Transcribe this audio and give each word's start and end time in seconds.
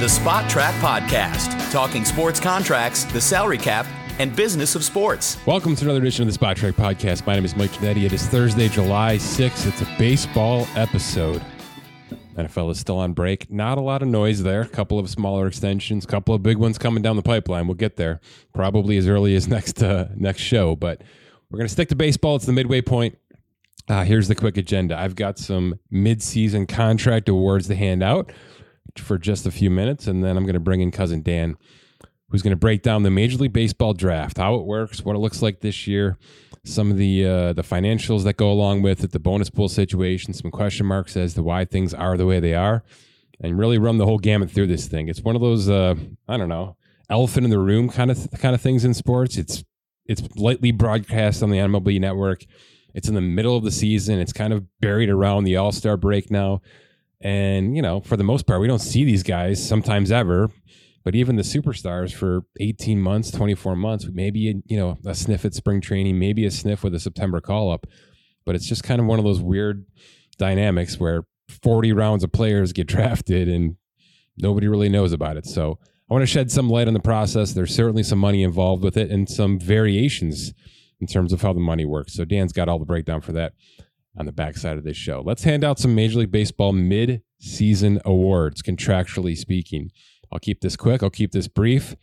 The 0.00 0.06
Spotrac 0.06 0.72
Podcast, 0.80 1.70
talking 1.70 2.06
sports 2.06 2.40
contracts, 2.40 3.04
the 3.04 3.20
salary 3.20 3.58
cap, 3.58 3.84
and 4.18 4.34
business 4.34 4.74
of 4.74 4.82
sports. 4.82 5.36
Welcome 5.44 5.76
to 5.76 5.84
another 5.84 6.00
edition 6.00 6.26
of 6.26 6.32
the 6.32 6.38
Spotrac 6.38 6.72
Podcast. 6.72 7.26
My 7.26 7.34
name 7.34 7.44
is 7.44 7.54
Mike 7.54 7.70
Ginnitti. 7.72 8.04
It 8.04 8.14
is 8.14 8.26
Thursday, 8.26 8.70
July 8.70 9.16
6th. 9.16 9.66
It's 9.66 9.82
a 9.82 9.98
baseball 9.98 10.66
episode. 10.74 11.44
NFL 12.34 12.70
is 12.70 12.80
still 12.80 12.96
on 12.96 13.12
break. 13.12 13.50
Not 13.50 13.76
a 13.76 13.82
lot 13.82 14.00
of 14.00 14.08
noise 14.08 14.42
there. 14.42 14.62
A 14.62 14.68
couple 14.68 14.98
of 14.98 15.10
smaller 15.10 15.46
extensions, 15.46 16.06
a 16.06 16.08
couple 16.08 16.34
of 16.34 16.42
big 16.42 16.56
ones 16.56 16.78
coming 16.78 17.02
down 17.02 17.16
the 17.16 17.22
pipeline. 17.22 17.66
We'll 17.66 17.74
get 17.74 17.96
there 17.96 18.20
probably 18.54 18.96
as 18.96 19.06
early 19.06 19.34
as 19.36 19.48
next 19.48 19.82
uh, 19.82 20.08
next 20.16 20.40
show. 20.40 20.76
But 20.76 21.02
we're 21.50 21.58
going 21.58 21.68
to 21.68 21.72
stick 21.74 21.90
to 21.90 21.94
baseball. 21.94 22.36
It's 22.36 22.46
the 22.46 22.54
midway 22.54 22.80
point. 22.80 23.18
Uh, 23.86 24.04
here's 24.04 24.28
the 24.28 24.34
quick 24.34 24.56
agenda. 24.56 24.98
I've 24.98 25.14
got 25.14 25.38
some 25.38 25.78
midseason 25.92 26.66
contract 26.66 27.28
awards 27.28 27.66
to 27.66 27.74
hand 27.74 28.02
out 28.02 28.32
for 28.98 29.18
just 29.18 29.46
a 29.46 29.50
few 29.50 29.70
minutes, 29.70 30.06
and 30.06 30.24
then 30.24 30.36
I'm 30.36 30.44
going 30.44 30.54
to 30.54 30.60
bring 30.60 30.80
in 30.80 30.90
cousin 30.90 31.22
Dan, 31.22 31.56
who's 32.28 32.42
going 32.42 32.52
to 32.52 32.56
break 32.56 32.82
down 32.82 33.02
the 33.02 33.10
Major 33.10 33.38
League 33.38 33.52
Baseball 33.52 33.92
draft, 33.92 34.38
how 34.38 34.54
it 34.56 34.64
works, 34.64 35.04
what 35.04 35.16
it 35.16 35.20
looks 35.20 35.42
like 35.42 35.60
this 35.60 35.86
year, 35.86 36.18
some 36.64 36.90
of 36.90 36.96
the 36.96 37.26
uh, 37.26 37.52
the 37.52 37.62
financials 37.62 38.24
that 38.24 38.36
go 38.36 38.50
along 38.50 38.82
with 38.82 39.04
it, 39.04 39.12
the 39.12 39.20
bonus 39.20 39.50
pool 39.50 39.68
situation, 39.68 40.32
some 40.32 40.50
question 40.50 40.86
marks 40.86 41.16
as 41.16 41.34
to 41.34 41.42
why 41.42 41.64
things 41.64 41.94
are 41.94 42.16
the 42.16 42.26
way 42.26 42.40
they 42.40 42.54
are, 42.54 42.82
and 43.40 43.58
really 43.58 43.78
run 43.78 43.98
the 43.98 44.06
whole 44.06 44.18
gamut 44.18 44.50
through 44.50 44.66
this 44.66 44.86
thing. 44.86 45.08
It's 45.08 45.22
one 45.22 45.36
of 45.36 45.42
those 45.42 45.68
uh, 45.68 45.94
I 46.28 46.36
don't 46.36 46.48
know 46.48 46.76
elephant 47.10 47.44
in 47.44 47.50
the 47.50 47.58
room 47.58 47.90
kind 47.90 48.10
of 48.10 48.30
kind 48.38 48.54
of 48.54 48.60
things 48.60 48.84
in 48.84 48.94
sports. 48.94 49.36
It's 49.36 49.64
it's 50.06 50.22
lightly 50.36 50.70
broadcast 50.70 51.42
on 51.42 51.50
the 51.50 51.58
MLB 51.58 52.00
network. 52.00 52.44
It's 52.94 53.08
in 53.08 53.14
the 53.14 53.20
middle 53.20 53.56
of 53.56 53.64
the 53.64 53.70
season. 53.70 54.18
It's 54.18 54.32
kind 54.32 54.52
of 54.52 54.64
buried 54.80 55.10
around 55.10 55.44
the 55.44 55.56
All 55.56 55.72
Star 55.72 55.96
break 55.96 56.30
now. 56.30 56.62
And, 57.20 57.76
you 57.76 57.82
know, 57.82 58.00
for 58.00 58.16
the 58.16 58.24
most 58.24 58.46
part, 58.46 58.60
we 58.60 58.66
don't 58.66 58.80
see 58.80 59.04
these 59.04 59.22
guys 59.22 59.66
sometimes 59.66 60.10
ever. 60.10 60.50
But 61.02 61.14
even 61.14 61.36
the 61.36 61.42
superstars 61.42 62.12
for 62.12 62.42
18 62.58 63.00
months, 63.00 63.30
24 63.30 63.74
months, 63.74 64.06
maybe, 64.12 64.60
you 64.66 64.76
know, 64.76 64.98
a 65.06 65.14
sniff 65.14 65.44
at 65.44 65.54
spring 65.54 65.80
training, 65.80 66.18
maybe 66.18 66.44
a 66.44 66.50
sniff 66.50 66.84
with 66.84 66.94
a 66.94 67.00
September 67.00 67.40
call 67.40 67.70
up. 67.70 67.86
But 68.44 68.54
it's 68.54 68.66
just 68.66 68.84
kind 68.84 69.00
of 69.00 69.06
one 69.06 69.18
of 69.18 69.24
those 69.24 69.40
weird 69.40 69.86
dynamics 70.38 71.00
where 71.00 71.24
40 71.62 71.92
rounds 71.92 72.22
of 72.22 72.32
players 72.32 72.72
get 72.72 72.86
drafted 72.88 73.48
and 73.48 73.76
nobody 74.36 74.68
really 74.68 74.88
knows 74.88 75.12
about 75.12 75.36
it. 75.36 75.46
So 75.46 75.78
I 76.10 76.14
want 76.14 76.22
to 76.22 76.26
shed 76.26 76.50
some 76.50 76.68
light 76.68 76.88
on 76.88 76.94
the 76.94 77.00
process. 77.00 77.52
There's 77.52 77.74
certainly 77.74 78.02
some 78.02 78.18
money 78.18 78.42
involved 78.42 78.82
with 78.82 78.96
it 78.96 79.10
and 79.10 79.28
some 79.28 79.58
variations 79.58 80.52
in 81.00 81.06
terms 81.06 81.32
of 81.32 81.40
how 81.40 81.52
the 81.52 81.60
money 81.60 81.84
works. 81.84 82.14
So 82.14 82.24
Dan's 82.24 82.52
got 82.52 82.68
all 82.68 82.78
the 82.78 82.84
breakdown 82.84 83.20
for 83.20 83.32
that 83.32 83.52
on 84.16 84.26
the 84.26 84.32
backside 84.32 84.76
of 84.76 84.84
this 84.84 84.96
show. 84.96 85.22
Let's 85.24 85.44
hand 85.44 85.64
out 85.64 85.78
some 85.78 85.94
Major 85.94 86.20
League 86.20 86.32
Baseball 86.32 86.72
mid 86.72 87.22
season 87.38 88.00
awards, 88.04 88.62
contractually 88.62 89.36
speaking. 89.36 89.90
I'll 90.32 90.38
keep 90.38 90.60
this 90.60 90.76
quick, 90.76 91.02
I'll 91.02 91.10
keep 91.10 91.32
this 91.32 91.48
brief. 91.48 91.96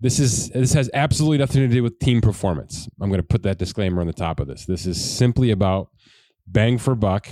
This 0.00 0.18
is 0.18 0.50
this 0.50 0.72
has 0.72 0.90
absolutely 0.94 1.38
nothing 1.38 1.62
to 1.62 1.68
do 1.68 1.82
with 1.82 1.98
team 2.00 2.20
performance. 2.20 2.88
I'm 3.00 3.08
going 3.08 3.20
to 3.20 3.26
put 3.26 3.44
that 3.44 3.58
disclaimer 3.58 4.00
on 4.00 4.08
the 4.08 4.12
top 4.12 4.40
of 4.40 4.48
this. 4.48 4.66
This 4.66 4.84
is 4.84 5.02
simply 5.02 5.52
about 5.52 5.90
bang 6.46 6.76
for 6.78 6.96
buck, 6.96 7.28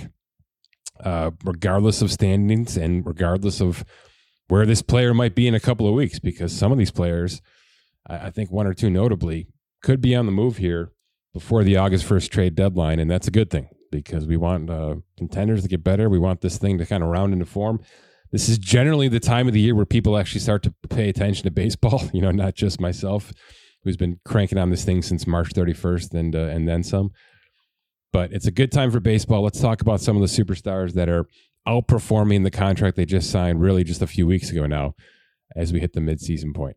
uh, 1.03 1.31
regardless 1.43 2.01
of 2.01 2.11
standings 2.11 2.77
and 2.77 3.05
regardless 3.05 3.59
of 3.59 3.83
where 4.47 4.65
this 4.65 4.81
player 4.81 5.13
might 5.13 5.35
be 5.35 5.47
in 5.47 5.55
a 5.55 5.59
couple 5.59 5.87
of 5.87 5.93
weeks, 5.93 6.19
because 6.19 6.53
some 6.53 6.71
of 6.71 6.77
these 6.77 6.91
players, 6.91 7.41
I, 8.07 8.27
I 8.27 8.29
think 8.29 8.51
one 8.51 8.67
or 8.67 8.73
two 8.73 8.89
notably, 8.89 9.47
could 9.83 9.99
be 9.99 10.15
on 10.15 10.25
the 10.25 10.31
move 10.31 10.57
here 10.57 10.91
before 11.33 11.63
the 11.63 11.77
August 11.77 12.07
1st 12.07 12.29
trade 12.29 12.55
deadline. 12.55 12.99
And 12.99 13.09
that's 13.09 13.27
a 13.27 13.31
good 13.31 13.49
thing 13.49 13.69
because 13.91 14.25
we 14.25 14.37
want 14.37 14.69
uh, 14.69 14.95
contenders 15.17 15.63
to 15.63 15.67
get 15.67 15.83
better. 15.83 16.09
We 16.09 16.19
want 16.19 16.41
this 16.41 16.57
thing 16.57 16.77
to 16.77 16.85
kind 16.85 17.03
of 17.03 17.09
round 17.09 17.33
into 17.33 17.45
form. 17.45 17.81
This 18.31 18.47
is 18.47 18.57
generally 18.57 19.09
the 19.09 19.19
time 19.19 19.47
of 19.47 19.53
the 19.53 19.59
year 19.59 19.75
where 19.75 19.85
people 19.85 20.17
actually 20.17 20.39
start 20.41 20.63
to 20.63 20.73
pay 20.89 21.09
attention 21.09 21.43
to 21.43 21.51
baseball, 21.51 22.01
you 22.13 22.21
know, 22.21 22.31
not 22.31 22.55
just 22.55 22.79
myself 22.79 23.33
who's 23.83 23.97
been 23.97 24.19
cranking 24.25 24.57
on 24.57 24.69
this 24.69 24.85
thing 24.85 25.01
since 25.01 25.25
March 25.25 25.49
31st 25.49 26.13
and 26.13 26.35
uh, 26.35 26.39
and 26.39 26.67
then 26.67 26.83
some. 26.83 27.11
But 28.13 28.31
it's 28.31 28.47
a 28.47 28.51
good 28.51 28.71
time 28.71 28.91
for 28.91 28.99
baseball. 28.99 29.41
Let's 29.41 29.61
talk 29.61 29.81
about 29.81 30.01
some 30.01 30.15
of 30.15 30.21
the 30.21 30.43
superstars 30.43 30.93
that 30.93 31.09
are 31.09 31.25
outperforming 31.67 32.43
the 32.43 32.51
contract 32.51 32.97
they 32.97 33.05
just 33.05 33.29
signed 33.29 33.61
really 33.61 33.83
just 33.83 34.01
a 34.01 34.07
few 34.07 34.27
weeks 34.27 34.49
ago 34.49 34.65
now 34.65 34.95
as 35.55 35.71
we 35.71 35.79
hit 35.79 35.93
the 35.93 35.99
midseason 35.99 36.53
point. 36.53 36.75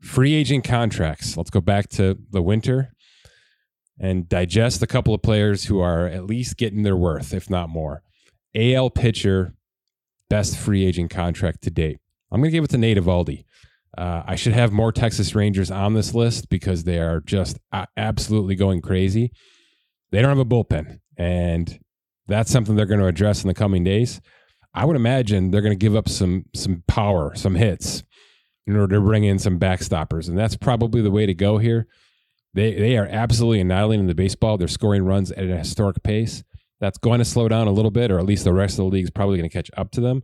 Free 0.00 0.34
agent 0.34 0.64
contracts. 0.64 1.36
Let's 1.36 1.50
go 1.50 1.60
back 1.60 1.88
to 1.90 2.18
the 2.30 2.42
winter 2.42 2.92
and 4.00 4.28
digest 4.28 4.82
a 4.82 4.86
couple 4.86 5.14
of 5.14 5.22
players 5.22 5.66
who 5.66 5.78
are 5.78 6.06
at 6.06 6.24
least 6.24 6.56
getting 6.56 6.82
their 6.82 6.96
worth, 6.96 7.34
if 7.34 7.50
not 7.50 7.68
more. 7.68 8.02
AL 8.54 8.90
pitcher, 8.90 9.54
best 10.30 10.56
free 10.56 10.84
agent 10.84 11.10
contract 11.10 11.62
to 11.62 11.70
date. 11.70 11.98
I'm 12.32 12.40
going 12.40 12.50
to 12.50 12.56
give 12.56 12.64
it 12.64 12.70
to 12.70 12.78
Nate 12.78 12.96
Eovaldi. 12.96 13.44
Uh, 13.96 14.22
I 14.24 14.36
should 14.36 14.54
have 14.54 14.72
more 14.72 14.92
Texas 14.92 15.34
Rangers 15.34 15.70
on 15.70 15.94
this 15.94 16.14
list 16.14 16.48
because 16.48 16.84
they 16.84 16.98
are 16.98 17.20
just 17.20 17.58
absolutely 17.96 18.54
going 18.54 18.80
crazy. 18.80 19.32
They 20.10 20.22
don't 20.22 20.30
have 20.30 20.38
a 20.38 20.44
bullpen, 20.44 21.00
and 21.16 21.78
that's 22.26 22.50
something 22.50 22.76
they're 22.76 22.86
going 22.86 23.00
to 23.00 23.06
address 23.06 23.42
in 23.42 23.48
the 23.48 23.54
coming 23.54 23.84
days. 23.84 24.20
I 24.72 24.84
would 24.84 24.96
imagine 24.96 25.50
they're 25.50 25.60
going 25.60 25.78
to 25.78 25.84
give 25.84 25.96
up 25.96 26.08
some 26.08 26.46
some 26.54 26.84
power, 26.86 27.34
some 27.34 27.56
hits, 27.56 28.04
in 28.66 28.76
order 28.76 28.96
to 28.96 29.02
bring 29.02 29.24
in 29.24 29.38
some 29.38 29.58
backstoppers, 29.58 30.28
and 30.28 30.38
that's 30.38 30.56
probably 30.56 31.02
the 31.02 31.10
way 31.10 31.26
to 31.26 31.34
go 31.34 31.58
here. 31.58 31.88
They 32.54 32.74
they 32.74 32.96
are 32.96 33.06
absolutely 33.10 33.60
annihilating 33.60 34.06
the 34.06 34.14
baseball. 34.14 34.58
They're 34.58 34.68
scoring 34.68 35.04
runs 35.04 35.30
at 35.32 35.44
a 35.44 35.58
historic 35.58 36.02
pace. 36.02 36.42
That's 36.80 36.98
going 36.98 37.18
to 37.18 37.24
slow 37.24 37.46
down 37.48 37.66
a 37.66 37.72
little 37.72 37.90
bit, 37.90 38.10
or 38.10 38.18
at 38.18 38.26
least 38.26 38.44
the 38.44 38.52
rest 38.52 38.74
of 38.74 38.84
the 38.84 38.90
league 38.90 39.04
is 39.04 39.10
probably 39.10 39.36
going 39.36 39.48
to 39.48 39.52
catch 39.52 39.70
up 39.76 39.90
to 39.92 40.00
them 40.00 40.22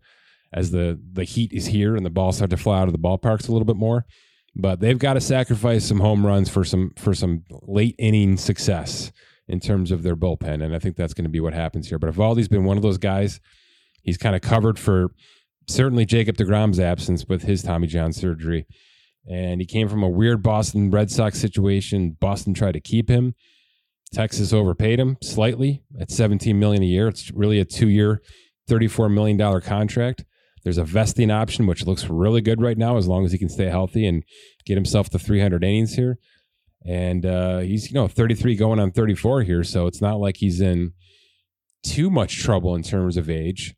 as 0.53 0.71
the 0.71 1.01
the 1.13 1.25
heat 1.25 1.53
is 1.53 1.67
here 1.67 1.97
and 1.97 2.05
the 2.05 2.11
balls 2.11 2.37
start 2.37 2.51
to 2.51 2.57
fly 2.57 2.81
out 2.81 2.89
of 2.89 2.93
the 2.93 2.99
ballparks 2.99 3.49
a 3.49 3.53
little 3.53 3.67
bit 3.67 3.77
more. 3.77 4.07
But 4.55 4.81
they've 4.81 4.99
got 4.99 5.15
to 5.15 5.21
sacrifice 5.21 5.85
some 5.85 6.01
home 6.01 6.27
runs 6.27 6.49
for 6.49 6.65
some 6.65 6.93
for 6.97 7.15
some 7.15 7.45
late 7.51 7.95
inning 7.99 8.37
success 8.37 9.13
in 9.49 9.61
terms 9.61 9.93
of 9.93 10.03
their 10.03 10.17
bullpen, 10.17 10.65
and 10.65 10.75
I 10.75 10.79
think 10.79 10.97
that's 10.97 11.15
going 11.15 11.25
to 11.25 11.31
be 11.31 11.41
what 11.41 11.53
happens 11.53 11.89
here. 11.89 11.99
But 11.99 12.13
Eovaldi's 12.13 12.49
been 12.49 12.65
one 12.65 12.77
of 12.77 12.83
those 12.83 12.99
guys. 12.99 13.41
He's 14.03 14.17
kind 14.17 14.35
of 14.35 14.41
covered 14.43 14.79
for 14.79 15.11
certainly 15.69 16.07
Jacob 16.07 16.37
Degrom's 16.37 16.81
absence 16.81 17.27
with 17.29 17.43
his 17.43 17.63
Tommy 17.63 17.87
John 17.87 18.13
surgery 18.13 18.67
and 19.29 19.61
he 19.61 19.67
came 19.67 19.89
from 19.89 20.03
a 20.03 20.09
weird 20.09 20.43
Boston 20.43 20.91
Red 20.91 21.11
Sox 21.11 21.39
situation. 21.39 22.17
Boston 22.21 22.55
tried 22.55 22.73
to 22.73 22.81
keep 22.81 23.09
him. 23.09 23.35
Texas 24.13 24.53
overpaid 24.53 25.01
him 25.01 25.17
slightly 25.23 25.83
at 26.01 26.11
17 26.11 26.59
million 26.59 26.83
a 26.83 26.87
year. 26.87 27.09
It's 27.09 27.31
really 27.33 27.59
a 27.59 27.65
two-year, 27.65 28.23
34 28.69 29.09
million 29.09 29.37
dollar 29.37 29.61
contract. 29.61 30.25
There's 30.67 30.79
a 30.79 30.85
vesting 30.85 31.31
option 31.31 31.69
which 31.69 31.87
looks 31.87 32.09
really 32.09 32.41
good 32.41 32.61
right 32.61 32.77
now 32.77 32.97
as 32.97 33.07
long 33.07 33.25
as 33.25 33.31
he 33.31 33.39
can 33.39 33.49
stay 33.49 33.67
healthy 33.67 34.05
and 34.05 34.25
get 34.65 34.75
himself 34.75 35.09
to 35.11 35.19
300 35.19 35.63
innings 35.63 35.95
here. 35.95 36.19
And 36.85 37.25
uh, 37.25 37.59
he's 37.59 37.89
you 37.89 37.95
know 37.95 38.09
33 38.09 38.57
going 38.57 38.81
on 38.81 38.91
34 38.91 39.43
here, 39.43 39.63
so 39.63 39.87
it's 39.87 40.01
not 40.01 40.19
like 40.19 40.39
he's 40.39 40.61
in 40.61 40.93
too 41.85 42.11
much 42.11 42.43
trouble 42.43 42.75
in 42.75 42.83
terms 42.83 43.17
of 43.17 43.31
age. 43.31 43.76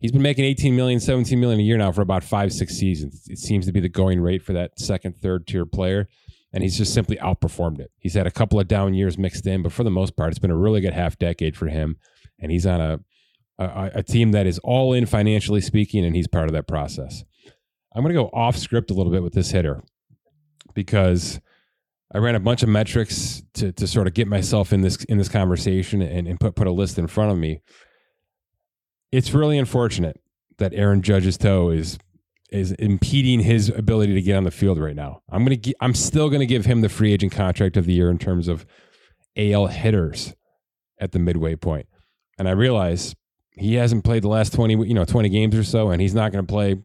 He's 0.00 0.12
been 0.12 0.22
making 0.22 0.44
18 0.44 0.76
million, 0.76 1.00
17 1.00 1.38
million 1.40 1.60
a 1.60 1.62
year 1.62 1.76
now 1.76 1.90
for 1.90 2.02
about 2.02 2.22
five, 2.22 2.52
six 2.52 2.74
seasons. 2.74 3.24
It 3.28 3.38
seems 3.38 3.66
to 3.66 3.72
be 3.72 3.80
the 3.80 3.88
going 3.88 4.20
rate 4.20 4.42
for 4.42 4.52
that 4.52 4.78
second, 4.78 5.16
third 5.16 5.46
tier 5.46 5.66
player. 5.66 6.08
And 6.52 6.62
he's 6.62 6.78
just 6.78 6.94
simply 6.94 7.16
outperformed 7.16 7.80
it. 7.80 7.90
He's 7.98 8.14
had 8.14 8.26
a 8.26 8.30
couple 8.30 8.58
of 8.58 8.68
down 8.68 8.94
years 8.94 9.18
mixed 9.18 9.46
in, 9.46 9.62
but 9.62 9.72
for 9.72 9.84
the 9.84 9.90
most 9.90 10.16
part, 10.16 10.30
it's 10.30 10.38
been 10.38 10.50
a 10.50 10.56
really 10.56 10.80
good 10.80 10.94
half 10.94 11.18
decade 11.18 11.56
for 11.56 11.66
him. 11.66 11.96
And 12.38 12.50
he's 12.50 12.64
on 12.64 12.80
a, 12.80 13.00
a, 13.58 13.90
a 13.96 14.02
team 14.02 14.32
that 14.32 14.46
is 14.46 14.58
all 14.60 14.94
in 14.94 15.04
financially 15.04 15.60
speaking, 15.60 16.04
and 16.04 16.16
he's 16.16 16.28
part 16.28 16.46
of 16.46 16.52
that 16.52 16.66
process. 16.66 17.24
I'm 17.94 18.02
going 18.02 18.14
to 18.14 18.20
go 18.20 18.30
off 18.32 18.56
script 18.56 18.90
a 18.90 18.94
little 18.94 19.12
bit 19.12 19.22
with 19.22 19.34
this 19.34 19.50
hitter 19.50 19.82
because 20.74 21.40
I 22.14 22.18
ran 22.18 22.34
a 22.34 22.40
bunch 22.40 22.62
of 22.62 22.68
metrics 22.70 23.42
to, 23.54 23.72
to 23.72 23.86
sort 23.86 24.06
of 24.06 24.14
get 24.14 24.28
myself 24.28 24.72
in 24.72 24.80
this 24.80 25.04
in 25.04 25.18
this 25.18 25.28
conversation 25.28 26.00
and, 26.00 26.26
and 26.26 26.40
put 26.40 26.54
put 26.54 26.66
a 26.66 26.72
list 26.72 26.98
in 26.98 27.08
front 27.08 27.32
of 27.32 27.38
me 27.38 27.60
it's 29.12 29.32
really 29.32 29.58
unfortunate 29.58 30.20
that 30.58 30.74
Aaron 30.74 31.02
Judge's 31.02 31.38
toe 31.38 31.70
is 31.70 31.98
is 32.50 32.72
impeding 32.72 33.40
his 33.40 33.68
ability 33.68 34.14
to 34.14 34.22
get 34.22 34.36
on 34.36 34.44
the 34.44 34.50
field 34.50 34.78
right 34.78 34.96
now. 34.96 35.22
I'm 35.30 35.44
gonna 35.44 35.58
I'm 35.80 35.94
still 35.94 36.30
gonna 36.30 36.46
give 36.46 36.64
him 36.64 36.80
the 36.80 36.88
free 36.88 37.12
agent 37.12 37.32
contract 37.32 37.76
of 37.76 37.86
the 37.86 37.92
year 37.92 38.10
in 38.10 38.18
terms 38.18 38.48
of 38.48 38.66
AL 39.36 39.66
hitters 39.68 40.34
at 41.00 41.12
the 41.12 41.18
midway 41.18 41.56
point. 41.56 41.86
And 42.38 42.48
I 42.48 42.52
realize 42.52 43.14
he 43.52 43.74
hasn't 43.74 44.04
played 44.04 44.22
the 44.22 44.28
last 44.28 44.52
20 44.52 44.86
you 44.86 44.94
know 44.94 45.04
20 45.04 45.28
games 45.28 45.54
or 45.54 45.64
so 45.64 45.90
and 45.90 46.00
he's 46.00 46.14
not 46.14 46.32
going 46.32 46.44
to 46.44 46.50
play 46.50 46.76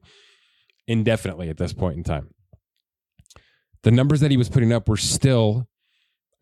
indefinitely 0.87 1.49
at 1.49 1.57
this 1.57 1.73
point 1.73 1.97
in 1.97 2.03
time. 2.03 2.29
The 3.83 3.91
numbers 3.91 4.21
that 4.21 4.31
he 4.31 4.37
was 4.37 4.49
putting 4.49 4.73
up 4.73 4.87
were 4.87 4.97
still 4.97 5.67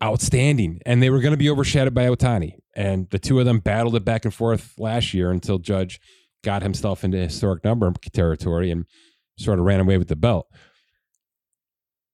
outstanding 0.02 0.80
and 0.84 1.02
they 1.02 1.10
were 1.10 1.20
going 1.20 1.32
to 1.32 1.38
be 1.38 1.50
overshadowed 1.50 1.94
by 1.94 2.06
Ohtani. 2.06 2.54
And 2.74 3.08
the 3.10 3.18
two 3.18 3.38
of 3.38 3.46
them 3.46 3.60
battled 3.60 3.96
it 3.96 4.04
back 4.04 4.24
and 4.24 4.34
forth 4.34 4.74
last 4.78 5.14
year 5.14 5.30
until 5.30 5.58
Judge 5.58 6.00
got 6.42 6.62
himself 6.62 7.04
into 7.04 7.18
historic 7.18 7.64
number 7.64 7.92
territory 8.12 8.70
and 8.70 8.86
sort 9.38 9.58
of 9.58 9.64
ran 9.64 9.80
away 9.80 9.98
with 9.98 10.08
the 10.08 10.16
belt. 10.16 10.48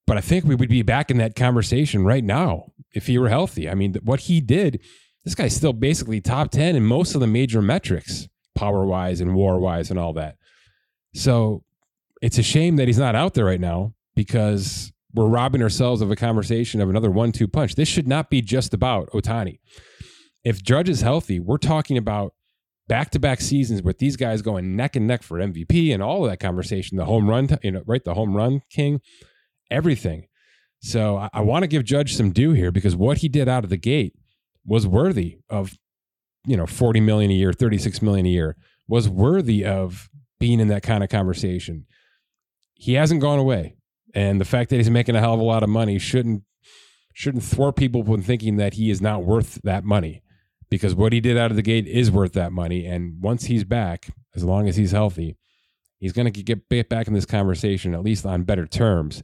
But 0.06 0.16
I 0.16 0.20
think 0.20 0.44
we 0.44 0.54
would 0.54 0.68
be 0.68 0.82
back 0.82 1.10
in 1.10 1.18
that 1.18 1.36
conversation 1.36 2.04
right 2.04 2.24
now 2.24 2.72
if 2.94 3.06
he 3.06 3.18
were 3.18 3.28
healthy. 3.28 3.68
I 3.68 3.74
mean, 3.74 3.94
what 4.02 4.20
he 4.20 4.40
did, 4.40 4.80
this 5.24 5.34
guy's 5.34 5.54
still 5.54 5.72
basically 5.72 6.20
top 6.20 6.50
10 6.50 6.76
in 6.76 6.84
most 6.84 7.14
of 7.14 7.20
the 7.20 7.26
major 7.26 7.60
metrics 7.60 8.28
power 8.54 8.84
wise 8.86 9.20
and 9.20 9.34
war 9.34 9.58
wise 9.60 9.90
and 9.90 9.98
all 9.98 10.14
that. 10.14 10.36
So 11.14 11.62
it's 12.20 12.38
a 12.38 12.42
shame 12.42 12.76
that 12.76 12.88
he's 12.88 12.98
not 12.98 13.14
out 13.14 13.34
there 13.34 13.44
right 13.44 13.60
now 13.60 13.94
because 14.16 14.92
we're 15.14 15.26
robbing 15.26 15.62
ourselves 15.62 16.00
of 16.00 16.10
a 16.10 16.16
conversation 16.16 16.80
of 16.80 16.88
another 16.90 17.10
one 17.10 17.32
two 17.32 17.48
punch. 17.48 17.74
This 17.74 17.88
should 17.88 18.08
not 18.08 18.30
be 18.30 18.40
just 18.40 18.74
about 18.74 19.10
Ohtani. 19.10 19.58
If 20.44 20.62
Judge 20.62 20.88
is 20.88 21.00
healthy, 21.00 21.40
we're 21.40 21.58
talking 21.58 21.96
about 21.96 22.34
back 22.88 23.10
to 23.10 23.18
back 23.18 23.40
seasons 23.40 23.82
with 23.82 23.98
these 23.98 24.16
guys 24.16 24.42
going 24.42 24.74
neck 24.76 24.96
and 24.96 25.06
neck 25.06 25.22
for 25.22 25.38
MVP 25.38 25.92
and 25.92 26.02
all 26.02 26.24
of 26.24 26.30
that 26.30 26.40
conversation, 26.40 26.96
the 26.96 27.04
home 27.04 27.28
run, 27.28 27.48
you 27.62 27.70
know, 27.70 27.82
right? 27.86 28.04
The 28.04 28.14
home 28.14 28.34
run 28.34 28.62
king, 28.70 29.00
everything. 29.70 30.26
So 30.80 31.16
I, 31.16 31.30
I 31.32 31.40
want 31.40 31.64
to 31.64 31.68
give 31.68 31.84
Judge 31.84 32.14
some 32.14 32.30
due 32.30 32.52
here 32.52 32.70
because 32.70 32.96
what 32.96 33.18
he 33.18 33.28
did 33.28 33.48
out 33.48 33.64
of 33.64 33.70
the 33.70 33.76
gate 33.76 34.14
was 34.64 34.86
worthy 34.86 35.38
of, 35.50 35.78
you 36.46 36.56
know, 36.56 36.66
40 36.66 37.00
million 37.00 37.30
a 37.30 37.34
year, 37.34 37.52
36 37.52 38.00
million 38.00 38.26
a 38.26 38.30
year, 38.30 38.56
was 38.86 39.08
worthy 39.08 39.64
of 39.64 40.08
being 40.38 40.60
in 40.60 40.68
that 40.68 40.82
kind 40.82 41.02
of 41.02 41.10
conversation. 41.10 41.86
He 42.74 42.94
hasn't 42.94 43.20
gone 43.20 43.38
away. 43.38 43.77
And 44.14 44.40
the 44.40 44.44
fact 44.44 44.70
that 44.70 44.76
he's 44.76 44.90
making 44.90 45.16
a 45.16 45.20
hell 45.20 45.34
of 45.34 45.40
a 45.40 45.44
lot 45.44 45.62
of 45.62 45.68
money 45.68 45.98
shouldn't 45.98 46.42
shouldn't 47.12 47.42
thwart 47.42 47.74
people 47.74 48.04
from 48.04 48.22
thinking 48.22 48.56
that 48.56 48.74
he 48.74 48.90
is 48.90 49.00
not 49.00 49.24
worth 49.24 49.60
that 49.64 49.82
money 49.82 50.22
because 50.70 50.94
what 50.94 51.12
he 51.12 51.20
did 51.20 51.36
out 51.36 51.50
of 51.50 51.56
the 51.56 51.62
gate 51.62 51.86
is 51.86 52.12
worth 52.12 52.32
that 52.32 52.52
money. 52.52 52.86
And 52.86 53.20
once 53.20 53.46
he's 53.46 53.64
back, 53.64 54.08
as 54.36 54.44
long 54.44 54.68
as 54.68 54.76
he's 54.76 54.92
healthy, 54.92 55.36
he's 55.98 56.12
going 56.12 56.32
to 56.32 56.42
get 56.42 56.68
back 56.88 57.08
in 57.08 57.14
this 57.14 57.26
conversation 57.26 57.94
at 57.94 58.02
least 58.02 58.24
on 58.24 58.44
better 58.44 58.66
terms. 58.66 59.22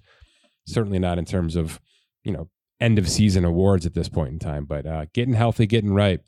Certainly 0.67 0.99
not 0.99 1.19
in 1.19 1.25
terms 1.25 1.57
of 1.57 1.81
you 2.25 2.33
know 2.33 2.49
end 2.81 2.99
of 2.99 3.09
season 3.09 3.45
awards 3.45 3.87
at 3.87 3.95
this 3.95 4.09
point 4.09 4.33
in 4.33 4.39
time, 4.39 4.65
but 4.65 4.87
uh, 4.87 5.07
getting 5.15 5.35
healthy, 5.35 5.67
getting 5.67 5.95
right 5.95 6.21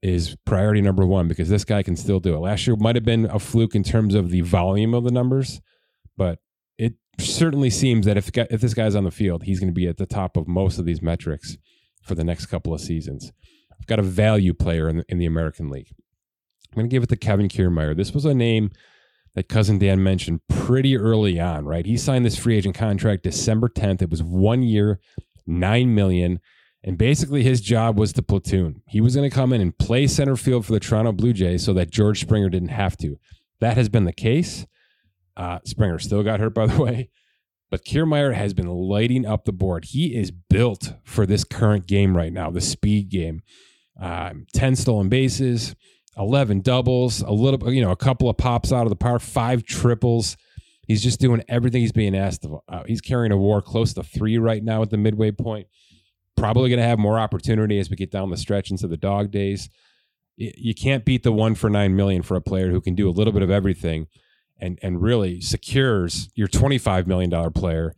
is 0.00 0.36
priority 0.44 0.80
number 0.80 1.04
one 1.04 1.26
because 1.26 1.48
this 1.48 1.64
guy 1.64 1.82
can 1.82 1.96
still 1.96 2.20
do 2.20 2.34
it. 2.34 2.38
Last 2.38 2.66
year 2.66 2.76
might 2.76 2.94
have 2.94 3.04
been 3.04 3.26
a 3.26 3.38
fluke 3.38 3.74
in 3.74 3.82
terms 3.82 4.14
of 4.14 4.30
the 4.30 4.42
volume 4.42 4.94
of 4.94 5.04
the 5.04 5.10
numbers, 5.10 5.60
but 6.16 6.38
certainly 7.20 7.70
seems 7.70 8.06
that 8.06 8.16
if 8.16 8.30
if 8.36 8.60
this 8.60 8.74
guy's 8.74 8.94
on 8.94 9.04
the 9.04 9.10
field, 9.10 9.44
he's 9.44 9.60
going 9.60 9.72
to 9.72 9.74
be 9.74 9.86
at 9.86 9.96
the 9.96 10.06
top 10.06 10.36
of 10.36 10.46
most 10.48 10.78
of 10.78 10.84
these 10.84 11.02
metrics 11.02 11.56
for 12.02 12.14
the 12.14 12.24
next 12.24 12.46
couple 12.46 12.72
of 12.72 12.80
seasons. 12.80 13.32
I've 13.78 13.86
got 13.86 13.98
a 13.98 14.02
value 14.02 14.54
player 14.54 14.88
in 14.88 14.98
the, 14.98 15.04
in 15.08 15.18
the 15.18 15.26
American 15.26 15.68
League. 15.68 15.92
I'm 16.70 16.76
going 16.76 16.88
to 16.88 16.94
give 16.94 17.02
it 17.02 17.08
to 17.10 17.16
Kevin 17.16 17.48
Kiermaier. 17.48 17.96
This 17.96 18.12
was 18.12 18.24
a 18.24 18.34
name 18.34 18.70
that 19.34 19.48
cousin 19.48 19.78
Dan 19.78 20.02
mentioned 20.02 20.40
pretty 20.48 20.96
early 20.96 21.38
on, 21.38 21.64
right? 21.64 21.86
He 21.86 21.96
signed 21.96 22.24
this 22.24 22.36
free 22.36 22.56
agent 22.56 22.74
contract 22.74 23.22
December 23.22 23.68
10th. 23.68 24.02
It 24.02 24.10
was 24.10 24.22
one 24.22 24.62
year, 24.62 25.00
nine 25.46 25.94
million, 25.94 26.40
and 26.82 26.98
basically 26.98 27.42
his 27.42 27.60
job 27.60 27.98
was 27.98 28.12
to 28.14 28.22
platoon. 28.22 28.82
He 28.88 29.00
was 29.00 29.14
going 29.14 29.28
to 29.28 29.34
come 29.34 29.52
in 29.52 29.60
and 29.60 29.76
play 29.76 30.06
center 30.06 30.36
field 30.36 30.66
for 30.66 30.72
the 30.72 30.80
Toronto 30.80 31.12
Blue 31.12 31.32
Jays 31.32 31.64
so 31.64 31.72
that 31.74 31.90
George 31.90 32.20
Springer 32.20 32.48
didn't 32.48 32.68
have 32.68 32.96
to. 32.98 33.18
That 33.60 33.76
has 33.76 33.88
been 33.88 34.04
the 34.04 34.12
case. 34.12 34.66
Uh, 35.38 35.60
Springer 35.64 36.00
still 36.00 36.24
got 36.24 36.40
hurt, 36.40 36.52
by 36.52 36.66
the 36.66 36.82
way. 36.82 37.10
But 37.70 37.84
Kiermaier 37.84 38.34
has 38.34 38.54
been 38.54 38.66
lighting 38.66 39.24
up 39.24 39.44
the 39.44 39.52
board. 39.52 39.86
He 39.86 40.16
is 40.16 40.30
built 40.30 40.94
for 41.04 41.26
this 41.26 41.44
current 41.44 41.86
game 41.86 42.16
right 42.16 42.32
now, 42.32 42.50
the 42.50 42.60
speed 42.60 43.08
game. 43.08 43.42
Um, 44.00 44.46
10 44.54 44.76
stolen 44.76 45.08
bases, 45.08 45.74
11 46.16 46.60
doubles, 46.62 47.20
a 47.20 47.30
little, 47.30 47.72
you 47.72 47.82
know, 47.82 47.90
a 47.90 47.96
couple 47.96 48.28
of 48.28 48.36
pops 48.36 48.72
out 48.72 48.84
of 48.84 48.90
the 48.90 48.96
park, 48.96 49.20
five 49.20 49.64
triples. 49.64 50.36
He's 50.86 51.02
just 51.02 51.20
doing 51.20 51.42
everything 51.48 51.82
he's 51.82 51.92
being 51.92 52.16
asked 52.16 52.44
of. 52.46 52.60
Uh, 52.68 52.84
he's 52.86 53.02
carrying 53.02 53.32
a 53.32 53.36
war 53.36 53.60
close 53.60 53.92
to 53.94 54.02
three 54.02 54.38
right 54.38 54.64
now 54.64 54.80
at 54.82 54.90
the 54.90 54.96
midway 54.96 55.30
point. 55.30 55.66
Probably 56.36 56.70
going 56.70 56.80
to 56.80 56.86
have 56.86 56.98
more 56.98 57.18
opportunity 57.18 57.78
as 57.78 57.90
we 57.90 57.96
get 57.96 58.10
down 58.10 58.30
the 58.30 58.36
stretch 58.36 58.70
into 58.70 58.88
the 58.88 58.96
dog 58.96 59.30
days. 59.30 59.68
You 60.36 60.74
can't 60.74 61.04
beat 61.04 61.24
the 61.24 61.32
one 61.32 61.56
for 61.56 61.68
nine 61.68 61.96
million 61.96 62.22
for 62.22 62.36
a 62.36 62.40
player 62.40 62.70
who 62.70 62.80
can 62.80 62.94
do 62.94 63.08
a 63.08 63.10
little 63.10 63.32
bit 63.32 63.42
of 63.42 63.50
everything 63.50 64.06
and 64.58 64.78
and 64.82 65.02
really 65.02 65.40
secures 65.40 66.30
your 66.34 66.48
$25 66.48 67.06
million 67.06 67.52
player 67.52 67.94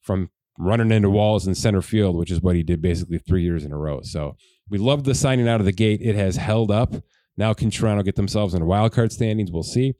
from 0.00 0.30
running 0.58 0.92
into 0.92 1.10
walls 1.10 1.46
in 1.46 1.54
center 1.54 1.82
field, 1.82 2.16
which 2.16 2.30
is 2.30 2.40
what 2.40 2.56
he 2.56 2.62
did 2.62 2.82
basically 2.82 3.18
three 3.18 3.42
years 3.42 3.64
in 3.64 3.72
a 3.72 3.76
row. 3.76 4.00
So 4.02 4.36
we 4.68 4.78
love 4.78 5.04
the 5.04 5.14
signing 5.14 5.48
out 5.48 5.60
of 5.60 5.66
the 5.66 5.72
gate. 5.72 6.00
It 6.02 6.14
has 6.14 6.36
held 6.36 6.70
up. 6.70 6.94
Now 7.36 7.54
can 7.54 7.70
Toronto 7.70 8.02
get 8.02 8.16
themselves 8.16 8.54
in 8.54 8.66
wild 8.66 8.92
card 8.92 9.12
standings? 9.12 9.50
We'll 9.50 9.62
see. 9.62 9.94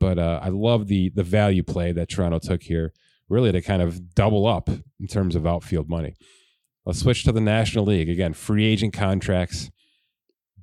But 0.00 0.18
uh, 0.18 0.40
I 0.42 0.48
love 0.48 0.88
the 0.88 1.10
the 1.14 1.22
value 1.22 1.62
play 1.62 1.92
that 1.92 2.10
Toronto 2.10 2.38
took 2.38 2.62
here, 2.62 2.92
really 3.28 3.52
to 3.52 3.62
kind 3.62 3.80
of 3.80 4.14
double 4.14 4.46
up 4.46 4.68
in 4.68 5.06
terms 5.06 5.34
of 5.34 5.46
outfield 5.46 5.88
money. 5.88 6.14
Let's 6.84 7.00
switch 7.00 7.24
to 7.24 7.32
the 7.32 7.40
National 7.40 7.86
League 7.86 8.10
again. 8.10 8.34
Free 8.34 8.66
agent 8.66 8.92
contracts, 8.92 9.70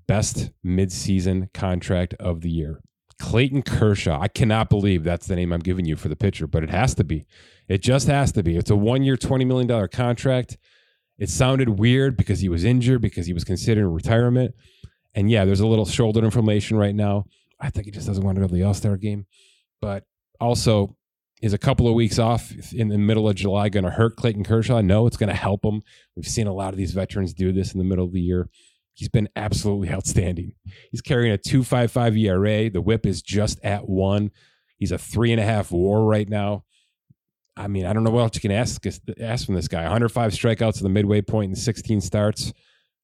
best 0.08 0.52
midseason 0.64 1.52
contract 1.54 2.14
of 2.20 2.42
the 2.42 2.50
year. 2.50 2.82
Clayton 3.22 3.62
Kershaw. 3.62 4.20
I 4.20 4.28
cannot 4.28 4.70
believe 4.70 5.04
that's 5.04 5.28
the 5.28 5.36
name 5.36 5.54
I'm 5.54 5.62
giving 5.62 5.86
you 5.86 5.96
for 5.96 6.10
the 6.10 6.16
pitcher, 6.16 6.48
but 6.48 6.64
it 6.64 6.72
has 6.72 6.96
to 6.96 7.04
be. 7.04 7.28
It 7.68 7.82
just 7.82 8.08
has 8.08 8.32
to 8.34 8.42
be. 8.42 8.58
It's 8.58 8.72
a 8.72 8.76
one 8.76 9.04
year, 9.04 9.16
$20 9.16 9.46
million 9.46 9.88
contract. 9.90 10.58
It 11.20 11.30
sounded 11.30 11.80
weird 11.80 12.18
because 12.18 12.40
he 12.40 12.50
was 12.50 12.64
injured, 12.64 13.00
because 13.00 13.28
he 13.28 13.34
was 13.34 13.44
considering 13.44 13.94
retirement. 13.94 14.56
And 15.14 15.30
yeah, 15.30 15.46
there's 15.46 15.60
a 15.60 15.68
little 15.68 15.86
shoulder 15.86 16.24
inflammation 16.24 16.78
right 16.78 16.96
now. 16.96 17.26
I 17.60 17.70
think 17.70 17.86
he 17.86 17.92
just 17.92 18.08
doesn't 18.08 18.24
want 18.24 18.38
to 18.38 18.42
go 18.42 18.48
to 18.48 18.54
the 18.54 18.64
All 18.64 18.74
Star 18.74 18.98
game. 18.98 19.28
But 19.82 20.04
also, 20.40 20.98
is 21.44 21.54
a 21.54 21.60
couple 21.60 21.88
of 21.88 21.94
weeks 21.94 22.18
off 22.18 22.52
in 22.74 22.88
the 22.88 22.98
middle 22.98 23.30
of 23.30 23.36
July 23.36 23.70
going 23.70 23.84
to 23.84 23.92
hurt 23.92 24.16
Clayton 24.16 24.44
Kershaw? 24.44 24.82
No, 24.82 25.06
it's 25.06 25.18
going 25.18 25.30
to 25.30 25.36
help 25.36 25.64
him. 25.64 25.84
We've 26.16 26.28
seen 26.28 26.48
a 26.48 26.54
lot 26.54 26.74
of 26.74 26.78
these 26.78 26.92
veterans 26.92 27.34
do 27.34 27.52
this 27.52 27.72
in 27.72 27.78
the 27.78 27.86
middle 27.86 28.06
of 28.06 28.14
the 28.14 28.22
year. 28.22 28.50
He's 29.02 29.10
been 29.10 29.30
absolutely 29.36 29.90
outstanding. 29.94 30.54
He's 30.92 31.02
carrying 31.02 31.32
a 31.32 31.38
255 31.40 32.16
ERA. 32.18 32.70
The 32.70 32.82
whip 32.82 33.08
is 33.08 33.24
just 33.24 33.60
at 33.64 33.90
one. 33.90 34.30
He's 34.78 34.92
a 34.92 35.00
three 35.00 35.32
and 35.32 35.42
a 35.42 35.44
half 35.44 35.72
war 35.72 36.06
right 36.06 36.30
now. 36.30 36.66
I 37.58 37.68
mean, 37.68 37.88
I 37.88 37.94
don't 37.94 38.04
know 38.04 38.12
what 38.12 38.22
else 38.22 38.36
you 38.36 38.42
can 38.42 38.52
ask, 38.52 38.86
ask 39.20 39.48
from 39.48 39.56
this 39.56 39.68
guy. 39.68 39.82
105 39.82 40.34
strikeouts 40.34 40.78
at 40.78 40.84
the 40.84 40.90
midway 40.90 41.22
point 41.22 41.50
and 41.50 41.58
16 41.58 42.00
starts 42.02 42.54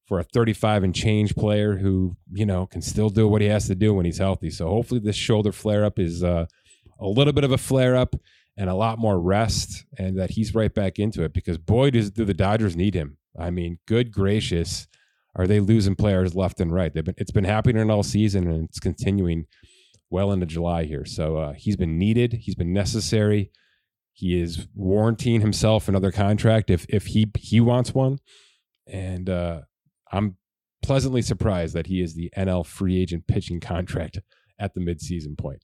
for 0.06 0.20
a 0.20 0.24
35 0.24 0.84
and 0.84 0.94
change 0.94 1.36
player 1.36 1.78
who, 1.78 2.16
you 2.32 2.46
know, 2.46 2.68
can 2.68 2.84
still 2.84 3.10
do 3.10 3.28
what 3.28 3.42
he 3.42 3.48
has 3.48 3.66
to 3.66 3.74
do 3.74 3.92
when 3.92 4.06
he's 4.06 4.20
healthy. 4.20 4.52
So 4.52 4.68
hopefully 4.70 5.00
this 5.00 5.16
shoulder 5.16 5.52
flare 5.52 5.84
up 5.84 5.98
is 5.98 6.24
uh, 6.24 6.46
a 7.00 7.08
little 7.08 7.34
bit 7.34 7.44
of 7.44 7.52
a 7.52 7.58
flare 7.58 7.96
up 7.96 8.16
and 8.56 8.70
a 8.70 8.76
lot 8.76 9.00
more 9.00 9.20
rest 9.20 9.84
and 9.98 10.16
that 10.20 10.30
he's 10.30 10.54
right 10.54 10.74
back 10.74 11.00
into 11.00 11.24
it 11.24 11.34
because 11.34 11.58
boy, 11.58 11.90
does, 11.90 12.12
do 12.12 12.24
the 12.24 12.36
Dodgers 12.36 12.76
need 12.76 12.94
him. 12.94 13.18
I 13.38 13.50
mean, 13.50 13.80
good 13.88 14.12
gracious 14.12 14.88
are 15.38 15.48
they 15.48 15.60
losing 15.60 15.96
players 15.96 16.36
left 16.36 16.60
and 16.60 16.74
right? 16.74 16.94
They've 16.94 17.06
been, 17.06 17.16
it's 17.18 17.32
been 17.32 17.44
happening 17.44 17.90
all 17.90 18.04
season 18.04 18.48
and 18.50 18.66
it's 18.66 18.80
continuing 18.80 19.46
well 20.10 20.32
into 20.32 20.46
July 20.46 20.86
here. 20.86 21.06
So 21.06 21.38
uh, 21.38 21.54
he's 21.54 21.78
been 21.78 21.98
needed. 21.98 22.34
He's 22.34 22.56
been 22.56 22.74
necessary. 22.74 23.52
He 24.14 24.42
is 24.42 24.68
warranting 24.74 25.42
himself 25.42 25.88
another 25.88 26.12
contract 26.12 26.72
if 26.72 26.88
if 26.90 27.08
he 27.08 27.32
he 27.38 27.62
wants 27.62 27.94
one. 27.94 28.18
And 28.88 29.30
uh, 29.30 29.62
I'm 30.12 30.38
pleasantly 30.82 31.22
surprised 31.22 31.76
that 31.76 31.88
he 31.88 32.02
is 32.02 32.16
the 32.16 32.32
NL 32.36 32.66
free 32.66 33.00
agent 33.00 33.28
pitching 33.28 33.60
contract 33.60 34.20
at 34.58 34.74
the 34.74 34.80
midseason 34.80 35.38
point. 35.38 35.64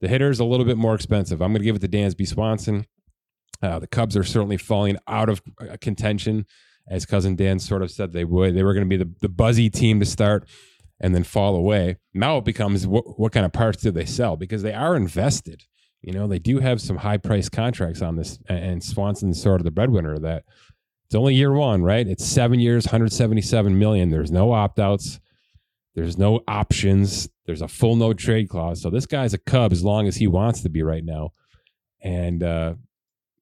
The 0.00 0.08
hitter 0.08 0.30
is 0.30 0.40
a 0.40 0.44
little 0.44 0.66
bit 0.66 0.78
more 0.78 0.94
expensive. 0.94 1.40
I'm 1.40 1.52
going 1.52 1.60
to 1.60 1.64
give 1.64 1.76
it 1.76 1.82
to 1.82 1.88
Dansby 1.88 2.26
Swanson. 2.26 2.86
Uh, 3.62 3.78
the 3.78 3.86
Cubs 3.86 4.16
are 4.16 4.24
certainly 4.24 4.56
falling 4.56 4.96
out 5.06 5.28
of 5.28 5.42
uh, 5.60 5.76
contention 5.80 6.46
as 6.90 7.06
cousin 7.06 7.36
Dan 7.36 7.58
sort 7.58 7.82
of 7.82 7.90
said 7.90 8.12
they 8.12 8.24
would. 8.24 8.54
They 8.54 8.64
were 8.64 8.74
going 8.74 8.88
to 8.88 8.98
be 8.98 9.02
the, 9.02 9.10
the 9.20 9.28
buzzy 9.28 9.70
team 9.70 10.00
to 10.00 10.06
start 10.06 10.48
and 11.00 11.14
then 11.14 11.24
fall 11.24 11.54
away. 11.54 11.96
Now 12.12 12.36
it 12.38 12.44
becomes 12.44 12.86
what, 12.86 13.18
what 13.18 13.32
kind 13.32 13.46
of 13.46 13.52
parts 13.52 13.80
do 13.80 13.90
they 13.90 14.04
sell? 14.04 14.36
Because 14.36 14.62
they 14.62 14.74
are 14.74 14.96
invested. 14.96 15.62
You 16.02 16.12
know, 16.12 16.26
they 16.26 16.38
do 16.38 16.58
have 16.58 16.80
some 16.80 16.98
high 16.98 17.18
price 17.18 17.48
contracts 17.48 18.02
on 18.02 18.16
this, 18.16 18.38
and 18.48 18.82
Swanson's 18.82 19.40
sort 19.40 19.60
of 19.60 19.64
the 19.64 19.70
breadwinner 19.70 20.14
of 20.14 20.22
that. 20.22 20.44
It's 21.06 21.14
only 21.14 21.34
year 21.34 21.52
one, 21.52 21.82
right? 21.82 22.06
It's 22.06 22.24
seven 22.24 22.60
years, 22.60 22.86
177 22.86 23.78
million. 23.78 24.10
There's 24.10 24.30
no 24.30 24.52
opt 24.52 24.78
outs, 24.78 25.20
there's 25.94 26.16
no 26.16 26.40
options, 26.48 27.28
there's 27.46 27.62
a 27.62 27.68
full 27.68 27.96
no 27.96 28.14
trade 28.14 28.48
clause. 28.48 28.80
So 28.80 28.90
this 28.90 29.06
guy's 29.06 29.34
a 29.34 29.38
Cub 29.38 29.72
as 29.72 29.84
long 29.84 30.06
as 30.06 30.16
he 30.16 30.26
wants 30.26 30.62
to 30.62 30.68
be 30.68 30.82
right 30.82 31.04
now. 31.04 31.32
And 32.02 32.42
uh, 32.42 32.74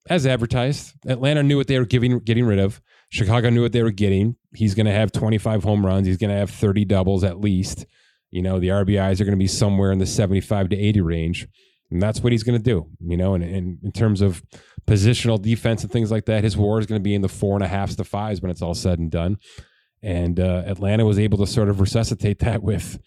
as 0.09 0.27
advertised, 0.27 0.95
Atlanta 1.07 1.43
knew 1.43 1.57
what 1.57 1.69
they 1.69 1.79
were 1.79 1.85
giving, 1.85 2.19
getting 2.21 2.45
rid 2.45 2.59
of. 2.59 2.81
Chicago 3.11 3.51
knew 3.51 3.63
what 3.63 3.73
they 3.73 3.83
were 3.83 3.91
getting. 3.91 4.37
He's 4.55 4.75
going 4.75 4.87
to 4.87 4.93
have 4.93 5.13
25 5.13 5.65
home 5.65 5.85
runs. 5.85 6.07
He's 6.07 6.19
going 6.19 6.31
to 6.31 6.37
have 6.37 6.51
30 6.51 6.85
doubles 6.85 7.25
at 7.25 7.41
least. 7.41 7.87
You 8.31 8.43
know, 8.43 8.61
the 8.61 8.69
RBIs 8.69 9.21
are 9.21 9.25
going 9.25 9.37
to 9.37 9.37
be 9.37 9.47
somewhere 9.47 9.93
in 9.93 9.99
the 9.99 10.07
75 10.07 10.69
to 10.71 10.77
80 10.77 11.01
range. 11.01 11.49
And 11.91 12.03
that's 12.03 12.21
what 12.21 12.33
he's 12.33 12.43
going 12.43 12.59
to 12.59 12.65
do. 12.65 12.87
You 13.01 13.17
know, 13.17 13.35
and, 13.35 13.43
and 13.43 13.79
in 13.83 13.93
terms 13.93 14.21
of 14.21 14.43
positional 14.87 15.41
defense 15.41 15.83
and 15.83 15.91
things 15.91 16.11
like 16.11 16.27
that, 16.27 16.45
his 16.45 16.57
war 16.57 16.79
is 16.79 16.87
going 16.87 17.01
to 17.01 17.05
be 17.05 17.15
in 17.15 17.23
the 17.23 17.29
four 17.29 17.57
and 17.57 17.65
a 17.65 17.69
halfs 17.69 17.97
to 17.97 18.05
fives 18.05 18.43
when 18.43 18.51
it's 18.51 18.61
all 18.61 18.75
said 18.75 18.99
and 18.99 19.11
done. 19.11 19.39
And 20.03 20.39
uh, 20.39 20.65
Atlanta 20.67 21.07
was 21.07 21.19
able 21.19 21.39
to 21.39 21.47
sort 21.47 21.69
of 21.69 21.81
resuscitate 21.81 22.41
that 22.41 22.63
with 22.63 23.01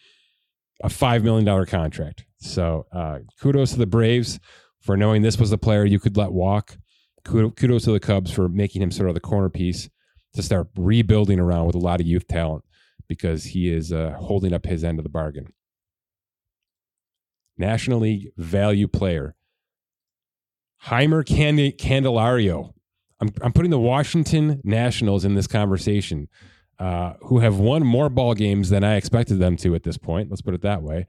a 0.84 0.90
$5 0.90 1.24
million 1.24 1.66
contract. 1.68 2.26
So 2.40 2.88
uh, 2.92 3.20
kudos 3.40 3.72
to 3.74 3.78
the 3.78 3.86
Braves 3.86 4.40
for 4.80 4.98
knowing 4.98 5.22
this 5.22 5.38
was 5.38 5.52
the 5.52 5.58
player 5.58 5.86
you 5.86 6.00
could 6.00 6.18
let 6.18 6.32
walk 6.32 6.78
kudos 7.24 7.84
to 7.84 7.92
the 7.92 8.00
Cubs 8.00 8.32
for 8.32 8.48
making 8.48 8.82
him 8.82 8.92
sort 8.92 9.10
of 9.10 9.16
the 9.16 9.22
corner 9.22 9.50
piece 9.50 9.90
to 10.34 10.42
start 10.42 10.68
rebuilding 10.76 11.40
around 11.40 11.66
with 11.66 11.76
a 11.76 11.80
lot 11.80 12.00
of 12.00 12.08
youth 12.08 12.28
talent 12.28 12.64
because 13.08 13.44
he 13.46 13.72
is 13.72 13.92
uh, 13.92 14.16
holding 14.20 14.54
up 14.54 14.66
his 14.66 14.84
end 14.84 15.00
of 15.00 15.04
the 15.04 15.10
bargain. 15.10 15.52
National 17.58 18.00
League 18.00 18.32
value 18.38 18.88
player. 18.88 19.36
Jeimer 20.86 21.26
Cand- 21.26 21.60
Candelario. 21.78 22.74
I'm, 23.20 23.30
I'm 23.42 23.54
putting 23.54 23.72
the 23.72 23.80
Washington 23.80 24.62
Nationals 24.64 25.26
in 25.26 25.36
this 25.36 25.46
conversation, 25.46 26.28
uh, 26.80 27.14
who 27.22 27.40
have 27.40 27.60
won 27.60 27.86
more 27.86 28.10
ball 28.10 28.34
games 28.34 28.70
than 28.70 28.84
I 28.84 28.96
expected 28.96 29.38
them 29.40 29.58
to 29.58 29.76
at 29.76 29.84
this 29.84 29.98
point. 29.98 30.30
Let's 30.30 30.42
put 30.42 30.56
it 30.56 30.62
that 30.62 30.82
way. 30.82 31.06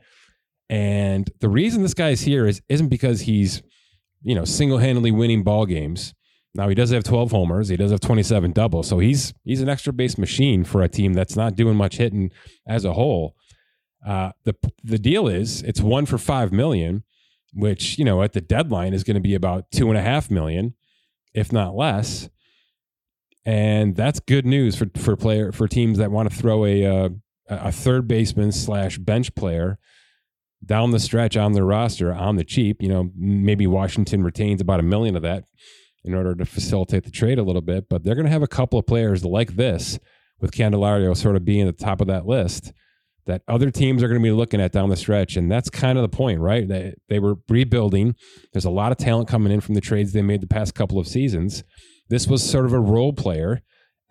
And 0.69 1.31
the 1.41 1.49
reason 1.49 1.83
this 1.83 1.95
guy's 1.95 2.21
here 2.21 2.47
is 2.47 2.61
isn't 2.69 2.89
because 2.89 3.23
he's, 3.23 3.63
you 4.23 4.35
know, 4.35 4.45
single-handedly 4.45 5.11
winning 5.11 5.43
ball 5.43 5.67
games. 5.67 6.15
Now 6.55 6.69
he 6.69 6.75
does 6.75 6.91
have 6.91 7.05
12 7.05 7.31
homers. 7.31 7.69
He 7.69 7.77
does 7.77 7.91
have 7.91 8.01
27 8.01 8.53
doubles. 8.53 8.89
So 8.89 8.99
he's 8.99 9.33
he's 9.45 9.63
an 9.63 9.69
extra 9.69 9.93
base 9.93 10.19
machine 10.19 10.65
for 10.65 10.83
a 10.83 10.89
team 10.89 11.15
that's 11.15 11.37
not 11.37 11.57
doing 11.57 11.77
much 11.77 11.97
hitting 11.97 12.31
as 12.67 12.85
a 12.85 12.93
whole. 12.93 13.35
Uh, 14.07 14.33
the 14.45 14.55
the 14.83 14.99
deal 14.99 15.29
is 15.29 15.63
it's 15.63 15.81
one 15.81 16.05
for 16.07 16.19
five 16.19 16.53
million, 16.53 17.05
which 17.55 17.99
you 17.99 18.05
know 18.05 18.23
at 18.23 18.33
the 18.33 18.41
deadline 18.41 18.93
is 18.93 19.05
going 19.05 19.15
to 19.15 19.21
be 19.21 19.35
about 19.35 19.71
two 19.71 19.89
and 19.89 19.97
a 19.97 20.03
half 20.03 20.31
million, 20.31 20.75
if 21.33 21.53
not 21.53 21.75
less. 21.75 22.29
And 23.45 23.97
that's 23.97 24.21
good 24.21 24.45
news 24.45 24.77
for 24.77 24.87
for 24.97 25.17
player 25.17 25.53
for 25.53 25.67
teams 25.67 25.99
that 25.99 26.11
want 26.11 26.31
to 26.31 26.37
throw 26.37 26.67
a 26.67 26.85
uh, 26.85 27.09
a 27.49 27.73
third 27.73 28.07
baseman 28.07 28.53
slash 28.53 28.99
bench 28.99 29.35
player 29.35 29.79
down 30.65 30.91
the 30.91 31.01
stretch 31.01 31.37
on 31.37 31.53
their 31.53 31.65
roster 31.65 32.13
on 32.13 32.37
the 32.37 32.45
cheap. 32.45 32.83
You 32.83 32.89
know, 32.89 33.11
maybe 33.17 33.67
Washington 33.67 34.23
retains 34.23 34.61
about 34.61 34.81
a 34.81 34.85
million 34.85 35.17
of 35.17 35.23
that 35.23 35.45
in 36.05 36.15
order 36.15 36.35
to 36.35 36.45
facilitate 36.45 37.05
the 37.05 37.11
trade 37.11 37.39
a 37.39 37.43
little 37.43 37.63
bit, 37.63 37.89
but 37.89 38.03
they're 38.03 38.15
going 38.15 38.27
to 38.27 38.33
have 38.33 38.43
a 38.43 38.49
couple 38.49 38.79
of 38.79 38.87
players 38.87 39.25
like 39.25 39.57
this 39.57 39.99
with 40.41 40.51
Candelario 40.51 41.17
sort 41.17 41.37
of 41.37 41.45
being 41.45 41.69
at 41.69 41.79
the 41.79 41.85
top 41.85 42.01
of 42.01 42.09
that 42.09 42.27
list 42.27 42.73
that 43.27 43.43
other 43.47 43.71
teams 43.71 44.03
are 44.03 44.09
going 44.09 44.21
to 44.21 44.25
be 44.25 44.33
looking 44.33 44.61
at 44.61 44.73
down 44.73 44.89
the 44.89 44.97
stretch. 44.97 45.37
And 45.37 45.51
that's 45.51 45.71
kind 45.71 45.97
of 45.97 46.03
the 46.03 46.17
point, 46.17 46.41
right? 46.41 46.67
They, 46.67 46.95
they 47.09 47.21
were 47.21 47.37
rebuilding. 47.49 48.17
There's 48.53 48.65
a 48.65 48.71
lot 48.71 48.91
of 48.91 48.99
talent 48.99 49.29
coming 49.29 49.53
in 49.53 49.61
from 49.61 49.75
the 49.75 49.81
trades 49.81 50.13
they 50.13 50.23
made 50.23 50.41
the 50.41 50.49
past 50.49 50.75
couple 50.75 50.99
of 50.99 51.07
seasons. 51.07 51.63
This 52.09 52.27
was 52.27 52.49
sort 52.49 52.67
of 52.67 52.73
a 52.73 52.81
role 52.81 53.13
player, 53.13 53.63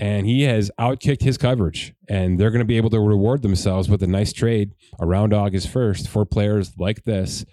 and 0.02 0.26
he 0.26 0.42
has 0.42 0.72
outkicked 0.80 1.22
his 1.22 1.38
coverage. 1.38 1.94
And 2.10 2.40
they're 2.40 2.50
going 2.50 2.60
to 2.60 2.66
be 2.66 2.78
able 2.78 2.90
to 2.90 3.00
reward 3.00 3.44
themselves 3.44 3.88
with 3.88 4.02
a 4.02 4.08
nice 4.08 4.34
trade 4.34 4.74
around 5.00 5.32
August 5.32 5.72
1st 5.72 6.08
for 6.08 6.26
players 6.26 6.74
like 6.78 7.04
this, 7.04 7.46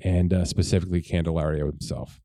and 0.00 0.34
uh, 0.34 0.44
specifically 0.44 1.00
Candelario 1.00 1.66
himself. 1.66 2.20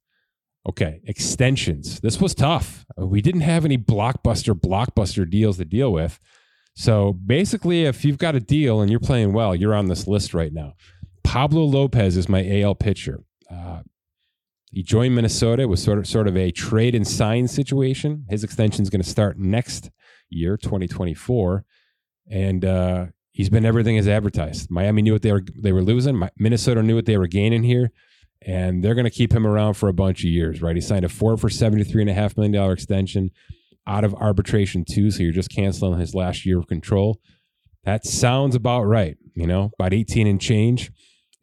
Okay, 0.68 1.00
extensions. 1.06 2.00
This 2.00 2.20
was 2.20 2.34
tough. 2.34 2.86
We 2.98 3.22
didn't 3.22 3.42
have 3.42 3.64
any 3.64 3.78
blockbuster, 3.78 4.60
blockbuster 4.60 5.30
deals 5.30 5.58
to 5.58 5.66
deal 5.66 5.94
with. 5.94 6.20
So 6.76 7.14
basically, 7.14 7.86
if 7.86 8.04
you've 8.04 8.18
got 8.18 8.36
a 8.36 8.40
deal 8.40 8.82
and 8.82 8.90
you're 8.90 9.00
playing 9.00 9.32
well, 9.32 9.56
you're 9.56 9.76
on 9.76 9.88
this 9.88 10.08
list 10.08 10.34
right 10.34 10.52
now. 10.52 10.74
Pablo 11.24 11.64
Lopez 11.64 12.18
is 12.18 12.28
my 12.28 12.62
AL 12.62 12.76
pitcher. 12.76 13.24
Uh, 13.50 13.82
he 14.72 14.84
joined 14.84 15.16
Minnesota. 15.16 15.64
It 15.64 15.70
was 15.70 15.82
sort 15.82 15.98
of 15.98 16.08
sort 16.08 16.28
of 16.28 16.36
a 16.36 16.52
trade 16.52 16.94
and 16.94 17.08
sign 17.08 17.48
situation. 17.48 18.26
His 18.30 18.44
extension 18.44 18.84
is 18.84 18.90
going 18.90 19.02
to 19.02 19.10
start 19.10 19.40
next 19.40 19.90
year, 20.30 20.58
2024, 20.58 21.64
and 22.30 22.66
uh, 22.66 23.06
he's 23.32 23.50
been 23.50 23.66
everything 23.66 23.98
as 23.98 24.08
advertised. 24.08 24.70
Miami 24.70 25.02
knew 25.02 25.14
what 25.14 25.22
they 25.22 25.32
were 25.32 25.44
they 25.62 25.72
were 25.72 25.84
losing. 25.84 26.22
Minnesota 26.38 26.84
knew 26.84 26.96
what 26.96 27.06
they 27.06 27.18
were 27.18 27.28
gaining 27.28 27.64
here, 27.64 27.92
and 28.42 28.84
they're 28.84 28.96
going 28.96 29.06
to 29.06 29.12
keep 29.12 29.34
him 29.34 29.48
around 29.48 29.76
for 29.76 29.88
a 29.90 29.94
bunch 29.94 30.20
of 30.20 30.30
years. 30.30 30.62
Right? 30.62 30.76
He 30.76 30.82
signed 30.82 31.06
a 31.06 31.10
four 31.10 31.38
for 31.38 31.50
seventy 31.50 31.84
three 31.84 32.02
and 32.02 32.10
a 32.10 32.14
half 32.14 32.36
million 32.36 32.54
dollar 32.54 32.74
extension 32.74 33.32
out 33.88 34.04
of 34.04 34.14
arbitration 34.16 34.84
too. 34.84 35.10
So 35.12 35.24
you're 35.24 35.32
just 35.32 35.50
canceling 35.50 36.00
his 36.00 36.14
last 36.14 36.46
year 36.46 36.60
of 36.60 36.68
control. 36.68 37.20
That 37.86 38.06
sounds 38.06 38.54
about 38.54 38.84
right. 38.84 39.16
You 39.34 39.48
know, 39.48 39.72
about 39.80 39.94
18 39.94 40.28
and 40.28 40.42
change. 40.42 40.92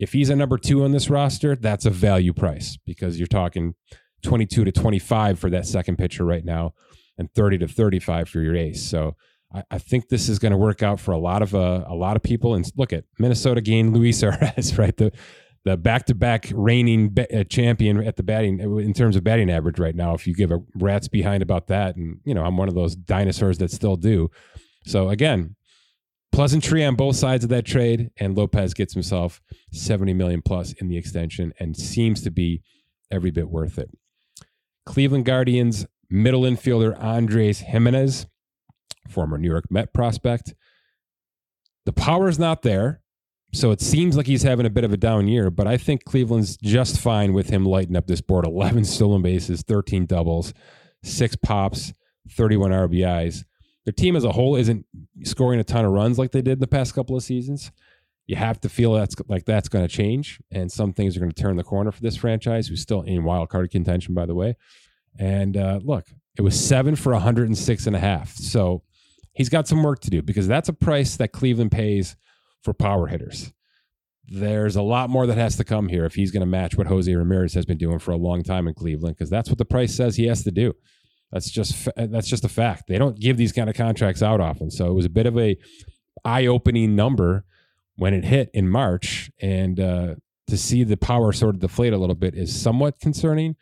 If 0.04 0.12
he's 0.12 0.28
a 0.28 0.37
number 0.37 0.58
two 0.58 0.84
on 0.84 0.92
this 0.92 1.08
roster, 1.08 1.56
that's 1.56 1.87
a 1.87 1.90
value 1.90 2.34
price 2.34 2.76
because 2.84 3.18
you're 3.18 3.26
talking 3.26 3.75
22 4.23 4.66
to 4.66 4.70
25 4.70 5.38
for 5.38 5.49
that 5.49 5.64
second 5.64 5.96
pitcher 5.96 6.26
right 6.26 6.44
now 6.44 6.75
and 7.16 7.32
30 7.32 7.56
to 7.58 7.68
35 7.68 8.28
for 8.28 8.42
your 8.42 8.54
ace. 8.54 8.82
So 8.82 9.16
I, 9.54 9.62
I 9.70 9.78
think 9.78 10.11
this 10.11 10.28
is 10.28 10.38
going 10.38 10.52
to 10.52 10.58
work 10.58 10.82
out 10.82 11.00
for 11.00 11.12
a 11.12 11.18
lot 11.18 11.40
of 11.40 11.54
uh, 11.54 11.84
a 11.88 11.94
lot 11.94 12.16
of 12.16 12.23
people. 12.23 12.54
And 12.54 12.70
look 12.76 12.92
at 12.92 13.04
Minnesota 13.18 13.62
gained 13.62 13.96
Luis 13.96 14.23
Arraez, 14.23 14.76
right? 14.76 14.94
The 14.94 15.11
the 15.64 15.78
back-to-back 15.78 16.52
reigning 16.52 17.16
uh, 17.18 17.44
champion 17.44 18.06
at 18.06 18.16
the 18.16 18.23
batting 18.23 18.61
in 18.61 18.92
terms 18.92 19.16
of 19.16 19.25
batting 19.25 19.50
average 19.50 19.78
right 19.78 19.96
now. 19.96 20.12
If 20.12 20.26
you 20.26 20.34
give 20.34 20.50
a 20.50 20.58
rat's 20.75 21.08
behind 21.08 21.42
about 21.42 21.68
that, 21.68 21.96
and 21.96 22.20
you 22.26 22.34
know 22.34 22.44
I'm 22.44 22.58
one 22.58 22.68
of 22.68 22.75
those 22.75 22.94
dinosaurs 22.94 23.56
that 23.56 23.70
still 23.70 23.96
do. 23.96 24.30
So 24.84 25.08
again, 25.08 25.56
pleasantry 26.35 26.85
on 26.85 26.97
both 26.97 27.14
sides 27.14 27.45
of 27.45 27.50
that 27.50 27.64
trade, 27.64 28.11
and 28.17 28.37
Lopez 28.37 28.75
gets 28.75 28.93
himself 28.93 29.41
70 29.73 30.14
million 30.14 30.43
plus 30.43 30.73
in 30.73 30.88
the 30.88 30.99
extension 30.99 31.55
and 31.61 31.76
seems 31.76 32.23
to 32.23 32.31
be 32.31 32.61
every 33.09 33.31
bit 33.31 33.49
worth 33.49 33.79
it. 33.79 33.88
Cleveland 34.85 35.26
Guardians 35.26 35.87
middle 36.11 36.43
infielder 36.43 37.00
Andres 37.00 37.61
Gimenez, 37.61 38.26
former 39.09 39.38
New 39.38 39.49
York 39.49 39.71
Met 39.71 39.93
prospect. 39.95 40.55
The 41.87 41.93
power 41.93 42.29
is 42.29 42.38
not 42.38 42.62
there. 42.62 43.00
So 43.53 43.71
it 43.71 43.81
seems 43.81 44.17
like 44.17 44.26
he's 44.26 44.43
having 44.43 44.67
a 44.67 44.71
bit 44.71 44.83
of 44.83 44.93
a 44.93 44.97
down 44.97 45.29
year, 45.29 45.49
but 45.49 45.69
I 45.69 45.76
think 45.76 46.05
Cleveland's 46.05 46.57
just 46.57 46.99
fine 46.99 47.33
with 47.33 47.50
him 47.50 47.64
lighting 47.64 47.95
up 47.95 48.09
this 48.09 48.21
board 48.21 48.45
11 48.47 48.85
stolen 48.87 49.23
bases, 49.23 49.62
13 49.62 50.07
doubles, 50.07 50.53
six 51.05 51.37
pops, 51.37 51.93
31 52.29 52.73
RBIs. 52.73 53.45
Their 53.85 53.93
team 53.93 54.17
as 54.17 54.25
a 54.25 54.33
whole 54.33 54.57
isn't 54.57 54.87
scoring 55.25 55.61
a 55.61 55.64
ton 55.64 55.85
of 55.85 55.93
runs 55.93 56.19
like 56.19 56.33
they 56.33 56.43
did 56.43 56.55
in 56.55 56.61
the 56.61 56.67
past 56.67 56.95
couple 56.95 57.17
of 57.17 57.23
seasons. 57.23 57.71
You 58.26 58.37
have 58.37 58.61
to 58.62 58.71
feel 58.71 58.95
that's 58.95 59.14
like 59.29 59.45
that's 59.45 59.69
going 59.69 59.87
to 59.87 59.95
change, 59.95 60.41
and 60.50 60.73
some 60.73 60.95
things 60.95 61.17
are 61.17 61.21
going 61.21 61.33
to 61.33 61.43
turn 61.43 61.57
the 61.57 61.64
corner 61.64 61.93
for 61.93 62.00
this 62.00 62.17
franchise, 62.17 62.69
who's 62.69 62.81
still 62.81 63.03
in 63.03 63.25
wild 63.25 63.50
card 63.50 63.71
contention, 63.71 64.14
by 64.14 64.25
the 64.25 64.35
way. 64.35 64.57
And 65.19 65.57
uh, 65.57 65.81
look, 65.83 66.07
it 66.37 66.43
was 66.43 66.59
seven 66.59 66.97
for 66.97 67.12
106 67.12 67.87
and 67.87 67.95
a 67.95 67.99
half. 67.99 68.35
So 68.35 68.83
he's 69.35 69.50
got 69.50 69.69
some 69.69 69.83
work 69.83 70.00
to 70.00 70.11
do 70.11 70.23
because 70.23 70.49
that's 70.49 70.69
a 70.69 70.73
price 70.73 71.17
that 71.17 71.33
Cleveland 71.33 71.73
pays 71.73 72.17
for 72.62 72.73
power 72.73 73.07
hitters. 73.07 73.53
There's 74.26 74.76
a 74.76 74.83
lot 74.83 75.11
more 75.11 75.26
that 75.26 75.37
has 75.37 75.57
to 75.57 75.64
come 75.64 75.88
here 75.88 76.07
if 76.07 76.14
he's 76.14 76.31
going 76.31 76.41
to 76.41 76.47
match 76.47 76.76
what 76.79 76.87
Jose 76.87 77.14
Ramirez 77.14 77.53
has 77.55 77.67
been 77.67 77.76
doing 77.76 77.99
for 77.99 78.12
a 78.12 78.17
long 78.17 78.43
time 78.43 78.67
in 78.67 78.73
Cleveland, 78.73 79.17
because 79.17 79.29
that's 79.29 79.50
what 79.50 79.59
the 79.59 79.67
price 79.67 79.95
says 79.95 80.17
he 80.17 80.26
has 80.26 80.45
to 80.45 80.50
do. 80.50 80.73
That's 81.35 81.50
just 81.50 81.88
that's 81.97 82.29
just 82.29 82.45
a 82.45 82.49
fact. 82.49 82.85
They 82.87 82.97
don't 82.97 83.19
give 83.19 83.37
these 83.37 83.50
kind 83.50 83.69
of 83.69 83.75
contracts 83.75 84.23
out 84.23 84.41
often, 84.41 84.71
so 84.71 84.87
it 84.87 84.93
was 84.95 85.05
a 85.05 85.11
bit 85.11 85.26
of 85.26 85.37
a 85.37 85.57
eye-opening 86.25 86.95
number 86.95 87.45
when 87.97 88.14
it 88.14 88.25
hit 88.25 88.50
in 88.55 88.69
March, 88.69 89.33
and 89.41 89.81
uh, 89.81 90.14
to 90.47 90.57
see 90.57 90.85
the 90.85 90.97
power 90.97 91.33
sort 91.33 91.57
of 91.57 91.61
deflate 91.61 91.93
a 91.93 91.99
little 91.99 92.14
bit 92.14 92.37
is 92.37 92.55
somewhat 92.55 93.00
concerning. 93.00 93.57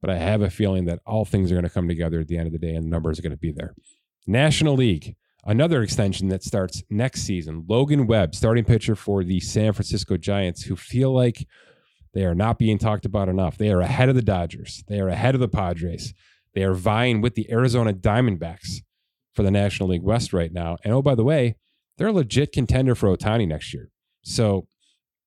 But 0.00 0.10
I 0.10 0.16
have 0.16 0.42
a 0.42 0.50
feeling 0.50 0.86
that 0.86 0.98
all 1.06 1.24
things 1.24 1.52
are 1.52 1.54
going 1.54 1.62
to 1.62 1.70
come 1.70 1.86
together 1.86 2.18
at 2.18 2.26
the 2.26 2.36
end 2.36 2.48
of 2.48 2.52
the 2.52 2.58
day, 2.58 2.74
and 2.74 2.84
the 2.84 2.90
numbers 2.90 3.20
are 3.20 3.22
going 3.22 3.30
to 3.30 3.36
be 3.36 3.52
there. 3.52 3.72
National 4.26 4.74
League. 4.74 5.14
Another 5.44 5.80
extension 5.80 6.28
that 6.28 6.42
starts 6.42 6.82
next 6.90 7.22
season. 7.22 7.64
Logan 7.68 8.08
Webb, 8.08 8.34
starting 8.34 8.64
pitcher 8.64 8.96
for 8.96 9.22
the 9.22 9.38
San 9.38 9.72
Francisco 9.72 10.16
Giants, 10.16 10.64
who 10.64 10.74
feel 10.74 11.14
like 11.14 11.46
they 12.14 12.24
are 12.24 12.34
not 12.34 12.58
being 12.58 12.78
talked 12.78 13.04
about 13.04 13.28
enough. 13.28 13.58
They 13.58 13.70
are 13.70 13.80
ahead 13.80 14.08
of 14.08 14.16
the 14.16 14.22
Dodgers. 14.22 14.82
They 14.88 14.98
are 14.98 15.08
ahead 15.08 15.36
of 15.36 15.40
the 15.40 15.48
Padres. 15.48 16.14
They 16.54 16.62
are 16.64 16.74
vying 16.74 17.20
with 17.20 17.34
the 17.34 17.50
Arizona 17.50 17.92
Diamondbacks 17.92 18.82
for 19.34 19.42
the 19.42 19.50
National 19.50 19.88
League 19.90 20.02
West 20.02 20.32
right 20.32 20.52
now. 20.52 20.76
And 20.84 20.92
oh, 20.92 21.02
by 21.02 21.14
the 21.14 21.24
way, 21.24 21.56
they're 21.96 22.08
a 22.08 22.12
legit 22.12 22.52
contender 22.52 22.94
for 22.94 23.14
Ohtani 23.14 23.48
next 23.48 23.72
year. 23.72 23.90
So 24.22 24.66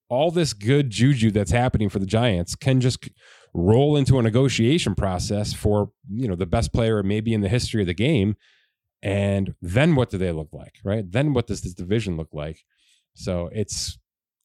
all 0.08 0.30
this 0.30 0.52
good 0.52 0.90
juju 0.90 1.30
that's 1.32 1.50
happening 1.50 1.88
for 1.88 1.98
the 1.98 2.06
Giants 2.06 2.54
can 2.54 2.80
just 2.80 3.08
roll 3.52 3.96
into 3.96 4.18
a 4.18 4.22
negotiation 4.22 4.94
process 4.94 5.52
for, 5.52 5.90
you 6.08 6.28
know, 6.28 6.36
the 6.36 6.46
best 6.46 6.72
player 6.72 7.02
maybe 7.02 7.34
in 7.34 7.40
the 7.40 7.48
history 7.48 7.80
of 7.80 7.86
the 7.86 7.94
game 7.94 8.36
and 9.02 9.54
then 9.62 9.94
what 9.94 10.10
do 10.10 10.18
they 10.18 10.32
look 10.32 10.48
like, 10.52 10.74
right? 10.82 11.10
Then 11.10 11.32
what 11.32 11.46
does 11.46 11.60
this 11.60 11.74
division 11.74 12.16
look 12.16 12.30
like? 12.32 12.64
So 13.14 13.48
it's 13.52 13.98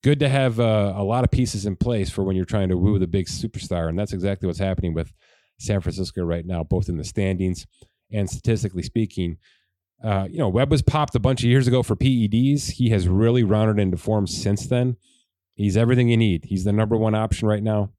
good 0.04 0.20
to 0.20 0.30
have 0.30 0.60
uh, 0.60 0.94
a 0.96 1.04
lot 1.04 1.24
of 1.24 1.32
pieces 1.32 1.66
in 1.66 1.76
place 1.76 2.10
for 2.10 2.24
when 2.24 2.36
you're 2.36 2.46
trying 2.46 2.70
to 2.70 2.78
woo 2.78 3.00
the 3.00 3.08
big 3.08 3.28
superstar. 3.28 3.90
And 3.90 3.98
that's 3.98 4.14
exactly 4.14 4.48
what's 4.48 4.60
happening 4.60 4.94
with 4.94 5.14
San 5.62 5.82
Francisco 5.82 6.24
right 6.24 6.46
now, 6.46 6.64
both 6.64 6.90
in 6.90 6.98
the 6.98 7.04
standings 7.04 7.66
and 8.12 8.30
statistically 8.30 8.84
speaking. 8.84 9.38
Uh, 10.04 10.28
you 10.30 10.40
know, 10.40 10.50
Webb 10.50 10.72
was 10.72 10.82
popped 10.82 11.16
a 11.16 11.20
bunch 11.20 11.44
of 11.44 11.50
years 11.50 11.68
ago 11.68 11.84
for 11.84 11.96
PEDs. 11.96 12.72
He 12.72 12.90
has 12.90 13.08
really 13.08 13.44
rounded 13.44 13.82
into 13.82 13.98
form 13.98 14.26
since 14.28 14.66
then. 14.66 14.98
He's 15.54 15.78
everything 15.78 16.10
you 16.10 16.18
need. 16.18 16.46
He's 16.46 16.64
the 16.64 16.74
number 16.74 16.98
one 16.98 17.14
option 17.14 17.48
right 17.48 17.62
now. 17.62 17.92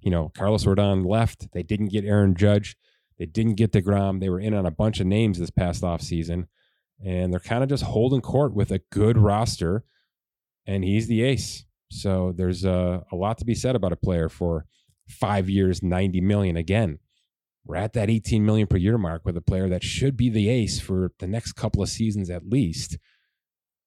You 0.00 0.10
know, 0.10 0.30
Carlos 0.36 0.64
Rodon 0.64 1.06
left. 1.06 1.50
They 1.52 1.62
didn't 1.62 1.88
get 1.88 2.04
Aaron 2.04 2.34
Judge. 2.34 2.76
They 3.18 3.26
didn't 3.26 3.54
get 3.54 3.72
DeGrom. 3.72 4.20
They 4.20 4.28
were 4.28 4.40
in 4.40 4.52
on 4.52 4.66
a 4.66 4.70
bunch 4.70 5.00
of 5.00 5.06
names 5.06 5.38
this 5.38 5.50
past 5.50 5.82
offseason, 5.82 6.48
and 7.04 7.32
they're 7.32 7.40
kind 7.40 7.62
of 7.62 7.68
just 7.68 7.84
holding 7.84 8.20
court 8.20 8.52
with 8.52 8.70
a 8.70 8.80
good 8.90 9.16
roster, 9.16 9.84
and 10.66 10.82
he's 10.84 11.06
the 11.06 11.22
ace. 11.22 11.64
So 11.90 12.32
there's 12.36 12.64
a, 12.64 13.04
a 13.12 13.16
lot 13.16 13.38
to 13.38 13.44
be 13.44 13.54
said 13.54 13.76
about 13.76 13.92
a 13.92 13.96
player 13.96 14.28
for 14.28 14.66
five 15.08 15.48
years, 15.50 15.82
90 15.82 16.20
million. 16.20 16.56
Again, 16.56 16.98
we're 17.64 17.76
at 17.76 17.92
that 17.92 18.10
18 18.10 18.44
million 18.44 18.66
per 18.66 18.76
year 18.76 18.98
mark 18.98 19.22
with 19.24 19.36
a 19.36 19.40
player 19.40 19.68
that 19.68 19.84
should 19.84 20.16
be 20.16 20.28
the 20.30 20.48
ace 20.48 20.80
for 20.80 21.12
the 21.18 21.26
next 21.28 21.52
couple 21.52 21.82
of 21.82 21.88
seasons 21.88 22.30
at 22.30 22.48
least. 22.48 22.98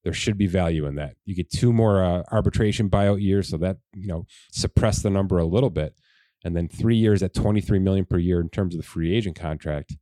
there 0.04 0.14
should 0.14 0.38
be 0.38 0.48
value 0.48 0.86
in 0.86 0.96
that. 0.96 1.16
You 1.26 1.36
get 1.36 1.50
two 1.50 1.74
more 1.74 2.04
uh, 2.04 2.24
arbitration 2.32 2.90
buyout 2.90 3.22
years, 3.22 3.50
so 3.50 3.58
that 3.58 3.78
you 3.94 4.08
know 4.08 4.26
suppress 4.52 5.02
the 5.02 5.10
number 5.10 5.38
a 5.38 5.46
little 5.46 5.72
bit, 5.72 5.96
and 6.44 6.56
then 6.56 6.70
three 6.70 6.96
years 6.96 7.24
at 7.24 7.34
twenty 7.34 7.60
three 7.60 7.80
million 7.80 8.06
per 8.06 8.18
year 8.20 8.40
in 8.40 8.50
terms 8.50 8.76
of 8.76 8.82
the 8.82 8.88
free 8.88 9.16
agent 9.16 9.36
contract. 9.38 9.98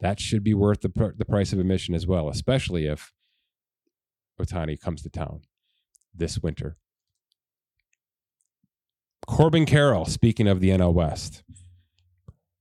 That 0.00 0.20
should 0.20 0.44
be 0.44 0.54
worth 0.54 0.80
the 0.82 1.14
the 1.18 1.24
price 1.24 1.52
of 1.52 1.58
admission 1.58 1.94
as 1.94 2.06
well, 2.06 2.28
especially 2.28 2.86
if 2.86 3.12
Ohtani 4.40 4.80
comes 4.80 5.02
to 5.02 5.10
town 5.10 5.42
this 6.14 6.38
winter. 6.38 6.76
Corbin 9.26 9.66
Carroll, 9.66 10.06
speaking 10.06 10.48
of 10.48 10.60
the 10.60 10.70
NL 10.70 10.94
West, 10.94 11.42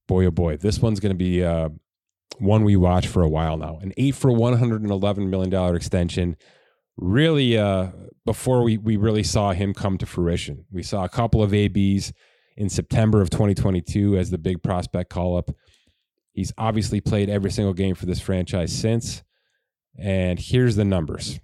boy 0.07 0.25
oh 0.25 0.31
boy, 0.31 0.57
this 0.57 0.79
one's 0.79 0.99
going 0.99 1.11
to 1.11 1.17
be 1.17 1.43
uh, 1.43 1.69
one 2.39 2.63
we 2.63 2.75
watch 2.75 3.07
for 3.07 3.21
a 3.21 3.29
while 3.29 3.57
now. 3.57 3.77
An 3.81 3.93
eight 3.97 4.15
for 4.15 4.31
one 4.31 4.57
hundred 4.57 4.81
and 4.81 4.91
eleven 4.91 5.29
million 5.29 5.49
dollar 5.49 5.75
extension. 5.75 6.35
Really, 6.97 7.57
uh, 7.57 7.89
before 8.25 8.63
we 8.63 8.77
we 8.77 8.97
really 8.97 9.23
saw 9.23 9.51
him 9.51 9.73
come 9.73 9.97
to 9.97 10.05
fruition, 10.05 10.65
we 10.71 10.83
saw 10.83 11.03
a 11.03 11.09
couple 11.09 11.43
of 11.43 11.53
ABs 11.53 12.13
in 12.57 12.69
September 12.69 13.21
of 13.21 13.29
2022 13.29 14.17
as 14.17 14.29
the 14.29 14.37
big 14.37 14.63
prospect 14.63 15.09
call 15.09 15.37
up. 15.37 15.51
He's 16.31 16.53
obviously 16.57 17.01
played 17.01 17.29
every 17.29 17.51
single 17.51 17.73
game 17.73 17.95
for 17.95 18.05
this 18.05 18.19
franchise 18.19 18.73
since. 18.73 19.23
And 19.97 20.39
here's 20.39 20.75
the 20.75 20.85
numbers 20.85 21.39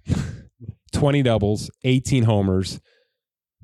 20 0.92 1.22
doubles, 1.22 1.70
18 1.84 2.24
homers, 2.24 2.80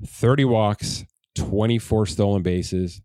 30 0.05 0.45
walks, 0.45 1.05
24 1.39 2.05
stolen 2.05 2.41
bases, 2.41 3.01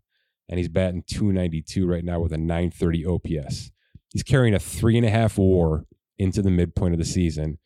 and 0.49 0.57
he's 0.57 0.67
batting 0.67 1.03
292 1.07 1.87
right 1.87 2.03
now 2.03 2.19
with 2.19 2.33
a 2.33 2.37
930 2.37 3.05
OPS. 3.05 3.71
He's 4.09 4.23
carrying 4.23 4.53
a 4.53 4.59
three 4.59 4.97
and 4.97 5.05
a 5.05 5.09
half 5.09 5.37
war 5.37 5.85
into 6.17 6.41
the 6.41 6.51
midpoint 6.51 6.93
of 6.93 6.99
the 6.99 7.05
season, 7.05 7.57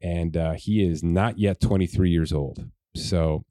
and 0.00 0.36
uh, 0.36 0.52
he 0.52 0.84
is 0.84 1.02
not 1.02 1.38
yet 1.38 1.60
23 1.60 2.10
years 2.10 2.32
old. 2.32 2.68
So, 2.94 3.44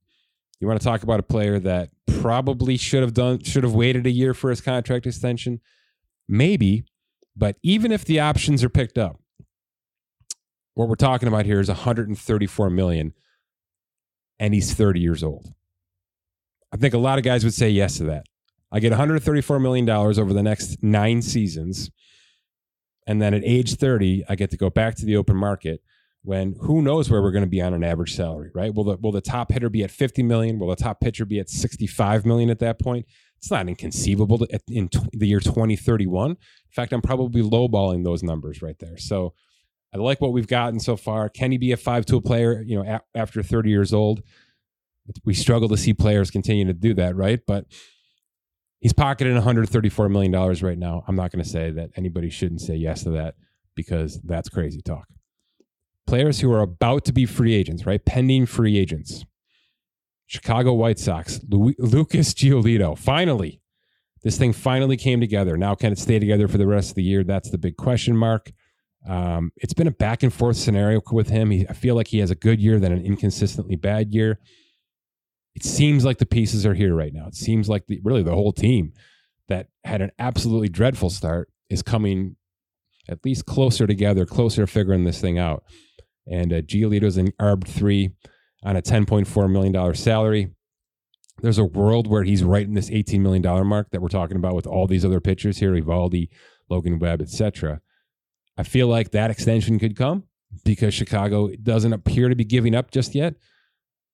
you 0.60 0.68
want 0.68 0.80
to 0.80 0.84
talk 0.84 1.04
about 1.04 1.20
a 1.20 1.24
player 1.24 1.60
that 1.60 1.90
probably 2.20 2.78
should 2.78 3.04
have 3.04 3.14
done 3.14 3.44
should 3.44 3.64
have 3.64 3.76
waited 3.76 4.08
a 4.08 4.12
year 4.12 4.34
for 4.34 4.50
his 4.50 4.62
contract 4.62 5.06
extension? 5.06 5.62
Maybe, 6.28 6.84
but 7.36 7.58
even 7.62 7.92
if 7.92 8.06
the 8.06 8.20
options 8.20 8.64
are 8.64 8.70
picked 8.70 8.98
up, 8.98 9.20
what 10.74 10.88
we're 10.90 10.96
talking 10.96 11.28
about 11.28 11.46
here 11.46 11.60
is 11.60 11.68
134 11.68 12.70
million, 12.70 13.14
and 14.40 14.54
he's 14.54 14.74
30 14.74 15.00
years 15.00 15.24
old. 15.24 15.54
I 16.72 16.78
think 16.78 16.94
a 16.94 16.98
lot 16.98 17.18
of 17.18 17.24
guys 17.24 17.44
would 17.44 17.54
say 17.54 17.70
yes 17.70 17.98
to 17.98 18.04
that. 18.06 18.26
I 18.72 18.80
get 18.80 18.92
134 18.92 19.60
million 19.60 19.86
dollars 19.86 20.20
over 20.20 20.34
the 20.34 20.44
next 20.44 20.84
nine 20.84 21.22
seasons, 21.22 21.90
and 23.06 23.22
then 23.22 23.34
at 23.34 23.44
age 23.46 23.76
30, 23.76 24.26
I 24.28 24.36
get 24.36 24.50
to 24.52 24.58
go 24.58 24.70
back 24.70 24.96
to 24.96 25.06
the 25.06 25.16
open 25.16 25.36
market. 25.38 25.82
When 26.24 26.56
who 26.60 26.82
knows 26.82 27.10
where 27.10 27.22
we're 27.22 27.32
going 27.32 27.46
to 27.46 27.50
be 27.50 27.62
on 27.62 27.74
an 27.74 27.86
average 27.86 28.14
salary, 28.14 28.52
right? 28.54 28.74
Will 28.74 28.84
the 28.84 28.98
will 28.98 29.14
the 29.14 29.22
top 29.22 29.52
hitter 29.52 29.70
be 29.70 29.84
at 29.84 29.92
50 29.92 30.24
million? 30.24 30.60
Will 30.60 30.68
the 30.68 30.76
top 30.76 31.00
pitcher 31.00 31.26
be 31.26 31.40
at 31.40 31.50
65 31.50 32.26
million 32.26 32.50
at 32.50 32.60
that 32.60 32.80
point? 32.80 33.06
It's 33.38 33.50
not 33.52 33.70
inconceivable 33.70 34.40
to, 34.40 34.60
in 34.68 34.90
the 35.14 35.28
year 35.28 35.40
2031. 35.40 36.32
In 36.32 36.38
fact, 36.72 36.92
I'm 36.92 37.02
probably 37.04 37.42
lowballing 37.44 38.04
those 38.04 38.24
numbers 38.24 38.62
right 38.62 38.78
there. 38.80 38.98
So 38.98 39.36
I 39.94 39.98
like 40.00 40.20
what 40.20 40.34
we've 40.34 40.48
gotten 40.48 40.80
so 40.80 40.98
far. 40.98 41.30
Can 41.30 41.52
he 41.52 41.58
be 41.58 41.72
a 41.72 41.78
five 41.78 42.06
tool 42.06 42.20
player? 42.20 42.62
You 42.66 42.84
know, 42.84 42.90
a- 42.98 43.18
after 43.18 43.42
30 43.42 43.70
years 43.70 43.94
old, 43.94 44.22
we 45.26 45.34
struggle 45.34 45.70
to 45.70 45.78
see 45.78 45.94
players 45.94 46.32
continue 46.32 46.66
to 46.66 46.74
do 46.74 46.94
that, 46.96 47.16
right? 47.16 47.40
But 47.46 47.66
he's 48.80 48.94
pocketing 48.94 49.34
134 49.34 50.10
million 50.10 50.32
dollars 50.32 50.62
right 50.64 50.78
now. 50.78 51.04
I'm 51.08 51.16
not 51.16 51.32
going 51.32 51.44
to 51.44 51.50
say 51.50 51.72
that 51.72 51.92
anybody 51.96 52.30
shouldn't 52.30 52.62
say 52.62 52.76
yes 52.76 53.04
to 53.04 53.12
that 53.12 53.36
because 53.76 54.20
that's 54.24 54.50
crazy 54.50 54.82
talk. 54.82 55.08
Players 56.06 56.40
who 56.40 56.52
are 56.54 56.62
about 56.62 57.06
to 57.06 57.14
be 57.14 57.26
free 57.26 57.54
agents, 57.54 57.86
right? 57.86 58.04
Pending 58.04 58.46
free 58.46 58.78
agents. 58.78 59.26
Chicago 60.26 60.74
White 60.74 61.00
Sox, 61.00 61.40
Lu- 61.50 61.76
Lucas 61.80 62.34
Giolito. 62.34 62.98
Finally, 62.98 63.62
this 64.24 64.38
thing 64.38 64.52
finally 64.52 64.98
came 64.98 65.22
together. 65.22 65.58
Now, 65.58 65.76
can 65.76 65.94
it 65.94 66.00
stay 66.00 66.20
together 66.20 66.48
for 66.48 66.58
the 66.58 66.68
rest 66.68 66.90
of 66.90 66.96
the 66.96 67.04
year? 67.04 67.24
That's 67.24 67.50
the 67.50 67.58
big 67.58 67.78
question 67.78 68.16
mark. 68.16 68.52
Um, 69.08 69.52
it's 69.56 69.74
been 69.74 69.88
a 69.88 69.92
back 69.92 70.24
and 70.24 70.34
forth 70.34 70.58
scenario 70.58 71.02
with 71.12 71.30
him. 71.30 71.52
He, 71.52 71.66
I 71.70 71.74
feel 71.74 71.96
like 71.96 72.08
he 72.08 72.20
has 72.20 72.30
a 72.30 72.36
good 72.36 72.60
year, 72.60 72.80
then 72.80 72.92
an 72.92 73.06
inconsistently 73.06 73.78
bad 73.78 74.14
year. 74.14 74.40
It 75.58 75.64
seems 75.64 76.06
like 76.06 76.20
the 76.20 76.28
pieces 76.28 76.68
are 76.68 76.76
here 76.76 76.94
right 76.94 77.12
now. 77.12 77.26
It 77.26 77.34
seems 77.34 77.68
like 77.68 77.88
the, 77.88 78.00
really 78.04 78.22
the 78.22 78.36
whole 78.36 78.54
team 78.54 78.94
that 79.48 79.70
had 79.84 80.04
an 80.04 80.12
absolutely 80.20 80.70
dreadful 80.70 81.10
start 81.10 81.50
is 81.68 81.82
coming 81.82 82.36
at 83.10 83.26
least 83.26 83.48
closer 83.48 83.88
together, 83.88 84.28
closer 84.28 84.62
to 84.62 84.68
figuring 84.68 85.04
this 85.04 85.20
thing 85.20 85.40
out. 85.40 85.64
And 86.28 86.54
uh, 86.54 86.62
Giolito's 86.62 87.18
in 87.18 87.32
ARB 87.42 87.68
three 87.68 88.12
on 88.62 88.76
a 88.76 88.84
$10.4 88.84 89.52
million 89.52 89.96
salary. 89.96 90.52
There's 91.42 91.58
a 91.58 91.66
world 91.66 92.06
where 92.06 92.24
he's 92.24 92.44
right 92.44 92.68
in 92.68 92.76
this 92.76 92.92
$18 92.92 93.22
million 93.22 93.42
mark 93.66 93.90
that 93.90 94.00
we're 94.00 94.10
talking 94.10 94.38
about 94.38 94.54
with 94.54 94.68
all 94.68 94.86
these 94.86 95.04
other 95.04 95.20
pitchers 95.20 95.58
here, 95.58 95.72
Eovaldi, 95.72 96.30
Logan 96.70 97.00
Webb, 97.00 97.20
etc. 97.20 97.82
I 98.60 98.62
feel 98.62 98.88
like 98.88 99.10
that 99.10 99.32
extension 99.32 99.80
could 99.80 99.96
come 99.96 100.26
because 100.64 100.94
Chicago 100.94 101.50
doesn't 101.64 101.94
appear 101.94 102.30
to 102.30 102.36
be 102.36 102.46
giving 102.46 102.76
up 102.76 102.92
just 102.92 103.16
yet. 103.16 103.34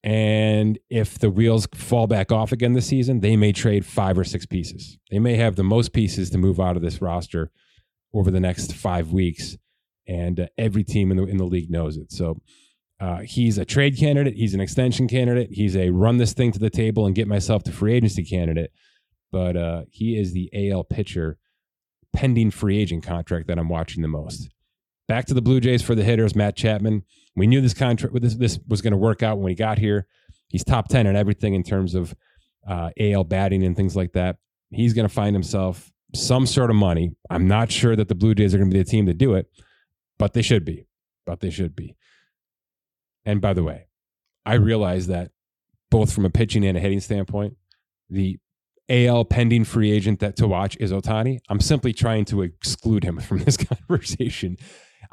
And 0.03 0.77
if 0.89 1.17
the 1.17 1.29
wheels 1.29 1.67
fall 1.73 2.07
back 2.07 2.31
off 2.31 2.51
again 2.51 2.73
this 2.73 2.87
season, 2.87 3.21
they 3.21 3.37
may 3.37 3.53
trade 3.53 3.85
five 3.85 4.17
or 4.17 4.25
six 4.25 4.45
pieces. 4.45 4.97
They 5.09 5.19
may 5.19 5.35
have 5.35 5.55
the 5.55 5.63
most 5.63 5.93
pieces 5.93 6.29
to 6.31 6.37
move 6.37 6.59
out 6.59 6.75
of 6.75 6.81
this 6.81 7.01
roster 7.01 7.51
over 8.13 8.29
the 8.29 8.41
next 8.41 8.73
five 8.73 9.13
weeks. 9.13 9.57
And 10.05 10.41
uh, 10.41 10.47
every 10.57 10.83
team 10.83 11.09
in 11.11 11.17
the, 11.17 11.23
in 11.23 11.37
the 11.37 11.45
league 11.45 11.71
knows 11.71 11.95
it. 11.95 12.11
So 12.11 12.41
uh, 12.99 13.19
he's 13.19 13.57
a 13.57 13.65
trade 13.65 13.97
candidate. 13.97 14.35
He's 14.35 14.53
an 14.53 14.59
extension 14.59 15.07
candidate. 15.07 15.49
He's 15.51 15.77
a 15.77 15.89
run 15.89 16.17
this 16.17 16.33
thing 16.33 16.51
to 16.51 16.59
the 16.59 16.69
table 16.69 17.05
and 17.05 17.15
get 17.15 17.27
myself 17.27 17.63
to 17.63 17.71
free 17.71 17.93
agency 17.93 18.25
candidate. 18.25 18.71
But 19.31 19.55
uh, 19.55 19.83
he 19.89 20.17
is 20.19 20.33
the 20.33 20.49
AL 20.53 20.83
pitcher 20.83 21.37
pending 22.11 22.51
free 22.51 22.77
agent 22.77 23.03
contract 23.03 23.47
that 23.47 23.57
I'm 23.57 23.69
watching 23.69 24.01
the 24.01 24.07
most. 24.07 24.49
Back 25.07 25.25
to 25.25 25.33
the 25.33 25.41
Blue 25.41 25.59
Jays 25.59 25.81
for 25.81 25.95
the 25.95 26.03
hitters, 26.03 26.35
Matt 26.35 26.55
Chapman. 26.55 27.03
We 27.35 27.47
knew 27.47 27.61
this 27.61 27.73
contract 27.73 28.19
this 28.21 28.35
this 28.35 28.59
was 28.67 28.81
going 28.81 28.91
to 28.91 28.97
work 28.97 29.23
out 29.23 29.39
when 29.39 29.49
he 29.49 29.55
got 29.55 29.77
here. 29.77 30.07
He's 30.49 30.63
top 30.63 30.87
ten 30.87 31.07
in 31.07 31.15
everything 31.15 31.53
in 31.53 31.63
terms 31.63 31.95
of 31.95 32.15
uh, 32.67 32.91
AL 32.99 33.25
batting 33.25 33.63
and 33.63 33.75
things 33.75 33.95
like 33.95 34.13
that. 34.13 34.37
He's 34.71 34.93
going 34.93 35.07
to 35.07 35.13
find 35.13 35.35
himself 35.35 35.91
some 36.13 36.45
sort 36.45 36.69
of 36.69 36.75
money. 36.75 37.15
I'm 37.29 37.47
not 37.47 37.71
sure 37.71 37.95
that 37.95 38.07
the 38.07 38.15
Blue 38.15 38.35
Jays 38.35 38.53
are 38.53 38.57
going 38.57 38.69
to 38.69 38.73
be 38.73 38.81
the 38.81 38.89
team 38.89 39.05
to 39.07 39.13
do 39.13 39.33
it, 39.33 39.47
but 40.17 40.33
they 40.33 40.41
should 40.41 40.65
be. 40.65 40.85
But 41.25 41.39
they 41.39 41.49
should 41.49 41.75
be. 41.75 41.95
And 43.25 43.41
by 43.41 43.53
the 43.53 43.63
way, 43.63 43.87
I 44.45 44.55
realize 44.55 45.07
that 45.07 45.31
both 45.89 46.13
from 46.13 46.25
a 46.25 46.29
pitching 46.29 46.65
and 46.65 46.77
a 46.77 46.81
hitting 46.81 46.99
standpoint, 46.99 47.55
the 48.09 48.39
AL 48.89 49.25
pending 49.25 49.63
free 49.63 49.91
agent 49.91 50.19
that 50.19 50.35
to 50.37 50.47
watch 50.47 50.75
is 50.77 50.91
Ohtani. 50.91 51.39
I'm 51.49 51.61
simply 51.61 51.93
trying 51.93 52.25
to 52.25 52.41
exclude 52.41 53.03
him 53.03 53.19
from 53.21 53.39
this 53.39 53.57
conversation. 53.87 54.57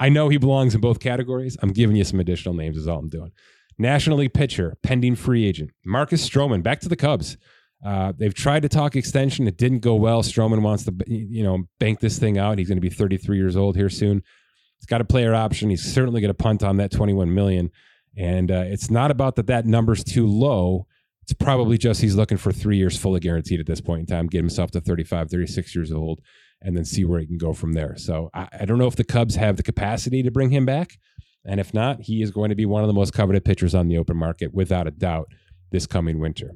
I 0.01 0.09
know 0.09 0.29
he 0.29 0.39
belongs 0.39 0.75
in 0.75 0.81
both 0.81 0.99
categories. 0.99 1.57
I'm 1.63 1.73
giving 1.73 1.95
you 1.95 2.05
some 2.05 2.19
additional 2.19 2.55
names, 2.55 2.77
is 2.77 2.89
all 2.89 2.99
I'm 2.99 3.09
doing. 3.09 3.31
National 3.79 4.19
League 4.19 4.35
pitcher, 4.35 4.77
pending 4.83 5.15
free 5.15 5.47
agent. 5.47 5.71
Marcus 5.85 6.29
Stroman, 6.29 6.63
back 6.63 6.81
to 6.81 6.89
the 6.89 6.97
Cubs. 6.97 7.37
Uh, 7.85 8.13
they've 8.17 8.35
tried 8.35 8.63
to 8.63 8.69
talk 8.69 8.97
extension. 8.97 9.47
It 9.47 9.57
didn't 9.57 9.81
go 9.81 9.95
well. 9.95 10.23
Stroman 10.23 10.63
wants 10.63 10.85
to, 10.85 10.95
you 11.07 11.45
know, 11.45 11.65
bank 11.79 12.01
this 12.01 12.19
thing 12.19 12.37
out. 12.37 12.59
He's 12.59 12.69
going 12.69 12.77
to 12.77 12.83
be 12.83 12.91
33 12.91 13.37
years 13.37 13.57
old 13.57 13.77
here 13.77 13.89
soon. 13.89 14.23
He's 14.79 14.87
got 14.87 15.01
a 15.01 15.05
player 15.05 15.35
option. 15.35 15.71
He's 15.71 15.83
certainly 15.83 16.21
going 16.21 16.31
to 16.31 16.35
punt 16.35 16.63
on 16.63 16.79
that 16.79 16.91
21 16.91 17.33
million. 17.35 17.71
And 18.17 18.51
uh, 18.51 18.65
it's 18.67 18.91
not 18.91 19.11
about 19.11 19.37
that 19.37 19.47
that 19.47 19.67
number's 19.67 20.03
too 20.03 20.27
low 20.27 20.87
it's 21.31 21.39
probably 21.39 21.79
just 21.79 22.01
he's 22.01 22.17
looking 22.17 22.39
for 22.39 22.51
three 22.51 22.77
years 22.77 22.97
fully 22.99 23.21
guaranteed 23.21 23.61
at 23.61 23.67
this 23.67 23.81
point 23.81 24.01
in 24.01 24.07
time, 24.07 24.27
get 24.27 24.39
himself 24.39 24.73
to 24.73 24.81
35, 24.81 25.31
36 25.31 25.77
years 25.77 25.93
old, 25.93 26.21
and 26.63 26.77
then 26.77 26.85
see 26.85 27.05
where 27.05 27.21
he 27.21 27.27
can 27.27 27.39
go 27.39 27.53
from 27.53 27.73
there. 27.73 27.97
So 27.97 28.31
I, 28.35 28.49
I 28.61 28.65
don't 28.65 28.79
know 28.79 28.87
if 28.87 28.97
the 28.97 29.05
Cubs 29.05 29.37
have 29.37 29.57
the 29.57 29.63
capacity 29.63 30.23
to 30.23 30.31
bring 30.31 30.51
him 30.51 30.67
back. 30.67 30.99
And 31.45 31.59
if 31.59 31.73
not, 31.73 32.03
he 32.03 32.23
is 32.23 32.31
going 32.31 32.51
to 32.51 32.55
be 32.55 32.67
one 32.67 32.83
of 32.83 32.89
the 32.89 32.95
most 32.95 33.15
coveted 33.15 33.45
pitchers 33.45 33.75
on 33.75 33.89
the 33.89 33.97
open 33.97 34.17
market 34.17 34.53
without 34.53 34.87
a 34.87 34.91
doubt 34.91 35.29
this 35.71 35.87
coming 35.87 36.21
winter. 36.21 36.53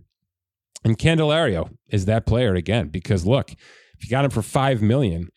And 0.84 0.98
Candelario 0.98 1.70
is 1.88 2.04
that 2.04 2.26
player 2.26 2.54
again, 2.54 2.88
because 2.88 3.24
look, 3.24 3.50
if 3.50 4.04
you 4.04 4.10
got 4.10 4.24
him 4.24 4.30
for 4.30 4.42
five 4.42 4.82
million, 4.82 5.28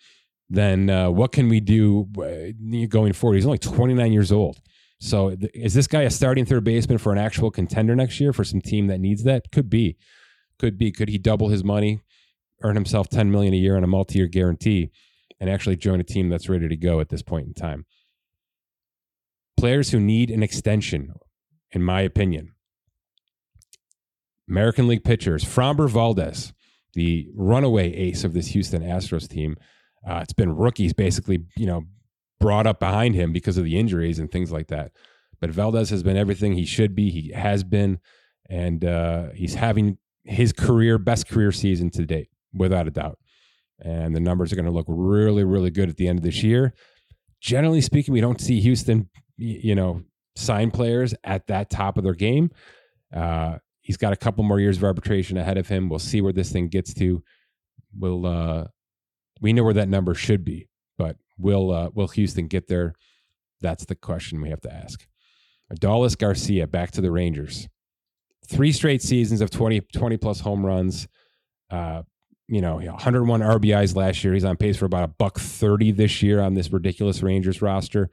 then 0.50 0.90
uh, 0.90 1.10
what 1.10 1.32
can 1.32 1.48
we 1.48 1.60
do 1.60 2.08
uh, 2.18 2.88
going 2.88 3.14
forward? 3.14 3.36
He's 3.36 3.46
only 3.46 3.58
29 3.58 4.12
years 4.12 4.32
old. 4.32 4.60
So 5.00 5.36
is 5.54 5.74
this 5.74 5.88
guy 5.88 6.02
a 6.02 6.10
starting 6.10 6.46
third 6.46 6.64
baseman 6.64 6.98
for 6.98 7.12
an 7.12 7.18
actual 7.18 7.52
contender 7.52 7.96
next 7.96 8.20
year 8.20 8.34
for 8.34 8.44
some 8.44 8.62
team 8.62 8.88
that 8.88 9.00
needs 9.00 9.24
that? 9.24 9.52
Could 9.52 9.70
be. 9.70 9.98
Could 10.58 10.78
be. 10.78 10.92
Could 10.92 11.10
he 11.10 11.18
double 11.18 11.50
his 11.50 11.64
money, 11.64 12.02
earn 12.64 12.76
himself 12.76 13.10
10 13.10 13.32
million 13.32 13.54
a 13.54 13.58
year 13.58 13.78
on 13.78 13.84
a 13.84 13.88
multi-year 13.88 14.28
guarantee 14.28 14.92
and 15.40 15.50
actually 15.50 15.76
join 15.76 16.00
a 16.00 16.04
team 16.04 16.30
that's 16.30 16.50
ready 16.50 16.68
to 16.68 16.78
go 16.78 17.00
at 17.00 17.10
this 17.10 17.22
point 17.22 17.48
in 17.48 17.54
time? 17.54 17.86
Players 19.58 19.92
who 19.92 20.00
need 20.00 20.30
an 20.30 20.44
extension, 20.44 21.14
in 21.72 21.82
my 21.82 22.02
opinion. 22.02 22.54
American 24.50 24.88
League 24.88 25.04
pitchers, 25.04 25.44
Framber 25.44 25.90
Valdez, 25.90 26.54
the 26.94 27.28
runaway 27.36 27.94
ace 27.94 28.24
of 28.24 28.34
this 28.34 28.48
Houston 28.48 28.82
Astros 28.82 29.28
team. 29.28 29.58
Uh, 30.08 30.20
it's 30.24 30.34
been 30.34 30.56
rookies 30.56 30.94
basically, 30.94 31.46
you 31.56 31.66
know, 31.66 31.84
brought 32.40 32.68
up 32.68 32.80
behind 32.80 33.16
him 33.16 33.34
because 33.34 33.58
of 33.58 33.64
the 33.64 33.78
injuries 33.78 34.20
and 34.20 34.32
things 34.32 34.52
like 34.52 34.68
that. 34.68 34.92
But 35.40 35.52
Valdez 35.52 35.90
has 35.90 36.04
been 36.04 36.18
everything 36.18 36.54
he 36.54 36.66
should 36.66 36.96
be. 36.96 37.10
He 37.10 37.32
has 37.34 37.64
been, 37.64 38.00
and 38.50 38.84
uh, 38.84 39.30
he's 39.36 39.56
having 39.56 39.98
his 40.24 40.54
career 40.54 40.98
best 40.98 41.28
career 41.28 41.52
season 41.52 41.90
to 41.92 42.06
date, 42.06 42.30
without 42.54 42.88
a 42.88 42.92
doubt. 42.92 43.18
And 43.80 44.16
the 44.16 44.20
numbers 44.20 44.52
are 44.52 44.56
going 44.56 44.66
to 44.66 44.72
look 44.72 44.88
really, 44.88 45.44
really 45.44 45.70
good 45.70 45.90
at 45.90 45.98
the 45.98 46.08
end 46.08 46.20
of 46.20 46.24
this 46.24 46.44
year. 46.44 46.74
Generally 47.42 47.82
speaking, 47.82 48.14
we 48.14 48.22
don't 48.22 48.42
see 48.42 48.60
Houston, 48.60 49.10
you 49.38 49.76
know, 49.76 50.02
sign 50.36 50.72
players 50.72 51.14
at 51.24 51.48
that 51.48 51.70
top 51.70 51.98
of 51.98 52.04
their 52.04 52.16
game. 52.16 52.50
Uh, 53.16 53.58
he's 53.82 53.98
got 53.98 54.14
a 54.14 54.18
couple 54.18 54.44
more 54.44 54.60
years 54.60 54.78
of 54.78 54.84
arbitration 54.84 55.38
ahead 55.38 55.58
of 55.58 55.68
him. 55.68 55.90
We'll 55.90 56.00
see 56.00 56.22
where 56.22 56.34
this 56.34 56.52
thing 56.52 56.68
gets 56.68 56.94
to. 56.96 57.24
We'll 57.98 58.26
uh, 58.26 58.68
we 59.42 59.54
know 59.54 59.64
where 59.64 59.74
that 59.76 59.90
number 59.90 60.14
should 60.14 60.44
be, 60.44 60.68
but 60.98 61.18
will 61.38 61.72
uh, 61.72 61.90
will 61.94 62.08
Houston 62.10 62.48
get 62.48 62.68
there? 62.68 62.94
That's 63.62 63.86
the 63.86 63.96
question 63.96 64.42
we 64.42 64.50
have 64.50 64.62
to 64.62 64.74
ask. 64.74 65.08
Adolis 65.74 66.18
Garcia 66.18 66.68
back 66.68 66.92
to 66.92 67.02
the 67.02 67.12
Rangers. 67.12 67.68
Three 68.48 68.72
straight 68.72 69.02
seasons 69.02 69.42
of 69.42 69.50
20, 69.50 69.82
20 69.94 70.18
plus 70.18 70.40
home 70.40 70.66
runs. 70.66 71.08
Uh, 71.70 72.04
you 72.48 72.62
know, 72.62 72.76
101 72.76 73.42
RBIs 73.42 73.96
last 73.96 74.24
year. 74.24 74.34
He's 74.34 74.46
on 74.46 74.56
pace 74.56 74.78
for 74.78 74.86
about 74.86 75.04
a 75.04 75.08
buck 75.08 75.40
30 75.40 75.92
this 75.92 76.22
year 76.24 76.40
on 76.40 76.54
this 76.54 76.72
ridiculous 76.72 77.22
Rangers 77.22 77.62
roster. 77.62 78.10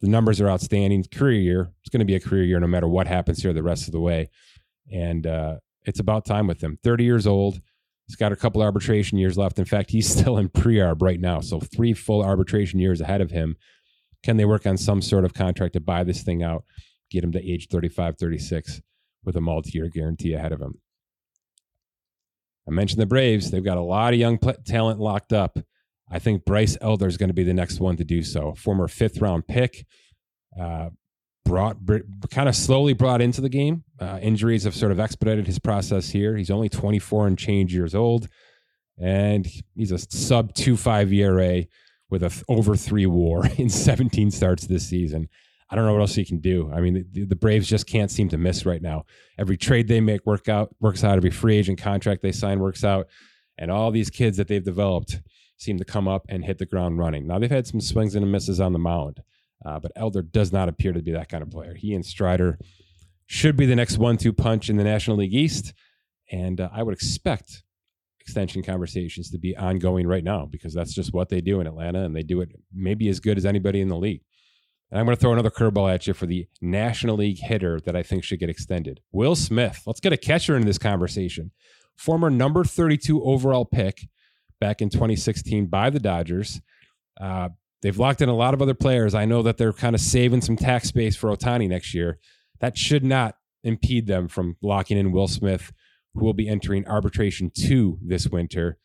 The 0.00 0.08
numbers 0.08 0.40
are 0.40 0.48
outstanding. 0.48 1.04
Career 1.12 1.40
year. 1.40 1.72
It's 1.82 1.90
going 1.90 2.00
to 2.00 2.06
be 2.06 2.14
a 2.14 2.20
career 2.20 2.44
year 2.44 2.60
no 2.60 2.66
matter 2.66 2.88
what 2.88 3.06
happens 3.06 3.42
here 3.42 3.52
the 3.52 3.62
rest 3.62 3.86
of 3.86 3.92
the 3.92 4.00
way. 4.00 4.28
And 4.92 5.26
uh, 5.26 5.56
it's 5.84 6.00
about 6.00 6.24
time 6.24 6.46
with 6.46 6.62
him. 6.62 6.78
30 6.82 7.04
years 7.04 7.26
old. 7.26 7.60
He's 8.06 8.16
got 8.16 8.32
a 8.32 8.36
couple 8.36 8.60
arbitration 8.60 9.18
years 9.18 9.38
left. 9.38 9.58
In 9.58 9.64
fact, 9.64 9.90
he's 9.90 10.08
still 10.18 10.36
in 10.36 10.48
pre-arb 10.48 11.00
right 11.00 11.20
now. 11.20 11.40
So 11.40 11.60
three 11.60 11.94
full 11.94 12.22
arbitration 12.22 12.80
years 12.80 13.00
ahead 13.00 13.20
of 13.20 13.30
him. 13.30 13.56
Can 14.22 14.36
they 14.36 14.44
work 14.44 14.66
on 14.66 14.76
some 14.76 15.00
sort 15.00 15.24
of 15.24 15.32
contract 15.32 15.72
to 15.72 15.80
buy 15.80 16.04
this 16.04 16.22
thing 16.22 16.42
out, 16.42 16.64
get 17.10 17.24
him 17.24 17.32
to 17.32 17.50
age 17.50 17.68
35, 17.70 18.18
36 18.18 18.82
with 19.24 19.36
a 19.36 19.40
multi-year 19.40 19.88
guarantee 19.88 20.34
ahead 20.34 20.52
of 20.52 20.60
him? 20.60 20.80
I 22.70 22.72
mentioned 22.72 23.02
the 23.02 23.06
Braves. 23.06 23.50
They've 23.50 23.64
got 23.64 23.78
a 23.78 23.82
lot 23.82 24.12
of 24.12 24.20
young 24.20 24.38
talent 24.64 25.00
locked 25.00 25.32
up. 25.32 25.58
I 26.08 26.20
think 26.20 26.44
Bryce 26.44 26.76
Elder 26.80 27.08
is 27.08 27.16
going 27.16 27.28
to 27.28 27.34
be 27.34 27.42
the 27.42 27.54
next 27.54 27.80
one 27.80 27.96
to 27.96 28.04
do 28.04 28.22
so. 28.22 28.54
Former 28.54 28.86
fifth 28.86 29.20
round 29.20 29.46
pick, 29.48 29.86
uh, 30.58 30.90
brought 31.44 31.78
kind 32.30 32.48
of 32.48 32.54
slowly 32.54 32.92
brought 32.92 33.20
into 33.20 33.40
the 33.40 33.48
game. 33.48 33.82
Uh, 33.98 34.20
injuries 34.22 34.64
have 34.64 34.74
sort 34.74 34.92
of 34.92 35.00
expedited 35.00 35.46
his 35.46 35.58
process 35.58 36.10
here. 36.10 36.36
He's 36.36 36.50
only 36.50 36.68
24 36.68 37.26
and 37.26 37.38
change 37.38 37.74
years 37.74 37.94
old, 37.94 38.28
and 38.98 39.48
he's 39.74 39.90
a 39.90 39.98
sub 39.98 40.54
two 40.54 40.76
five 40.76 41.12
ERA 41.12 41.64
with 42.08 42.22
a 42.22 42.28
th- 42.28 42.44
over 42.48 42.76
three 42.76 43.06
WAR 43.06 43.46
in 43.58 43.68
17 43.68 44.30
starts 44.30 44.66
this 44.66 44.88
season. 44.88 45.28
I 45.70 45.76
don't 45.76 45.86
know 45.86 45.92
what 45.92 46.00
else 46.00 46.14
he 46.14 46.24
can 46.24 46.38
do. 46.38 46.70
I 46.72 46.80
mean, 46.80 47.06
the, 47.12 47.24
the, 47.24 47.36
Braves 47.36 47.68
just 47.68 47.86
can't 47.86 48.10
seem 48.10 48.28
to 48.30 48.38
miss 48.38 48.66
right 48.66 48.82
now. 48.82 49.04
Every 49.38 49.56
trade 49.56 49.86
they 49.86 50.00
make 50.00 50.26
work 50.26 50.48
out 50.48 50.74
works 50.80 51.04
out. 51.04 51.16
Every 51.16 51.30
free 51.30 51.56
agent 51.56 51.80
contract 51.80 52.22
they 52.22 52.32
sign 52.32 52.58
works 52.58 52.82
out, 52.82 53.06
and 53.56 53.70
all 53.70 53.90
these 53.90 54.10
kids 54.10 54.36
that 54.38 54.48
they've 54.48 54.64
developed 54.64 55.20
seem 55.58 55.78
to 55.78 55.84
come 55.84 56.08
up 56.08 56.26
and 56.28 56.44
hit 56.44 56.58
the 56.58 56.66
ground 56.66 56.98
running. 56.98 57.26
Now 57.26 57.38
they've 57.38 57.50
had 57.50 57.66
some 57.66 57.80
swings 57.80 58.14
and 58.14 58.32
misses 58.32 58.60
on 58.60 58.72
the 58.72 58.78
mound, 58.78 59.22
uh, 59.64 59.78
but 59.78 59.92
Elder 59.94 60.22
does 60.22 60.52
not 60.52 60.68
appear 60.68 60.92
to 60.92 61.02
be 61.02 61.12
that 61.12 61.28
kind 61.28 61.42
of 61.42 61.50
player. 61.50 61.74
He 61.74 61.94
and 61.94 62.04
Strider 62.04 62.58
should 63.26 63.56
be 63.56 63.66
the 63.66 63.76
next 63.76 63.96
one-two 63.96 64.32
punch 64.32 64.70
in 64.70 64.76
the 64.76 64.84
National 64.84 65.18
League 65.18 65.34
East, 65.34 65.72
and 66.32 66.60
uh, 66.60 66.68
I 66.72 66.82
would 66.82 66.94
expect 66.94 67.62
extension 68.20 68.62
conversations 68.62 69.30
to 69.30 69.38
be 69.38 69.56
ongoing 69.56 70.06
right 70.06 70.24
now 70.24 70.46
because 70.46 70.74
that's 70.74 70.94
just 70.94 71.12
what 71.12 71.28
they 71.28 71.40
do 71.40 71.60
in 71.60 71.66
Atlanta, 71.68 72.04
and 72.04 72.16
they 72.16 72.22
do 72.22 72.40
it 72.40 72.48
maybe 72.72 73.08
as 73.08 73.20
good 73.20 73.38
as 73.38 73.46
anybody 73.46 73.80
in 73.80 73.88
the 73.88 73.96
league. 73.96 74.22
And 74.90 74.98
I'm 74.98 75.06
going 75.06 75.16
to 75.16 75.20
throw 75.20 75.32
another 75.32 75.50
curveball 75.50 75.92
at 75.92 76.06
you 76.06 76.14
for 76.14 76.26
the 76.26 76.48
National 76.60 77.16
League 77.16 77.38
hitter 77.38 77.80
that 77.80 77.94
I 77.94 78.02
think 78.02 78.24
should 78.24 78.40
get 78.40 78.50
extended. 78.50 79.00
Will 79.12 79.36
Smith. 79.36 79.82
Let's 79.86 80.00
get 80.00 80.12
a 80.12 80.16
catcher 80.16 80.56
in 80.56 80.66
this 80.66 80.78
conversation. 80.78 81.52
Former 81.96 82.30
number 82.30 82.64
32 82.64 83.22
overall 83.22 83.64
pick 83.64 84.08
back 84.60 84.80
in 84.80 84.90
2016 84.90 85.66
by 85.66 85.90
the 85.90 86.00
Dodgers. 86.00 86.60
Uh, 87.20 87.50
they've 87.82 87.98
locked 87.98 88.20
in 88.20 88.28
a 88.28 88.34
lot 88.34 88.54
of 88.54 88.62
other 88.62 88.74
players. 88.74 89.14
I 89.14 89.26
know 89.26 89.42
that 89.42 89.58
they're 89.58 89.72
kind 89.72 89.94
of 89.94 90.00
saving 90.00 90.40
some 90.40 90.56
tax 90.56 90.88
space 90.88 91.14
for 91.14 91.34
Ohtani 91.34 91.68
next 91.68 91.94
year. 91.94 92.18
That 92.60 92.76
should 92.76 93.04
not 93.04 93.36
impede 93.62 94.06
them 94.06 94.28
from 94.28 94.56
locking 94.62 94.98
in 94.98 95.12
Will 95.12 95.28
Smith, 95.28 95.72
who 96.14 96.24
will 96.24 96.34
be 96.34 96.48
entering 96.48 96.86
arbitration 96.86 97.50
two 97.54 97.98
this 98.02 98.26
winter. 98.26 98.78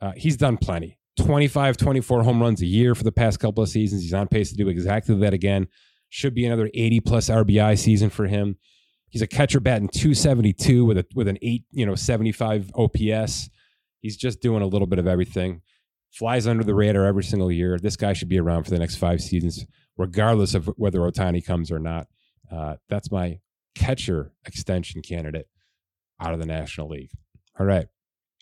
Uh, 0.00 0.12
he's 0.16 0.36
done 0.36 0.56
plenty. 0.56 0.98
25, 1.18 1.76
24 1.76 2.22
home 2.22 2.40
runs 2.40 2.62
a 2.62 2.66
year 2.66 2.94
for 2.94 3.04
the 3.04 3.12
past 3.12 3.40
couple 3.40 3.62
of 3.62 3.68
seasons. 3.68 4.02
He's 4.02 4.14
on 4.14 4.28
pace 4.28 4.50
to 4.50 4.56
do 4.56 4.68
exactly 4.68 5.14
that 5.16 5.34
again. 5.34 5.68
Should 6.08 6.34
be 6.34 6.46
another 6.46 6.70
80 6.72 7.00
plus 7.00 7.28
RBI 7.28 7.78
season 7.78 8.08
for 8.08 8.26
him. 8.26 8.56
He's 9.10 9.22
a 9.22 9.26
catcher 9.26 9.60
batting 9.60 9.88
272 9.88 10.84
with 10.84 10.98
a 10.98 11.06
with 11.14 11.28
an 11.28 11.38
eight, 11.42 11.64
you 11.70 11.84
know, 11.84 11.94
75 11.94 12.70
OPS. 12.74 13.50
He's 14.00 14.16
just 14.16 14.40
doing 14.40 14.62
a 14.62 14.66
little 14.66 14.86
bit 14.86 14.98
of 14.98 15.06
everything. 15.06 15.62
Flies 16.12 16.46
under 16.46 16.64
the 16.64 16.74
radar 16.74 17.04
every 17.04 17.24
single 17.24 17.50
year. 17.50 17.78
This 17.78 17.96
guy 17.96 18.12
should 18.12 18.28
be 18.28 18.38
around 18.38 18.64
for 18.64 18.70
the 18.70 18.78
next 18.78 18.96
five 18.96 19.20
seasons, 19.20 19.66
regardless 19.96 20.54
of 20.54 20.66
whether 20.76 21.00
Ohtani 21.00 21.44
comes 21.44 21.70
or 21.70 21.78
not. 21.78 22.06
Uh, 22.50 22.76
that's 22.88 23.10
my 23.10 23.40
catcher 23.74 24.32
extension 24.46 25.02
candidate 25.02 25.46
out 26.20 26.32
of 26.32 26.40
the 26.40 26.46
National 26.46 26.88
League. 26.88 27.10
All 27.58 27.66
right. 27.66 27.88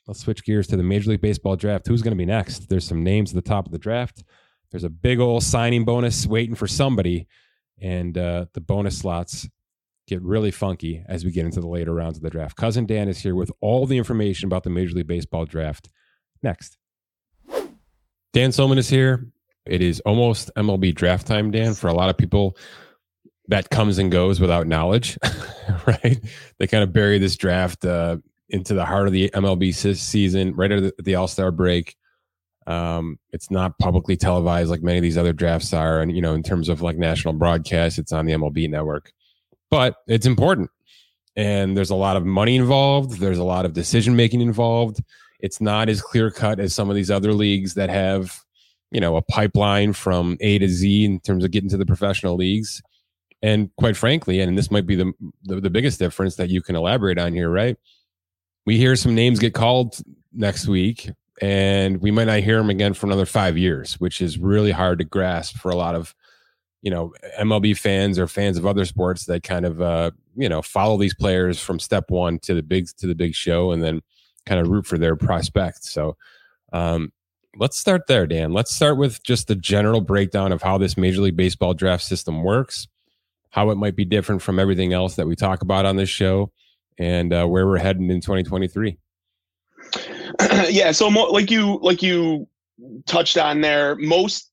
Let's 0.07 0.21
switch 0.21 0.45
gears 0.45 0.67
to 0.69 0.77
the 0.77 0.83
Major 0.83 1.11
League 1.11 1.21
Baseball 1.21 1.57
draft. 1.57 1.87
Who's 1.87 2.03
going 2.03 2.13
to 2.13 2.17
be 2.17 2.27
next? 2.27 2.69
There's 2.69 2.87
some 2.87 3.03
names 3.03 3.31
at 3.31 3.35
the 3.35 3.49
top 3.49 3.67
of 3.67 3.73
the 3.73 3.79
draft. 3.79 4.23
There's 4.71 4.85
a 4.85 4.89
big 4.89 5.19
old 5.21 5.43
signing 5.43 5.85
bonus 5.85 6.27
waiting 6.27 6.55
for 6.55 6.67
somebody, 6.67 7.27
and 7.81 8.17
uh, 8.17 8.47
the 8.53 8.61
bonus 8.61 8.99
slots 8.99 9.49
get 10.07 10.23
really 10.23 10.53
funky 10.53 11.03
as 11.09 11.25
we 11.25 11.33
get 11.33 11.45
into 11.45 11.61
the 11.61 11.67
later 11.67 11.93
rounds 11.93 12.17
of 12.17 12.23
the 12.23 12.31
draft. 12.31 12.57
Cousin 12.57 12.87
Dan 12.87 13.09
is 13.09 13.19
here 13.19 13.35
with 13.35 13.51
all 13.61 13.87
the 13.87 13.99
information 13.99 14.47
about 14.47 14.63
the 14.63 14.71
Major 14.71 14.95
League 14.95 15.09
Baseball 15.09 15.45
draft. 15.45 15.89
Next. 16.43 16.79
Dan 18.33 18.51
Soemann 18.51 18.79
is 18.79 18.89
here. 18.89 19.27
It 19.65 19.83
is 19.83 20.01
almost 20.01 20.51
MLB 20.57 20.95
draft 20.95 21.27
time, 21.27 21.51
Dan. 21.51 21.75
For 21.75 21.89
a 21.89 21.95
lot 21.95 22.11
of 22.11 22.17
people, 22.17 22.57
that 23.49 23.71
comes 23.71 23.99
and 23.99 24.13
goes 24.13 24.41
without 24.41 24.67
knowledge, 24.67 25.19
right? 25.87 26.19
They 26.59 26.67
kind 26.67 26.85
of 26.85 26.93
bury 26.93 27.19
this 27.19 27.37
draft 27.37 27.85
uh, 27.85 28.19
into 28.49 28.75
the 28.75 28.85
heart 28.85 29.07
of 29.07 29.13
the 29.13 29.31
MLB 29.31 29.75
season, 29.75 30.55
right 30.55 30.71
at 30.71 30.93
the, 30.99 31.15
All 31.15 31.29
Star 31.29 31.51
break. 31.51 31.97
Um, 32.67 33.19
it's 33.33 33.51
not 33.51 33.79
publicly 33.79 34.17
televised 34.17 34.71
like 34.71 34.83
many 34.83 34.99
of 34.99 35.03
these 35.03 35.19
other 35.19 35.33
drafts 35.33 35.73
are, 35.73 36.01
and 36.01 36.15
you 36.15 36.23
know, 36.23 36.35
in 36.35 36.43
terms 36.43 36.69
of 36.69 36.83
like 36.83 36.97
national 36.97 37.35
broadcast, 37.35 37.99
it's 37.99 38.13
on 38.13 38.27
the 38.27 38.33
MLB 38.33 38.69
network. 38.69 39.13
But 39.71 39.97
it's 40.07 40.27
important, 40.27 40.71
and 41.37 41.77
there's 41.77 41.91
a 41.91 41.97
lot 41.97 42.17
of 42.17 42.25
money 42.25 42.57
involved. 42.57 43.19
There's 43.21 43.39
a 43.39 43.45
lot 43.45 43.65
of 43.65 43.73
decision 43.73 44.17
making 44.17 44.41
involved. 44.41 45.01
It's 45.41 45.61
not 45.61 45.89
as 45.89 46.01
clear 46.01 46.31
cut 46.31 46.59
as 46.59 46.75
some 46.75 46.89
of 46.89 46.97
these 46.97 47.11
other 47.11 47.33
leagues 47.33 47.75
that 47.75 47.91
have, 47.91 48.41
you 48.91 49.01
know, 49.01 49.17
a 49.17 49.23
pipeline 49.23 49.93
from 49.93 50.37
A 50.41 50.59
to 50.59 50.69
Z 50.69 51.05
in 51.05 51.21
terms 51.21 51.45
of 51.45 51.51
getting 51.51 51.71
to 51.71 51.77
the 51.77 51.87
professional 51.87 52.37
leagues. 52.37 52.83
And 53.43 53.71
quite 53.77 53.97
frankly, 53.97 54.41
and 54.41 54.57
this 54.57 54.71
might 54.71 54.87
be 54.87 54.97
the, 54.97 55.13
the, 55.45 55.61
the 55.61 55.71
biggest 55.71 55.99
difference 55.99 56.37
that 56.37 56.49
you 56.49 56.63
can 56.63 56.75
elaborate 56.75 57.19
on 57.19 57.35
here, 57.35 57.51
right? 57.51 57.77
We 58.67 58.77
hear 58.77 58.97
some 58.97 59.15
names 59.15 59.39
get 59.39 59.55
called 59.55 59.97
next 60.33 60.67
week 60.67 61.11
and 61.41 62.01
we 62.01 62.11
might 62.11 62.25
not 62.27 62.41
hear 62.41 62.59
them 62.59 62.71
again 62.71 62.95
for 62.95 63.07
another 63.07 63.27
five 63.27 63.57
years, 63.57 63.95
which 64.01 64.21
is 64.21 64.39
really 64.39 64.73
hard 64.73 64.99
to 64.99 65.05
grasp 65.05 65.57
for 65.57 65.71
a 65.71 65.77
lot 65.77 65.95
of, 65.95 66.15
you 66.83 66.91
know, 66.91 67.13
MLB 67.39 67.79
fans 67.79 68.19
or 68.19 68.27
fans 68.27 68.57
of 68.57 68.67
other 68.67 68.85
sports 68.85 69.27
that 69.27 69.43
kind 69.43 69.65
of, 69.65 69.81
uh, 69.81 70.11
you 70.35 70.49
know, 70.49 70.63
follow 70.63 70.97
these 70.97 71.15
players 71.15 71.61
from 71.61 71.79
step 71.79 72.11
one 72.11 72.39
to 72.41 72.55
the 72.55 72.63
big 72.63 72.89
to 72.99 73.07
the 73.07 73.15
big 73.15 73.35
show, 73.35 73.71
and 73.71 73.83
then 73.83 74.03
kind 74.47 74.61
of 74.61 74.69
root 74.69 74.87
for 74.87 74.97
their 74.97 75.17
prospects. 75.17 75.93
So, 75.93 76.17
um, 76.73 77.13
let's 77.57 77.79
start 77.79 78.07
there, 78.07 78.27
Dan. 78.27 78.53
Let's 78.53 78.75
start 78.75 78.97
with 78.97 79.23
just 79.23 79.49
the 79.49 79.57
general 79.57 80.01
breakdown 80.01 80.53
of 80.53 80.63
how 80.63 80.79
this 80.79 80.97
Major 80.97 81.21
League 81.21 81.37
Baseball 81.37 81.75
draft 81.75 82.05
system 82.05 82.43
works, 82.43 82.89
how 83.51 83.71
it 83.71 83.77
might 83.77 83.97
be 83.97 84.05
different 84.05 84.43
from 84.43 84.59
everything 84.59 84.93
else 84.93 85.17
that 85.17 85.27
we 85.27 85.37
talk 85.37 85.63
about 85.63 85.87
on 85.87 85.97
this 85.97 86.11
show, 86.11 86.51
and 86.99 87.33
uh, 87.33 87.47
where 87.47 87.67
we're 87.67 87.79
heading 87.79 88.11
in 88.11 88.21
2023. 88.21 88.99
yeah, 90.69 90.93
so 90.93 91.11
mo- 91.11 91.31
like 91.31 91.51
you 91.51 91.79
like 91.83 92.03
you 92.03 92.47
touched 93.07 93.39
on 93.39 93.61
there, 93.61 93.97
most 93.97 94.51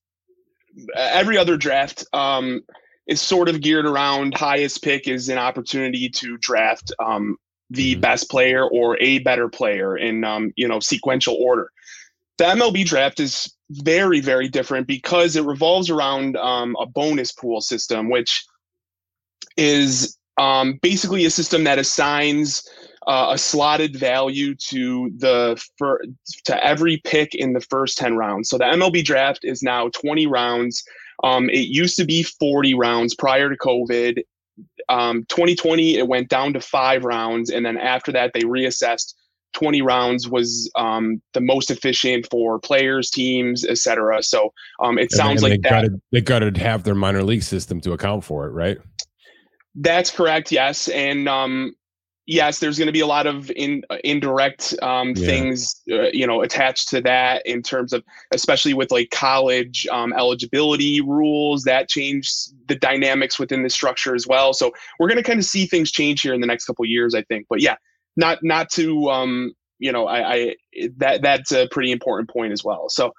every 0.96 1.38
other 1.38 1.56
draft 1.56 2.04
um, 2.12 2.62
is 3.06 3.20
sort 3.20 3.48
of 3.48 3.60
geared 3.60 3.86
around 3.86 4.34
highest 4.34 4.82
pick 4.82 5.08
is 5.08 5.28
an 5.28 5.38
opportunity 5.38 6.08
to 6.08 6.36
draft 6.38 6.92
um, 7.04 7.36
the 7.70 7.92
mm-hmm. 7.92 8.00
best 8.00 8.30
player 8.30 8.66
or 8.68 8.96
a 9.00 9.18
better 9.20 9.48
player 9.48 9.96
in 9.96 10.24
um, 10.24 10.52
you 10.56 10.68
know 10.68 10.80
sequential 10.80 11.36
order. 11.38 11.70
The 12.38 12.44
MLB 12.44 12.84
draft 12.84 13.20
is 13.20 13.52
very 13.70 14.20
very 14.20 14.48
different 14.48 14.86
because 14.86 15.36
it 15.36 15.44
revolves 15.44 15.90
around 15.90 16.36
um, 16.36 16.76
a 16.80 16.86
bonus 16.86 17.32
pool 17.32 17.60
system, 17.60 18.10
which 18.10 18.44
is 19.56 20.16
um, 20.38 20.78
basically 20.82 21.24
a 21.24 21.30
system 21.30 21.64
that 21.64 21.78
assigns 21.78 22.68
uh, 23.06 23.30
a 23.32 23.38
slotted 23.38 23.96
value 23.96 24.54
to 24.54 25.10
the 25.18 25.62
fir- 25.78 26.00
to 26.44 26.64
every 26.64 26.98
pick 27.04 27.34
in 27.34 27.52
the 27.52 27.60
first 27.60 27.98
10 27.98 28.16
rounds. 28.16 28.48
So 28.48 28.58
the 28.58 28.64
MLB 28.64 29.04
draft 29.04 29.40
is 29.42 29.62
now 29.62 29.88
20 29.88 30.26
rounds 30.26 30.82
Um, 31.22 31.48
it 31.50 31.68
used 31.68 31.96
to 31.96 32.04
be 32.04 32.22
40 32.22 32.74
rounds 32.74 33.14
prior 33.14 33.48
to 33.48 33.56
COVID. 33.56 34.22
Um, 34.88 35.24
2020, 35.28 35.96
it 35.96 36.08
went 36.08 36.28
down 36.28 36.52
to 36.54 36.60
five 36.60 37.04
rounds. 37.04 37.50
And 37.50 37.64
then 37.64 37.76
after 37.76 38.10
that, 38.12 38.32
they 38.34 38.42
reassessed 38.42 39.14
20 39.54 39.82
rounds 39.82 40.28
was 40.28 40.70
um, 40.74 41.22
the 41.32 41.40
most 41.40 41.70
efficient 41.70 42.26
for 42.30 42.58
players, 42.58 43.10
teams, 43.10 43.64
etc. 43.64 44.22
So 44.22 44.52
um, 44.80 44.98
it 44.98 45.12
sounds 45.12 45.42
and 45.42 45.50
like 45.50 45.62
they 45.62 45.68
that. 45.68 45.82
Gotta, 45.82 46.00
they 46.10 46.20
got 46.20 46.38
to 46.40 46.60
have 46.60 46.82
their 46.82 46.96
minor 46.96 47.22
league 47.22 47.44
system 47.44 47.80
to 47.82 47.92
account 47.92 48.24
for 48.24 48.46
it, 48.46 48.50
right? 48.50 48.78
That's 49.74 50.10
correct. 50.10 50.52
Yes, 50.52 50.88
and 50.88 51.28
um, 51.28 51.74
yes, 52.26 52.58
there's 52.58 52.78
going 52.78 52.86
to 52.86 52.92
be 52.92 53.00
a 53.00 53.06
lot 53.06 53.26
of 53.26 53.50
in, 53.50 53.82
uh, 53.90 53.96
indirect 54.04 54.74
um, 54.82 55.14
Yeah. 55.14 55.26
things, 55.26 55.82
uh, 55.90 56.08
you 56.12 56.26
know, 56.26 56.42
attached 56.42 56.88
to 56.90 57.00
that 57.02 57.44
in 57.46 57.62
terms 57.62 57.92
of, 57.92 58.02
especially 58.32 58.74
with 58.74 58.90
like 58.90 59.10
college 59.10 59.86
um, 59.90 60.12
eligibility 60.12 61.00
rules 61.00 61.64
that 61.64 61.88
change 61.88 62.30
the 62.68 62.76
dynamics 62.76 63.38
within 63.38 63.62
the 63.62 63.70
structure 63.70 64.14
as 64.14 64.26
well. 64.26 64.54
So 64.54 64.72
we're 64.98 65.08
going 65.08 65.22
to 65.22 65.28
kind 65.28 65.38
of 65.38 65.44
see 65.44 65.66
things 65.66 65.90
change 65.90 66.20
here 66.22 66.34
in 66.34 66.40
the 66.40 66.46
next 66.46 66.64
couple 66.66 66.84
of 66.84 66.88
years, 66.88 67.14
I 67.14 67.22
think. 67.22 67.46
But 67.50 67.60
yeah, 67.60 67.76
not 68.16 68.38
not 68.42 68.70
to 68.70 69.10
um, 69.10 69.52
you 69.78 69.92
know, 69.92 70.06
I, 70.06 70.32
I 70.32 70.54
that 70.96 71.22
that's 71.22 71.52
a 71.52 71.68
pretty 71.70 71.92
important 71.92 72.30
point 72.30 72.52
as 72.52 72.64
well. 72.64 72.88
So, 72.88 73.12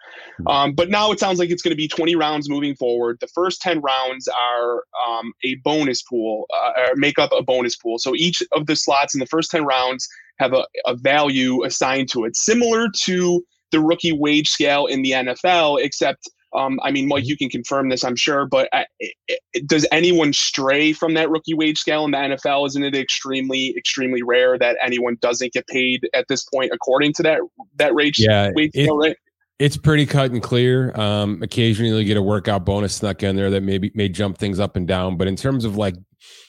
um, 0.47 0.73
but 0.73 0.89
now 0.89 1.11
it 1.11 1.19
sounds 1.19 1.39
like 1.39 1.49
it's 1.49 1.61
going 1.61 1.71
to 1.71 1.77
be 1.77 1.87
20 1.87 2.15
rounds 2.15 2.49
moving 2.49 2.75
forward. 2.75 3.17
The 3.19 3.27
first 3.27 3.61
10 3.61 3.81
rounds 3.81 4.27
are 4.27 4.83
um, 5.07 5.33
a 5.43 5.55
bonus 5.55 6.01
pool, 6.01 6.45
uh, 6.53 6.89
make 6.95 7.19
up 7.19 7.31
a 7.37 7.43
bonus 7.43 7.75
pool. 7.75 7.99
So 7.99 8.15
each 8.15 8.41
of 8.53 8.67
the 8.67 8.75
slots 8.75 9.13
in 9.13 9.19
the 9.19 9.25
first 9.25 9.51
10 9.51 9.65
rounds 9.65 10.07
have 10.39 10.53
a, 10.53 10.65
a 10.85 10.95
value 10.95 11.63
assigned 11.63 12.09
to 12.09 12.25
it, 12.25 12.35
similar 12.35 12.87
to 13.01 13.43
the 13.71 13.79
rookie 13.79 14.13
wage 14.13 14.49
scale 14.49 14.85
in 14.85 15.01
the 15.01 15.11
NFL, 15.11 15.83
except. 15.83 16.29
Um, 16.55 16.79
I 16.83 16.91
mean, 16.91 17.07
Mike, 17.07 17.25
you 17.25 17.37
can 17.37 17.49
confirm 17.49 17.89
this, 17.89 18.03
I'm 18.03 18.15
sure, 18.15 18.45
but 18.45 18.69
uh, 18.71 18.83
it, 18.99 19.13
it, 19.27 19.67
does 19.67 19.85
anyone 19.91 20.33
stray 20.33 20.93
from 20.93 21.13
that 21.15 21.29
rookie 21.29 21.53
wage 21.53 21.77
scale 21.77 22.05
in 22.05 22.11
the 22.11 22.17
NFL? 22.17 22.67
Isn't 22.67 22.83
it 22.83 22.95
extremely, 22.95 23.75
extremely 23.77 24.23
rare 24.23 24.57
that 24.57 24.77
anyone 24.81 25.17
doesn't 25.21 25.53
get 25.53 25.67
paid 25.67 26.07
at 26.13 26.25
this 26.29 26.43
point 26.43 26.71
according 26.73 27.13
to 27.13 27.23
that 27.23 27.39
that 27.77 27.95
wage, 27.95 28.19
Yeah, 28.19 28.51
wage 28.55 28.71
it- 28.73 28.85
scale, 28.85 28.97
right? 28.97 29.17
It's 29.57 29.77
pretty 29.77 30.05
cut 30.05 30.31
and 30.31 30.43
clear. 30.43 30.93
Um, 30.99 31.41
occasionally, 31.41 31.97
you 31.99 32.05
get 32.05 32.17
a 32.17 32.21
workout 32.21 32.65
bonus 32.65 32.95
snuck 32.95 33.23
in 33.23 33.37
there 33.37 33.49
that 33.51 33.63
maybe 33.63 33.89
may 33.95 34.09
jump 34.09 34.37
things 34.37 34.59
up 34.59 34.75
and 34.75 34.85
down. 34.85 35.15
But 35.15 35.29
in 35.29 35.37
terms 35.37 35.63
of 35.63 35.77
like, 35.77 35.95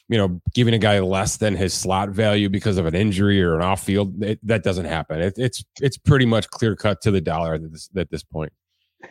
you 0.08 0.18
know, 0.18 0.40
giving 0.54 0.74
a 0.74 0.78
guy 0.78 0.98
less 0.98 1.36
than 1.36 1.54
his 1.54 1.72
slot 1.72 2.08
value 2.08 2.48
because 2.48 2.78
of 2.78 2.86
an 2.86 2.96
injury 2.96 3.40
or 3.40 3.54
an 3.54 3.62
off 3.62 3.84
field, 3.84 4.24
it, 4.24 4.40
that 4.44 4.64
doesn't 4.64 4.86
happen. 4.86 5.20
It, 5.20 5.34
it's 5.36 5.64
it's 5.80 5.96
pretty 5.96 6.26
much 6.26 6.50
clear 6.50 6.74
cut 6.74 7.00
to 7.02 7.12
the 7.12 7.20
dollar 7.20 7.54
at 7.54 7.70
this 7.70 7.88
at 7.96 8.10
this 8.10 8.24
point. 8.24 8.52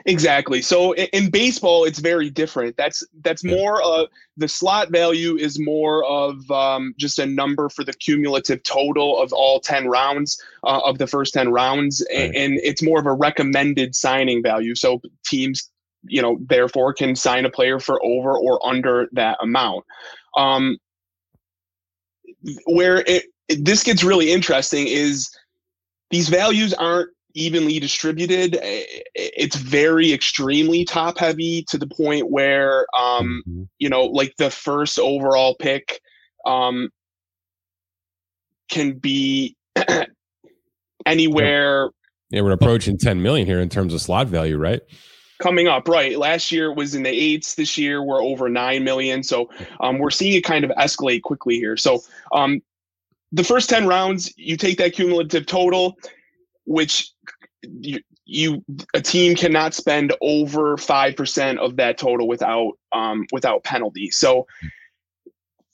Exactly. 0.06 0.62
So 0.62 0.92
in, 0.94 1.08
in 1.14 1.30
baseball, 1.30 1.86
it's 1.86 2.00
very 2.00 2.30
different. 2.30 2.78
That's 2.78 3.04
that's 3.22 3.44
more 3.44 3.82
of 3.84 4.08
the 4.38 4.48
slot 4.48 4.90
value 4.92 5.36
is 5.38 5.60
more 5.60 6.04
of 6.06 6.50
um, 6.52 6.94
just 6.98 7.20
a 7.20 7.26
number 7.26 7.70
for 7.70 7.84
the 7.84 7.94
cumulative 7.94 8.62
total 8.64 9.20
of 9.22 9.32
all 9.34 9.60
ten 9.60 9.88
rounds 9.88 10.42
uh, 10.64 10.82
of 10.84 10.98
the 10.98 11.08
first 11.08 11.34
ten 11.34 11.52
rounds, 11.52 12.06
Right. 12.16 12.32
and 12.36 12.60
it's 12.64 12.84
more 12.84 13.00
of 13.00 13.06
a 13.06 13.14
recommended 13.14 13.96
signing 13.96 14.44
value. 14.44 14.76
So 14.76 15.02
teams, 15.26 15.72
you 16.04 16.22
know, 16.22 16.38
therefore 16.48 16.94
can 16.94 17.16
sign 17.16 17.46
a 17.46 17.50
player 17.50 17.80
for 17.80 18.04
over 18.04 18.38
or 18.38 18.66
under 18.66 19.08
that 19.14 19.38
amount. 19.42 19.86
Um, 20.38 20.78
where 22.66 22.98
it, 23.08 23.26
it- 23.48 23.64
this 23.64 23.84
gets 23.84 24.04
really 24.04 24.32
interesting 24.32 24.88
is 24.88 25.30
these 26.10 26.30
values 26.30 26.74
aren't 26.74 27.10
evenly 27.40 27.80
distributed. 27.80 28.58
I- 28.64 28.88
It's 29.14 29.56
very 29.58 30.12
extremely 30.12 30.84
top 30.86 31.18
heavy 31.20 31.64
to 31.70 31.78
the 31.78 31.88
point 31.88 32.32
where, 32.32 32.86
um, 32.98 33.44
Mhm. 33.48 33.68
you 33.78 33.90
know, 33.90 34.06
like 34.06 34.34
the 34.38 34.50
first 34.50 34.98
overall 34.98 35.56
pick 35.60 36.00
um, 36.46 36.90
can 38.70 38.94
be 38.94 39.56
anywhere 41.06 41.90
Yeah, 42.32 42.42
we're 42.42 42.52
approaching 42.52 42.98
10 42.98 43.22
million 43.22 43.46
here 43.48 43.60
in 43.60 43.70
terms 43.70 43.94
of 43.94 44.02
slot 44.02 44.28
value, 44.28 44.58
right? 44.58 44.82
coming 45.42 45.68
up 45.68 45.86
right 45.90 46.18
last 46.18 46.50
year 46.50 46.72
it 46.72 46.76
was 46.78 46.96
in 46.96 47.04
the 47.04 47.10
eights 47.10 47.56
this 47.56 47.78
year 47.78 48.02
we're 48.02 48.24
over 48.24 48.48
9 48.48 48.82
million 48.86 49.22
so 49.22 49.50
um, 49.82 49.98
we're 50.00 50.10
seeing 50.10 50.34
it 50.34 50.46
kind 50.46 50.64
of 50.64 50.72
escalate 50.78 51.22
quickly 51.24 51.56
here 51.58 51.76
so 51.76 52.02
um, 52.32 52.62
the 53.34 53.44
first 53.44 53.70
10 53.70 53.86
rounds 53.86 54.34
you 54.38 54.56
take 54.56 54.78
that 54.78 54.94
cumulative 54.94 55.46
total 55.46 55.98
which 56.66 57.12
you, 57.62 58.00
you 58.26 58.64
a 58.94 59.02
team 59.02 59.36
cannot 59.36 59.74
spend 59.74 60.14
over 60.22 60.78
5% 60.78 61.58
of 61.58 61.78
that 61.78 61.98
total 61.98 62.28
without 62.28 62.74
um, 62.92 63.26
without 63.32 63.64
penalty. 63.64 64.10
So 64.12 64.48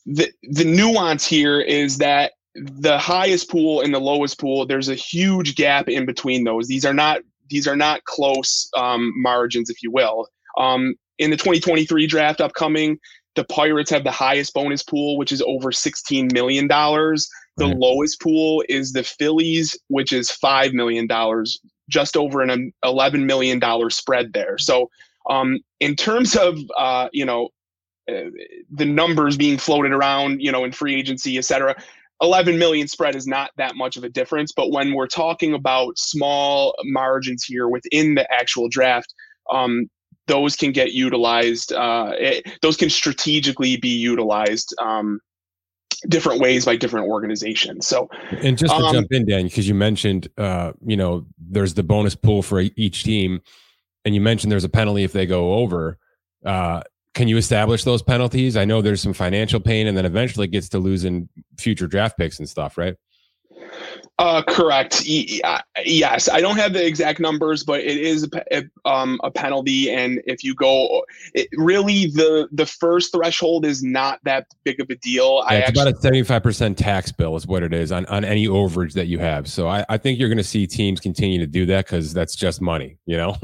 the 0.06 0.32
the 0.44 0.66
nuance 0.66 1.26
here 1.26 1.62
is 1.62 1.98
that 2.00 2.34
the 2.56 2.98
highest 2.98 3.50
pool 3.50 3.82
and 3.82 3.94
the 3.94 4.00
lowest 4.00 4.40
pool 4.40 4.66
there's 4.66 4.90
a 4.90 4.96
huge 4.96 5.56
gap 5.56 5.88
in 5.88 6.06
between 6.06 6.44
those. 6.44 6.68
These 6.68 6.86
are 6.86 6.94
not 6.94 7.22
these 7.50 7.68
are 7.68 7.76
not 7.76 8.04
close 8.06 8.70
um, 8.78 9.12
margins 9.16 9.70
if 9.70 9.82
you 9.84 9.92
will. 9.92 10.28
Um, 10.58 10.96
in 11.18 11.30
the 11.30 11.38
2023 11.38 12.08
draft 12.08 12.42
upcoming 12.42 13.00
the 13.36 13.46
pirates 13.46 13.90
have 13.92 14.04
the 14.04 14.12
highest 14.12 14.54
bonus 14.54 14.84
pool 14.84 15.18
which 15.18 15.32
is 15.32 15.42
over 15.44 15.72
16 15.72 16.30
million 16.34 16.68
dollars 16.68 17.30
the 17.62 17.68
Right. 17.68 17.78
lowest 17.78 18.22
pool 18.22 18.64
is 18.70 18.92
the 18.94 19.04
phillies 19.04 19.78
which 19.88 20.12
is 20.12 20.32
5 20.32 20.74
million 20.74 21.08
dollars 21.08 21.60
just 21.90 22.16
over 22.16 22.42
an 22.42 22.72
11 22.84 23.26
million 23.26 23.60
dollar 23.60 23.90
spread 23.90 24.34
there 24.34 24.58
so 24.58 24.90
um, 25.30 25.60
in 25.80 25.96
terms 25.96 26.36
of 26.36 26.58
uh, 26.78 27.08
you 27.14 27.26
know 27.26 27.50
uh, 28.10 28.30
the 28.72 28.86
numbers 28.86 29.38
being 29.38 29.58
floated 29.58 29.92
around, 29.92 30.42
you 30.42 30.52
know, 30.52 30.64
in 30.64 30.72
free 30.72 30.96
agency, 30.96 31.38
et 31.38 31.46
cetera. 31.46 31.76
11 32.22 32.58
million 32.58 32.88
spread 32.88 33.16
is 33.16 33.28
not 33.28 33.52
that 33.58 33.76
much 33.76 33.98
of 33.98 34.04
a 34.04 34.10
difference. 34.10 34.52
But 34.52 34.72
when 34.72 34.94
we're 34.94 35.08
talking 35.08 35.54
about 35.54 35.98
small 35.98 36.76
margins 36.86 37.44
here 37.44 37.68
within 37.68 38.16
the 38.16 38.32
actual 38.32 38.70
draft, 38.70 39.14
um, 39.52 39.90
those 40.28 40.56
can 40.56 40.72
get 40.72 40.94
utilized. 40.94 41.74
Uh, 41.74 42.12
it, 42.18 42.48
those 42.62 42.78
can 42.78 42.90
strategically 42.90 43.78
be 43.78 43.90
utilized 43.90 44.74
um, 44.82 45.20
different 46.08 46.42
ways 46.42 46.66
by 46.66 46.76
different 46.76 47.08
organizations. 47.08 47.88
So, 47.88 48.10
And 48.42 48.58
just 48.58 48.74
to 48.74 48.82
Um, 48.82 48.94
jump 48.94 49.12
in, 49.12 49.26
Dan, 49.26 49.44
because 49.44 49.68
you 49.68 49.76
mentioned, 49.76 50.28
uh, 50.38 50.74
you 50.86 50.98
know, 50.98 51.26
there's 51.38 51.74
the 51.74 51.84
bonus 51.84 52.16
pool 52.16 52.42
for 52.42 52.62
each 52.76 53.04
team, 53.04 53.42
and 54.06 54.16
you 54.16 54.22
mentioned 54.22 54.52
there's 54.52 54.64
a 54.64 54.70
penalty 54.70 55.04
if 55.04 55.14
they 55.14 55.26
go 55.26 55.56
over. 55.56 55.98
Uh, 56.46 56.82
can 57.14 57.28
you 57.28 57.38
establish 57.38 57.84
those 57.84 58.02
penalties? 58.02 58.56
I 58.56 58.66
know 58.66 58.82
there's 58.82 59.02
some 59.02 59.14
financial 59.14 59.60
pain, 59.60 59.88
and 59.88 59.98
then 59.98 60.06
eventually 60.06 60.46
it 60.46 60.52
gets 60.52 60.70
to 60.70 60.80
losing 60.80 61.30
future 61.58 61.88
draft 61.88 62.18
picks 62.18 62.40
and 62.40 62.48
stuff, 62.48 62.78
right? 62.78 62.96
Uh, 64.20 64.44
correct. 64.44 65.04
Y- 65.08 65.40
Yes, 65.84 66.30
I 66.30 66.42
don't 66.42 66.58
have 66.58 66.74
the 66.74 66.86
exact 66.86 67.20
numbers, 67.20 67.64
but 67.64 67.80
it 67.80 67.98
is 67.98 68.28
a, 68.52 68.64
um, 68.86 69.20
a 69.24 69.32
penalty, 69.32 69.90
and 69.90 70.22
if 70.28 70.44
you 70.44 70.54
go, 70.54 71.04
it, 71.34 71.48
really 71.54 72.06
the 72.06 72.48
the 72.52 72.68
first 72.68 73.14
threshold 73.14 73.66
is 73.66 73.82
not 73.84 74.20
that 74.24 74.46
big 74.64 74.80
of 74.80 74.90
a 74.92 74.96
deal. 74.96 75.44
I 75.48 75.54
Yeah, 75.54 75.60
it's 75.62 75.80
actually, 75.80 75.92
about 75.92 76.06
a 76.06 76.42
75% 76.42 76.78
tax 76.78 77.12
bill 77.12 77.36
is 77.36 77.48
what 77.48 77.64
it 77.64 77.74
is 77.74 77.92
on, 77.92 78.06
on 78.08 78.24
any 78.24 78.48
overage 78.48 78.94
that 78.94 79.08
you 79.08 79.18
have. 79.18 79.48
So 79.48 79.68
I, 79.68 79.86
I 79.90 79.98
think 79.98 80.20
you're 80.20 80.30
going 80.30 80.38
to 80.38 80.44
see 80.44 80.68
teams 80.68 81.00
continue 81.00 81.40
to 81.40 81.48
do 81.48 81.66
that 81.68 81.86
because 81.86 82.14
that's 82.14 82.36
just 82.36 82.62
money, 82.62 82.98
you 83.08 83.18
know? 83.18 83.38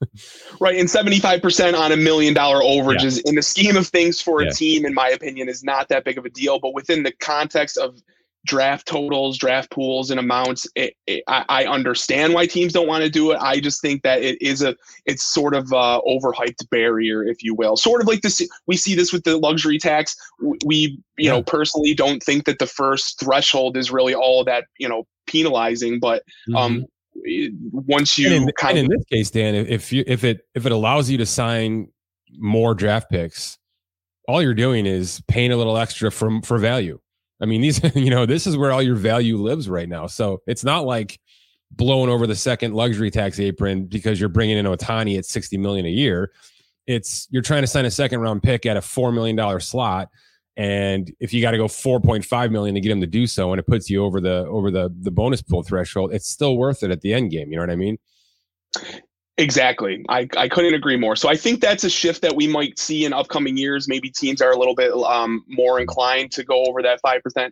right, 0.60 0.76
and 0.76 0.90
seventy 0.90 1.20
five 1.20 1.40
percent 1.40 1.74
on 1.74 1.90
a 1.92 1.96
million 1.96 2.34
dollar 2.34 2.60
overages 2.60 3.04
is 3.06 3.18
in 3.20 3.34
the 3.36 3.42
scheme 3.42 3.76
of 3.76 3.86
things 3.86 4.20
for 4.20 4.42
Yeah. 4.42 4.48
a 4.48 4.52
team, 4.52 4.84
in 4.84 4.92
my 4.92 5.08
opinion, 5.08 5.48
is 5.48 5.64
not 5.64 5.88
that 5.88 6.04
big 6.04 6.18
of 6.18 6.26
a 6.26 6.30
deal. 6.30 6.58
But 6.58 6.74
within 6.74 7.02
the 7.02 7.12
context 7.12 7.78
of 7.78 8.02
draft 8.46 8.86
totals, 8.86 9.36
draft 9.36 9.70
pools, 9.70 10.10
and 10.10 10.18
amounts, 10.18 10.66
it, 10.74 10.94
it, 11.06 11.22
I, 11.28 11.44
I 11.48 11.64
understand 11.66 12.34
why 12.34 12.46
teams 12.46 12.72
don't 12.72 12.86
want 12.86 13.04
to 13.04 13.10
do 13.10 13.32
it. 13.32 13.38
I 13.40 13.60
just 13.60 13.82
think 13.82 14.02
that 14.02 14.22
it 14.22 14.40
is 14.40 14.62
a 14.62 14.74
it's 15.06 15.24
sort 15.24 15.54
of 15.54 15.64
a 15.72 16.00
overhyped 16.06 16.68
barrier, 16.70 17.24
if 17.24 17.42
you 17.42 17.54
will. 17.54 17.76
Sort 17.76 18.00
of 18.00 18.06
like 18.06 18.22
this, 18.22 18.40
we 18.66 18.76
see 18.76 18.94
this 18.94 19.12
with 19.12 19.24
the 19.24 19.36
luxury 19.38 19.78
tax. 19.78 20.16
We, 20.64 20.98
you 21.18 21.28
know, 21.28 21.42
personally 21.42 21.94
don't 21.94 22.22
think 22.22 22.44
that 22.46 22.58
the 22.58 22.66
first 22.66 23.20
threshold 23.20 23.76
is 23.76 23.90
really 23.90 24.14
all 24.14 24.44
that 24.44 24.64
you 24.78 24.88
know 24.88 25.06
penalizing, 25.26 25.98
but 26.00 26.22
um, 26.56 26.86
it- 27.24 27.52
once 27.72 28.16
you 28.16 28.28
Mm-hmm. 28.28 28.36
and 28.36 28.48
in, 28.48 28.52
kind 28.56 28.78
and 28.78 28.86
of 28.86 28.92
in 28.92 28.98
this 28.98 29.04
case, 29.12 29.30
Dan, 29.30 29.54
if- 29.54 29.68
if 29.68 29.92
you 29.92 30.04
if 30.06 30.24
it 30.24 30.40
if 30.54 30.64
it 30.64 30.72
allows 30.72 31.10
you 31.10 31.18
to 31.18 31.26
sign 31.26 31.88
more 32.38 32.74
draft 32.74 33.10
picks, 33.10 33.58
all 34.28 34.40
you're 34.40 34.54
doing 34.54 34.86
is 34.86 35.20
paying 35.28 35.50
a 35.52 35.56
little 35.56 35.76
extra 35.76 36.10
from 36.12 36.40
for 36.42 36.56
value. 36.58 36.98
I 37.40 37.46
mean, 37.46 37.60
these 37.60 37.80
you 37.94 38.10
know 38.10 38.26
this 38.26 38.46
is 38.46 38.56
where 38.56 38.72
all 38.72 38.82
your 38.82 38.96
value 38.96 39.36
lives 39.36 39.68
right 39.68 39.88
now. 39.88 40.06
So 40.06 40.42
it's 40.46 40.64
not 40.64 40.84
like 40.84 41.18
blowing 41.70 42.10
over 42.10 42.26
the 42.26 42.36
second 42.36 42.74
luxury 42.74 43.10
tax 43.10 43.38
apron 43.38 43.86
because 43.86 44.18
you're 44.18 44.28
bringing 44.28 44.58
in 44.58 44.66
Ohtani 44.66 45.18
at 45.18 45.24
sixty 45.24 45.56
million 45.56 45.86
a 45.86 45.90
year. 45.90 46.32
It's 46.86 47.28
you're 47.30 47.42
trying 47.42 47.62
to 47.62 47.66
sign 47.66 47.84
a 47.84 47.90
second 47.90 48.20
round 48.20 48.42
pick 48.42 48.66
at 48.66 48.76
a 48.76 48.82
four 48.82 49.12
million 49.12 49.36
dollar 49.36 49.60
slot. 49.60 50.08
And 50.56 51.14
if 51.20 51.32
you 51.32 51.40
got 51.40 51.52
to 51.52 51.56
go 51.56 51.66
4.5 51.66 52.50
million 52.50 52.74
to 52.74 52.80
get 52.80 52.90
him 52.90 53.00
to 53.00 53.06
do 53.06 53.28
so, 53.28 53.52
and 53.52 53.60
it 53.60 53.66
puts 53.68 53.88
you 53.88 54.04
over 54.04 54.20
the 54.20 54.44
over 54.48 54.72
the 54.72 54.92
the 55.00 55.12
bonus 55.12 55.40
pool 55.40 55.62
threshold, 55.62 56.12
it's 56.12 56.28
still 56.28 56.56
worth 56.56 56.82
it 56.82 56.90
at 56.90 57.00
the 57.00 57.14
end 57.14 57.30
game. 57.30 57.52
You 57.52 57.58
know 57.58 57.62
what 57.62 57.70
I 57.70 57.76
mean? 57.76 57.96
Exactly. 59.38 60.04
I, 60.08 60.28
I 60.36 60.48
couldn't 60.48 60.74
agree 60.74 60.96
more. 60.96 61.14
So 61.14 61.28
I 61.28 61.36
think 61.36 61.60
that's 61.60 61.84
a 61.84 61.90
shift 61.90 62.22
that 62.22 62.34
we 62.34 62.48
might 62.48 62.76
see 62.76 63.04
in 63.04 63.12
upcoming 63.12 63.56
years. 63.56 63.86
Maybe 63.86 64.10
teams 64.10 64.42
are 64.42 64.50
a 64.50 64.58
little 64.58 64.74
bit 64.74 64.92
um, 64.92 65.44
more 65.46 65.78
inclined 65.78 66.32
to 66.32 66.44
go 66.44 66.64
over 66.64 66.82
that 66.82 67.00
5%, 67.06 67.50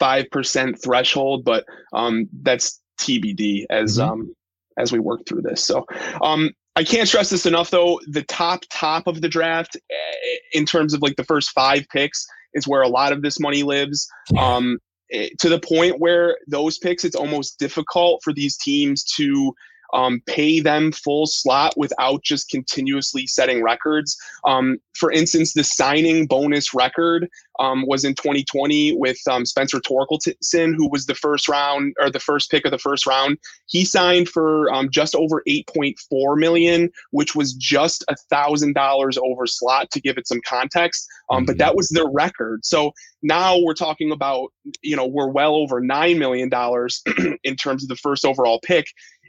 5% 0.00 0.82
threshold, 0.82 1.44
but 1.44 1.64
um, 1.92 2.28
that's 2.42 2.80
TBD 3.00 3.66
as, 3.70 3.98
mm-hmm. 3.98 4.10
um, 4.10 4.36
as 4.76 4.90
we 4.90 4.98
work 4.98 5.20
through 5.28 5.42
this. 5.42 5.64
So 5.64 5.86
um, 6.22 6.50
I 6.74 6.82
can't 6.82 7.06
stress 7.06 7.30
this 7.30 7.46
enough 7.46 7.70
though. 7.70 8.00
The 8.08 8.24
top, 8.24 8.64
top 8.72 9.06
of 9.06 9.20
the 9.20 9.28
draft 9.28 9.76
eh, 9.76 10.36
in 10.54 10.66
terms 10.66 10.92
of 10.92 11.02
like 11.02 11.14
the 11.14 11.24
first 11.24 11.50
five 11.50 11.86
picks 11.92 12.26
is 12.54 12.66
where 12.66 12.82
a 12.82 12.88
lot 12.88 13.12
of 13.12 13.22
this 13.22 13.38
money 13.38 13.62
lives. 13.62 14.08
Um, 14.36 14.78
eh, 15.12 15.28
to 15.38 15.48
the 15.48 15.60
point 15.60 16.00
where 16.00 16.36
those 16.48 16.78
picks, 16.78 17.04
it's 17.04 17.14
almost 17.14 17.60
difficult 17.60 18.22
for 18.24 18.32
these 18.32 18.56
teams 18.56 19.04
to 19.16 19.54
um, 19.92 20.22
pay 20.26 20.60
them 20.60 20.92
full 20.92 21.26
slot 21.26 21.74
without 21.76 22.22
just 22.22 22.48
continuously 22.48 23.26
setting 23.26 23.62
records. 23.62 24.16
Um, 24.44 24.78
for 24.94 25.10
instance, 25.10 25.52
the 25.52 25.64
signing 25.64 26.26
bonus 26.26 26.74
record 26.74 27.28
um, 27.60 27.86
was 27.86 28.04
in 28.04 28.14
2020 28.14 28.96
with 28.96 29.18
um, 29.30 29.44
Spencer 29.44 29.80
Torkelson, 29.80 30.74
who 30.74 30.88
was 30.88 31.06
the 31.06 31.14
first 31.14 31.48
round 31.48 31.94
or 32.00 32.10
the 32.10 32.20
first 32.20 32.50
pick 32.50 32.64
of 32.64 32.70
the 32.70 32.78
first 32.78 33.06
round. 33.06 33.38
He 33.66 33.84
signed 33.84 34.28
for 34.28 34.72
um, 34.72 34.90
just 34.90 35.14
over 35.14 35.42
8.4 35.48 36.38
million, 36.38 36.90
which 37.10 37.34
was 37.34 37.52
just 37.54 38.04
a 38.08 38.16
thousand 38.30 38.74
dollars 38.74 39.18
over 39.18 39.46
slot 39.46 39.90
to 39.90 40.00
give 40.00 40.18
it 40.18 40.26
some 40.26 40.40
context. 40.46 41.06
Um, 41.30 41.44
but 41.44 41.58
that 41.58 41.76
was 41.76 41.88
the 41.88 42.08
record. 42.12 42.64
So 42.64 42.92
now 43.22 43.58
we're 43.58 43.74
talking 43.74 44.12
about, 44.12 44.52
you 44.82 44.96
know, 44.96 45.06
we're 45.06 45.30
well 45.30 45.54
over 45.54 45.80
nine 45.80 46.18
million 46.18 46.48
dollars 46.48 47.02
in 47.44 47.56
terms 47.56 47.82
of 47.82 47.88
the 47.88 47.96
first 47.96 48.24
overall 48.24 48.60
pick 48.64 48.86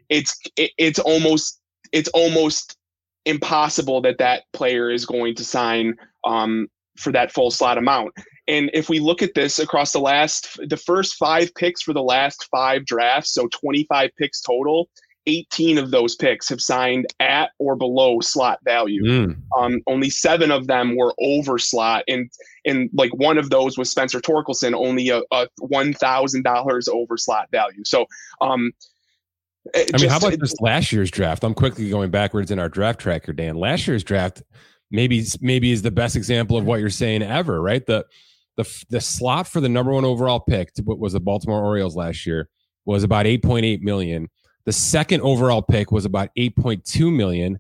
it's 0.10 0.38
it, 0.56 0.72
it's 0.78 1.00
almost 1.00 1.60
it's 1.92 2.10
almost 2.10 2.78
impossible 3.26 4.02
that 4.02 4.18
that 4.18 4.44
player 4.54 4.92
is 4.92 5.06
going 5.06 5.36
to 5.36 5.46
sign 5.46 5.96
um, 6.26 6.68
for 6.98 7.12
that 7.12 7.32
full 7.32 7.52
slot 7.52 7.78
amount. 7.78 8.14
And 8.48 8.70
if 8.74 8.90
we 8.90 9.00
look 9.00 9.22
at 9.22 9.34
this 9.36 9.60
across 9.60 9.94
the 9.94 10.00
last, 10.00 10.60
the 10.68 10.78
first 10.78 11.16
five 11.16 11.54
picks 11.56 11.82
for 11.82 11.94
the 11.94 12.04
last 12.04 12.48
five 12.52 12.86
drafts, 12.86 13.34
so 13.34 13.48
25 13.48 14.10
picks 14.18 14.42
total, 14.42 14.90
18 15.28 15.78
of 15.78 15.92
those 15.92 16.16
picks 16.16 16.50
have 16.50 16.60
signed 16.60 17.06
at 17.20 17.52
or 17.58 17.76
below 17.76 18.20
slot 18.20 18.60
value. 18.66 19.04
Mm. 19.04 19.38
Um, 19.58 19.82
only 19.88 20.10
seven 20.10 20.52
of 20.52 20.68
them 20.68 20.98
were 20.98 21.14
over 21.22 21.58
slot, 21.58 22.04
and 22.08 22.30
and 22.66 22.90
like 22.94 23.14
one 23.16 23.38
of 23.38 23.50
those 23.50 23.78
was 23.78 23.90
Spencer 23.90 24.20
Torkelson, 24.20 24.74
only 24.74 25.10
a, 25.10 25.22
a 25.32 25.48
one 25.60 25.94
thousand 25.94 26.44
dollars 26.44 26.90
over 26.90 27.16
slot 27.18 27.48
value. 27.52 27.84
So 27.86 28.06
um, 28.42 28.74
Eh, 29.74 29.82
I 29.82 29.86
just, 29.92 30.02
mean, 30.02 30.10
how 30.10 30.18
about 30.18 30.38
just 30.40 30.62
last 30.62 30.92
year's 30.92 31.12
draft? 31.12 31.44
I'm 31.44 31.54
quickly 31.54 31.90
going 31.90 32.12
backwards 32.12 32.52
in 32.52 32.60
our 32.60 32.70
draft 32.70 33.00
tracker, 33.00 33.34
Dan. 33.34 33.56
Last 33.56 33.88
year's 33.88 34.04
draft 34.04 34.44
maybe 34.92 35.26
maybe 35.42 35.72
is 35.72 35.82
the 35.82 35.92
best 35.92 36.16
example 36.16 36.58
of 36.58 36.66
what 36.66 36.80
you're 36.80 36.90
saying 36.90 37.24
ever, 37.24 37.62
right? 37.62 37.86
The 37.86 38.06
the 38.56 38.86
the 38.90 39.02
slot 39.02 39.48
for 39.48 39.60
the 39.60 39.70
number 39.70 39.92
one 39.92 40.06
overall 40.06 40.40
pick 40.40 40.74
to 40.76 40.84
what 40.84 41.00
was 41.00 41.14
the 41.14 41.20
Baltimore 41.20 41.62
Orioles 41.62 41.96
last 41.96 42.26
year 42.26 42.50
was 42.86 43.04
about 43.04 43.26
8.8 43.26 43.82
million. 43.82 44.30
The 44.66 44.74
second 44.74 45.22
overall 45.22 45.62
pick 45.62 45.92
was 45.92 46.06
about 46.06 46.30
8.2 46.38 47.14
million. 47.14 47.60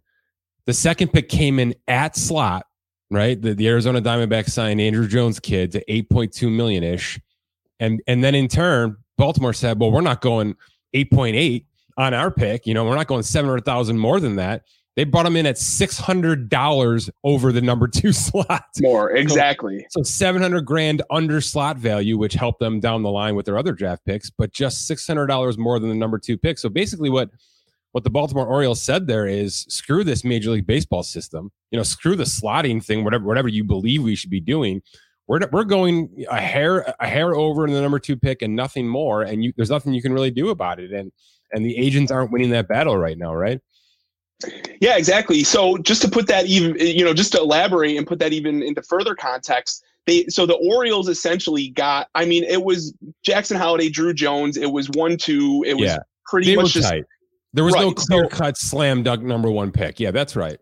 The 0.65 0.73
second 0.73 1.11
pick 1.11 1.29
came 1.29 1.59
in 1.59 1.73
at 1.87 2.15
slot, 2.15 2.65
right? 3.09 3.41
The, 3.41 3.53
the 3.53 3.67
Arizona 3.67 4.01
Diamondbacks 4.01 4.49
signed 4.49 4.79
Andruw 4.79 5.09
Jones 5.09 5.39
kid 5.39 5.71
to 5.71 5.83
8.2 5.85 6.51
million 6.51 6.83
ish. 6.83 7.19
And 7.79 8.01
and 8.07 8.23
then 8.23 8.35
in 8.35 8.47
turn, 8.47 8.97
Baltimore 9.17 9.53
said, 9.53 9.79
well, 9.79 9.91
we're 9.91 10.01
not 10.01 10.21
going 10.21 10.55
8.8 10.95 11.65
on 11.97 12.13
our 12.13 12.31
pick. 12.31 12.65
You 12.65 12.73
know, 12.73 12.85
we're 12.85 12.95
not 12.95 13.07
going 13.07 13.23
700,000 13.23 13.97
more 13.97 14.19
than 14.19 14.35
that. 14.37 14.63
They 14.95 15.05
brought 15.05 15.25
him 15.25 15.35
in 15.35 15.47
at 15.47 15.55
$600 15.55 17.09
over 17.23 17.51
the 17.51 17.61
number 17.61 17.87
two 17.87 18.13
slot. 18.13 18.65
More, 18.79 19.11
exactly. 19.11 19.85
So, 19.89 20.01
so 20.01 20.03
700 20.03 20.61
grand 20.61 21.01
under 21.09 21.41
slot 21.41 21.77
value, 21.77 22.17
which 22.17 22.33
helped 22.33 22.59
them 22.59 22.79
down 22.79 23.01
the 23.01 23.09
line 23.09 23.35
with 23.35 23.45
their 23.45 23.57
other 23.57 23.73
draft 23.73 24.05
picks, 24.05 24.29
but 24.29 24.53
just 24.53 24.89
$600 24.89 25.57
more 25.57 25.79
than 25.79 25.89
the 25.89 25.95
number 25.95 26.19
two 26.19 26.37
pick. 26.37 26.59
So 26.59 26.69
basically, 26.69 27.09
what 27.09 27.29
what 27.93 28.03
the 28.03 28.09
Baltimore 28.09 28.47
Orioles 28.47 28.81
said 28.81 29.05
there 29.05 29.27
is 29.27 29.65
screw 29.69 30.03
this 30.03 30.23
Major 30.23 30.49
League 30.49 30.65
Baseball 30.65 31.03
system. 31.03 31.51
You 31.69 31.77
know, 31.77 31.83
screw 31.83 32.15
the 32.15 32.23
slotting 32.23 32.83
thing, 32.83 33.03
whatever 33.03 33.23
whatever 33.23 33.47
you 33.47 33.63
believe 33.63 34.03
we 34.03 34.15
should 34.15 34.31
be 34.31 34.39
doing. 34.39 34.81
We're, 35.27 35.39
we're 35.51 35.63
going 35.63 36.25
a 36.29 36.41
hair 36.41 36.93
a 36.99 37.07
hair 37.07 37.35
over 37.35 37.65
in 37.65 37.71
the 37.71 37.81
number 37.81 37.99
two 37.99 38.17
pick 38.17 38.41
and 38.41 38.55
nothing 38.55 38.87
more, 38.87 39.21
and 39.21 39.43
you, 39.43 39.53
there's 39.55 39.69
nothing 39.69 39.93
you 39.93 40.01
can 40.01 40.11
really 40.11 40.31
do 40.31 40.49
about 40.49 40.79
it. 40.79 40.91
And 40.91 41.11
and 41.53 41.65
the 41.65 41.77
agents 41.77 42.11
aren't 42.11 42.31
winning 42.31 42.49
that 42.51 42.67
battle 42.67 42.97
right 42.97 43.17
now, 43.17 43.33
right? 43.33 43.61
Yeah, 44.81 44.97
exactly. 44.97 45.43
So 45.43 45.77
just 45.77 46.01
to 46.01 46.09
put 46.09 46.27
that 46.27 46.45
even, 46.47 46.75
you 46.77 47.05
know, 47.05 47.13
just 47.13 47.31
to 47.33 47.39
elaborate 47.39 47.97
and 47.97 48.05
put 48.05 48.19
that 48.19 48.33
even 48.33 48.61
into 48.61 48.81
further 48.81 49.15
context, 49.15 49.83
they 50.05 50.25
so 50.27 50.45
the 50.45 50.55
Orioles 50.55 51.07
essentially 51.07 51.69
got. 51.69 52.09
I 52.15 52.25
mean, 52.25 52.43
it 52.43 52.63
was 52.63 52.93
Jackson 53.23 53.57
Holliday, 53.57 53.89
Drew 53.89 54.13
Jones. 54.13 54.57
It 54.57 54.71
was 54.71 54.89
one 54.89 55.17
two. 55.17 55.63
It 55.65 55.75
was 55.75 55.85
yeah, 55.85 55.99
pretty 56.25 56.55
much 56.55 56.73
just. 56.73 56.89
Tight. 56.89 57.05
There 57.53 57.63
was 57.63 57.75
right, 57.75 57.81
no 57.81 57.93
clear 57.93 58.23
so, 58.23 58.29
cut 58.29 58.57
slam 58.57 59.03
dunk 59.03 59.23
number 59.23 59.49
one 59.49 59.71
pick. 59.71 59.99
Yeah, 59.99 60.11
that's 60.11 60.35
right. 60.35 60.59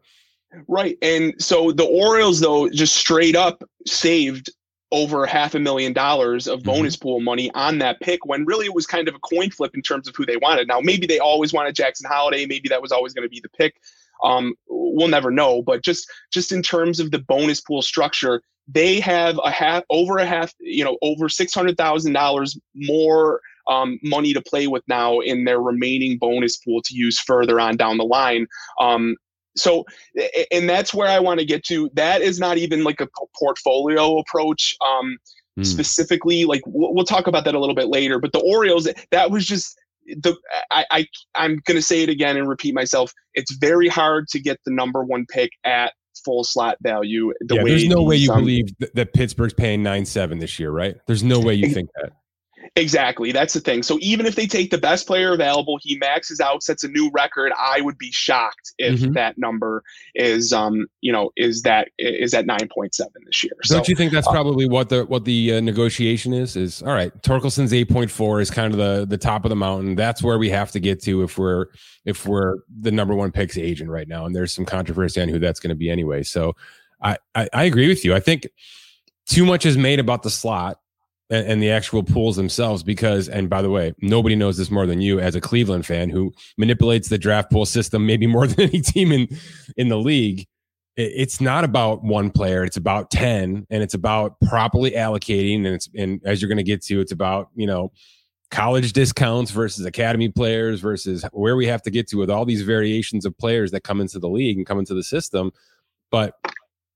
Right, 0.68 0.98
and 1.02 1.34
so 1.40 1.72
the 1.72 1.86
Orioles 1.86 2.40
though 2.40 2.70
just 2.70 2.98
straight 2.98 3.36
up 3.36 3.64
saved 3.88 4.52
over 4.92 5.26
half 5.26 5.56
a 5.56 5.60
million 5.60 5.94
dollars 5.94 6.48
of 6.48 6.60
mm-hmm. 6.60 6.72
bonus 6.72 6.96
mm-hmm. 6.96 7.04
pool 7.04 7.20
money 7.22 7.52
on 7.54 7.78
that 7.80 8.00
pick 8.02 8.26
when 8.26 8.46
really 8.46 8.66
it 8.66 8.74
was 8.74 8.86
kind 8.86 9.08
of 9.08 9.16
a 9.16 9.20
coin 9.20 9.50
flip 9.50 9.74
in 9.76 9.82
terms 9.82 10.08
of 10.08 10.16
who 10.16 10.26
they 10.26 10.38
wanted. 10.38 10.68
Now, 10.68 10.80
maybe 10.80 11.08
they 11.08 11.20
always 11.20 11.54
wanted 11.54 11.76
Jackson 11.76 12.10
Holliday. 12.10 12.46
Maybe 12.46 12.70
that 12.70 12.82
was 12.82 12.92
always 12.92 13.14
going 13.14 13.26
to 13.26 13.30
be 13.30 13.40
the 13.40 13.50
pick. 13.50 13.76
Um, 14.24 14.54
we'll 14.70 15.08
never 15.08 15.32
know. 15.32 15.62
But 15.62 15.84
just 15.84 16.10
just 16.32 16.52
in 16.52 16.62
terms 16.62 17.00
of 17.00 17.12
the 17.12 17.20
bonus 17.20 17.62
pool 17.62 17.82
structure, 17.82 18.42
they 18.68 19.00
have 19.00 19.40
a 19.44 19.52
half 19.52 19.84
over 19.90 20.18
a 20.18 20.26
half, 20.26 20.54
you 20.60 20.84
know, 20.84 20.98
over 21.02 21.30
six 21.30 21.54
hundred 21.54 21.78
thousand 21.78 22.14
dollars 22.14 22.60
more 22.76 23.42
um, 23.68 24.00
money 24.04 24.34
to 24.34 24.42
play 24.42 24.68
with 24.68 24.84
now 24.88 25.20
in 25.20 25.46
their 25.46 25.62
remaining 25.62 26.18
bonus 26.18 26.58
pool 26.58 26.82
to 26.84 26.96
use 26.96 27.20
further 27.20 27.60
on 27.60 27.78
down 27.78 27.98
the 27.98 28.04
line. 28.04 28.48
Um, 28.80 29.16
so 29.56 29.86
and 30.52 30.70
that's 30.70 30.94
where 30.94 31.08
i 31.08 31.20
want 31.20 31.40
to 31.40 31.46
get 31.46 31.64
to. 31.66 31.90
That 31.94 32.22
is 32.22 32.40
not 32.40 32.58
even 32.58 32.84
like 32.84 33.02
a 33.02 33.08
portfolio 33.38 34.20
approach 34.20 34.76
um 34.86 35.18
mm. 35.60 35.66
specifically 35.66 36.46
like 36.46 36.62
we'll, 36.66 36.94
we'll, 36.94 37.06
talk 37.06 37.28
about 37.28 37.46
that 37.46 37.56
a 37.56 37.60
little 37.60 37.76
bit 37.76 37.88
later 37.88 38.20
but 38.20 38.32
the 38.32 38.40
orioles 38.40 38.88
that 39.12 39.32
was 39.32 39.46
just 39.46 39.78
the 40.08 40.36
i, 40.72 40.86
I 40.92 41.08
i'm 41.36 41.62
gonna 41.66 41.82
say 41.82 42.04
it 42.04 42.10
again 42.10 42.38
and 42.38 42.48
repeat 42.48 42.74
myself. 42.74 43.14
It's 43.34 43.56
very 43.56 43.88
hard 43.88 44.28
to 44.30 44.40
get 44.40 44.60
the 44.66 44.72
number 44.72 45.04
one 45.04 45.26
pick 45.30 45.52
at 45.64 45.94
full 46.26 46.44
slot 46.44 46.78
value 46.82 47.34
the 47.42 47.56
yeah, 47.56 47.64
there's 47.64 47.88
no 47.88 48.04
way 48.04 48.16
you 48.16 48.32
um, 48.32 48.40
believe 48.40 48.66
that, 48.80 48.94
that 48.96 49.14
pittsburgh's 49.14 49.54
paying 49.54 49.82
9-7 49.82 50.40
this 50.40 50.60
year 50.60 50.72
right? 50.72 50.96
There's 51.08 51.24
no 51.24 51.40
way 51.48 51.56
you 51.56 51.70
think 51.70 51.90
that 52.02 52.14
Exactly. 52.76 53.32
That's 53.32 53.54
the 53.54 53.60
thing. 53.60 53.84
So 53.84 53.98
even 54.02 54.26
if 54.26 54.36
they 54.36 54.48
take 54.48 54.72
the 54.72 54.78
best 54.78 55.08
player 55.08 55.34
available, 55.34 55.80
he 55.82 55.98
maxes 55.98 56.40
out, 56.40 56.64
sets 56.64 56.84
a 56.84 56.88
new 56.88 57.10
record, 57.14 57.52
I 57.58 57.82
would 57.82 57.98
be 57.98 58.12
shocked 58.12 58.74
if 58.78 59.00
mm-hmm. 59.00 59.14
that 59.14 59.38
number 59.38 59.84
is 60.16 60.54
um, 60.54 60.88
you 61.02 61.12
know, 61.12 61.32
is 61.36 61.64
that 61.64 61.90
is 61.98 62.34
at 62.34 62.46
9.7 62.46 62.92
this 63.26 63.44
year. 63.44 63.54
Don't 63.68 63.88
you 63.88 63.96
think 63.96 64.12
that's 64.12 64.28
uh, 64.28 64.32
probably 64.32 64.68
what 64.68 64.90
the 64.90 65.06
what 65.06 65.26
the 65.26 65.56
uh, 65.56 65.62
negotiation 65.62 66.34
is 66.34 66.56
is 66.56 66.82
all 66.82 66.94
right, 66.94 67.14
Torkelson's 67.22 67.72
8.4 67.72 68.42
is 68.42 68.52
kind 68.52 68.74
of 68.74 68.80
the 68.80 69.06
the 69.06 69.18
top 69.18 69.46
of 69.46 69.50
the 69.50 69.56
mountain. 69.56 69.96
That's 69.96 70.24
where 70.24 70.38
we 70.38 70.50
have 70.50 70.72
to 70.72 70.80
get 70.80 71.02
to 71.04 71.24
if 71.24 71.38
we're 71.38 71.68
if 72.06 72.26
we're 72.26 72.58
the 72.80 72.92
number 72.92 73.16
1 73.16 73.32
picks 73.32 73.58
agent 73.58 73.90
right 73.90 74.08
now 74.08 74.26
and 74.26 74.36
there's 74.36 74.54
some 74.54 74.66
controversy 74.66 75.22
on 75.22 75.30
who 75.30 75.40
that's 75.40 75.60
going 75.60 75.70
to 75.70 75.76
be 75.76 75.90
anyway. 75.90 76.24
So 76.24 76.56
I, 77.02 77.18
I 77.36 77.50
I 77.54 77.64
agree 77.64 77.88
with 77.88 78.06
you. 78.06 78.14
I 78.14 78.20
think 78.20 78.48
too 79.26 79.46
much 79.46 79.66
is 79.66 79.78
made 79.78 80.00
about 80.00 80.24
the 80.24 80.30
slot 80.30 80.81
and, 81.32 81.48
and, 81.48 81.64
the 81.64 81.72
actual 81.72 82.04
pools 82.04 82.36
themselves 82.36 82.84
because 82.84 83.28
and 83.28 83.50
by 83.50 83.62
the 83.62 83.70
way 83.70 83.94
nobody 84.02 84.36
knows 84.36 84.58
this 84.58 84.70
more 84.70 84.86
than 84.86 85.02
you 85.02 85.20
as 85.20 85.34
a 85.34 85.42
cleveland 85.42 85.86
fan 85.86 86.10
who 86.10 86.32
manipulates 86.58 87.10
the 87.10 87.18
draft 87.18 87.52
pool 87.52 87.66
system 87.66 88.06
maybe 88.06 88.28
more 88.28 88.46
than 88.48 88.70
any 88.70 88.82
team 88.82 89.12
in 89.12 89.28
in 89.78 89.88
the 89.88 89.98
league. 89.98 90.46
It's 90.98 91.40
not 91.40 91.64
about 91.64 92.04
one 92.04 92.30
player. 92.32 92.66
It's 92.66 92.76
about 92.78 93.10
10 93.12 93.66
and 93.70 93.84
it's 93.84 93.94
about 93.94 94.36
properly 94.42 94.92
allocating 94.92 95.66
and 95.66 95.68
it's 95.68 95.90
and 95.96 96.22
as 96.26 96.42
you're 96.42 96.50
going 96.50 96.58
to 96.58 96.64
get 96.64 96.84
to 96.84 97.00
it's 97.00 97.14
about 97.14 97.50
you 97.56 97.66
know 97.66 97.92
college 98.52 98.92
discounts 98.92 99.50
versus 99.50 99.86
academy 99.86 100.28
players 100.28 100.82
versus 100.82 101.26
where 101.32 101.56
we 101.56 101.66
have 101.66 101.82
to 101.82 101.90
get 101.90 102.08
to 102.10 102.18
with 102.18 102.30
all 102.30 102.46
these 102.46 102.62
variations 102.62 103.26
of 103.26 103.38
players 103.38 103.72
that 103.72 103.84
come 103.84 104.02
into 104.02 104.20
the 104.20 104.28
league 104.28 104.58
and 104.58 104.68
come 104.68 104.78
into 104.78 104.94
the 104.94 105.04
system. 105.04 105.52
But 106.12 106.34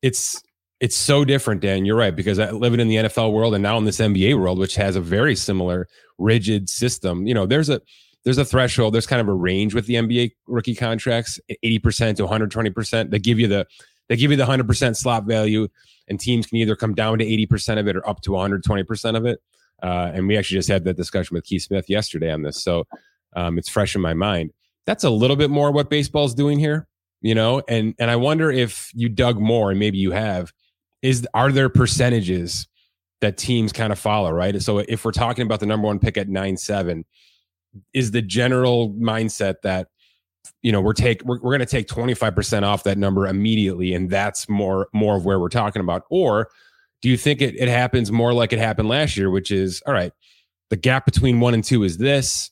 it's 0.02 0.44
it's 0.80 0.96
so 0.96 1.24
different, 1.24 1.62
Dan. 1.62 1.86
You're 1.86 1.96
right 1.96 2.16
because 2.16 2.38
living 2.38 2.80
in 2.80 2.88
the 2.88 2.96
NFL 2.96 3.32
world 3.32 3.54
and 3.54 3.64
now 3.64 3.78
in 3.78 3.86
this 3.86 3.98
NBA 3.98 4.40
world, 4.40 4.60
which 4.60 4.76
has 4.76 4.96
a 4.96 5.02
very 5.02 5.36
similar 5.36 5.88
rigid 6.18 6.70
system. 6.70 7.28
You 7.28 7.34
know, 7.34 7.46
there's 7.46 7.70
a 7.70 7.82
there's 8.24 8.38
a 8.38 8.46
threshold. 8.46 8.94
There's 8.94 9.08
kind 9.08 9.22
of 9.22 9.28
a 9.28 9.34
range 9.34 9.74
with 9.74 9.86
the 9.86 9.96
NBA 9.96 10.32
rookie 10.48 10.76
contracts, 10.76 11.40
80% 11.64 12.18
to 12.18 12.26
120%. 12.26 13.12
They 13.12 13.20
give 13.20 13.40
you 13.40 13.48
the 13.48 13.68
they 14.08 14.16
give 14.16 14.32
you 14.32 14.38
the 14.38 14.46
100% 14.46 14.96
slot 14.96 15.26
value, 15.26 15.68
and 16.08 16.20
teams 16.20 16.46
can 16.46 16.58
either 16.58 16.76
come 16.76 16.94
down 16.94 17.18
to 17.20 17.26
80% 17.26 17.80
of 17.80 17.88
it 17.88 17.96
or 17.96 18.08
up 18.08 18.22
to 18.22 18.32
120% 18.32 19.18
of 19.18 19.26
it. 19.26 19.42
Uh, 19.82 20.12
and 20.14 20.28
we 20.28 20.38
actually 20.38 20.58
just 20.58 20.70
had 20.70 20.84
that 20.84 20.96
discussion 20.96 21.34
with 21.34 21.44
Keith 21.44 21.64
Smith 21.64 21.90
yesterday 21.90 22.32
on 22.32 22.44
this, 22.44 22.64
so 22.64 22.86
um, 23.36 23.58
it's 23.58 23.70
fresh 23.70 23.96
in 23.96 24.02
my 24.02 24.14
mind. 24.14 24.52
that's 24.86 25.04
a 25.04 25.10
little 25.10 25.36
bit 25.36 25.50
more 25.50 25.72
what 25.72 25.90
baseball's 25.90 26.34
doing 26.34 26.60
here, 26.60 26.88
you 27.22 27.36
know? 27.36 27.62
And 27.68 27.96
and 28.00 28.12
I 28.12 28.16
wonder 28.16 28.52
if 28.52 28.92
you 28.94 29.10
dug 29.10 29.40
more 29.40 29.72
and 29.72 29.80
maybe 29.80 29.98
you 29.98 30.12
have 30.12 30.54
is 31.06 31.28
are 31.36 31.52
there 31.52 31.70
percentages 31.70 32.68
that 33.22 33.38
teams 33.38 33.72
kind 33.72 33.94
of 33.94 34.00
follow, 34.00 34.32
right? 34.32 34.60
So 34.60 34.80
if 34.80 35.06
we're 35.06 35.12
talking 35.12 35.46
about 35.46 35.60
the 35.60 35.68
number 35.68 35.86
1 35.86 36.00
pick 36.00 36.18
at 36.18 36.28
9-7, 36.28 37.04
is 37.94 38.10
the 38.10 38.24
general 38.24 38.90
mindset 38.94 39.56
that 39.62 39.88
you 40.64 40.72
know 40.72 40.82
we're 40.82 40.94
take 40.94 41.24
we're, 41.24 41.40
we're 41.42 41.52
going 41.52 41.60
to 41.60 41.66
take 41.66 41.88
25% 41.88 42.64
off 42.64 42.84
that 42.84 42.98
number 42.98 43.28
immediately 43.28 43.94
and 43.94 44.10
that's 44.10 44.48
more 44.48 44.88
more 44.94 45.18
of 45.18 45.26
where 45.26 45.40
we're 45.40 45.50
talking 45.50 45.82
about 45.82 46.04
or 46.10 46.48
do 47.02 47.10
you 47.10 47.18
think 47.18 47.42
it, 47.42 47.54
it 47.56 47.68
happens 47.68 48.12
more 48.12 48.32
like 48.32 48.54
it 48.54 48.60
happened 48.60 48.88
last 48.88 49.18
year 49.18 49.30
which 49.30 49.52
is 49.52 49.84
all 49.86 49.94
right 49.94 50.14
the 50.70 50.78
gap 50.78 51.06
between 51.06 51.42
one 51.42 51.54
and 51.54 51.66
two 51.66 51.84
is 51.84 51.98
this 51.98 52.50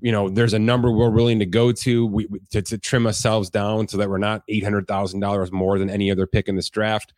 you 0.00 0.12
know 0.12 0.28
there's 0.28 0.52
a 0.52 0.58
number 0.58 0.92
we're 0.92 1.10
willing 1.10 1.40
to 1.40 1.46
go 1.46 1.72
to 1.72 2.06
we, 2.06 2.28
to, 2.50 2.62
to 2.62 2.78
trim 2.78 3.06
ourselves 3.06 3.50
down 3.50 3.88
so 3.88 3.96
that 3.96 4.08
we're 4.08 4.18
not 4.18 4.42
$800000 4.48 5.50
more 5.50 5.78
than 5.78 5.90
any 5.90 6.12
other 6.12 6.28
pick 6.28 6.46
in 6.46 6.54
this 6.54 6.70
draft 6.70 7.12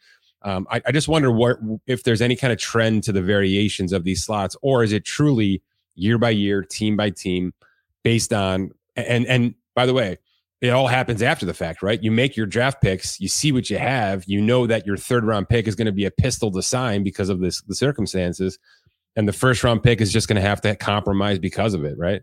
um, 0.44 0.66
I, 0.70 0.80
I 0.86 0.92
just 0.92 1.08
wonder 1.08 1.30
what 1.30 1.58
if 1.86 2.04
there's 2.04 2.22
any 2.22 2.36
kind 2.36 2.52
of 2.52 2.58
trend 2.58 3.04
to 3.04 3.12
the 3.12 3.22
variations 3.22 3.92
of 3.92 4.04
these 4.04 4.24
slots 4.24 4.56
or 4.62 4.82
is 4.82 4.92
it 4.92 5.04
truly 5.04 5.62
year 5.94 6.18
by 6.18 6.30
year 6.30 6.62
team 6.62 6.96
by 6.96 7.10
team 7.10 7.52
based 8.02 8.32
on 8.32 8.70
and 8.96 9.26
and 9.26 9.54
by 9.74 9.86
the 9.86 9.94
way, 9.94 10.18
it 10.60 10.68
all 10.70 10.86
happens 10.86 11.22
after 11.22 11.44
the 11.44 11.54
fact, 11.54 11.82
right? 11.82 12.02
You 12.02 12.10
make 12.10 12.36
your 12.36 12.46
draft 12.46 12.80
picks, 12.80 13.18
you 13.18 13.28
see 13.28 13.50
what 13.50 13.68
you 13.68 13.78
have, 13.78 14.24
you 14.26 14.40
know 14.40 14.66
that 14.66 14.86
your 14.86 14.96
third 14.96 15.24
round 15.24 15.48
pick 15.48 15.66
is 15.66 15.74
going 15.74 15.86
to 15.86 15.92
be 15.92 16.04
a 16.04 16.10
pistol 16.10 16.50
to 16.52 16.62
sign 16.62 17.02
because 17.02 17.28
of 17.28 17.40
this 17.40 17.62
the 17.62 17.74
circumstances, 17.74 18.58
and 19.16 19.28
the 19.28 19.32
first 19.32 19.64
round 19.64 19.82
pick 19.82 20.00
is 20.00 20.12
just 20.12 20.28
going 20.28 20.40
to 20.40 20.46
have 20.46 20.60
to 20.62 20.76
compromise 20.76 21.38
because 21.38 21.74
of 21.74 21.84
it, 21.84 21.96
right? 21.98 22.22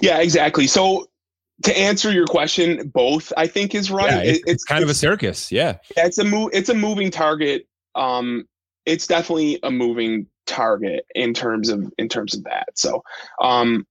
Yeah, 0.00 0.18
exactly. 0.18 0.66
So 0.66 1.06
to 1.62 1.78
answer 1.78 2.12
your 2.12 2.26
question, 2.26 2.90
both 2.94 3.32
I 3.36 3.46
think 3.46 3.74
is 3.74 3.90
right. 3.90 4.10
Yeah, 4.10 4.18
it's, 4.22 4.38
it's, 4.40 4.50
it's, 4.50 4.64
kind 4.64 4.82
it's, 4.82 4.90
of 4.90 4.96
a 4.96 4.98
circus. 4.98 5.52
Yeah, 5.52 5.78
it's 5.96 6.18
a 6.18 6.24
move. 6.24 6.50
It's 6.52 6.68
a 6.68 6.74
moving 6.74 7.10
target. 7.10 7.66
Um, 7.94 8.46
it's 8.86 9.06
definitely 9.06 9.58
a 9.62 9.70
moving 9.70 10.26
target 10.46 11.06
in 11.14 11.34
terms 11.34 11.68
of 11.68 11.92
in 11.98 12.08
terms 12.08 12.34
of 12.34 12.44
that. 12.44 12.68
So, 12.74 13.02
um, 13.40 13.86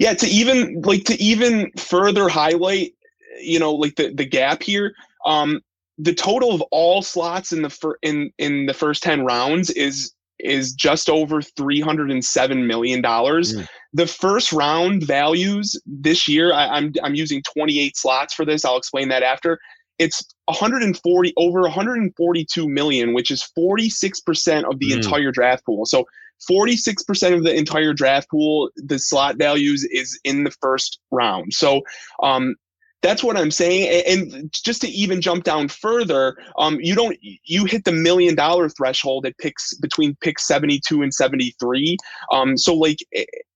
yeah 0.00 0.14
to 0.14 0.26
even 0.26 0.80
like 0.82 1.04
to 1.04 1.20
even 1.20 1.70
further 1.76 2.28
highlight 2.28 2.94
you 3.40 3.58
know 3.58 3.72
like 3.74 3.96
the 3.96 4.12
the 4.14 4.24
gap 4.24 4.62
here 4.62 4.94
um 5.26 5.60
the 5.98 6.14
total 6.14 6.54
of 6.54 6.62
all 6.70 7.02
slots 7.02 7.52
in 7.52 7.62
the 7.62 7.70
fir- 7.70 7.98
in 8.02 8.30
in 8.38 8.66
the 8.66 8.74
first 8.74 9.02
10 9.02 9.24
rounds 9.24 9.70
is 9.70 10.12
is 10.38 10.72
just 10.72 11.10
over 11.10 11.42
307 11.42 12.66
million 12.66 13.02
dollars 13.02 13.56
mm. 13.56 13.66
The 13.92 14.06
first 14.06 14.52
round 14.52 15.02
values 15.02 15.80
this 15.86 16.28
year 16.28 16.52
I, 16.52 16.68
i'm 16.68 16.92
i'm 17.02 17.14
using 17.14 17.42
28 17.42 17.96
slots 17.96 18.34
for 18.34 18.44
this 18.44 18.64
i'll 18.64 18.76
explain 18.76 19.08
that 19.08 19.22
after 19.22 19.58
it's 19.98 20.24
140 20.44 21.32
over 21.36 21.62
142 21.62 22.68
million 22.68 23.14
which 23.14 23.30
is 23.30 23.50
46% 23.58 24.70
of 24.70 24.78
the 24.78 24.90
mm. 24.90 24.96
entire 24.96 25.32
draft 25.32 25.64
pool 25.64 25.86
so 25.86 26.06
46% 26.48 27.34
of 27.34 27.42
the 27.42 27.54
entire 27.54 27.92
draft 27.92 28.30
pool, 28.30 28.70
the 28.76 28.98
slot 28.98 29.36
values 29.36 29.84
is 29.90 30.18
in 30.24 30.44
the 30.44 30.52
first 30.62 31.00
round. 31.10 31.52
So 31.52 31.82
um, 32.22 32.54
that's 33.02 33.22
what 33.22 33.36
I'm 33.36 33.50
saying. 33.50 34.02
And 34.06 34.52
just 34.52 34.80
to 34.82 34.88
even 34.88 35.20
jump 35.20 35.44
down 35.44 35.68
further, 35.68 36.36
um, 36.58 36.78
you 36.80 36.94
don't 36.94 37.16
you 37.20 37.64
hit 37.64 37.84
the 37.84 37.92
million 37.92 38.34
dollar 38.34 38.68
threshold 38.68 39.26
at 39.26 39.38
picks 39.38 39.74
between 39.74 40.16
pick 40.20 40.38
72 40.38 41.02
and 41.02 41.14
73. 41.14 41.96
Um, 42.32 42.56
so 42.56 42.74
like 42.74 42.98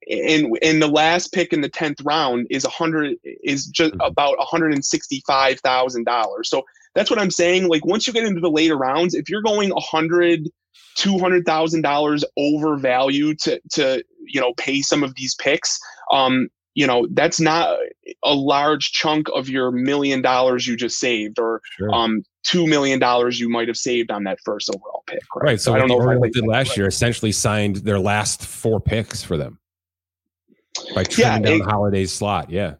in 0.06 0.54
in 0.62 0.80
the 0.80 0.88
last 0.88 1.32
pick 1.32 1.52
in 1.52 1.60
the 1.60 1.70
10th 1.70 2.04
round 2.04 2.46
is 2.50 2.64
100 2.64 3.16
is 3.24 3.66
just 3.66 3.92
mm-hmm. 3.92 4.00
about 4.00 4.38
165 4.38 5.60
thousand 5.60 6.04
dollars. 6.04 6.48
So 6.48 6.62
that's 6.94 7.10
what 7.10 7.18
I'm 7.18 7.30
saying. 7.30 7.68
Like 7.68 7.84
once 7.84 8.06
you 8.06 8.12
get 8.12 8.24
into 8.24 8.40
the 8.40 8.50
later 8.50 8.76
rounds, 8.76 9.14
if 9.14 9.28
you're 9.28 9.42
going 9.42 9.70
100 9.70 10.48
two 10.94 11.18
hundred 11.18 11.44
thousand 11.46 11.82
dollars 11.82 12.24
over 12.36 12.76
value 12.76 13.34
to 13.34 13.60
to 13.70 14.04
you 14.26 14.40
know 14.40 14.52
pay 14.54 14.82
some 14.82 15.02
of 15.02 15.14
these 15.14 15.34
picks. 15.36 15.78
Um, 16.10 16.48
you 16.74 16.86
know 16.86 17.06
that's 17.12 17.40
not 17.40 17.78
a 18.24 18.34
large 18.34 18.92
chunk 18.92 19.28
of 19.34 19.48
your 19.48 19.70
million 19.70 20.22
dollars 20.22 20.66
you 20.66 20.76
just 20.76 20.98
saved, 20.98 21.38
or 21.38 21.60
sure. 21.76 21.92
um, 21.92 22.22
two 22.44 22.66
million 22.66 22.98
dollars 22.98 23.40
you 23.40 23.48
might 23.48 23.68
have 23.68 23.76
saved 23.76 24.10
on 24.10 24.24
that 24.24 24.38
first 24.44 24.70
overall 24.70 25.02
pick. 25.06 25.22
Right. 25.34 25.50
right 25.50 25.60
so, 25.60 25.74
I 25.74 25.78
don't 25.78 25.88
know 25.88 26.24
I 26.24 26.28
did 26.28 26.46
last 26.46 26.70
right. 26.70 26.78
year. 26.78 26.86
Essentially, 26.86 27.32
signed 27.32 27.76
their 27.76 27.98
last 27.98 28.44
four 28.46 28.80
picks 28.80 29.22
for 29.22 29.36
them 29.36 29.58
by 30.94 31.04
trimming 31.04 31.32
yeah, 31.32 31.38
down 31.38 31.60
it, 31.60 31.64
the 31.64 31.70
Holliday's 31.70 32.12
slot. 32.12 32.50
Yeah. 32.50 32.74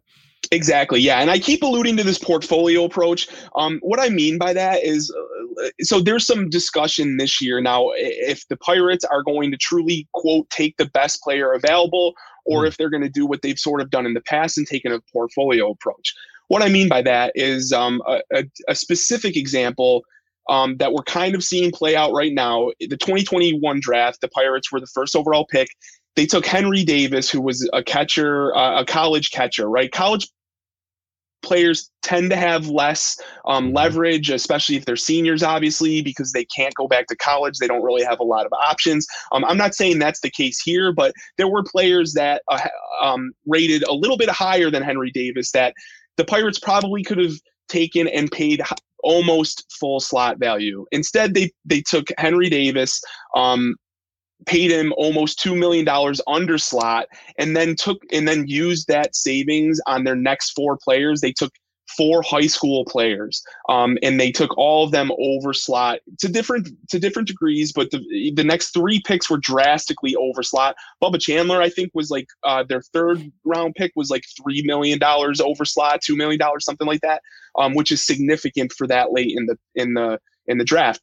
Exactly. 0.51 1.01
Yeah. 1.01 1.21
And 1.21 1.31
I 1.31 1.39
keep 1.39 1.63
alluding 1.63 1.97
to 1.97 2.05
this 2.05 2.19
portfolio 2.19 2.85
approach. 2.85 3.29
Um, 3.57 3.79
what 3.83 4.01
I 4.01 4.11
mean 4.11 4.39
by 4.39 4.53
that 4.53 4.85
is 4.85 5.15
uh, 5.63 5.69
so 5.81 6.01
there's 6.01 6.27
some 6.27 6.51
discussion 6.51 7.17
this 7.17 7.41
year 7.41 7.61
now 7.61 7.91
if 7.95 8.47
the 8.49 8.57
Pirates 8.57 9.05
are 9.05 9.23
going 9.23 9.51
to 9.51 9.57
truly, 9.57 10.09
quote, 10.13 10.51
take 10.51 10.77
the 10.77 10.87
best 10.87 11.23
player 11.23 11.53
available 11.53 12.15
or 12.45 12.65
mm. 12.65 12.69
if 12.69 12.77
they're 12.77 12.91
going 12.91 13.03
to 13.03 13.09
do 13.09 13.27
what 13.27 13.43
they've 13.43 13.59
sort 13.59 13.81
of 13.81 13.91
done 13.91 14.07
in 14.07 14.15
the 14.15 14.21
past 14.23 14.59
and 14.59 14.67
taken 14.67 14.93
a 14.93 15.01
portfolio 15.13 15.71
approach. 15.71 16.13
What 16.49 16.63
I 16.63 16.69
mean 16.69 16.89
by 16.89 17.03
that 17.03 17.33
is 17.35 17.73
um, 17.73 18.03
a, 18.07 18.21
a, 18.35 18.45
a, 18.69 18.75
specific 18.75 19.37
example 19.37 20.03
um, 20.51 20.77
that 20.79 20.93
we're 20.93 21.05
kind 21.05 21.35
of 21.35 21.43
seeing 21.43 21.71
play 21.71 21.97
out 21.97 22.13
right 22.13 22.33
now. 22.33 22.71
The 22.81 22.97
2021 22.97 23.81
draft, 23.81 24.21
the 24.21 24.29
Pirates 24.29 24.71
were 24.71 24.81
the 24.81 24.89
first 24.89 25.17
overall 25.17 25.47
pick 25.47 25.69
they 26.15 26.27
took 26.27 26.47
Henry 26.47 26.85
Davis, 26.85 27.31
who 27.31 27.41
was 27.41 27.69
a 27.73 27.83
catcher, 27.83 28.55
uh, 28.57 28.83
a 28.83 28.85
college 28.85 29.31
catcher, 29.31 29.69
right? 29.69 29.91
College 29.91 30.29
players 31.43 31.91
tend 32.03 32.31
to 32.31 32.37
have 32.37 32.69
less 32.69 33.19
um, 33.47 33.67
mm-hmm. 33.67 33.77
leverage, 33.77 34.31
especially 34.31 34.77
if 34.77 34.85
they're 34.85 34.97
seniors, 34.97 35.43
obviously, 35.43 36.03
because 36.03 36.33
they 36.33 36.45
can't 36.45 36.75
go 36.75 36.89
back 36.89 37.07
to 37.09 37.17
college. 37.17 37.59
They 37.59 37.69
don't 37.69 37.83
really 37.83 38.05
have 38.05 38.21
a 38.21 38.25
lot 38.25 38.47
of 38.47 38.53
options. 38.53 39.07
Um, 39.33 39.45
I'm 39.45 39.59
not 39.59 39.75
saying 39.75 39.99
that's 39.99 40.21
the 40.21 40.31
case 40.31 40.61
here, 40.61 40.93
but 40.93 41.13
there 41.37 41.49
were 41.49 41.63
players 41.63 42.15
that 42.15 42.43
uh, 42.49 42.61
um, 43.03 43.33
rated 43.47 43.83
a 43.85 43.93
little 43.93 44.17
bit 44.17 44.29
higher 44.29 44.71
than 44.71 44.83
Henry 44.83 45.11
Davis 45.11 45.53
that 45.53 45.75
the 46.17 46.25
Pirates 46.25 46.59
probably 46.59 47.03
could 47.03 47.19
have 47.19 47.35
taken 47.69 48.09
and 48.09 48.31
paid 48.31 48.63
almost 49.03 49.67
full 49.81 50.01
slot 50.01 50.39
value. 50.39 50.87
Instead, 50.93 51.35
they 51.35 51.51
they 51.65 51.81
took 51.81 52.07
Henry 52.19 52.49
Davis. 52.49 53.03
Um, 53.35 53.77
paid 54.47 54.71
him 54.71 54.93
almost 54.97 55.39
two 55.39 55.55
million 55.55 55.85
dollars 55.85 56.21
under 56.27 56.59
slot, 56.59 57.07
and 57.39 57.57
then 57.57 57.77
took 57.77 58.03
and 58.13 58.27
then 58.27 58.47
used 58.47 58.89
that 58.89 59.15
savings 59.15 59.81
on 59.87 60.05
their 60.05 60.17
next 60.17 60.51
four 60.51 60.77
players. 60.77 61.21
They 61.21 61.33
took 61.33 61.53
four 61.97 62.23
high 62.23 62.47
school 62.47 62.85
players, 62.85 63.43
um, 63.69 63.99
and 64.03 64.19
they 64.19 64.31
took 64.31 64.57
all 64.57 64.85
of 64.85 64.93
them 64.93 65.11
over 65.19 65.53
slot 65.53 66.01
to 66.19 66.29
different 66.29 66.69
to 66.91 66.99
different 66.99 67.29
degrees. 67.29 67.73
But 67.73 67.91
the 67.91 68.33
the 68.35 68.45
next 68.45 68.71
three 68.71 69.01
picks 69.01 69.31
were 69.31 69.39
drastically 69.39 70.15
over 70.17 70.43
slot. 70.43 70.77
Bubba 71.03 71.21
Chandler, 71.21 71.61
I 71.61 71.69
think, 71.69 71.91
was 71.95 72.11
like 72.11 72.27
uh, 72.45 72.65
their 72.65 72.83
third 72.83 73.31
round 73.45 73.75
pick 73.75 73.93
was 73.97 74.11
like 74.11 74.25
three 74.43 74.63
million 74.65 74.99
dollars 74.99 75.41
over 75.41 75.65
slot, 75.65 76.01
two 76.03 76.17
million 76.17 76.39
dollars, 76.39 76.65
something 76.65 76.87
like 76.87 77.01
that, 77.03 77.23
um, 77.59 77.75
which 77.75 77.93
is 77.93 78.05
significant 78.05 78.73
for 78.73 78.87
that 78.87 79.13
late 79.13 79.33
in 79.37 79.47
the 79.47 79.59
in 79.75 79.95
the 79.95 80.19
in 80.47 80.59
the 80.59 80.65
draft 80.65 81.01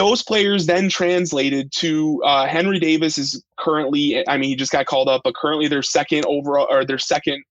those 0.00 0.22
players 0.22 0.64
then 0.64 0.88
translated 0.88 1.70
to 1.70 2.22
uh, 2.24 2.46
Henry 2.46 2.78
Davis 2.78 3.18
is 3.18 3.44
currently, 3.58 4.26
I 4.26 4.38
mean, 4.38 4.48
he 4.48 4.56
just 4.56 4.72
got 4.72 4.86
called 4.86 5.10
up, 5.10 5.20
but 5.24 5.34
currently 5.34 5.68
their 5.68 5.82
second 5.82 6.24
overall 6.24 6.66
or 6.70 6.86
their 6.86 6.96
second, 6.96 7.44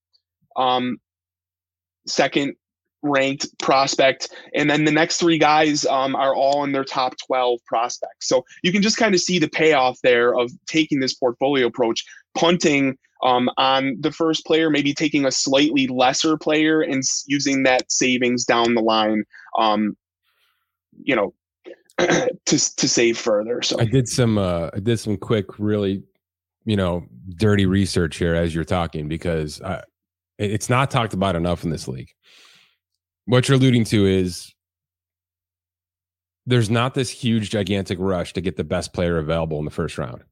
um, 0.56 0.98
second 2.08 2.56
ranked 3.04 3.46
prospect. 3.60 4.30
And 4.56 4.68
then 4.68 4.84
the 4.84 4.92
next 4.92 5.18
three 5.18 5.38
guys 5.38 5.86
um, 5.86 6.16
are 6.16 6.34
all 6.34 6.64
in 6.64 6.72
their 6.72 6.84
top 6.84 7.14
12 7.28 7.60
prospects. 7.68 8.28
So 8.28 8.44
you 8.64 8.72
can 8.72 8.82
just 8.82 8.98
kind 8.98 9.14
of 9.14 9.22
see 9.22 9.38
the 9.38 9.48
payoff 9.48 10.00
there 10.02 10.36
of 10.36 10.52
taking 10.66 11.00
this 11.00 11.14
portfolio 11.14 11.68
approach, 11.68 12.04
punting 12.36 12.98
um, 13.24 13.48
on 13.58 13.96
the 14.00 14.12
first 14.12 14.44
player, 14.48 14.72
maybe 14.72 14.92
taking 14.92 15.24
a 15.24 15.32
slightly 15.32 15.86
lesser 15.86 16.36
player 16.36 16.82
and 16.82 17.04
using 17.28 17.62
that 17.62 17.92
savings 17.92 18.44
down 18.44 18.74
the 18.74 18.82
line. 18.82 19.24
Um, 19.56 19.96
you 21.04 21.16
know, 21.16 21.36
to 22.46 22.76
to 22.76 22.90
save 22.90 23.18
further. 23.18 23.62
So 23.62 23.80
I 23.80 23.86
did 23.86 24.08
some 24.08 24.38
uh, 24.38 24.70
I 24.74 24.80
did 24.80 25.00
some 25.00 25.18
quick, 25.18 25.60
really, 25.60 26.04
you 26.66 26.76
know, 26.76 27.06
dirty 27.36 27.66
research 27.66 28.18
here 28.18 28.36
as 28.36 28.54
you're 28.56 28.64
talking 28.64 29.08
because 29.08 29.62
I, 29.62 29.84
it's 30.38 30.70
not 30.70 30.90
talked 30.90 31.14
about 31.14 31.36
enough 31.36 31.64
in 31.64 31.70
this 31.70 31.88
league. 31.88 32.10
What 33.26 33.48
you're 33.48 33.58
alluding 33.58 33.84
to 33.86 34.06
is 34.06 34.54
there's 36.46 36.70
not 36.70 36.94
this 36.94 37.10
huge 37.10 37.50
gigantic 37.52 38.00
rush 38.00 38.34
to 38.34 38.42
get 38.42 38.56
the 38.56 38.64
best 38.64 38.94
player 38.94 39.18
available 39.18 39.60
in 39.60 39.66
the 39.66 39.72
first 39.72 39.98
round. 39.98 40.24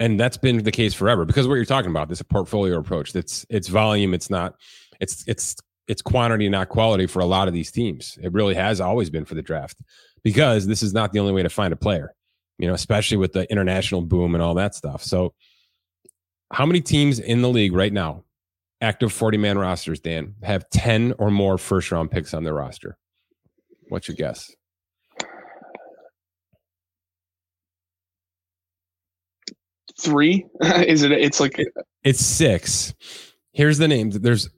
And 0.00 0.18
that's 0.18 0.36
been 0.36 0.62
the 0.62 0.70
case 0.70 0.94
forever 0.94 1.24
because 1.24 1.48
what 1.48 1.56
you're 1.56 1.64
talking 1.64 1.90
about, 1.90 2.08
this 2.08 2.20
a 2.20 2.24
portfolio 2.24 2.78
approach. 2.78 3.12
That's 3.12 3.44
it's 3.50 3.68
volume, 3.68 4.14
it's 4.14 4.30
not 4.30 4.54
it's 5.00 5.24
it's 5.26 5.56
it's 5.88 6.02
quantity, 6.02 6.48
not 6.48 6.68
quality 6.68 7.06
for 7.06 7.20
a 7.20 7.26
lot 7.26 7.48
of 7.48 7.54
these 7.54 7.72
teams. 7.72 8.18
It 8.22 8.32
really 8.32 8.54
has 8.54 8.80
always 8.80 9.10
been 9.10 9.24
for 9.24 9.34
the 9.34 9.42
draft 9.42 9.78
because 10.22 10.66
this 10.66 10.82
is 10.82 10.92
not 10.92 11.12
the 11.12 11.18
only 11.18 11.32
way 11.32 11.42
to 11.42 11.48
find 11.48 11.72
a 11.72 11.76
player, 11.76 12.14
you 12.58 12.66
know, 12.66 12.74
especially 12.74 13.16
with 13.16 13.32
the 13.32 13.50
international 13.50 14.02
boom 14.02 14.34
and 14.34 14.42
all 14.42 14.54
that 14.54 14.74
stuff. 14.74 15.02
So, 15.02 15.34
how 16.52 16.64
many 16.64 16.80
teams 16.80 17.18
in 17.18 17.42
the 17.42 17.48
league 17.48 17.74
right 17.74 17.92
now 17.92 18.24
active 18.80 19.12
40 19.12 19.38
man 19.38 19.58
rosters, 19.58 20.00
Dan, 20.00 20.34
have 20.42 20.68
10 20.70 21.14
or 21.18 21.30
more 21.30 21.58
first 21.58 21.90
round 21.92 22.10
picks 22.10 22.32
on 22.32 22.44
their 22.44 22.54
roster? 22.54 22.96
What's 23.88 24.08
your 24.08 24.16
guess? 24.16 24.50
Three? 30.00 30.46
Is 30.62 31.02
it? 31.02 31.12
It's 31.12 31.40
like 31.40 31.58
it's 32.04 32.24
six. 32.24 32.94
Here's 33.52 33.78
the 33.78 33.88
names. 33.88 34.18
There's 34.20 34.48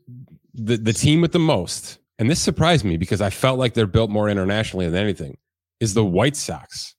the 0.52 0.76
the 0.76 0.92
team 0.92 1.22
with 1.22 1.32
the 1.32 1.38
most, 1.38 1.98
and 2.18 2.28
this 2.28 2.40
surprised 2.40 2.84
me 2.84 2.98
because 2.98 3.22
I 3.22 3.30
felt 3.30 3.58
like 3.58 3.72
they're 3.72 3.86
built 3.86 4.10
more 4.10 4.28
internationally 4.28 4.86
than 4.86 5.02
anything. 5.02 5.38
Is 5.80 5.94
the 5.94 6.04
White 6.04 6.36
Sox? 6.36 6.94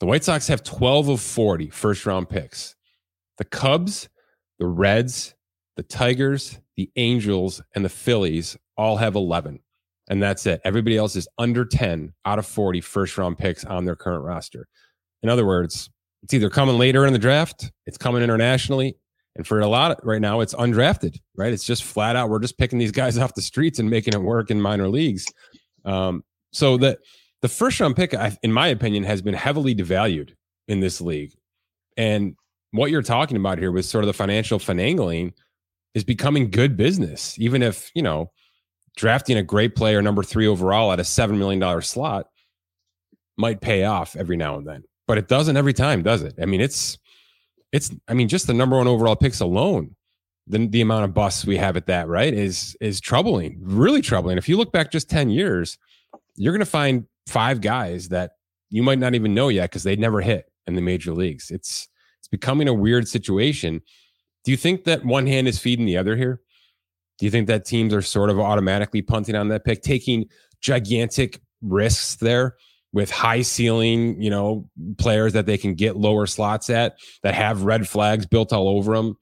The 0.00 0.06
White 0.06 0.24
Sox 0.24 0.48
have 0.48 0.62
12 0.62 1.08
of 1.08 1.20
40 1.20 1.68
first 1.70 2.06
round 2.06 2.28
picks. 2.28 2.74
The 3.38 3.44
Cubs, 3.44 4.08
the 4.58 4.66
Reds, 4.66 5.34
the 5.76 5.82
Tigers, 5.82 6.58
the 6.76 6.90
Angels, 6.96 7.62
and 7.74 7.84
the 7.84 7.90
Phillies 7.90 8.56
all 8.76 8.96
have 8.96 9.14
11. 9.14 9.60
And 10.08 10.22
that's 10.22 10.46
it. 10.46 10.60
Everybody 10.64 10.96
else 10.96 11.14
is 11.16 11.28
under 11.38 11.64
10 11.64 12.14
out 12.24 12.38
of 12.38 12.46
40 12.46 12.80
first 12.80 13.16
round 13.18 13.38
picks 13.38 13.64
on 13.64 13.84
their 13.84 13.96
current 13.96 14.24
roster. 14.24 14.66
In 15.22 15.28
other 15.28 15.46
words, 15.46 15.90
it's 16.22 16.34
either 16.34 16.50
coming 16.50 16.78
later 16.78 17.06
in 17.06 17.12
the 17.12 17.18
draft, 17.18 17.70
it's 17.86 17.98
coming 17.98 18.22
internationally, 18.22 18.96
and 19.36 19.46
for 19.46 19.60
a 19.60 19.66
lot 19.66 20.04
right 20.04 20.20
now, 20.20 20.40
it's 20.40 20.54
undrafted, 20.54 21.18
right? 21.36 21.52
It's 21.52 21.64
just 21.64 21.84
flat 21.84 22.16
out. 22.16 22.28
We're 22.28 22.40
just 22.40 22.58
picking 22.58 22.78
these 22.78 22.92
guys 22.92 23.16
off 23.18 23.34
the 23.34 23.42
streets 23.42 23.78
and 23.78 23.88
making 23.88 24.14
it 24.14 24.22
work 24.22 24.50
in 24.50 24.60
minor 24.60 24.88
leagues. 24.88 25.26
Um, 25.84 26.24
so 26.52 26.76
the 26.76 26.98
the 27.42 27.48
first 27.48 27.80
round 27.80 27.96
pick, 27.96 28.14
in 28.42 28.52
my 28.52 28.68
opinion, 28.68 29.04
has 29.04 29.22
been 29.22 29.34
heavily 29.34 29.74
devalued 29.74 30.34
in 30.68 30.80
this 30.80 31.00
league. 31.00 31.32
And 31.96 32.36
what 32.72 32.90
you're 32.90 33.02
talking 33.02 33.36
about 33.36 33.58
here 33.58 33.72
with 33.72 33.84
sort 33.84 34.04
of 34.04 34.06
the 34.06 34.14
financial 34.14 34.58
finagling 34.58 35.32
is 35.94 36.04
becoming 36.04 36.50
good 36.50 36.76
business, 36.76 37.36
even 37.38 37.62
if 37.62 37.90
you 37.94 38.02
know 38.02 38.30
drafting 38.96 39.36
a 39.36 39.42
great 39.42 39.74
player 39.74 40.02
number 40.02 40.22
three 40.22 40.46
overall 40.46 40.92
at 40.92 41.00
a 41.00 41.04
seven 41.04 41.38
million 41.38 41.58
dollar 41.58 41.80
slot 41.80 42.26
might 43.36 43.60
pay 43.60 43.84
off 43.84 44.16
every 44.16 44.36
now 44.36 44.56
and 44.56 44.66
then, 44.66 44.82
but 45.06 45.18
it 45.18 45.28
doesn't 45.28 45.56
every 45.56 45.72
time, 45.72 46.02
does 46.02 46.22
it? 46.22 46.34
I 46.40 46.46
mean, 46.46 46.60
it's 46.60 46.98
it's 47.72 47.90
I 48.08 48.14
mean, 48.14 48.28
just 48.28 48.46
the 48.46 48.54
number 48.54 48.76
one 48.76 48.86
overall 48.86 49.16
picks 49.16 49.40
alone, 49.40 49.96
the 50.46 50.66
the 50.66 50.80
amount 50.80 51.04
of 51.04 51.14
busts 51.14 51.44
we 51.44 51.56
have 51.56 51.76
at 51.76 51.86
that 51.86 52.08
right 52.08 52.32
is 52.32 52.76
is 52.80 53.00
troubling, 53.00 53.58
really 53.62 54.02
troubling. 54.02 54.38
If 54.38 54.48
you 54.48 54.56
look 54.56 54.72
back 54.72 54.90
just 54.90 55.10
ten 55.10 55.30
years, 55.30 55.78
you're 56.36 56.52
going 56.52 56.60
to 56.60 56.66
find 56.66 57.06
five 57.30 57.60
guys 57.60 58.08
that 58.08 58.32
you 58.70 58.82
might 58.82 58.98
not 58.98 59.14
even 59.14 59.34
know 59.34 59.48
yet 59.48 59.70
because 59.70 59.82
they 59.82 59.96
never 59.96 60.20
hit 60.20 60.50
in 60.66 60.74
the 60.74 60.80
major 60.80 61.12
leagues. 61.12 61.50
It's 61.50 61.88
it's 62.18 62.28
becoming 62.28 62.68
a 62.68 62.74
weird 62.74 63.08
situation. 63.08 63.82
Do 64.44 64.50
you 64.50 64.56
think 64.56 64.84
that 64.84 65.04
one 65.04 65.26
hand 65.26 65.48
is 65.48 65.58
feeding 65.58 65.86
the 65.86 65.96
other 65.96 66.16
here? 66.16 66.40
Do 67.18 67.26
you 67.26 67.30
think 67.30 67.46
that 67.48 67.64
teams 67.64 67.92
are 67.92 68.02
sort 68.02 68.30
of 68.30 68.40
automatically 68.40 69.02
punting 69.02 69.34
on 69.34 69.48
that 69.48 69.64
pick, 69.64 69.82
taking 69.82 70.26
gigantic 70.60 71.40
risks 71.62 72.16
there 72.16 72.56
with 72.92 73.10
high 73.10 73.42
ceiling, 73.42 74.20
you 74.20 74.30
know, 74.30 74.68
players 74.98 75.32
that 75.34 75.46
they 75.46 75.58
can 75.58 75.74
get 75.74 75.96
lower 75.96 76.26
slots 76.26 76.70
at 76.70 76.96
that 77.22 77.34
have 77.34 77.62
red 77.62 77.86
flags 77.86 78.26
built 78.26 78.52
all 78.52 78.68
over 78.68 78.96
them 78.96 79.16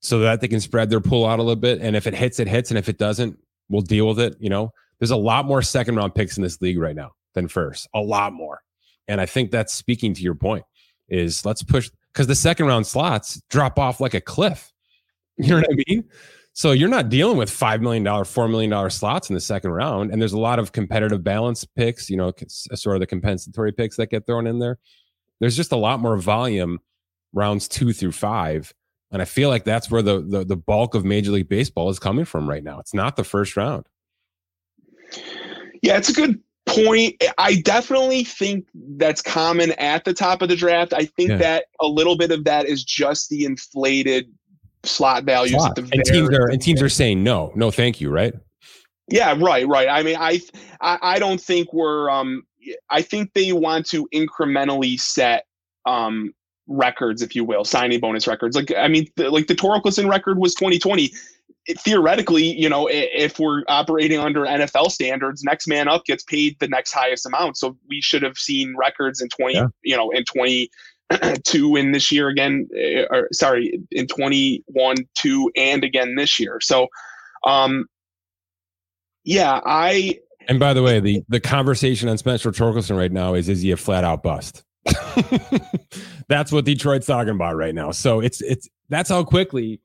so 0.00 0.20
that 0.20 0.40
they 0.40 0.48
can 0.48 0.60
spread 0.60 0.90
their 0.90 1.00
pull 1.00 1.26
out 1.26 1.38
a 1.38 1.42
little 1.42 1.60
bit. 1.60 1.80
And 1.80 1.94
if 1.94 2.06
it 2.06 2.14
hits, 2.14 2.40
it 2.40 2.48
hits. 2.48 2.70
And 2.70 2.78
if 2.78 2.88
it 2.88 2.98
doesn't, 2.98 3.38
we'll 3.68 3.82
deal 3.82 4.08
with 4.08 4.18
it. 4.18 4.36
You 4.40 4.50
know, 4.50 4.72
there's 4.98 5.10
a 5.10 5.16
lot 5.16 5.46
more 5.46 5.62
second 5.62 5.96
round 5.96 6.14
picks 6.14 6.36
in 6.36 6.42
this 6.42 6.60
league 6.60 6.78
right 6.78 6.96
now 6.96 7.12
than 7.36 7.46
first, 7.46 7.88
a 7.94 8.00
lot 8.00 8.32
more. 8.32 8.62
And 9.06 9.20
I 9.20 9.26
think 9.26 9.52
that's 9.52 9.72
speaking 9.72 10.12
to 10.14 10.22
your 10.22 10.34
point 10.34 10.64
is 11.08 11.46
let's 11.46 11.62
push 11.62 11.88
because 12.12 12.26
the 12.26 12.34
second 12.34 12.66
round 12.66 12.86
slots 12.86 13.40
drop 13.48 13.78
off 13.78 14.00
like 14.00 14.14
a 14.14 14.20
cliff. 14.20 14.72
You 15.38 15.50
know 15.50 15.56
what 15.56 15.68
I 15.70 15.76
mean? 15.86 16.04
So 16.54 16.72
you're 16.72 16.88
not 16.88 17.10
dealing 17.10 17.36
with 17.36 17.50
$5 17.50 17.82
million, 17.82 18.02
$4 18.02 18.50
million 18.50 18.90
slots 18.90 19.28
in 19.28 19.34
the 19.34 19.40
second 19.40 19.72
round. 19.72 20.10
And 20.10 20.18
there's 20.18 20.32
a 20.32 20.38
lot 20.38 20.58
of 20.58 20.72
competitive 20.72 21.22
balance 21.22 21.62
picks, 21.66 22.08
you 22.08 22.16
know, 22.16 22.28
uh, 22.28 22.74
sort 22.74 22.96
of 22.96 23.00
the 23.00 23.06
compensatory 23.06 23.70
picks 23.70 23.96
that 23.96 24.08
get 24.08 24.24
thrown 24.24 24.46
in 24.46 24.60
there. 24.60 24.78
There's 25.38 25.54
just 25.54 25.72
a 25.72 25.76
lot 25.76 26.00
more 26.00 26.16
volume 26.16 26.78
rounds 27.34 27.68
two 27.68 27.92
through 27.92 28.12
five. 28.12 28.72
And 29.12 29.20
I 29.20 29.26
feel 29.26 29.50
like 29.50 29.64
that's 29.64 29.90
where 29.90 30.00
the, 30.00 30.22
the, 30.26 30.46
the 30.46 30.56
bulk 30.56 30.94
of 30.94 31.04
Major 31.04 31.32
League 31.32 31.50
Baseball 31.50 31.90
is 31.90 31.98
coming 31.98 32.24
from 32.24 32.48
right 32.48 32.64
now. 32.64 32.80
It's 32.80 32.94
not 32.94 33.16
the 33.16 33.24
first 33.24 33.58
round. 33.58 33.84
Yeah, 35.82 35.98
it's 35.98 36.08
a 36.08 36.14
good 36.14 36.40
point. 36.66 37.22
I 37.38 37.56
definitely 37.56 38.24
think 38.24 38.66
that's 38.74 39.22
common 39.22 39.72
at 39.72 40.04
the 40.04 40.12
top 40.12 40.42
of 40.42 40.48
the 40.48 40.56
draft. 40.56 40.92
I 40.92 41.06
think 41.06 41.30
yeah. 41.30 41.36
that 41.36 41.64
a 41.80 41.86
little 41.86 42.16
bit 42.16 42.30
of 42.30 42.44
that 42.44 42.66
is 42.66 42.84
just 42.84 43.28
the 43.28 43.44
inflated 43.44 44.32
slot 44.82 45.24
values 45.24 45.52
slot. 45.52 45.78
and 45.78 46.04
teams 46.04 46.28
are 46.30 46.50
and 46.50 46.60
teams 46.60 46.82
are 46.82 46.88
saying 46.88 47.22
no, 47.22 47.52
no, 47.54 47.70
thank 47.70 48.00
you, 48.00 48.10
right? 48.10 48.34
Yeah, 49.08 49.36
right, 49.38 49.66
right. 49.68 49.88
I 49.88 50.02
mean, 50.02 50.16
I, 50.18 50.40
I, 50.80 50.98
I 51.00 51.18
don't 51.18 51.40
think 51.40 51.72
we're. 51.72 52.10
Um, 52.10 52.44
I 52.90 53.02
think 53.02 53.32
they 53.34 53.52
want 53.52 53.86
to 53.86 54.08
incrementally 54.12 54.98
set 54.98 55.46
um 55.86 56.34
records, 56.68 57.22
if 57.22 57.36
you 57.36 57.44
will, 57.44 57.64
signing 57.64 58.00
bonus 58.00 58.26
records. 58.26 58.56
Like, 58.56 58.72
I 58.76 58.88
mean, 58.88 59.06
the, 59.16 59.30
like 59.30 59.46
the 59.46 59.54
Torkelson 59.54 60.10
record 60.10 60.38
was 60.38 60.54
2020. 60.54 61.12
Theoretically, 61.78 62.44
you 62.44 62.68
know, 62.68 62.88
if 62.90 63.38
we're 63.38 63.62
operating 63.68 64.20
under 64.20 64.42
NFL 64.42 64.90
standards, 64.90 65.42
next 65.42 65.66
man 65.66 65.88
up 65.88 66.04
gets 66.04 66.22
paid 66.22 66.56
the 66.60 66.68
next 66.68 66.92
highest 66.92 67.26
amount. 67.26 67.56
So 67.56 67.76
we 67.88 68.00
should 68.00 68.22
have 68.22 68.36
seen 68.36 68.76
records 68.76 69.20
in 69.20 69.28
20, 69.28 69.54
yeah. 69.54 69.66
you 69.82 69.96
know, 69.96 70.10
in 70.10 70.24
22 70.24 70.68
in 71.76 71.92
this 71.92 72.12
year 72.12 72.28
again, 72.28 72.68
eh, 72.76 73.04
or 73.10 73.28
sorry, 73.32 73.80
in 73.90 74.06
21, 74.06 74.96
two, 75.14 75.50
and 75.56 75.82
again 75.82 76.14
this 76.14 76.38
year. 76.38 76.58
So, 76.60 76.86
um, 77.44 77.86
yeah, 79.24 79.60
I. 79.64 80.20
And 80.48 80.60
by 80.60 80.72
the 80.72 80.82
way, 80.82 81.00
the 81.00 81.24
the 81.28 81.40
conversation 81.40 82.08
on 82.08 82.16
Spencer 82.16 82.52
Torkelson 82.52 82.96
right 82.96 83.10
now 83.10 83.34
is: 83.34 83.48
is 83.48 83.62
he 83.62 83.72
a 83.72 83.76
flat 83.76 84.04
out 84.04 84.22
bust? 84.22 84.62
that's 86.28 86.52
what 86.52 86.64
Detroit's 86.64 87.06
talking 87.06 87.34
about 87.34 87.56
right 87.56 87.74
now. 87.74 87.90
So 87.90 88.20
it's 88.20 88.40
it's 88.40 88.68
that's 88.88 89.10
how 89.10 89.24
quickly 89.24 89.80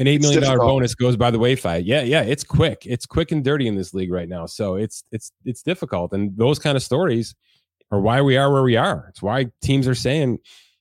an 0.00 0.08
eight 0.08 0.20
million 0.20 0.42
dollar 0.42 0.58
bonus 0.58 0.94
goes 0.96 1.16
by 1.16 1.30
the 1.30 1.38
wayside. 1.38 1.84
Yeah, 1.84 2.02
yeah, 2.02 2.22
it's 2.22 2.42
quick. 2.42 2.82
It's 2.86 3.06
quick 3.06 3.30
and 3.30 3.44
dirty 3.44 3.68
in 3.68 3.76
this 3.76 3.94
league 3.94 4.10
right 4.10 4.28
now. 4.28 4.46
So 4.46 4.74
it's 4.74 5.04
it's 5.12 5.30
it's 5.44 5.62
difficult, 5.62 6.12
and 6.12 6.36
those 6.36 6.58
kind 6.58 6.76
of 6.76 6.82
stories 6.82 7.34
are 7.92 8.00
why 8.00 8.22
we 8.22 8.36
are 8.36 8.52
where 8.52 8.62
we 8.62 8.76
are. 8.76 9.06
It's 9.10 9.22
why 9.22 9.46
teams 9.62 9.86
are 9.86 9.94
saying, 9.94 10.38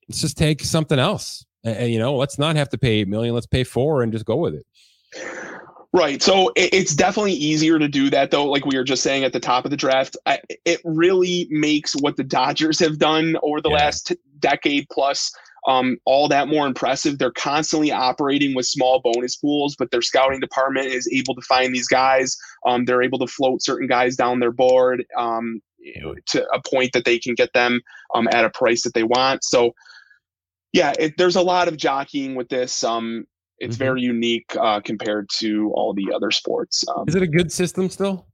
let's 0.07 0.21
just 0.21 0.37
take 0.37 0.63
something 0.63 0.99
else. 0.99 1.45
And, 1.63 1.91
you 1.91 1.99
know, 1.99 2.15
let's 2.15 2.39
not 2.39 2.55
have 2.55 2.69
to 2.69 2.77
pay 2.77 2.99
eight 2.99 3.07
million. 3.07 3.33
Let's 3.33 3.47
pay 3.47 3.63
four 3.63 4.03
and 4.03 4.13
just 4.13 4.25
go 4.25 4.37
with 4.37 4.53
it. 4.53 4.65
Right. 5.91 6.21
So 6.21 6.51
it's 6.55 6.95
definitely 6.95 7.33
easier 7.33 7.79
to 7.79 7.87
do 7.87 8.11
that, 8.11 8.29
though. 8.29 8.45
Like 8.45 8.63
we 8.65 8.77
were 8.77 8.83
just 8.83 9.01
saying 9.01 9.23
at 9.23 9.33
the 9.33 9.39
top 9.39 9.65
of 9.65 9.71
the 9.71 9.77
draft, 9.77 10.15
it 10.65 10.79
really 10.85 11.47
makes 11.49 11.93
what 11.93 12.15
the 12.15 12.23
Dodgers 12.23 12.79
have 12.79 12.99
done 12.99 13.37
over 13.41 13.59
the 13.59 13.69
yeah. 13.69 13.77
last 13.77 14.13
decade 14.37 14.87
plus 14.91 15.31
um, 15.67 15.97
all 16.05 16.27
that 16.29 16.47
more 16.47 16.67
impressive. 16.67 17.17
They're 17.17 17.31
constantly 17.31 17.91
operating 17.91 18.55
with 18.55 18.65
small 18.65 19.01
bonus 19.01 19.35
pools, 19.35 19.75
but 19.77 19.91
their 19.91 20.01
scouting 20.01 20.39
department 20.39 20.87
is 20.87 21.09
able 21.11 21.35
to 21.35 21.41
find 21.41 21.73
these 21.73 21.87
guys. 21.87 22.37
Um, 22.65 22.85
they're 22.85 23.03
able 23.03 23.19
to 23.19 23.27
float 23.27 23.61
certain 23.61 23.87
guys 23.87 24.15
down 24.15 24.39
their 24.39 24.51
board. 24.51 25.05
Um, 25.17 25.61
to 26.27 26.45
a 26.53 26.61
point 26.69 26.91
that 26.93 27.05
they 27.05 27.19
can 27.19 27.35
get 27.35 27.53
them 27.53 27.79
um, 28.13 28.27
at 28.31 28.45
a 28.45 28.49
price 28.49 28.83
that 28.83 28.93
they 28.93 29.03
want. 29.03 29.43
So, 29.43 29.73
yeah, 30.73 30.93
it, 30.99 31.13
there's 31.17 31.35
a 31.35 31.41
lot 31.41 31.67
of 31.67 31.77
jockeying 31.77 32.35
with 32.35 32.49
this. 32.49 32.83
Um, 32.83 33.25
it's 33.59 33.75
mm-hmm. 33.75 33.83
very 33.83 34.01
unique 34.01 34.55
uh, 34.59 34.81
compared 34.81 35.29
to 35.39 35.71
all 35.73 35.93
the 35.93 36.13
other 36.13 36.31
sports. 36.31 36.83
Um, 36.87 37.05
Is 37.07 37.15
it 37.15 37.23
a 37.23 37.27
good 37.27 37.51
system 37.51 37.89
still? 37.89 38.27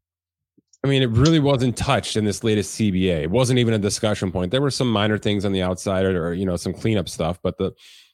I 0.85 0.87
mean, 0.87 1.01
it 1.01 1.09
really 1.09 1.39
wasn't 1.39 1.75
touched 1.75 2.15
in 2.15 2.25
this 2.25 2.43
latest 2.43 2.79
CBA. 2.79 3.23
It 3.23 3.31
wasn't 3.31 3.57
even 3.57 3.73
a 3.73 3.79
discussion 3.79 4.31
point. 4.31 4.51
There 4.51 4.61
were 4.61 4.69
some 4.69 4.91
minor 4.91 5.17
things 5.17 5.43
on 5.43 5.51
the 5.51 5.63
outside, 5.63 6.05
or 6.05 6.35
you 6.35 6.45
know, 6.45 6.57
some 6.57 6.73
cleanup 6.73 7.09
stuff, 7.09 7.39
but 7.41 7.57
the 7.57 7.71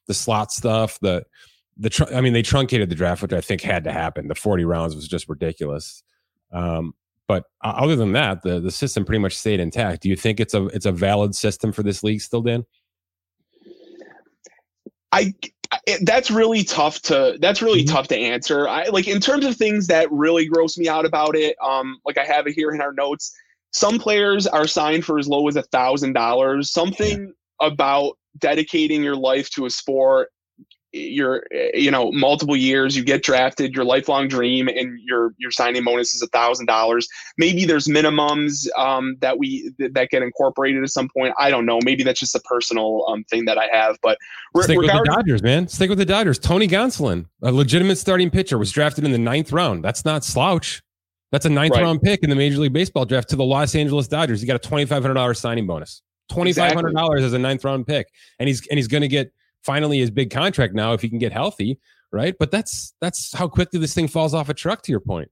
the 0.07 0.13
slot 0.13 0.53
stuff, 0.53 0.97
the 1.01 1.25
the 1.75 1.89
tr- 1.89 2.15
I 2.15 2.21
mean, 2.21 2.31
they 2.31 2.41
truncated 2.41 2.89
the 2.89 2.95
draft, 2.95 3.21
which 3.21 3.33
I 3.33 3.41
think 3.41 3.59
had 3.59 3.83
to 3.83 3.91
happen. 3.91 4.29
The 4.29 4.35
forty 4.35 4.63
rounds 4.63 4.95
was 4.95 5.05
just 5.09 5.27
ridiculous. 5.27 6.01
Um, 6.53 6.93
but 7.27 7.43
other 7.61 7.97
than 7.97 8.13
that, 8.13 8.41
the 8.41 8.61
the 8.61 8.71
system 8.71 9.03
pretty 9.03 9.19
much 9.19 9.35
stayed 9.37 9.59
intact. 9.59 10.03
Do 10.03 10.07
you 10.07 10.15
think 10.15 10.39
it's 10.39 10.53
a 10.53 10.67
it's 10.67 10.85
a 10.85 10.93
valid 10.93 11.35
system 11.35 11.73
for 11.73 11.83
this 11.83 12.03
league 12.03 12.21
still, 12.21 12.41
Dan? 12.41 12.63
I 15.11 15.33
that's 16.01 16.29
really 16.29 16.63
tough 16.63 17.01
to 17.03 17.37
that's 17.39 17.61
really 17.61 17.83
mm-hmm. 17.83 17.95
tough 17.95 18.07
to 18.09 18.17
answer. 18.17 18.67
I 18.67 18.87
like 18.87 19.07
in 19.07 19.19
terms 19.19 19.45
of 19.45 19.55
things 19.55 19.87
that 19.87 20.11
really 20.11 20.45
gross 20.45 20.77
me 20.77 20.89
out 20.89 21.05
about 21.05 21.35
it. 21.35 21.55
Um, 21.63 21.97
like 22.05 22.17
I 22.17 22.25
have 22.25 22.47
it 22.47 22.53
here 22.53 22.71
in 22.71 22.81
our 22.81 22.93
notes. 22.93 23.33
Some 23.71 23.99
players 23.99 24.47
are 24.47 24.67
signed 24.67 25.05
for 25.05 25.17
as 25.17 25.27
low 25.27 25.47
as 25.47 25.55
a 25.55 25.63
thousand 25.63 26.13
dollars. 26.13 26.71
Something 26.71 27.33
yeah. 27.61 27.67
about 27.67 28.17
dedicating 28.37 29.01
your 29.03 29.15
life 29.15 29.49
to 29.51 29.65
a 29.65 29.69
sport 29.69 30.29
you're 30.93 31.43
you 31.73 31.89
know 31.89 32.11
multiple 32.11 32.55
years 32.55 32.97
you 32.97 33.03
get 33.03 33.23
drafted 33.23 33.73
your 33.73 33.85
lifelong 33.85 34.27
dream 34.27 34.67
and 34.67 34.99
your 34.99 35.33
your 35.37 35.51
signing 35.51 35.83
bonus 35.83 36.13
is 36.13 36.21
a 36.21 36.27
thousand 36.27 36.65
dollars. 36.65 37.07
Maybe 37.37 37.65
there's 37.65 37.87
minimums 37.87 38.67
um, 38.77 39.15
that 39.21 39.37
we 39.37 39.71
that 39.79 40.09
get 40.09 40.21
incorporated 40.21 40.83
at 40.83 40.89
some 40.89 41.09
point. 41.15 41.33
I 41.39 41.49
don't 41.49 41.65
know. 41.65 41.79
Maybe 41.83 42.03
that's 42.03 42.19
just 42.19 42.35
a 42.35 42.41
personal 42.41 43.05
um, 43.07 43.23
thing 43.25 43.45
that 43.45 43.57
i 43.57 43.67
have 43.71 43.97
but 44.01 44.17
re- 44.53 44.63
stick 44.63 44.77
with 44.77 44.87
the 44.87 45.03
dodgers 45.15 45.41
man. 45.41 45.67
Stick 45.67 45.89
with 45.89 45.97
the 45.97 46.05
dodgers. 46.05 46.37
Tony 46.37 46.67
gonsolin 46.67 47.25
a 47.41 47.51
legitimate 47.51 47.97
starting 47.97 48.29
pitcher 48.29 48.57
was 48.57 48.71
drafted 48.71 49.05
in 49.05 49.11
the 49.11 49.17
ninth 49.17 49.51
round. 49.51 49.83
That's 49.83 50.05
not 50.05 50.23
slouch. 50.23 50.81
That's 51.31 51.45
a 51.45 51.49
ninth 51.49 51.75
right. 51.75 51.83
round 51.83 52.01
pick 52.01 52.23
in 52.23 52.29
the 52.29 52.35
major 52.35 52.57
league 52.57 52.73
baseball 52.73 53.05
draft 53.05 53.29
to 53.29 53.37
the 53.37 53.45
los 53.45 53.73
angeles 53.75 54.07
dodgers. 54.07 54.41
He 54.41 54.47
got 54.47 54.63
a 54.63 54.69
$2500 54.69 55.37
signing 55.37 55.65
bonus. 55.65 56.01
$2500 56.31 56.47
exactly. 56.47 57.23
as 57.23 57.33
a 57.33 57.39
ninth 57.39 57.63
round 57.63 57.87
pick 57.87 58.07
and 58.39 58.47
he's 58.47 58.65
and 58.67 58.77
he's 58.77 58.87
going 58.87 59.01
to 59.01 59.07
get 59.07 59.31
finally 59.63 59.99
his 59.99 60.11
big 60.11 60.31
contract 60.31 60.73
now 60.73 60.93
if 60.93 61.01
he 61.01 61.09
can 61.09 61.19
get 61.19 61.31
healthy, 61.31 61.79
right? 62.11 62.35
But 62.37 62.51
that's 62.51 62.93
that's 63.01 63.33
how 63.33 63.47
quickly 63.47 63.79
this 63.79 63.93
thing 63.93 64.07
falls 64.07 64.33
off 64.33 64.49
a 64.49 64.53
truck. 64.53 64.81
To 64.83 64.91
your 64.91 64.99
point. 64.99 65.29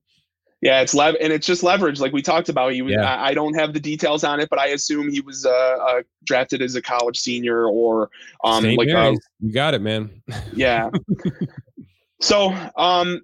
Yeah, 0.62 0.82
it's 0.82 0.94
lev 0.94 1.16
and 1.22 1.32
it's 1.32 1.48
just 1.48 1.64
leverage, 1.64 2.02
like 2.02 2.12
we 2.12 2.22
talked 2.22 2.50
about. 2.50 2.74
He 2.74 2.82
was. 2.82 2.94
Yeah. 2.94 3.16
I, 3.16 3.30
I, 3.30 3.34
don't 3.34 3.54
have 3.54 3.74
the 3.74 3.80
details 3.80 4.26
on 4.26 4.42
it, 4.42 4.50
but 4.50 4.60
I 4.60 4.68
assume 4.68 5.10
he 5.10 5.22
was 5.22 5.46
uh, 5.46 5.50
uh 5.52 6.02
drafted 6.26 6.62
as 6.62 6.76
a 6.76 6.82
college 6.82 7.18
senior 7.18 7.66
or 7.66 8.10
um 8.44 8.66
like 8.76 8.90
a, 8.90 9.16
you 9.40 9.54
got 9.54 9.74
it, 9.74 9.82
man. 9.82 10.22
Yeah. 10.54 10.90
so 12.20 12.54
um 12.76 13.22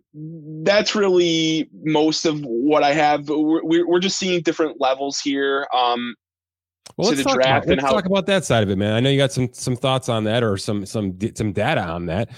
that's 0.64 0.95
really 0.95 1.70
most 1.84 2.26
of 2.26 2.39
what 2.45 2.84
I 2.84 2.93
have. 2.93 3.28
We're 3.28 3.86
we're 3.86 3.99
just 3.99 4.18
seeing 4.18 4.41
different 4.41 4.80
levels 4.80 5.20
here. 5.20 5.68
Um, 5.74 6.16
well, 6.98 7.10
let's, 7.10 7.24
talk 7.24 7.36
about, 7.36 7.68
let's 7.68 7.82
how, 7.82 7.91
talk 7.91 8.06
about 8.06 8.26
that 8.28 8.46
side 8.46 8.64
of 8.64 8.70
it, 8.70 8.78
man. 8.78 8.93
I 8.93 9.00
know 9.02 9.10
you 9.10 9.18
got 9.18 9.32
some 9.32 9.50
some 9.52 9.76
thoughts 9.76 10.08
on 10.08 10.24
that 10.26 10.43
or 10.43 10.58
some 10.58 10.86
some 10.86 11.18
some 11.36 11.52
data 11.52 11.82
on 11.82 12.06
that. 12.06 12.30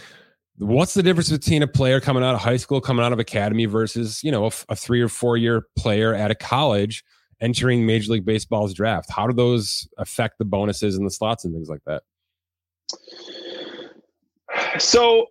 What's 0.57 0.95
the 0.95 1.03
difference 1.03 1.29
between 1.29 1.61
a 1.61 1.67
player 1.67 1.99
coming 1.99 2.23
out 2.23 2.33
of 2.33 2.41
high 2.41 2.57
school, 2.57 2.81
coming 2.81 3.05
out 3.05 3.13
of 3.13 3.19
academy, 3.19 3.65
versus 3.65 4.23
you 4.23 4.31
know 4.31 4.45
a, 4.45 4.51
a 4.69 4.75
three 4.75 5.01
or 5.01 5.09
four 5.09 5.37
year 5.37 5.67
player 5.77 6.15
at 6.15 6.31
a 6.31 6.35
college 6.35 7.03
entering 7.39 7.85
Major 7.85 8.13
League 8.13 8.25
Baseball's 8.25 8.73
draft? 8.73 9.11
How 9.11 9.27
do 9.27 9.33
those 9.33 9.87
affect 9.99 10.39
the 10.39 10.45
bonuses 10.45 10.97
and 10.97 11.05
the 11.05 11.11
slots 11.11 11.45
and 11.45 11.53
things 11.53 11.69
like 11.69 11.81
that? 11.85 12.01
So, 14.79 15.27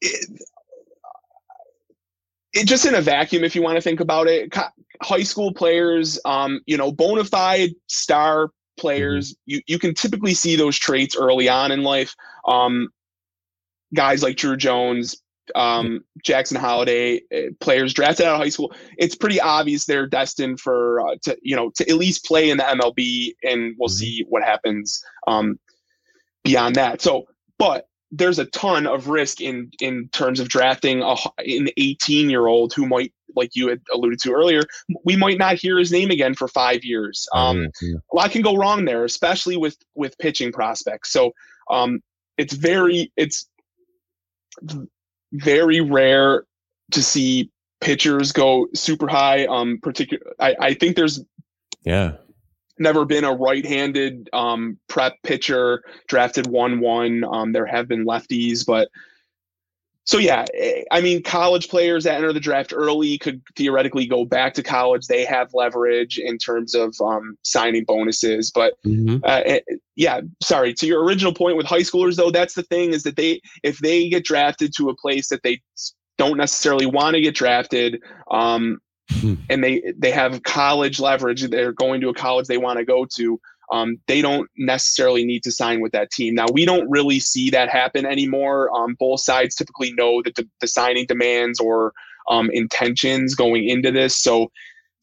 it, 0.00 0.40
it 2.54 2.66
just 2.66 2.86
in 2.86 2.94
a 2.94 3.02
vacuum, 3.02 3.44
if 3.44 3.54
you 3.54 3.62
want 3.62 3.76
to 3.76 3.82
think 3.82 4.00
about 4.00 4.26
it, 4.26 4.50
high 5.02 5.22
school 5.22 5.52
players, 5.52 6.18
um, 6.24 6.60
you 6.66 6.76
know, 6.76 6.92
bona 6.92 7.24
fide 7.24 7.70
star 7.88 8.50
players, 8.78 9.32
mm-hmm. 9.32 9.38
you, 9.46 9.60
you 9.66 9.78
can 9.78 9.94
typically 9.94 10.34
see 10.34 10.56
those 10.56 10.78
traits 10.78 11.16
early 11.16 11.48
on 11.48 11.72
in 11.72 11.82
life. 11.82 12.14
Um, 12.46 12.88
guys 13.94 14.22
like 14.22 14.36
Drew 14.36 14.56
Jones, 14.56 15.16
um, 15.54 16.04
Jackson 16.22 16.56
Holliday, 16.56 17.22
uh, 17.34 17.50
players 17.60 17.94
drafted 17.94 18.26
out 18.26 18.34
of 18.34 18.40
high 18.40 18.48
school, 18.48 18.72
it's 18.98 19.14
pretty 19.14 19.40
obvious 19.40 19.84
they're 19.84 20.06
destined 20.06 20.60
for 20.60 21.00
uh, 21.00 21.16
to 21.22 21.36
you 21.42 21.54
know 21.54 21.70
to 21.76 21.88
at 21.88 21.96
least 21.96 22.24
play 22.24 22.50
in 22.50 22.58
the 22.58 22.64
MLB, 22.64 23.34
and 23.42 23.74
we'll 23.78 23.88
mm-hmm. 23.88 23.96
see 23.96 24.24
what 24.28 24.42
happens 24.42 25.02
um, 25.26 25.58
beyond 26.42 26.76
that. 26.76 27.02
So, 27.02 27.26
but 27.58 27.88
there's 28.16 28.38
a 28.38 28.46
ton 28.46 28.86
of 28.86 29.08
risk 29.08 29.40
in 29.40 29.70
in 29.80 30.08
terms 30.12 30.38
of 30.38 30.48
drafting 30.48 31.02
a, 31.02 31.16
an 31.38 31.68
18 31.76 32.30
year 32.30 32.46
old 32.46 32.72
who 32.72 32.86
might 32.86 33.12
like 33.36 33.50
you 33.54 33.68
had 33.68 33.80
alluded 33.92 34.20
to 34.20 34.32
earlier 34.32 34.62
we 35.04 35.16
might 35.16 35.38
not 35.38 35.56
hear 35.56 35.78
his 35.78 35.90
name 35.90 36.10
again 36.10 36.34
for 36.34 36.46
five 36.46 36.84
years. 36.84 37.26
Um, 37.34 37.56
mm-hmm. 37.56 37.96
a 38.12 38.16
lot 38.16 38.30
can 38.30 38.42
go 38.42 38.56
wrong 38.56 38.84
there 38.84 39.04
especially 39.04 39.56
with 39.56 39.76
with 39.94 40.16
pitching 40.18 40.52
prospects. 40.52 41.12
So 41.12 41.32
um, 41.70 42.00
it's 42.38 42.54
very 42.54 43.12
it's 43.16 43.48
very 45.32 45.80
rare 45.80 46.44
to 46.92 47.02
see 47.02 47.50
pitchers 47.80 48.32
go 48.32 48.68
super 48.74 49.08
high 49.08 49.46
um 49.46 49.78
particular 49.82 50.22
I, 50.38 50.54
I 50.60 50.74
think 50.74 50.96
there's 50.96 51.20
yeah 51.84 52.12
never 52.78 53.04
been 53.04 53.24
a 53.24 53.32
right-handed 53.32 54.28
um, 54.32 54.78
prep 54.88 55.14
pitcher 55.22 55.82
drafted 56.08 56.46
one-one. 56.46 57.24
Um, 57.24 57.52
there 57.52 57.66
have 57.66 57.88
been 57.88 58.04
lefties, 58.04 58.64
but 58.66 58.88
so 60.06 60.18
yeah, 60.18 60.44
eh, 60.54 60.82
I 60.90 61.00
mean, 61.00 61.22
college 61.22 61.68
players 61.68 62.04
that 62.04 62.16
enter 62.16 62.32
the 62.32 62.40
draft 62.40 62.72
early 62.74 63.18
could 63.18 63.42
theoretically 63.56 64.06
go 64.06 64.24
back 64.24 64.54
to 64.54 64.62
college. 64.62 65.06
They 65.06 65.24
have 65.24 65.54
leverage 65.54 66.18
in 66.18 66.36
terms 66.38 66.74
of 66.74 66.94
um, 67.00 67.38
signing 67.42 67.84
bonuses. 67.84 68.50
But 68.50 68.74
mm-hmm. 68.84 69.18
uh, 69.24 69.42
eh, 69.46 69.60
yeah, 69.96 70.20
sorry 70.42 70.74
to 70.74 70.86
your 70.86 71.02
original 71.02 71.32
point 71.32 71.56
with 71.56 71.66
high 71.66 71.80
schoolers 71.80 72.16
though. 72.16 72.30
That's 72.30 72.54
the 72.54 72.62
thing 72.62 72.92
is 72.92 73.02
that 73.04 73.16
they 73.16 73.40
if 73.62 73.78
they 73.78 74.08
get 74.08 74.24
drafted 74.24 74.74
to 74.76 74.90
a 74.90 74.96
place 74.96 75.28
that 75.28 75.42
they 75.42 75.62
don't 76.18 76.36
necessarily 76.36 76.86
want 76.86 77.14
to 77.14 77.20
get 77.20 77.34
drafted, 77.34 78.00
um, 78.30 78.78
Hmm. 79.10 79.34
and 79.50 79.62
they 79.62 79.92
they 79.98 80.10
have 80.10 80.42
college 80.44 80.98
leverage. 80.98 81.42
They're 81.42 81.72
going 81.72 82.00
to 82.00 82.08
a 82.08 82.14
college 82.14 82.46
they 82.46 82.58
want 82.58 82.78
to 82.78 82.84
go 82.84 83.06
to. 83.16 83.40
Um, 83.72 83.96
they 84.06 84.20
don't 84.20 84.48
necessarily 84.56 85.24
need 85.24 85.42
to 85.44 85.52
sign 85.52 85.80
with 85.80 85.92
that 85.92 86.10
team. 86.10 86.34
Now 86.34 86.46
we 86.52 86.64
don't 86.64 86.88
really 86.90 87.20
see 87.20 87.50
that 87.50 87.68
happen 87.68 88.06
anymore. 88.06 88.70
Um, 88.74 88.96
both 88.98 89.20
sides 89.20 89.54
typically 89.54 89.92
know 89.92 90.22
that 90.22 90.34
the, 90.34 90.48
the 90.60 90.66
signing 90.66 91.06
demands 91.06 91.60
or 91.60 91.92
um, 92.28 92.50
intentions 92.50 93.34
going 93.34 93.68
into 93.68 93.90
this. 93.90 94.16
So 94.16 94.50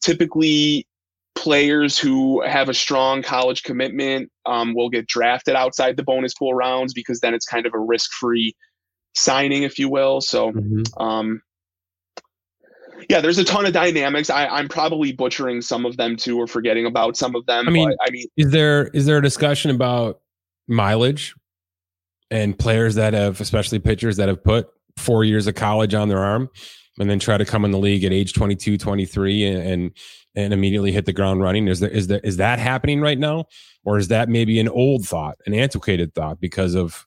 typically, 0.00 0.86
players 1.34 1.98
who 1.98 2.42
have 2.42 2.68
a 2.68 2.74
strong 2.74 3.22
college 3.22 3.62
commitment 3.62 4.30
um, 4.46 4.74
will 4.74 4.90
get 4.90 5.06
drafted 5.06 5.54
outside 5.54 5.96
the 5.96 6.02
bonus 6.02 6.34
pool 6.34 6.54
rounds 6.54 6.92
because 6.92 7.20
then 7.20 7.34
it's 7.34 7.46
kind 7.46 7.66
of 7.66 7.74
a 7.74 7.78
risk-free 7.78 8.54
signing, 9.14 9.62
if 9.62 9.78
you 9.78 9.88
will. 9.88 10.20
So. 10.20 10.52
Mm-hmm 10.52 10.82
um, 11.02 11.42
yeah, 13.08 13.20
there's 13.20 13.38
a 13.38 13.44
ton 13.44 13.66
of 13.66 13.72
dynamics. 13.72 14.30
I, 14.30 14.58
am 14.58 14.68
probably 14.68 15.12
butchering 15.12 15.60
some 15.60 15.86
of 15.86 15.96
them 15.96 16.16
too, 16.16 16.38
or 16.38 16.46
forgetting 16.46 16.86
about 16.86 17.16
some 17.16 17.34
of 17.34 17.46
them. 17.46 17.68
I 17.68 17.70
mean, 17.70 17.94
I 18.00 18.10
mean, 18.10 18.26
is 18.36 18.50
there 18.50 18.88
is 18.88 19.06
there 19.06 19.18
a 19.18 19.22
discussion 19.22 19.70
about 19.70 20.20
mileage 20.68 21.34
and 22.30 22.58
players 22.58 22.94
that 22.94 23.14
have, 23.14 23.40
especially 23.40 23.78
pitchers 23.78 24.16
that 24.16 24.28
have 24.28 24.42
put 24.42 24.68
four 24.96 25.24
years 25.24 25.46
of 25.46 25.54
college 25.54 25.94
on 25.94 26.08
their 26.08 26.18
arm 26.18 26.48
and 26.98 27.08
then 27.08 27.18
try 27.18 27.36
to 27.36 27.44
come 27.44 27.64
in 27.64 27.70
the 27.70 27.78
league 27.78 28.04
at 28.04 28.12
age 28.12 28.32
22, 28.32 28.78
23 28.78 29.46
and, 29.46 29.62
and 29.62 29.90
and 30.34 30.52
immediately 30.54 30.92
hit 30.92 31.06
the 31.06 31.12
ground 31.12 31.40
running? 31.40 31.68
Is 31.68 31.80
there 31.80 31.90
is 31.90 32.06
there 32.06 32.20
is 32.20 32.36
that 32.38 32.58
happening 32.58 33.00
right 33.00 33.18
now, 33.18 33.46
or 33.84 33.98
is 33.98 34.08
that 34.08 34.28
maybe 34.28 34.60
an 34.60 34.68
old 34.68 35.06
thought, 35.06 35.38
an 35.46 35.54
antiquated 35.54 36.14
thought 36.14 36.40
because 36.40 36.74
of 36.74 37.06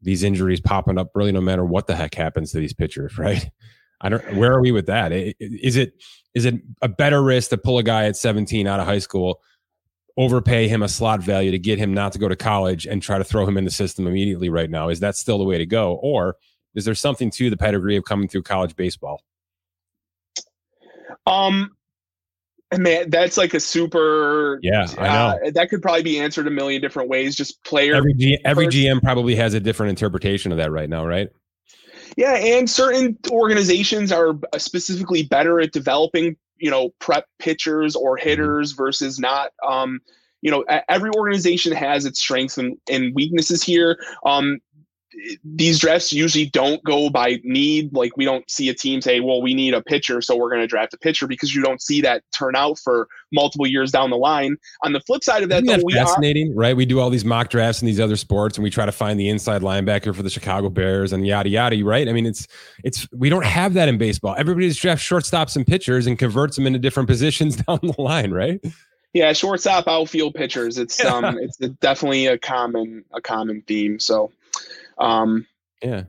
these 0.00 0.22
injuries 0.22 0.60
popping 0.60 0.98
up 0.98 1.10
really 1.14 1.32
no 1.32 1.40
matter 1.40 1.64
what 1.64 1.86
the 1.86 1.96
heck 1.96 2.14
happens 2.14 2.52
to 2.52 2.58
these 2.58 2.74
pitchers, 2.74 3.18
right? 3.18 3.50
I 4.04 4.10
don't. 4.10 4.36
Where 4.36 4.52
are 4.52 4.60
we 4.60 4.70
with 4.70 4.86
that? 4.86 5.12
Is 5.12 5.76
it 5.76 5.94
is 6.34 6.44
it 6.44 6.56
a 6.82 6.88
better 6.88 7.22
risk 7.22 7.50
to 7.50 7.56
pull 7.56 7.78
a 7.78 7.82
guy 7.82 8.04
at 8.04 8.16
17 8.16 8.66
out 8.66 8.78
of 8.78 8.86
high 8.86 8.98
school, 8.98 9.40
overpay 10.18 10.68
him 10.68 10.82
a 10.82 10.88
slot 10.88 11.22
value 11.22 11.50
to 11.50 11.58
get 11.58 11.78
him 11.78 11.94
not 11.94 12.12
to 12.12 12.18
go 12.18 12.28
to 12.28 12.36
college, 12.36 12.86
and 12.86 13.02
try 13.02 13.16
to 13.16 13.24
throw 13.24 13.46
him 13.46 13.56
in 13.56 13.64
the 13.64 13.70
system 13.70 14.06
immediately 14.06 14.50
right 14.50 14.68
now? 14.68 14.90
Is 14.90 15.00
that 15.00 15.16
still 15.16 15.38
the 15.38 15.44
way 15.44 15.56
to 15.56 15.64
go, 15.64 15.94
or 15.94 16.36
is 16.74 16.84
there 16.84 16.94
something 16.94 17.30
to 17.30 17.48
the 17.48 17.56
pedigree 17.56 17.96
of 17.96 18.04
coming 18.04 18.28
through 18.28 18.42
college 18.42 18.76
baseball? 18.76 19.22
Um, 21.26 21.70
man, 22.76 23.08
that's 23.08 23.38
like 23.38 23.54
a 23.54 23.60
super. 23.60 24.58
Yeah, 24.62 24.86
I 24.98 25.08
know. 25.08 25.46
Uh, 25.46 25.50
that 25.54 25.70
could 25.70 25.80
probably 25.80 26.02
be 26.02 26.20
answered 26.20 26.46
a 26.46 26.50
million 26.50 26.82
different 26.82 27.08
ways. 27.08 27.36
Just 27.36 27.64
player. 27.64 27.94
Every, 27.94 28.12
G, 28.12 28.38
every 28.44 28.66
GM 28.66 29.00
probably 29.00 29.34
has 29.36 29.54
a 29.54 29.60
different 29.60 29.90
interpretation 29.90 30.52
of 30.52 30.58
that 30.58 30.70
right 30.70 30.90
now, 30.90 31.06
right? 31.06 31.30
Yeah, 32.16 32.34
and 32.34 32.68
certain 32.68 33.18
organizations 33.30 34.12
are 34.12 34.38
specifically 34.56 35.24
better 35.24 35.60
at 35.60 35.72
developing, 35.72 36.36
you 36.58 36.70
know, 36.70 36.90
prep 37.00 37.26
pitchers 37.38 37.96
or 37.96 38.16
mm-hmm. 38.16 38.28
hitters 38.28 38.72
versus 38.72 39.18
not. 39.18 39.52
Um, 39.66 40.00
you 40.42 40.50
know, 40.50 40.64
every 40.88 41.10
organization 41.16 41.72
has 41.72 42.04
its 42.04 42.20
strengths 42.20 42.58
and, 42.58 42.76
and 42.90 43.14
weaknesses 43.14 43.62
here. 43.62 43.98
Um, 44.26 44.60
these 45.44 45.78
drafts 45.78 46.12
usually 46.12 46.46
don't 46.46 46.82
go 46.84 47.10
by 47.10 47.40
need. 47.44 47.92
Like 47.92 48.16
we 48.16 48.24
don't 48.24 48.48
see 48.50 48.68
a 48.68 48.74
team 48.74 49.00
say, 49.00 49.20
"Well, 49.20 49.42
we 49.42 49.54
need 49.54 49.74
a 49.74 49.82
pitcher, 49.82 50.20
so 50.20 50.36
we're 50.36 50.48
going 50.48 50.60
to 50.60 50.66
draft 50.66 50.94
a 50.94 50.98
pitcher," 50.98 51.26
because 51.26 51.54
you 51.54 51.62
don't 51.62 51.80
see 51.80 52.00
that 52.02 52.22
turn 52.36 52.56
out 52.56 52.78
for 52.78 53.08
multiple 53.32 53.66
years 53.66 53.90
down 53.90 54.10
the 54.10 54.16
line. 54.16 54.56
On 54.82 54.92
the 54.92 55.00
flip 55.00 55.24
side 55.24 55.42
of 55.42 55.48
that, 55.50 55.64
fascinating, 55.92 56.52
are- 56.52 56.54
right? 56.54 56.76
We 56.76 56.86
do 56.86 57.00
all 57.00 57.10
these 57.10 57.24
mock 57.24 57.50
drafts 57.50 57.82
in 57.82 57.86
these 57.86 58.00
other 58.00 58.16
sports, 58.16 58.56
and 58.56 58.62
we 58.62 58.70
try 58.70 58.86
to 58.86 58.92
find 58.92 59.18
the 59.18 59.28
inside 59.28 59.62
linebacker 59.62 60.14
for 60.14 60.22
the 60.22 60.30
Chicago 60.30 60.68
Bears 60.68 61.12
and 61.12 61.26
yada 61.26 61.48
yada. 61.48 61.84
Right? 61.84 62.08
I 62.08 62.12
mean, 62.12 62.26
it's 62.26 62.46
it's 62.82 63.06
we 63.12 63.28
don't 63.28 63.44
have 63.44 63.74
that 63.74 63.88
in 63.88 63.98
baseball. 63.98 64.34
Everybody's 64.38 64.74
just 64.74 64.82
drafts 64.82 65.04
shortstops 65.04 65.56
and 65.56 65.66
pitchers 65.66 66.06
and 66.06 66.18
converts 66.18 66.56
them 66.56 66.66
into 66.66 66.78
different 66.78 67.08
positions 67.08 67.56
down 67.68 67.80
the 67.82 67.94
line, 68.00 68.30
right? 68.30 68.60
Yeah, 69.12 69.32
shortstop, 69.32 69.86
outfield 69.86 70.34
pitchers. 70.34 70.76
It's 70.76 71.04
um, 71.04 71.38
it's 71.38 71.56
definitely 71.56 72.26
a 72.26 72.38
common 72.38 73.04
a 73.12 73.20
common 73.20 73.62
theme. 73.62 74.00
So. 74.00 74.32
Um, 74.98 75.46
yeah. 75.82 76.04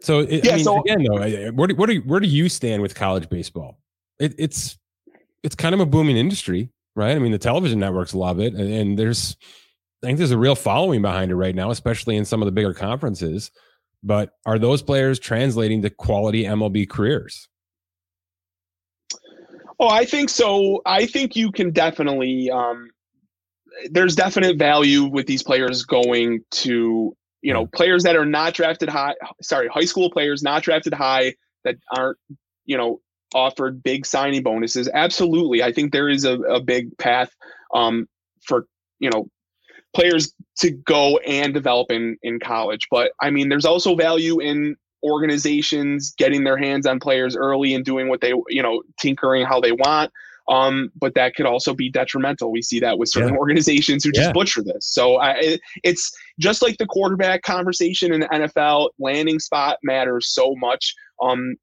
So 0.00 0.20
it, 0.20 0.44
yeah, 0.44 0.52
I 0.52 0.56
mean, 0.56 0.64
so, 0.64 0.80
again, 0.80 1.04
though, 1.04 1.50
where 1.52 1.68
do, 1.68 1.74
where 1.74 1.86
do 1.86 1.98
where 2.00 2.20
do 2.20 2.28
you 2.28 2.48
stand 2.48 2.82
with 2.82 2.94
college 2.94 3.28
baseball? 3.28 3.78
It, 4.18 4.34
it's 4.38 4.78
it's 5.42 5.54
kind 5.54 5.74
of 5.74 5.80
a 5.80 5.86
booming 5.86 6.16
industry, 6.16 6.70
right? 6.94 7.14
I 7.14 7.18
mean, 7.18 7.32
the 7.32 7.38
television 7.38 7.78
networks 7.78 8.14
love 8.14 8.40
it, 8.40 8.54
and, 8.54 8.72
and 8.72 8.98
there's 8.98 9.36
I 10.02 10.06
think 10.06 10.18
there's 10.18 10.30
a 10.30 10.38
real 10.38 10.54
following 10.54 11.02
behind 11.02 11.30
it 11.30 11.36
right 11.36 11.54
now, 11.54 11.70
especially 11.70 12.16
in 12.16 12.24
some 12.24 12.42
of 12.42 12.46
the 12.46 12.52
bigger 12.52 12.74
conferences. 12.74 13.50
But 14.02 14.30
are 14.44 14.58
those 14.58 14.82
players 14.82 15.18
translating 15.18 15.82
to 15.82 15.90
quality 15.90 16.44
MLB 16.44 16.88
careers? 16.88 17.48
Oh, 19.78 19.88
I 19.88 20.04
think 20.04 20.30
so. 20.30 20.80
I 20.86 21.06
think 21.06 21.36
you 21.36 21.50
can 21.50 21.70
definitely. 21.70 22.50
Um, 22.50 22.90
there's 23.90 24.14
definite 24.14 24.58
value 24.58 25.04
with 25.04 25.26
these 25.26 25.42
players 25.42 25.84
going 25.84 26.42
to 26.50 27.16
you 27.42 27.52
know 27.52 27.66
players 27.66 28.02
that 28.04 28.16
are 28.16 28.26
not 28.26 28.54
drafted 28.54 28.88
high. 28.88 29.14
Sorry, 29.42 29.68
high 29.68 29.84
school 29.84 30.10
players 30.10 30.42
not 30.42 30.62
drafted 30.62 30.94
high 30.94 31.34
that 31.64 31.76
aren't 31.96 32.18
you 32.64 32.76
know 32.76 33.00
offered 33.34 33.82
big 33.82 34.06
signing 34.06 34.42
bonuses. 34.42 34.88
Absolutely, 34.92 35.62
I 35.62 35.72
think 35.72 35.92
there 35.92 36.08
is 36.08 36.24
a, 36.24 36.38
a 36.42 36.60
big 36.60 36.96
path 36.98 37.30
um, 37.74 38.08
for 38.46 38.66
you 38.98 39.10
know 39.10 39.28
players 39.94 40.34
to 40.58 40.70
go 40.70 41.18
and 41.18 41.54
develop 41.54 41.90
in 41.90 42.16
in 42.22 42.38
college. 42.40 42.86
But 42.90 43.12
I 43.20 43.30
mean, 43.30 43.48
there's 43.48 43.64
also 43.64 43.94
value 43.94 44.40
in 44.40 44.76
organizations 45.02 46.14
getting 46.16 46.44
their 46.44 46.56
hands 46.56 46.86
on 46.86 46.98
players 46.98 47.36
early 47.36 47.74
and 47.74 47.84
doing 47.84 48.08
what 48.08 48.20
they 48.20 48.32
you 48.48 48.62
know 48.62 48.82
tinkering 48.98 49.44
how 49.44 49.60
they 49.60 49.72
want 49.72 50.10
um, 50.48 50.90
but 50.98 51.14
that 51.14 51.34
could 51.34 51.46
also 51.46 51.74
be 51.74 51.90
detrimental. 51.90 52.52
We 52.52 52.62
see 52.62 52.80
that 52.80 52.98
with 52.98 53.08
certain 53.08 53.34
yeah. 53.34 53.38
organizations 53.38 54.04
who 54.04 54.12
just 54.12 54.28
yeah. 54.28 54.32
butcher 54.32 54.62
this. 54.62 54.86
So 54.86 55.20
I, 55.20 55.58
it's 55.82 56.12
just 56.38 56.62
like 56.62 56.78
the 56.78 56.86
quarterback 56.86 57.42
conversation 57.42 58.12
in 58.12 58.20
the 58.20 58.28
NFL. 58.28 58.90
Landing 58.98 59.38
spot 59.38 59.78
matters 59.82 60.28
so 60.28 60.54
much. 60.56 60.94
Um, 61.22 61.56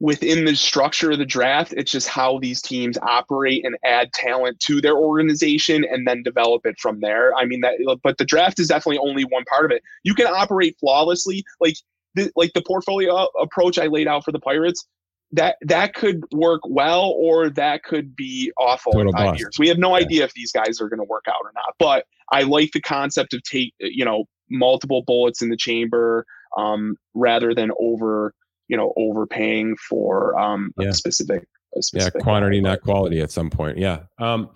within 0.00 0.44
the 0.44 0.56
structure 0.56 1.12
of 1.12 1.18
the 1.18 1.24
draft, 1.24 1.72
it's 1.76 1.92
just 1.92 2.08
how 2.08 2.38
these 2.40 2.60
teams 2.60 2.98
operate 3.02 3.64
and 3.64 3.76
add 3.84 4.12
talent 4.12 4.58
to 4.58 4.80
their 4.80 4.96
organization 4.96 5.84
and 5.84 6.08
then 6.08 6.24
develop 6.24 6.66
it 6.66 6.74
from 6.80 6.98
there. 7.00 7.32
I 7.36 7.44
mean 7.44 7.60
that, 7.60 7.74
but 8.02 8.18
the 8.18 8.24
draft 8.24 8.58
is 8.58 8.68
definitely 8.68 8.98
only 8.98 9.24
one 9.24 9.44
part 9.44 9.64
of 9.64 9.70
it. 9.70 9.82
You 10.02 10.14
can 10.14 10.26
operate 10.26 10.76
flawlessly, 10.80 11.44
like 11.60 11.76
the, 12.16 12.32
like 12.34 12.52
the 12.54 12.62
portfolio 12.62 13.26
approach 13.40 13.78
I 13.78 13.86
laid 13.86 14.08
out 14.08 14.24
for 14.24 14.32
the 14.32 14.40
Pirates 14.40 14.84
that 15.32 15.56
that 15.62 15.94
could 15.94 16.24
work 16.32 16.60
well 16.64 17.14
or 17.16 17.48
that 17.50 17.82
could 17.82 18.14
be 18.14 18.52
awful 18.58 18.92
Total 18.92 19.08
in 19.08 19.12
five 19.16 19.30
bust. 19.30 19.40
years. 19.40 19.56
We 19.58 19.68
have 19.68 19.78
no 19.78 19.96
yeah. 19.96 20.04
idea 20.04 20.24
if 20.24 20.34
these 20.34 20.52
guys 20.52 20.80
are 20.80 20.88
going 20.88 20.98
to 20.98 21.06
work 21.08 21.24
out 21.28 21.40
or 21.42 21.52
not. 21.54 21.74
But 21.78 22.04
I 22.30 22.42
like 22.42 22.72
the 22.72 22.80
concept 22.80 23.34
of 23.34 23.42
take 23.42 23.74
you 23.78 24.04
know 24.04 24.24
multiple 24.50 25.02
bullets 25.06 25.42
in 25.42 25.48
the 25.48 25.56
chamber 25.56 26.26
um, 26.56 26.96
rather 27.14 27.54
than 27.54 27.70
over 27.80 28.34
you 28.68 28.76
know 28.76 28.92
overpaying 28.96 29.76
for 29.76 30.38
um, 30.38 30.72
yeah. 30.78 30.88
a 30.88 30.92
specific. 30.92 31.46
A 31.74 31.82
specific 31.82 32.16
yeah, 32.16 32.22
quantity, 32.22 32.60
not 32.60 32.82
quality. 32.82 33.22
At 33.22 33.30
some 33.30 33.48
point, 33.48 33.78
yeah. 33.78 34.00
Um, 34.18 34.50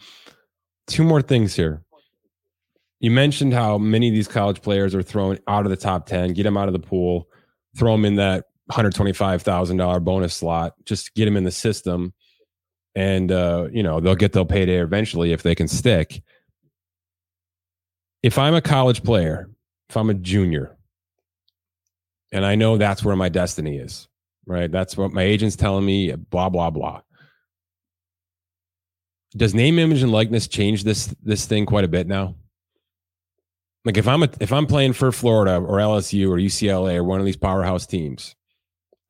two 0.87 1.03
more 1.03 1.23
things 1.23 1.57
here. 1.57 1.83
You 3.01 3.11
mentioned 3.11 3.55
how 3.55 3.79
many 3.79 4.09
of 4.09 4.15
these 4.15 4.29
college 4.29 4.61
players 4.61 4.95
are 4.95 5.01
thrown 5.01 5.39
out 5.49 5.65
of 5.65 5.71
the 5.71 5.79
top 5.79 6.05
ten, 6.05 6.35
get 6.35 6.43
them 6.43 6.59
out 6.59 6.69
of 6.69 6.75
the 6.75 6.79
pool, 6.79 7.31
throw 7.75 7.93
them 7.93 8.05
in 8.05 8.17
that 8.17 8.45
$125,000 8.71 10.05
bonus 10.05 10.35
slot 10.35 10.75
just 10.85 11.15
get 11.15 11.25
them 11.25 11.37
in 11.37 11.45
the 11.45 11.51
system. 11.51 12.13
And, 12.95 13.31
uh, 13.31 13.69
you 13.73 13.83
know, 13.83 14.01
they'll 14.01 14.15
get 14.15 14.33
their 14.33 14.45
payday 14.45 14.79
eventually 14.79 15.33
if 15.33 15.43
they 15.43 15.55
can 15.55 15.69
stick. 15.69 16.23
If 18.23 18.39
I'm 18.39 18.55
a 18.55 18.63
college 18.63 19.05
player, 19.05 19.51
if 19.89 19.97
I'm 19.97 20.11
a 20.11 20.15
junior, 20.15 20.77
and 22.33 22.45
I 22.45 22.55
know 22.55 22.77
that's 22.77 23.05
where 23.05 23.17
my 23.17 23.29
destiny 23.29 23.77
is, 23.77 24.09
right? 24.47 24.71
That's 24.71 24.97
what 24.97 25.13
my 25.13 25.23
agent's 25.23 25.57
telling 25.57 25.85
me, 25.85 26.13
blah, 26.13 26.49
blah, 26.49 26.71
blah. 26.71 27.03
Does 29.37 29.55
name, 29.55 29.79
image, 29.79 30.03
and 30.03 30.11
likeness 30.11 30.49
change 30.49 30.83
this 30.83 31.15
this 31.23 31.47
thing 31.47 31.67
quite 31.67 31.85
a 31.85 31.89
bit 31.89 32.07
now? 32.07 32.37
Like 33.85 33.99
if 33.99 34.09
I'm 34.09 34.23
a, 34.23 34.29
if 34.41 34.53
I'm 34.53 34.67
playing 34.67 34.95
for 34.95 35.13
Florida 35.13 35.57
or 35.57 35.79
LSU 35.79 36.29
or 36.31 36.37
UCLA 36.37 36.97
or 36.97 37.05
one 37.05 37.21
of 37.21 37.27
these 37.27 37.37
powerhouse 37.37 37.87
teams, 37.87 38.35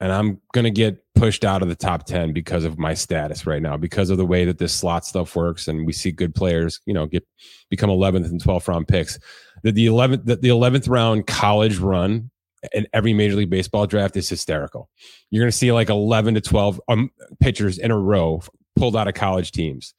and 0.01 0.12
I'm 0.12 0.40
going 0.53 0.64
to 0.64 0.70
get 0.70 1.03
pushed 1.14 1.44
out 1.44 1.62
of 1.62 1.68
the 1.68 1.74
top 1.74 2.05
10 2.05 2.32
because 2.32 2.64
of 2.64 2.78
my 2.78 2.92
status 2.92 3.47
right 3.47 3.62
now, 3.62 3.76
because 3.76 4.11
of 4.11 4.18
the 4.18 4.26
way 4.26 4.44
that 4.44 4.59
this 4.59 4.74
slot 4.74 5.07
stuff 5.07 5.34
works. 5.34 5.68
And 5.68 5.86
we 5.86 5.92
see 5.92 6.12
good 6.12 6.34
players, 6.34 6.80
you 6.84 6.92
know, 6.92 7.07
get 7.07 7.26
become 7.70 7.88
11th 7.88 8.26
and 8.26 8.42
12th 8.42 8.68
round 8.68 8.88
picks. 8.88 9.18
The, 9.62 9.72
the 9.72 9.86
11th, 9.86 10.26
the, 10.26 10.36
the 10.36 10.49
11th 10.49 10.88
round 10.88 11.26
college 11.26 11.78
run 11.78 12.30
in 12.74 12.86
every 12.92 13.14
Major 13.14 13.36
League 13.36 13.51
Baseball 13.51 13.86
draft 13.86 14.16
is 14.16 14.28
hysterical. 14.28 14.90
You're 15.30 15.42
going 15.42 15.51
to 15.51 15.57
see 15.57 15.72
like 15.72 15.88
11 15.88 16.34
to 16.34 16.40
12 16.42 16.80
um, 16.88 17.11
pitchers 17.40 17.78
in 17.78 17.90
a 17.90 17.99
row 17.99 18.42
pulled 18.76 18.97
out 18.97 19.09
of 19.09 19.14
college 19.14 19.53
teams. 19.53 19.94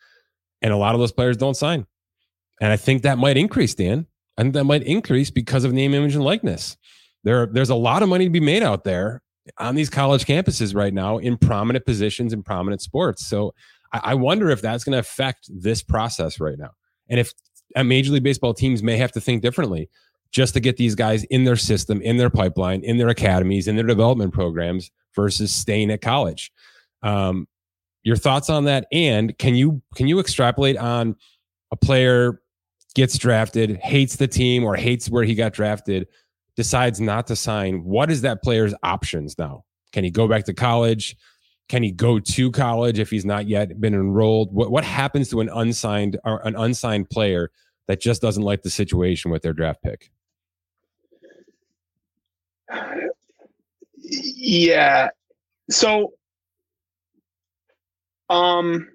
And 0.62 0.74
a 0.74 0.78
lot 0.78 0.94
of 0.94 1.00
those 1.00 1.12
players 1.12 1.38
don't 1.38 1.58
sign. 1.58 1.88
And 2.62 2.72
I 2.72 2.78
think 2.78 3.02
that 3.02 3.18
might 3.18 3.38
increase, 3.38 3.74
Dan. 3.74 4.06
I 4.38 4.44
think 4.44 4.54
that 4.54 4.64
might 4.66 4.84
increase 4.84 5.32
because 5.32 5.64
of 5.64 5.74
name, 5.74 5.96
image, 5.96 6.16
and 6.16 6.24
likeness. 6.24 6.78
There, 7.24 7.48
there's 7.48 7.70
a 7.70 7.76
lot 7.76 8.04
of 8.04 8.10
money 8.10 8.26
to 8.26 8.30
be 8.30 8.40
made 8.40 8.64
out 8.64 8.84
there 8.84 9.22
on 9.58 9.76
these 9.76 9.90
college 9.90 10.26
campuses 10.26 10.76
right 10.76 10.94
now 10.94 11.18
in 11.18 11.38
prominent 11.38 11.86
positions 11.86 12.34
in 12.34 12.44
prominent 12.44 12.82
sports. 12.82 13.28
So 13.28 13.54
I, 13.92 14.16
wonder 14.16 14.50
if 14.50 14.62
that's 14.62 14.84
going 14.84 14.94
to 14.94 15.00
affect 15.00 15.50
this 15.50 15.82
process 15.82 16.40
right 16.40 16.58
now. 16.58 16.72
And 17.10 17.20
if 17.20 17.34
Major 17.76 18.12
League 18.12 18.24
Baseball 18.24 18.54
teams 18.54 18.84
may 18.84 18.98
have 18.98 19.12
to 19.14 19.22
think 19.22 19.42
differently 19.42 19.90
just 20.32 20.54
to 20.56 20.60
get 20.60 20.78
these 20.78 20.96
guys 20.96 21.24
in 21.26 21.46
their 21.46 21.56
system, 21.56 22.02
in 22.02 22.18
their 22.18 22.30
pipeline, 22.30 22.84
in 22.84 22.98
their 22.98 23.08
academies, 23.08 23.68
in 23.68 23.76
their 23.76 23.86
development 23.86 24.34
programs 24.34 24.92
versus 25.16 25.54
staying 25.54 25.90
at 25.92 26.02
college. 26.02 26.52
Um, 27.02 27.48
your 28.04 28.18
thoughts 28.18 28.50
on 28.50 28.66
that? 28.66 28.88
And 28.92 29.38
can 29.38 29.56
you 29.56 29.82
can 29.96 30.08
you 30.08 30.20
extrapolate 30.20 30.78
on 30.78 31.16
a 31.72 31.76
player 31.76 32.42
gets 32.96 33.18
drafted, 33.18 33.78
hates 33.78 34.16
the 34.16 34.28
team 34.28 34.64
or 34.64 34.76
hates 34.76 35.10
where 35.10 35.24
he 35.24 35.36
got 35.36 35.54
drafted, 35.54 36.08
decides 36.58 37.00
not 37.00 37.28
to 37.28 37.36
sign, 37.36 37.84
what 37.84 38.12
is 38.12 38.22
that 38.22 38.44
player's 38.44 38.74
options 38.84 39.38
now? 39.38 39.64
Can 39.94 40.04
he 40.04 40.12
go 40.12 40.28
back 40.28 40.44
to 40.46 40.54
college? 40.54 41.16
Can 41.70 41.84
he 41.84 41.92
go 41.92 42.20
to 42.20 42.52
college 42.52 43.00
if 43.00 43.10
he's 43.10 43.26
not 43.26 43.48
yet 43.48 43.80
been 43.80 43.94
enrolled? 43.94 44.54
What 44.54 44.72
what 44.72 44.84
happens 44.84 45.30
to 45.30 45.40
an 45.40 45.50
unsigned 45.50 46.20
or 46.26 46.46
an 46.46 46.56
unsigned 46.56 47.10
player 47.10 47.52
that 47.88 48.02
just 48.02 48.22
doesn't 48.22 48.44
like 48.44 48.64
the 48.64 48.70
situation 48.70 49.32
with 49.32 49.44
their 49.44 49.54
draft 49.54 49.82
pick? 49.84 50.12
Yeah. 54.10 55.10
So 55.70 56.14
um 58.30 58.88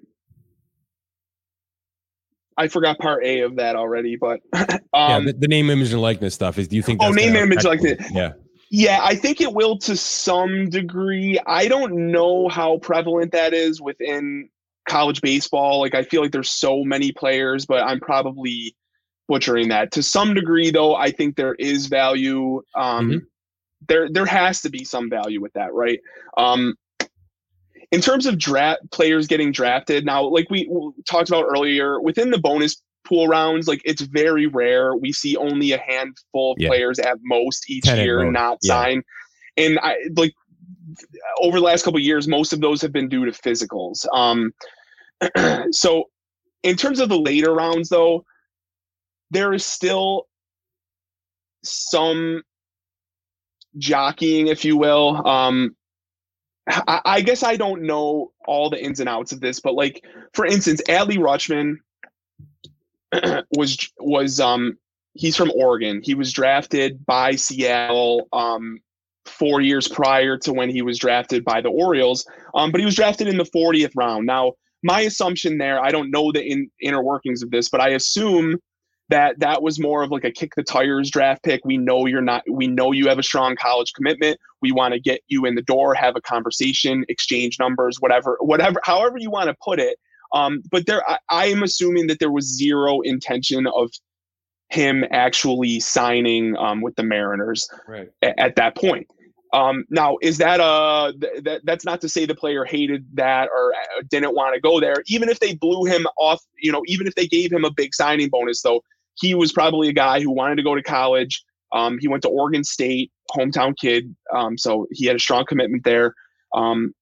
I 2.57 2.67
forgot 2.67 2.99
part 2.99 3.25
A 3.25 3.41
of 3.41 3.55
that 3.57 3.75
already, 3.75 4.15
but 4.15 4.41
um, 4.53 4.79
yeah, 4.93 5.19
the, 5.19 5.33
the, 5.33 5.47
name, 5.47 5.69
image, 5.69 5.91
and 5.91 6.01
likeness 6.01 6.33
stuff 6.33 6.57
is. 6.57 6.67
Do 6.67 6.75
you 6.75 6.81
think? 6.81 7.01
oh, 7.01 7.11
name, 7.11 7.35
image, 7.35 7.63
likeness. 7.63 7.99
Yeah. 8.11 8.33
Yeah, 8.75 9.01
I 9.03 9.15
think 9.15 9.39
it 9.39 9.53
will 9.53 9.77
to 9.79 9.95
some 9.95 10.67
degree. 10.69 11.39
I 11.45 11.67
don't 11.67 12.11
know 12.11 12.47
how 12.49 12.79
prevalent 12.79 13.31
that 13.31 13.53
is 13.53 13.79
within 13.79 14.49
college 14.89 15.21
baseball. 15.21 15.79
Like, 15.79 15.93
I 15.93 16.01
feel 16.01 16.23
like 16.23 16.31
there's 16.31 16.49
so 16.49 16.83
many 16.83 17.11
players, 17.11 17.67
but 17.67 17.83
I'm 17.83 17.99
probably 17.99 18.75
butchering 19.27 19.69
that 19.69 19.91
to 19.91 20.01
some 20.01 20.33
degree. 20.33 20.71
Though 20.71 20.95
I 20.95 21.11
think 21.11 21.35
there 21.35 21.53
is 21.55 21.85
value. 21.85 22.63
Um, 22.73 23.09
mm-hmm. 23.09 23.17
There, 23.87 24.09
there 24.09 24.25
has 24.25 24.61
to 24.61 24.71
be 24.71 24.83
some 24.83 25.07
value 25.07 25.39
with 25.39 25.53
that, 25.53 25.73
right? 25.73 25.99
Um, 26.37 26.73
in 27.93 28.01
terms 28.01 28.25
of 28.25 28.39
draft 28.39 28.81
players 28.91 29.27
getting 29.27 29.51
drafted 29.51 30.03
now 30.03 30.23
like 30.23 30.49
we 30.49 30.67
talked 31.07 31.29
about 31.29 31.45
earlier 31.45 32.01
within 32.01 32.31
the 32.31 32.39
bonus 32.39 32.81
pool 33.07 33.27
rounds 33.27 33.67
like 33.67 33.81
it's 33.85 34.01
very 34.01 34.47
rare 34.47 34.95
we 34.95 35.13
see 35.13 35.37
only 35.37 35.73
a 35.73 35.77
handful 35.77 36.53
of 36.53 36.57
yeah. 36.59 36.67
players 36.67 36.97
at 36.97 37.17
most 37.21 37.69
each 37.69 37.85
year 37.85 38.29
not 38.31 38.57
yeah. 38.63 38.73
sign 38.73 39.03
and 39.57 39.77
i 39.83 39.95
like 40.15 40.33
over 41.39 41.59
the 41.59 41.63
last 41.63 41.85
couple 41.85 41.99
years 41.99 42.27
most 42.27 42.51
of 42.51 42.61
those 42.61 42.81
have 42.81 42.91
been 42.91 43.07
due 43.07 43.25
to 43.25 43.31
physicals 43.31 44.05
um 44.11 44.51
so 45.71 46.05
in 46.63 46.75
terms 46.75 46.99
of 46.99 47.09
the 47.09 47.19
later 47.19 47.53
rounds 47.53 47.89
though 47.89 48.25
there 49.29 49.53
is 49.53 49.63
still 49.63 50.25
some 51.63 52.41
jockeying 53.77 54.47
if 54.47 54.65
you 54.65 54.77
will 54.77 55.27
um 55.27 55.75
I, 56.67 57.21
guess 57.21 57.43
I 57.43 57.57
don't 57.57 57.83
know 57.83 58.31
all 58.45 58.69
the 58.69 58.81
ins 58.81 58.99
and 58.99 59.09
outs 59.09 59.31
of 59.31 59.41
this, 59.41 59.59
but 59.59 59.73
like 59.73 60.05
for 60.33 60.45
instance, 60.45 60.81
Adley 60.87 61.17
Rutschman 61.17 61.75
was 63.51 63.91
was 63.99 64.39
um 64.39 64.77
he's 65.13 65.35
from 65.35 65.51
Oregon. 65.55 66.01
He 66.03 66.15
was 66.15 66.31
drafted 66.31 67.05
by 67.05 67.35
Seattle 67.35 68.27
um 68.31 68.79
four 69.25 69.61
years 69.61 69.87
prior 69.87 70.37
to 70.37 70.53
when 70.53 70.69
he 70.69 70.81
was 70.81 70.99
drafted 70.99 71.43
by 71.43 71.61
the 71.61 71.69
Orioles. 71.69 72.25
Um, 72.55 72.71
but 72.71 72.79
he 72.79 72.85
was 72.85 72.95
drafted 72.95 73.27
in 73.27 73.37
the 73.37 73.45
40th 73.45 73.91
round. 73.95 74.25
Now, 74.25 74.53
my 74.83 75.01
assumption 75.01 75.57
there, 75.57 75.81
I 75.81 75.91
don't 75.91 76.11
know 76.11 76.31
the 76.31 76.43
in, 76.43 76.69
inner 76.81 77.01
workings 77.01 77.41
of 77.41 77.49
this, 77.49 77.69
but 77.69 77.79
I 77.79 77.89
assume 77.89 78.57
that 79.09 79.39
that 79.39 79.61
was 79.61 79.79
more 79.79 80.03
of 80.03 80.11
like 80.11 80.23
a 80.23 80.31
kick 80.31 80.55
the 80.55 80.63
tires 80.63 81.11
draft 81.11 81.43
pick. 81.43 81.61
We 81.65 81.77
know 81.77 82.05
you're 82.05 82.21
not, 82.21 82.43
we 82.49 82.67
know 82.67 82.91
you 82.91 83.07
have 83.09 83.19
a 83.19 83.23
strong 83.23 83.55
college 83.55 83.93
commitment. 83.93 84.39
We 84.61 84.71
want 84.71 84.93
to 84.93 84.99
get 84.99 85.21
you 85.27 85.45
in 85.45 85.55
the 85.55 85.61
door, 85.61 85.93
have 85.93 86.15
a 86.15 86.21
conversation, 86.21 87.05
exchange 87.09 87.59
numbers, 87.59 87.97
whatever, 87.99 88.37
whatever, 88.39 88.79
however 88.83 89.17
you 89.17 89.29
want 89.29 89.49
to 89.49 89.55
put 89.61 89.79
it. 89.79 89.99
Um, 90.33 90.63
but 90.71 90.85
there, 90.87 91.07
I, 91.09 91.17
I 91.29 91.45
am 91.47 91.63
assuming 91.63 92.07
that 92.07 92.19
there 92.19 92.31
was 92.31 92.45
zero 92.45 93.01
intention 93.01 93.67
of 93.67 93.91
him 94.69 95.03
actually 95.11 95.79
signing 95.79 96.55
um, 96.57 96.81
with 96.81 96.95
the 96.95 97.03
Mariners 97.03 97.69
right. 97.87 98.09
at, 98.21 98.39
at 98.39 98.55
that 98.55 98.75
point. 98.75 99.07
Um, 99.53 99.85
now, 99.91 100.17
is 100.23 100.39
that 100.39 100.59
a 100.59 101.13
th- 101.21 101.43
that, 101.43 101.61
that's 101.63 101.85
not 101.85 102.01
to 102.01 102.09
say 102.09 102.25
the 102.25 102.33
player 102.33 102.65
hated 102.65 103.05
that 103.13 103.49
or 103.53 103.71
uh, 103.73 104.01
didn't 104.09 104.33
want 104.33 104.55
to 104.55 104.59
go 104.59 104.79
there. 104.79 105.03
Even 105.05 105.29
if 105.29 105.39
they 105.39 105.53
blew 105.53 105.85
him 105.85 106.07
off, 106.17 106.41
you 106.57 106.71
know, 106.71 106.81
even 106.87 107.05
if 107.05 107.13
they 107.13 107.27
gave 107.27 107.53
him 107.53 107.63
a 107.63 107.69
big 107.69 107.93
signing 107.93 108.29
bonus, 108.29 108.63
though, 108.63 108.83
he 109.15 109.35
was 109.35 109.51
probably 109.51 109.89
a 109.89 109.93
guy 109.93 110.21
who 110.21 110.31
wanted 110.31 110.55
to 110.55 110.63
go 110.63 110.75
to 110.75 110.83
college. 110.83 111.43
Um, 111.71 111.97
he 111.99 112.07
went 112.07 112.23
to 112.23 112.29
Oregon 112.29 112.63
State, 112.63 113.11
hometown 113.31 113.75
kid, 113.79 114.15
um, 114.33 114.57
so 114.57 114.87
he 114.91 115.05
had 115.05 115.15
a 115.15 115.19
strong 115.19 115.45
commitment 115.45 115.83
there. 115.83 116.13
Um, 116.53 116.93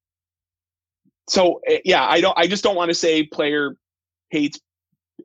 so 1.28 1.60
eh, 1.68 1.80
yeah, 1.84 2.06
I 2.06 2.22
don't. 2.22 2.38
I 2.38 2.48
just 2.48 2.64
don't 2.64 2.76
want 2.76 2.90
to 2.90 2.96
say 2.96 3.24
player 3.24 3.76
hates 4.30 4.60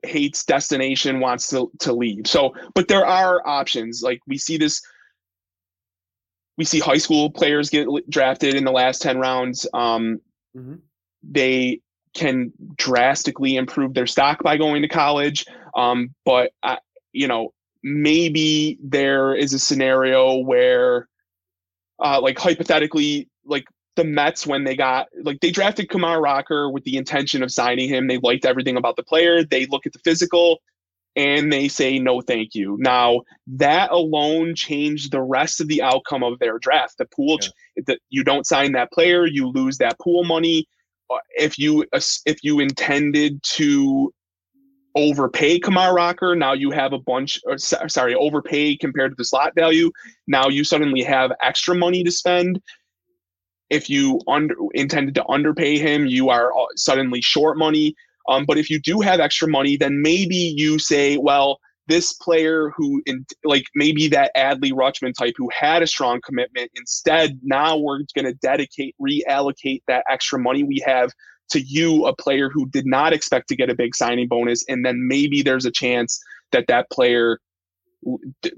hates 0.03 0.45
destination 0.45 1.19
wants 1.19 1.49
to 1.49 1.71
to 1.79 1.93
leave. 1.93 2.27
So, 2.27 2.53
but 2.75 2.87
there 2.87 3.05
are 3.05 3.45
options. 3.47 4.01
Like 4.03 4.19
we 4.27 4.37
see 4.37 4.57
this 4.57 4.81
we 6.57 6.65
see 6.65 6.79
high 6.79 6.97
school 6.97 7.29
players 7.29 7.69
get 7.69 7.87
drafted 8.09 8.55
in 8.55 8.65
the 8.65 8.71
last 8.71 9.01
10 9.01 9.19
rounds. 9.19 9.67
Um, 9.73 10.19
mm-hmm. 10.55 10.75
They 11.23 11.81
can 12.17 12.51
drastically 12.75 13.55
improve 13.55 13.93
their 13.93 14.07
stock 14.07 14.43
by 14.43 14.57
going 14.57 14.81
to 14.81 14.87
college. 14.89 15.45
Um, 15.75 16.13
but, 16.25 16.51
I, 16.63 16.79
you 17.13 17.27
know, 17.27 17.53
maybe 17.83 18.77
there 18.83 19.35
is 19.35 19.53
a 19.53 19.59
scenario 19.59 20.37
where, 20.37 21.07
uh, 22.03 22.19
like, 22.21 22.37
hypothetically, 22.37 23.29
like 23.45 23.65
the 23.95 24.03
Mets, 24.03 24.45
when 24.45 24.65
they 24.65 24.75
got, 24.75 25.07
like, 25.23 25.39
they 25.39 25.51
drafted 25.51 25.89
Kumar 25.89 26.19
Rocker 26.21 26.69
with 26.69 26.83
the 26.83 26.97
intention 26.97 27.43
of 27.43 27.51
signing 27.51 27.87
him. 27.87 28.07
They 28.07 28.17
liked 28.17 28.45
everything 28.45 28.75
about 28.75 28.95
the 28.97 29.03
player. 29.03 29.43
They 29.43 29.67
look 29.67 29.85
at 29.85 29.93
the 29.93 29.99
physical 30.03 30.59
and 31.15 31.51
they 31.51 31.67
say 31.67 31.97
no 31.97 32.21
thank 32.21 32.53
you 32.53 32.77
now 32.79 33.21
that 33.47 33.91
alone 33.91 34.53
changed 34.55 35.11
the 35.11 35.21
rest 35.21 35.59
of 35.59 35.67
the 35.67 35.81
outcome 35.81 36.23
of 36.23 36.37
their 36.37 36.59
draft 36.59 36.99
the 36.99 37.05
pool 37.05 37.39
yeah. 37.41 37.83
that 37.87 37.99
you 38.09 38.23
don't 38.23 38.45
sign 38.45 38.71
that 38.71 38.91
player 38.91 39.25
you 39.25 39.47
lose 39.47 39.79
that 39.79 39.97
pool 39.99 40.23
money 40.23 40.67
if 41.37 41.57
you 41.57 41.85
if 42.25 42.43
you 42.43 42.59
intended 42.59 43.41
to 43.43 44.13
overpay 44.95 45.59
Kumar 45.59 45.95
Rocker, 45.95 46.35
now 46.35 46.53
you 46.53 46.71
have 46.71 46.93
a 46.93 46.99
bunch 46.99 47.39
or, 47.45 47.57
sorry 47.57 48.15
overpay 48.15 48.77
compared 48.77 49.11
to 49.11 49.15
the 49.15 49.25
slot 49.25 49.53
value 49.55 49.91
now 50.27 50.47
you 50.47 50.63
suddenly 50.63 51.03
have 51.03 51.31
extra 51.43 51.75
money 51.75 52.03
to 52.03 52.11
spend. 52.11 52.61
If 53.69 53.89
you 53.89 54.19
under 54.27 54.55
intended 54.73 55.15
to 55.15 55.27
underpay 55.27 55.77
him 55.77 56.05
you 56.05 56.29
are 56.29 56.51
uh, 56.57 56.65
suddenly 56.75 57.21
short 57.21 57.57
money. 57.57 57.95
Um, 58.29 58.45
but 58.45 58.57
if 58.57 58.69
you 58.69 58.79
do 58.79 58.99
have 58.99 59.21
extra 59.21 59.47
money, 59.47 59.77
then 59.77 60.01
maybe 60.01 60.35
you 60.35 60.79
say, 60.79 61.15
well, 61.15 61.59
this 61.87 62.13
player 62.13 62.71
who, 62.75 63.01
in, 63.05 63.25
like 63.43 63.65
maybe 63.75 64.07
that 64.09 64.31
Adley 64.35 64.71
Rutschman 64.71 65.13
type 65.13 65.35
who 65.37 65.49
had 65.57 65.81
a 65.81 65.87
strong 65.87 66.19
commitment, 66.25 66.71
instead, 66.75 67.39
now 67.43 67.77
we're 67.77 67.99
going 68.15 68.25
to 68.25 68.33
dedicate, 68.33 68.95
reallocate 69.01 69.81
that 69.87 70.03
extra 70.09 70.39
money 70.39 70.63
we 70.63 70.81
have 70.85 71.11
to 71.51 71.61
you, 71.61 72.05
a 72.05 72.15
player 72.15 72.49
who 72.49 72.67
did 72.69 72.85
not 72.85 73.13
expect 73.13 73.47
to 73.49 73.55
get 73.55 73.69
a 73.69 73.75
big 73.75 73.95
signing 73.95 74.27
bonus. 74.27 74.65
And 74.67 74.85
then 74.85 75.07
maybe 75.07 75.41
there's 75.41 75.65
a 75.65 75.71
chance 75.71 76.21
that 76.51 76.65
that 76.67 76.89
player 76.91 77.39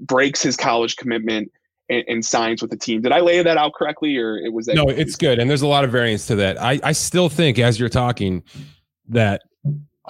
breaks 0.00 0.42
his 0.42 0.56
college 0.56 0.96
commitment 0.96 1.50
and, 1.88 2.04
and, 2.06 2.24
signs 2.24 2.62
with 2.62 2.70
the 2.70 2.76
team. 2.76 3.00
Did 3.00 3.12
I 3.12 3.20
lay 3.20 3.42
that 3.42 3.56
out 3.56 3.74
correctly, 3.74 4.16
or 4.16 4.36
it 4.36 4.52
was 4.52 4.66
that? 4.66 4.76
No, 4.76 4.84
it's 4.88 5.16
good, 5.16 5.38
and 5.38 5.50
there's 5.50 5.62
a 5.62 5.66
lot 5.66 5.82
of 5.82 5.90
variance 5.90 6.26
to 6.28 6.36
that. 6.36 6.60
I 6.60 6.78
I 6.84 6.92
still 6.92 7.28
think, 7.28 7.58
as 7.58 7.80
you're 7.80 7.88
talking, 7.88 8.44
that 9.08 9.42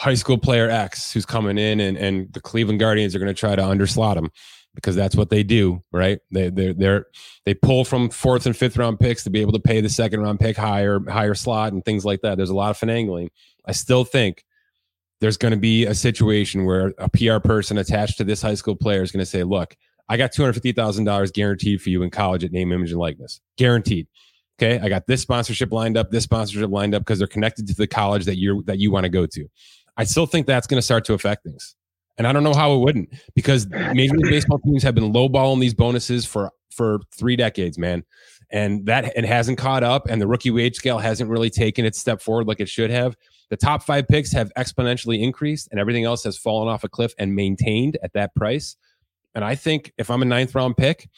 high 0.00 0.14
school 0.14 0.38
player 0.38 0.70
X 0.70 1.12
who's 1.12 1.26
coming 1.26 1.58
in 1.58 1.78
and, 1.78 1.96
and 1.98 2.32
the 2.32 2.40
Cleveland 2.40 2.80
Guardians 2.80 3.14
are 3.14 3.18
going 3.18 3.32
to 3.32 3.38
try 3.38 3.54
to 3.54 3.62
underslot 3.62 4.16
him 4.16 4.30
because 4.74 4.96
that's 4.96 5.14
what 5.14 5.28
they 5.28 5.42
do, 5.42 5.82
right? 5.92 6.20
They 6.30 6.48
they 6.48 6.72
they 6.72 7.00
they 7.44 7.54
pull 7.54 7.84
from 7.84 8.08
fourth 8.08 8.46
and 8.46 8.56
fifth 8.56 8.78
round 8.78 8.98
picks 8.98 9.24
to 9.24 9.30
be 9.30 9.40
able 9.40 9.52
to 9.52 9.60
pay 9.60 9.82
the 9.82 9.90
second 9.90 10.20
round 10.20 10.40
pick 10.40 10.56
higher 10.56 11.00
higher 11.08 11.34
slot 11.34 11.74
and 11.74 11.84
things 11.84 12.04
like 12.04 12.22
that. 12.22 12.36
There's 12.36 12.50
a 12.50 12.54
lot 12.54 12.70
of 12.70 12.78
finagling. 12.78 13.28
I 13.66 13.72
still 13.72 14.04
think 14.04 14.44
there's 15.20 15.36
going 15.36 15.52
to 15.52 15.58
be 15.58 15.84
a 15.84 15.94
situation 15.94 16.64
where 16.64 16.94
a 16.96 17.10
PR 17.10 17.38
person 17.38 17.76
attached 17.76 18.16
to 18.18 18.24
this 18.24 18.40
high 18.40 18.54
school 18.54 18.76
player 18.76 19.02
is 19.02 19.12
going 19.12 19.20
to 19.20 19.30
say, 19.30 19.42
"Look, 19.42 19.76
I 20.08 20.16
got 20.16 20.32
two 20.32 20.42
hundred 20.42 20.54
fifty 20.54 20.72
thousand 20.72 21.04
dollars 21.04 21.30
guaranteed 21.30 21.82
for 21.82 21.90
you 21.90 22.02
in 22.02 22.10
college 22.10 22.42
at 22.42 22.52
name, 22.52 22.72
image, 22.72 22.90
and 22.90 23.00
likeness, 23.00 23.40
guaranteed." 23.58 24.06
Okay, 24.60 24.78
I 24.78 24.90
got 24.90 25.06
this 25.06 25.22
sponsorship 25.22 25.72
lined 25.72 25.96
up, 25.96 26.10
this 26.10 26.24
sponsorship 26.24 26.70
lined 26.70 26.94
up 26.94 27.02
because 27.02 27.18
they're 27.18 27.26
connected 27.26 27.66
to 27.68 27.74
the 27.74 27.86
college 27.86 28.26
that 28.26 28.36
you're 28.36 28.62
that 28.64 28.78
you 28.78 28.90
want 28.90 29.04
to 29.04 29.10
go 29.10 29.26
to. 29.26 29.46
I 29.96 30.04
still 30.04 30.26
think 30.26 30.46
that's 30.46 30.66
going 30.66 30.78
to 30.78 30.82
start 30.82 31.04
to 31.06 31.14
affect 31.14 31.44
things. 31.44 31.74
And 32.18 32.26
I 32.26 32.32
don't 32.32 32.44
know 32.44 32.54
how 32.54 32.74
it 32.74 32.78
wouldn't 32.78 33.14
because 33.34 33.66
Major 33.68 34.14
League 34.14 34.30
Baseball 34.30 34.58
teams 34.58 34.82
have 34.82 34.94
been 34.94 35.12
lowballing 35.12 35.60
these 35.60 35.74
bonuses 35.74 36.26
for 36.26 36.50
for 36.70 37.00
three 37.16 37.36
decades, 37.36 37.78
man. 37.78 38.04
And 38.52 38.84
that 38.86 39.16
it 39.16 39.24
hasn't 39.24 39.58
caught 39.58 39.84
up, 39.84 40.08
and 40.08 40.20
the 40.20 40.26
rookie 40.26 40.50
wage 40.50 40.74
scale 40.74 40.98
hasn't 40.98 41.30
really 41.30 41.50
taken 41.50 41.84
its 41.84 41.98
step 41.98 42.20
forward 42.20 42.46
like 42.46 42.60
it 42.60 42.68
should 42.68 42.90
have. 42.90 43.16
The 43.48 43.56
top 43.56 43.82
five 43.82 44.08
picks 44.08 44.32
have 44.32 44.52
exponentially 44.56 45.22
increased, 45.22 45.68
and 45.70 45.78
everything 45.78 46.04
else 46.04 46.24
has 46.24 46.36
fallen 46.36 46.68
off 46.68 46.84
a 46.84 46.88
cliff 46.88 47.14
and 47.18 47.34
maintained 47.34 47.96
at 48.02 48.12
that 48.14 48.34
price. 48.34 48.76
And 49.34 49.44
I 49.44 49.54
think 49.54 49.92
if 49.98 50.10
I'm 50.10 50.22
a 50.22 50.24
ninth 50.24 50.54
round 50.54 50.76
pick 50.76 51.08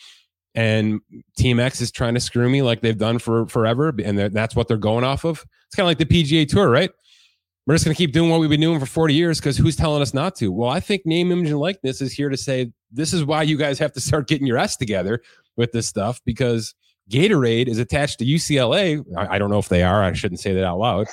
and 0.54 1.00
Team 1.36 1.58
X 1.58 1.80
is 1.80 1.90
trying 1.90 2.14
to 2.14 2.20
screw 2.20 2.48
me 2.48 2.60
like 2.60 2.82
they've 2.82 2.96
done 2.96 3.18
for 3.18 3.46
forever, 3.46 3.94
and 4.04 4.18
that's 4.18 4.54
what 4.54 4.68
they're 4.68 4.76
going 4.76 5.04
off 5.04 5.24
of, 5.24 5.44
it's 5.66 5.74
kind 5.74 5.86
of 5.86 5.88
like 5.88 5.98
the 5.98 6.22
PGA 6.22 6.46
Tour, 6.46 6.68
right? 6.68 6.90
We're 7.66 7.74
just 7.74 7.84
going 7.84 7.94
to 7.94 7.98
keep 7.98 8.12
doing 8.12 8.30
what 8.30 8.40
we've 8.40 8.50
been 8.50 8.60
doing 8.60 8.80
for 8.80 8.86
40 8.86 9.14
years 9.14 9.38
because 9.38 9.56
who's 9.56 9.76
telling 9.76 10.02
us 10.02 10.12
not 10.12 10.34
to? 10.36 10.50
Well, 10.50 10.68
I 10.68 10.80
think 10.80 11.06
name, 11.06 11.30
image, 11.30 11.50
and 11.50 11.60
likeness 11.60 12.00
is 12.00 12.12
here 12.12 12.28
to 12.28 12.36
say 12.36 12.72
this 12.90 13.12
is 13.12 13.24
why 13.24 13.42
you 13.42 13.56
guys 13.56 13.78
have 13.78 13.92
to 13.92 14.00
start 14.00 14.26
getting 14.26 14.46
your 14.46 14.58
ass 14.58 14.76
together 14.76 15.22
with 15.56 15.70
this 15.70 15.86
stuff 15.86 16.20
because 16.24 16.74
Gatorade 17.10 17.68
is 17.68 17.78
attached 17.78 18.18
to 18.18 18.24
UCLA. 18.24 19.04
I, 19.16 19.34
I 19.34 19.38
don't 19.38 19.50
know 19.50 19.58
if 19.58 19.68
they 19.68 19.82
are. 19.82 20.02
I 20.02 20.12
shouldn't 20.12 20.40
say 20.40 20.54
that 20.54 20.64
out 20.64 20.78
loud. 20.78 21.06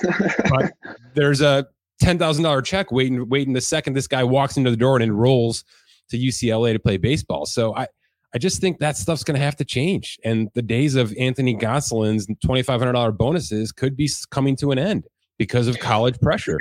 but 0.50 0.74
there's 1.14 1.41
a 1.41 1.68
$10,000 2.02 2.66
check 2.66 2.91
waiting, 2.91 3.30
waiting 3.30 3.54
the 3.54 3.62
second 3.62 3.93
this 3.93 4.08
guy 4.08 4.24
walks 4.24 4.58
into 4.58 4.72
the 4.72 4.78
door 4.78 4.95
and 4.95 5.04
enrolls 5.04 5.64
to 6.10 6.18
UCLA 6.18 6.74
to 6.74 6.80
play 6.80 6.97
baseball. 6.97 7.45
So 7.45 7.76
I, 7.76 7.88
I 8.34 8.39
just 8.39 8.60
think 8.60 8.80
that 8.80 8.97
stuff's 8.97 9.24
going 9.24 9.38
to 9.38 9.43
have 9.43 9.56
to 9.58 9.66
change. 9.66 10.18
And 10.24 10.50
the 10.56 10.62
days 10.64 10.95
of 10.95 11.14
Anthony 11.20 11.56
Gonsolin's 11.56 12.26
$2,500 12.28 13.18
bonuses 13.18 13.72
could 13.72 13.95
be 13.95 14.10
coming 14.32 14.56
to 14.58 14.72
an 14.72 14.80
end 14.80 15.06
because 15.40 15.68
of 15.68 15.80
college 15.80 16.20
pressure. 16.20 16.60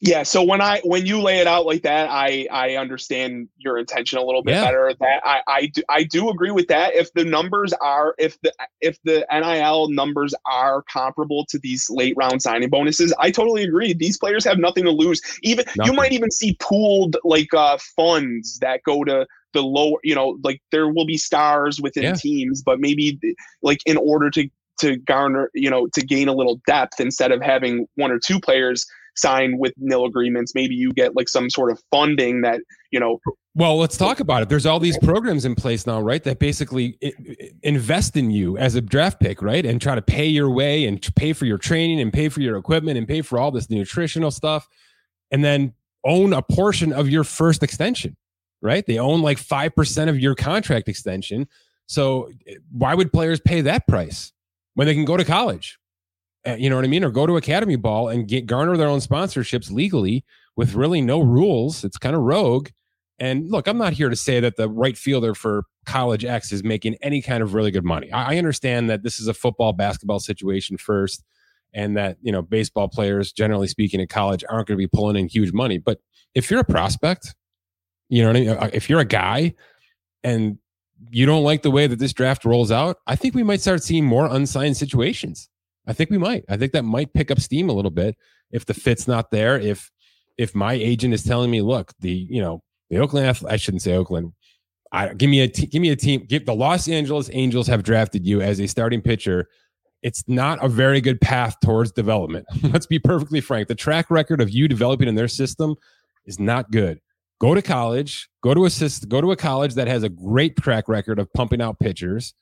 Yeah, 0.00 0.22
so 0.22 0.44
when 0.44 0.60
I 0.60 0.80
when 0.84 1.06
you 1.06 1.20
lay 1.20 1.40
it 1.40 1.48
out 1.48 1.66
like 1.66 1.82
that, 1.82 2.08
I 2.08 2.46
I 2.52 2.76
understand 2.76 3.48
your 3.56 3.78
intention 3.78 4.18
a 4.18 4.22
little 4.22 4.44
bit 4.44 4.54
yeah. 4.54 4.64
better. 4.64 4.94
That 5.00 5.22
I 5.24 5.40
I 5.48 5.66
do, 5.66 5.82
I 5.88 6.04
do 6.04 6.30
agree 6.30 6.52
with 6.52 6.68
that. 6.68 6.94
If 6.94 7.12
the 7.14 7.24
numbers 7.24 7.72
are 7.72 8.14
if 8.16 8.40
the 8.42 8.52
if 8.80 8.96
the 9.02 9.26
NIL 9.32 9.88
numbers 9.88 10.34
are 10.46 10.82
comparable 10.82 11.46
to 11.48 11.58
these 11.58 11.90
late 11.90 12.14
round 12.16 12.42
signing 12.42 12.70
bonuses, 12.70 13.12
I 13.18 13.32
totally 13.32 13.64
agree. 13.64 13.92
These 13.92 14.18
players 14.18 14.44
have 14.44 14.58
nothing 14.58 14.84
to 14.84 14.92
lose. 14.92 15.20
Even 15.42 15.64
nothing. 15.76 15.92
you 15.92 15.96
might 15.96 16.12
even 16.12 16.30
see 16.30 16.56
pooled 16.60 17.16
like 17.24 17.52
uh 17.52 17.78
funds 17.96 18.60
that 18.60 18.84
go 18.84 19.02
to 19.02 19.26
the 19.52 19.62
lower, 19.62 19.98
you 20.04 20.14
know, 20.14 20.38
like 20.44 20.62
there 20.70 20.88
will 20.88 21.06
be 21.06 21.16
stars 21.16 21.80
within 21.80 22.04
yeah. 22.04 22.14
teams, 22.14 22.62
but 22.62 22.78
maybe 22.78 23.18
like 23.62 23.80
in 23.86 23.96
order 23.96 24.30
to 24.30 24.48
to 24.80 24.96
garner, 24.96 25.50
you 25.54 25.70
know, 25.70 25.86
to 25.94 26.04
gain 26.04 26.28
a 26.28 26.34
little 26.34 26.60
depth 26.66 27.00
instead 27.00 27.32
of 27.32 27.42
having 27.42 27.86
one 27.96 28.10
or 28.10 28.18
two 28.18 28.40
players 28.40 28.86
sign 29.18 29.58
with 29.58 29.74
nil 29.76 30.04
agreements. 30.04 30.52
Maybe 30.54 30.74
you 30.74 30.92
get 30.92 31.16
like 31.16 31.28
some 31.28 31.50
sort 31.50 31.70
of 31.70 31.82
funding 31.90 32.42
that, 32.42 32.60
you 32.90 33.00
know. 33.00 33.20
Well, 33.54 33.76
let's 33.76 33.96
talk 33.96 34.20
about 34.20 34.42
it. 34.42 34.48
There's 34.48 34.66
all 34.66 34.78
these 34.78 34.96
programs 34.98 35.44
in 35.44 35.56
place 35.56 35.86
now, 35.86 36.00
right? 36.00 36.22
That 36.22 36.38
basically 36.38 36.96
invest 37.62 38.16
in 38.16 38.30
you 38.30 38.56
as 38.56 38.76
a 38.76 38.80
draft 38.80 39.20
pick, 39.20 39.42
right? 39.42 39.66
And 39.66 39.82
try 39.82 39.96
to 39.96 40.02
pay 40.02 40.26
your 40.26 40.50
way 40.50 40.86
and 40.86 41.02
pay 41.16 41.32
for 41.32 41.44
your 41.44 41.58
training 41.58 42.00
and 42.00 42.12
pay 42.12 42.28
for 42.28 42.40
your 42.40 42.56
equipment 42.56 42.96
and 42.96 43.08
pay 43.08 43.20
for 43.20 43.38
all 43.38 43.50
this 43.50 43.68
nutritional 43.68 44.30
stuff. 44.30 44.68
And 45.30 45.44
then 45.44 45.74
own 46.04 46.32
a 46.32 46.42
portion 46.42 46.92
of 46.92 47.08
your 47.08 47.24
first 47.24 47.62
extension, 47.62 48.16
right? 48.62 48.86
They 48.86 48.98
own 48.98 49.22
like 49.22 49.38
5% 49.38 50.08
of 50.08 50.18
your 50.18 50.36
contract 50.36 50.88
extension. 50.88 51.48
So 51.86 52.30
eh, 52.46 52.54
why 52.70 52.94
would 52.94 53.12
players 53.12 53.40
pay 53.40 53.62
that 53.62 53.86
price? 53.88 54.32
When 54.78 54.86
they 54.86 54.94
can 54.94 55.04
go 55.04 55.16
to 55.16 55.24
college. 55.24 55.76
Uh, 56.46 56.54
you 56.54 56.70
know 56.70 56.76
what 56.76 56.84
I 56.84 56.88
mean? 56.88 57.02
Or 57.02 57.10
go 57.10 57.26
to 57.26 57.36
academy 57.36 57.74
ball 57.74 58.08
and 58.08 58.28
get 58.28 58.46
garner 58.46 58.76
their 58.76 58.86
own 58.86 59.00
sponsorships 59.00 59.72
legally 59.72 60.24
with 60.54 60.74
really 60.74 61.00
no 61.00 61.20
rules. 61.20 61.82
It's 61.82 61.98
kind 61.98 62.14
of 62.14 62.22
rogue. 62.22 62.68
And 63.18 63.50
look, 63.50 63.66
I'm 63.66 63.76
not 63.76 63.94
here 63.94 64.08
to 64.08 64.14
say 64.14 64.38
that 64.38 64.54
the 64.56 64.68
right 64.68 64.96
fielder 64.96 65.34
for 65.34 65.64
college 65.84 66.24
X 66.24 66.52
is 66.52 66.62
making 66.62 66.94
any 67.02 67.20
kind 67.20 67.42
of 67.42 67.54
really 67.54 67.72
good 67.72 67.84
money. 67.84 68.12
I, 68.12 68.38
understand 68.38 68.88
that 68.88 69.02
this 69.02 69.18
is 69.18 69.26
a 69.26 69.34
football 69.34 69.72
basketball 69.72 70.20
situation 70.20 70.76
first, 70.76 71.24
and 71.74 71.96
that 71.96 72.18
you 72.22 72.30
know 72.30 72.40
baseball 72.40 72.86
players, 72.86 73.32
generally 73.32 73.66
speaking, 73.66 74.00
at 74.00 74.08
college 74.08 74.44
aren't 74.48 74.68
going 74.68 74.76
to 74.76 74.80
be 74.80 74.86
pulling 74.86 75.16
in 75.16 75.26
huge 75.26 75.52
money. 75.52 75.78
But 75.78 75.98
if 76.36 76.52
you're 76.52 76.60
a 76.60 76.64
prospect, 76.64 77.34
you 78.08 78.22
know 78.22 78.28
what 78.28 78.36
I 78.36 78.40
mean. 78.40 78.48
Uh, 78.50 78.70
if 78.72 78.88
you're 78.88 79.00
a 79.00 79.04
guy 79.04 79.54
and 80.22 80.58
you 81.10 81.26
don't 81.26 81.44
like 81.44 81.62
the 81.62 81.70
way 81.70 81.86
that 81.86 81.98
this 81.98 82.12
draft 82.12 82.44
rolls 82.44 82.70
out, 82.70 82.98
I 83.06 83.16
think 83.16 83.34
we 83.34 83.42
might 83.42 83.60
start 83.60 83.82
seeing 83.82 84.04
more 84.04 84.26
unsigned 84.26 84.76
situations. 84.76 85.48
I 85.86 85.92
think 85.92 86.10
we 86.10 86.18
might. 86.18 86.44
I 86.48 86.56
think 86.56 86.72
that 86.72 86.84
might 86.84 87.12
pick 87.14 87.30
up 87.30 87.40
steam 87.40 87.68
a 87.68 87.72
little 87.72 87.90
bit 87.90 88.16
if 88.50 88.66
the 88.66 88.74
fit's 88.74 89.08
not 89.08 89.30
there. 89.30 89.58
If 89.58 89.90
if 90.36 90.54
my 90.54 90.74
agent 90.74 91.14
is 91.14 91.24
telling 91.24 91.50
me, 91.50 91.62
look, 91.62 91.92
the 92.00 92.26
you 92.28 92.40
know 92.40 92.62
The 92.90 92.98
Oakland, 92.98 93.38
I 93.48 93.56
shouldn't 93.56 93.82
say 93.82 93.94
Oakland. 93.94 94.32
I, 94.92 95.12
give 95.14 95.28
me 95.28 95.40
a 95.40 95.48
t- 95.48 95.66
give 95.66 95.82
me 95.82 95.90
a 95.90 95.96
team. 95.96 96.24
Give 96.28 96.44
the 96.46 96.54
Los 96.54 96.88
Angeles 96.88 97.30
Angels 97.32 97.66
have 97.66 97.82
drafted 97.82 98.26
you 98.26 98.40
as 98.40 98.60
a 98.60 98.66
starting 98.66 99.02
pitcher. 99.02 99.48
It's 100.02 100.22
not 100.28 100.64
a 100.64 100.68
very 100.68 101.00
good 101.00 101.20
path 101.20 101.56
towards 101.62 101.92
development. 101.92 102.46
Let's 102.62 102.86
be 102.86 102.98
perfectly 102.98 103.40
frank. 103.40 103.68
The 103.68 103.74
track 103.74 104.10
record 104.10 104.40
of 104.40 104.50
you 104.50 104.68
developing 104.68 105.08
in 105.08 105.14
their 105.14 105.28
system 105.28 105.74
is 106.24 106.38
not 106.38 106.70
good. 106.70 107.00
Go 107.40 107.54
to 107.54 107.62
college. 107.62 108.28
Go 108.42 108.54
to 108.54 108.64
assist. 108.64 109.08
Go 109.08 109.20
to 109.20 109.32
a 109.32 109.36
college 109.36 109.74
that 109.74 109.88
has 109.88 110.02
a 110.02 110.08
great 110.08 110.56
track 110.56 110.88
record 110.88 111.18
of 111.18 111.32
pumping 111.32 111.60
out 111.60 111.78
pitchers. 111.78 112.34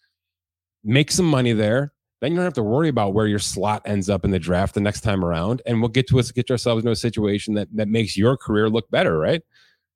Make 0.85 1.11
some 1.11 1.27
money 1.27 1.53
there. 1.53 1.93
Then 2.21 2.33
you 2.33 2.37
don't 2.37 2.45
have 2.45 2.55
to 2.55 2.63
worry 2.63 2.89
about 2.89 3.13
where 3.13 3.27
your 3.27 3.39
slot 3.39 3.83
ends 3.85 4.09
up 4.09 4.25
in 4.25 4.31
the 4.31 4.39
draft 4.39 4.75
the 4.75 4.81
next 4.81 5.03
time 5.03 5.23
around, 5.23 5.61
and 5.67 5.81
we'll 5.81 5.91
get 5.91 6.09
to 6.09 6.19
us 6.19 6.33
get 6.33 6.51
ourselves 6.51 6.83
into 6.83 6.93
a 6.93 6.97
situation 6.97 7.55
that 7.55 7.69
that 7.75 7.89
makes 7.89 8.17
your 8.17 8.39
career 8.39 8.71
look 8.71 8.91
better, 8.91 9.19
right? 9.19 9.43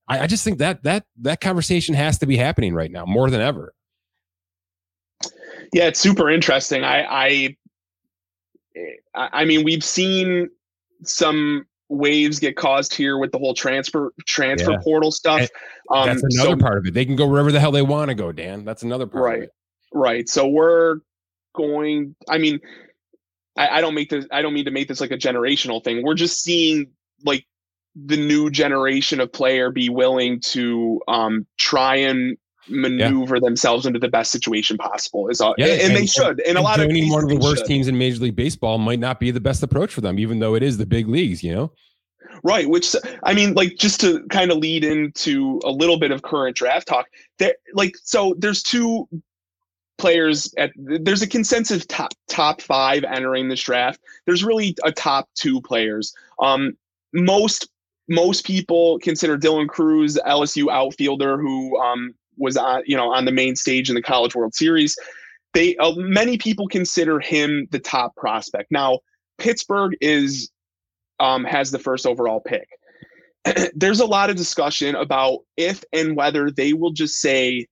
I, 0.07 0.21
I 0.21 0.27
just 0.27 0.45
think 0.45 0.59
that 0.59 0.83
that 0.83 1.05
that 1.23 1.41
conversation 1.41 1.95
has 1.95 2.19
to 2.19 2.27
be 2.27 2.37
happening 2.37 2.75
right 2.75 2.91
now 2.91 3.07
more 3.07 3.31
than 3.31 3.41
ever. 3.41 3.73
Yeah, 5.73 5.87
it's 5.87 6.01
super 6.01 6.29
interesting. 6.29 6.85
I, 6.85 7.05
I, 7.05 7.57
I 9.15 9.45
mean, 9.45 9.65
we've 9.65 9.85
seen 9.85 10.51
some 11.05 11.67
waves 11.91 12.39
get 12.39 12.57
caused 12.57 12.95
here 12.95 13.19
with 13.19 13.33
the 13.33 13.39
whole 13.39 13.53
transfer 13.53 14.15
transfer 14.27 14.73
yeah. 14.73 14.79
portal 14.83 15.11
stuff. 15.11 15.49
Um, 15.91 16.07
that's 16.07 16.23
another 16.23 16.51
so, 16.51 16.57
part 16.57 16.79
of 16.79 16.87
it. 16.87 16.95
They 16.95 17.05
can 17.05 17.17
go 17.17 17.27
wherever 17.27 17.53
the 17.53 17.61
hell 17.61 17.73
they 17.73 17.83
want 17.83 18.09
to 18.09 18.15
go, 18.15 18.33
Dan. 18.33 18.65
That's 18.65 18.83
another 18.83 19.07
part. 19.07 19.25
Right, 19.25 19.49
right. 19.93 20.29
So 20.29 20.47
we're 20.47 20.99
going. 21.55 22.15
I 22.29 22.39
mean, 22.39 22.61
I, 23.57 23.79
I 23.79 23.81
don't 23.81 23.95
make 23.95 24.09
this. 24.09 24.27
I 24.31 24.41
don't 24.41 24.55
mean 24.55 24.65
to 24.65 24.71
make 24.71 24.89
this 24.89 25.01
like 25.01 25.11
a 25.11 25.19
generational 25.19 25.83
thing. 25.83 26.03
We're 26.05 26.15
just 26.15 26.43
seeing 26.43 26.93
like 27.25 27.45
the 27.95 28.17
new 28.17 28.51
generation 28.51 29.21
of 29.21 29.33
player 29.33 29.71
be 29.71 29.89
willing 29.89 30.41
to 30.41 31.01
um, 31.09 31.47
try 31.59 31.97
and 31.97 32.39
maneuver 32.71 33.37
yeah. 33.37 33.41
themselves 33.41 33.87
into 33.87 33.99
the 33.99 34.09
best 34.09 34.31
situation 34.31 34.77
possible 34.77 35.29
is 35.29 35.41
all, 35.41 35.55
yeah, 35.59 35.67
and, 35.67 35.83
and, 35.83 35.97
they 35.97 36.07
should 36.07 36.41
and, 36.41 36.49
and 36.49 36.59
a 36.59 36.63
lot 36.63 36.81
of 36.81 36.89
one 36.89 37.23
of 37.23 37.29
the 37.29 37.37
worst 37.37 37.59
should. 37.59 37.67
teams 37.67 37.89
in 37.89 37.97
major 37.97 38.21
league 38.21 38.37
baseball 38.37 38.79
might 38.79 38.99
not 38.99 39.21
be 39.21 39.31
the 39.31 39.41
best 39.41 39.63
approach 39.63 39.93
for 39.93 40.01
them 40.01 40.19
even 40.19 40.39
though 40.39 40.55
it 40.55 40.63
is 40.63 40.79
the 40.79 40.87
big 40.87 41.09
leagues 41.09 41.43
you 41.43 41.55
know 41.55 41.73
right 42.43 42.69
which 42.69 42.95
i 43.25 43.35
mean 43.35 43.55
like 43.55 43.77
just 43.77 44.01
to 44.01 44.27
kind 44.29 44.51
of 44.51 44.59
lead 44.59 44.85
into 44.85 45.61
a 45.65 45.71
little 45.71 45.99
bit 45.99 46.11
of 46.11 46.23
current 46.23 46.57
draft 46.57 46.89
talk 46.89 47.07
there 47.39 47.55
like 47.75 47.95
so 48.03 48.35
there's 48.39 48.63
two 48.63 49.09
players 49.99 50.53
at 50.57 50.71
there's 50.77 51.23
a 51.23 51.27
consensus 51.27 51.85
top 51.87 52.13
top 52.29 52.63
five 52.63 53.05
entering 53.05 53.49
this 53.49 53.61
draft 53.61 54.01
there's 54.27 54.43
really 54.43 54.75
a 54.85 54.93
top 54.93 55.29
two 55.35 55.61
players 55.61 56.15
um 56.39 56.77
most 57.13 57.69
most 58.11 58.45
people 58.45 58.99
consider 58.99 59.39
Dylan 59.39 59.69
Crews 59.69 60.19
LSU 60.27 60.69
outfielder 60.71 61.39
who 61.39 61.79
um, 61.79 62.13
was 62.41 62.57
on 62.57 62.83
you 62.87 62.97
know 62.97 63.13
on 63.13 63.25
the 63.25 63.33
main 63.33 63.55
stage 63.55 63.89
in 63.89 63.95
the 63.95 64.03
College 64.03 64.35
World 64.35 64.55
Series. 64.55 64.97
They 65.55 65.77
uh, 65.77 65.93
many 65.97 66.39
people 66.39 66.67
consider 66.69 67.21
him 67.21 67.69
the 67.71 67.79
top 67.79 68.17
prospect. 68.17 68.71
Now 68.71 69.01
Pittsburgh 69.39 69.97
is 70.01 70.51
um, 71.21 71.45
has 71.45 71.71
the 71.71 71.79
first 71.79 72.07
overall 72.07 72.41
pick. 72.41 72.69
There's 73.75 74.01
a 74.01 74.07
lot 74.07 74.31
of 74.31 74.37
discussion 74.37 74.95
about 74.95 75.41
if 75.57 75.85
and 75.93 76.17
whether 76.17 76.51
they 76.51 76.73
will 76.73 76.93
just 76.93 77.21
say 77.21 77.67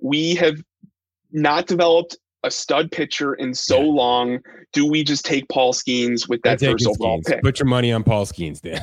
we 0.00 0.34
have 0.36 0.62
not 1.32 1.66
developed 1.66 2.16
a 2.44 2.50
stud 2.50 2.92
pitcher 2.92 3.34
in 3.34 3.54
so 3.54 3.80
yeah. 3.80 3.90
long. 3.90 4.38
Do 4.72 4.86
we 4.86 5.02
just 5.02 5.24
take 5.24 5.48
Paul 5.48 5.72
Skenes 5.72 6.28
with 6.28 6.42
that 6.42 6.60
first 6.60 6.86
overall 6.86 7.20
Skenes. 7.20 7.26
pick? 7.26 7.42
Put 7.42 7.58
your 7.58 7.66
money 7.66 7.92
on 7.92 8.04
Paul 8.04 8.26
Skenes, 8.26 8.60
Dan. 8.60 8.82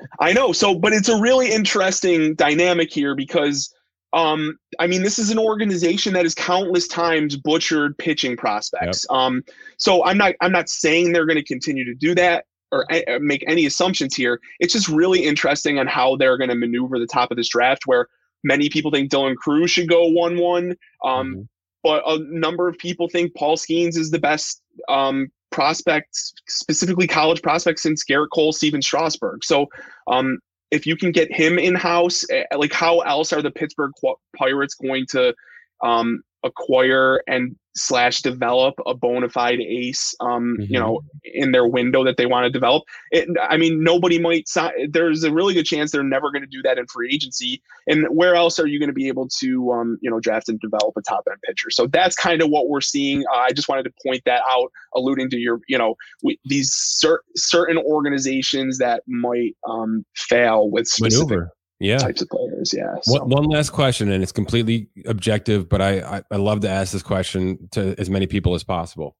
I 0.20 0.32
know. 0.32 0.52
So, 0.52 0.74
but 0.74 0.92
it's 0.92 1.08
a 1.08 1.20
really 1.20 1.52
interesting 1.52 2.34
dynamic 2.34 2.92
here 2.92 3.14
because, 3.14 3.72
um, 4.12 4.58
I 4.78 4.86
mean, 4.86 5.02
this 5.02 5.18
is 5.18 5.30
an 5.30 5.38
organization 5.38 6.12
that 6.14 6.24
has 6.24 6.34
countless 6.34 6.88
times 6.88 7.36
butchered 7.36 7.96
pitching 7.98 8.36
prospects. 8.36 9.06
Yep. 9.08 9.16
Um, 9.16 9.44
so 9.76 10.04
I'm 10.04 10.18
not, 10.18 10.34
I'm 10.40 10.52
not 10.52 10.68
saying 10.68 11.12
they're 11.12 11.26
going 11.26 11.36
to 11.36 11.44
continue 11.44 11.84
to 11.84 11.94
do 11.94 12.14
that 12.16 12.44
or 12.72 12.86
a- 12.90 13.18
make 13.20 13.44
any 13.46 13.66
assumptions 13.66 14.14
here. 14.14 14.40
It's 14.58 14.72
just 14.72 14.88
really 14.88 15.24
interesting 15.24 15.78
on 15.78 15.86
how 15.86 16.16
they're 16.16 16.38
going 16.38 16.50
to 16.50 16.56
maneuver 16.56 16.98
the 16.98 17.06
top 17.06 17.30
of 17.30 17.36
this 17.36 17.48
draft 17.48 17.82
where 17.86 18.08
many 18.42 18.68
people 18.68 18.90
think 18.90 19.10
Dylan 19.10 19.36
Crews 19.36 19.70
should 19.70 19.88
go 19.88 20.06
one 20.06 20.38
one. 20.38 20.76
Um, 21.04 21.34
mm-hmm 21.34 21.42
but 21.82 22.02
a 22.06 22.18
number 22.28 22.68
of 22.68 22.76
people 22.78 23.08
think 23.08 23.34
Paul 23.34 23.56
Skenes 23.56 23.96
is 23.96 24.10
the 24.10 24.18
best 24.18 24.62
um, 24.88 25.28
prospect, 25.50 26.14
specifically 26.46 27.06
college 27.06 27.42
prospect 27.42 27.80
since 27.80 28.04
Gerrit 28.04 28.28
Cole, 28.32 28.52
Stephen 28.52 28.82
Strasburg. 28.82 29.44
So 29.44 29.66
um, 30.06 30.38
if 30.70 30.86
you 30.86 30.96
can 30.96 31.12
get 31.12 31.32
him 31.32 31.58
in 31.58 31.74
house, 31.74 32.24
eh, 32.30 32.44
like 32.56 32.72
how 32.72 33.00
else 33.00 33.32
are 33.32 33.42
the 33.42 33.50
Pittsburgh 33.50 33.92
Pirates 34.36 34.74
going 34.74 35.06
to 35.10 35.34
um, 35.82 36.22
acquire 36.44 37.22
and 37.26 37.56
slash 37.76 38.22
develop 38.22 38.74
a 38.86 38.94
bona 38.94 39.28
fide 39.28 39.60
ace 39.60 40.12
um 40.20 40.56
mm-hmm. 40.58 40.72
you 40.72 40.78
know 40.78 41.00
in 41.22 41.52
their 41.52 41.66
window 41.66 42.04
that 42.04 42.16
they 42.16 42.26
want 42.26 42.44
to 42.44 42.50
develop. 42.50 42.82
It, 43.10 43.28
i 43.48 43.56
mean 43.56 43.82
nobody 43.82 44.18
might 44.18 44.48
sign 44.48 44.72
there's 44.90 45.22
a 45.22 45.32
really 45.32 45.54
good 45.54 45.66
chance 45.66 45.92
they're 45.92 46.02
never 46.02 46.32
going 46.32 46.42
to 46.42 46.48
do 46.48 46.62
that 46.62 46.78
in 46.78 46.86
free 46.86 47.12
agency. 47.12 47.62
And 47.86 48.06
where 48.10 48.34
else 48.34 48.58
are 48.58 48.66
you 48.66 48.78
going 48.78 48.88
to 48.88 48.94
be 48.94 49.08
able 49.08 49.28
to 49.40 49.72
um 49.72 49.98
you 50.00 50.10
know 50.10 50.20
draft 50.20 50.48
and 50.48 50.58
develop 50.60 50.94
a 50.96 51.02
top 51.02 51.24
end 51.30 51.40
pitcher? 51.44 51.70
So 51.70 51.86
that's 51.86 52.16
kind 52.16 52.42
of 52.42 52.50
what 52.50 52.68
we're 52.68 52.80
seeing. 52.80 53.24
Uh, 53.32 53.38
i 53.38 53.52
just 53.52 53.68
wanted 53.68 53.84
to 53.84 53.92
point 54.04 54.22
that 54.26 54.42
out 54.50 54.72
alluding 54.94 55.30
to 55.30 55.38
your 55.38 55.60
you 55.68 55.78
know 55.78 55.94
we, 56.22 56.38
these 56.44 56.72
cer- 56.72 57.22
certain 57.36 57.78
organizations 57.78 58.78
that 58.78 59.02
might 59.06 59.56
um 59.68 60.04
fail 60.16 60.70
with 60.70 60.88
specific 60.88 61.28
Maneuver 61.28 61.52
yeah. 61.80 61.98
types 61.98 62.22
of 62.22 62.28
players. 62.28 62.72
Yeah. 62.76 62.94
So. 63.02 63.20
One, 63.20 63.28
one, 63.30 63.44
last 63.44 63.70
question, 63.70 64.10
and 64.12 64.22
it's 64.22 64.32
completely 64.32 64.88
objective, 65.06 65.68
but 65.68 65.80
I, 65.80 66.00
I, 66.00 66.22
I 66.30 66.36
love 66.36 66.60
to 66.60 66.68
ask 66.68 66.92
this 66.92 67.02
question 67.02 67.68
to 67.72 67.94
as 67.98 68.08
many 68.08 68.26
people 68.26 68.54
as 68.54 68.62
possible, 68.62 69.16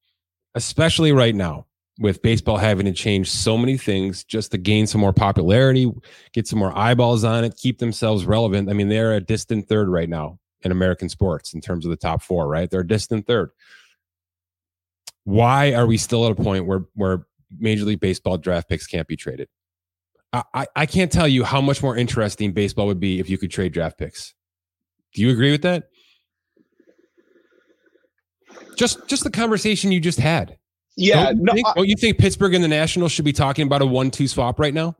especially 0.55 1.11
right 1.11 1.35
now 1.35 1.65
with 1.99 2.21
baseball 2.21 2.57
having 2.57 2.85
to 2.85 2.93
change 2.93 3.29
so 3.29 3.57
many 3.57 3.77
things 3.77 4.23
just 4.23 4.51
to 4.51 4.57
gain 4.57 4.87
some 4.87 5.01
more 5.01 5.13
popularity, 5.13 5.91
get 6.33 6.47
some 6.47 6.59
more 6.59 6.75
eyeballs 6.77 7.23
on 7.23 7.43
it, 7.43 7.57
keep 7.57 7.79
themselves 7.79 8.25
relevant. 8.25 8.69
I 8.69 8.73
mean, 8.73 8.89
they're 8.89 9.13
a 9.13 9.21
distant 9.21 9.67
third 9.67 9.89
right 9.89 10.09
now 10.09 10.39
in 10.61 10.71
American 10.71 11.09
sports 11.09 11.53
in 11.53 11.61
terms 11.61 11.85
of 11.85 11.89
the 11.89 11.97
top 11.97 12.21
four, 12.21 12.47
right? 12.47 12.69
They're 12.69 12.81
a 12.81 12.87
distant 12.87 13.27
third. 13.27 13.49
Why 15.23 15.73
are 15.73 15.85
we 15.85 15.97
still 15.97 16.25
at 16.25 16.31
a 16.31 16.35
point 16.35 16.65
where 16.65 16.85
where 16.93 17.25
Major 17.59 17.85
League 17.85 17.99
Baseball 17.99 18.37
draft 18.37 18.69
picks 18.69 18.87
can't 18.87 19.07
be 19.07 19.15
traded? 19.15 19.49
I, 20.33 20.65
I 20.75 20.85
can't 20.85 21.11
tell 21.11 21.27
you 21.27 21.43
how 21.43 21.59
much 21.59 21.83
more 21.83 21.97
interesting 21.97 22.53
baseball 22.53 22.87
would 22.87 22.99
be 22.99 23.19
if 23.19 23.29
you 23.29 23.37
could 23.37 23.51
trade 23.51 23.73
draft 23.73 23.97
picks. 23.97 24.33
Do 25.13 25.21
you 25.21 25.29
agree 25.29 25.51
with 25.51 25.61
that? 25.63 25.89
Just 28.77 29.07
just 29.07 29.23
the 29.23 29.29
conversation 29.29 29.91
you 29.91 29.99
just 29.99 30.19
had. 30.19 30.57
Yeah. 30.95 31.25
Don't 31.25 31.37
you, 31.37 31.43
no, 31.43 31.53
think, 31.53 31.67
I, 31.67 31.73
don't 31.75 31.87
you 31.87 31.95
think 31.95 32.17
Pittsburgh 32.17 32.53
and 32.53 32.63
the 32.63 32.69
Nationals 32.69 33.11
should 33.11 33.25
be 33.25 33.33
talking 33.33 33.65
about 33.65 33.81
a 33.81 33.85
one-two 33.85 34.27
swap 34.27 34.59
right 34.59 34.73
now? 34.73 34.95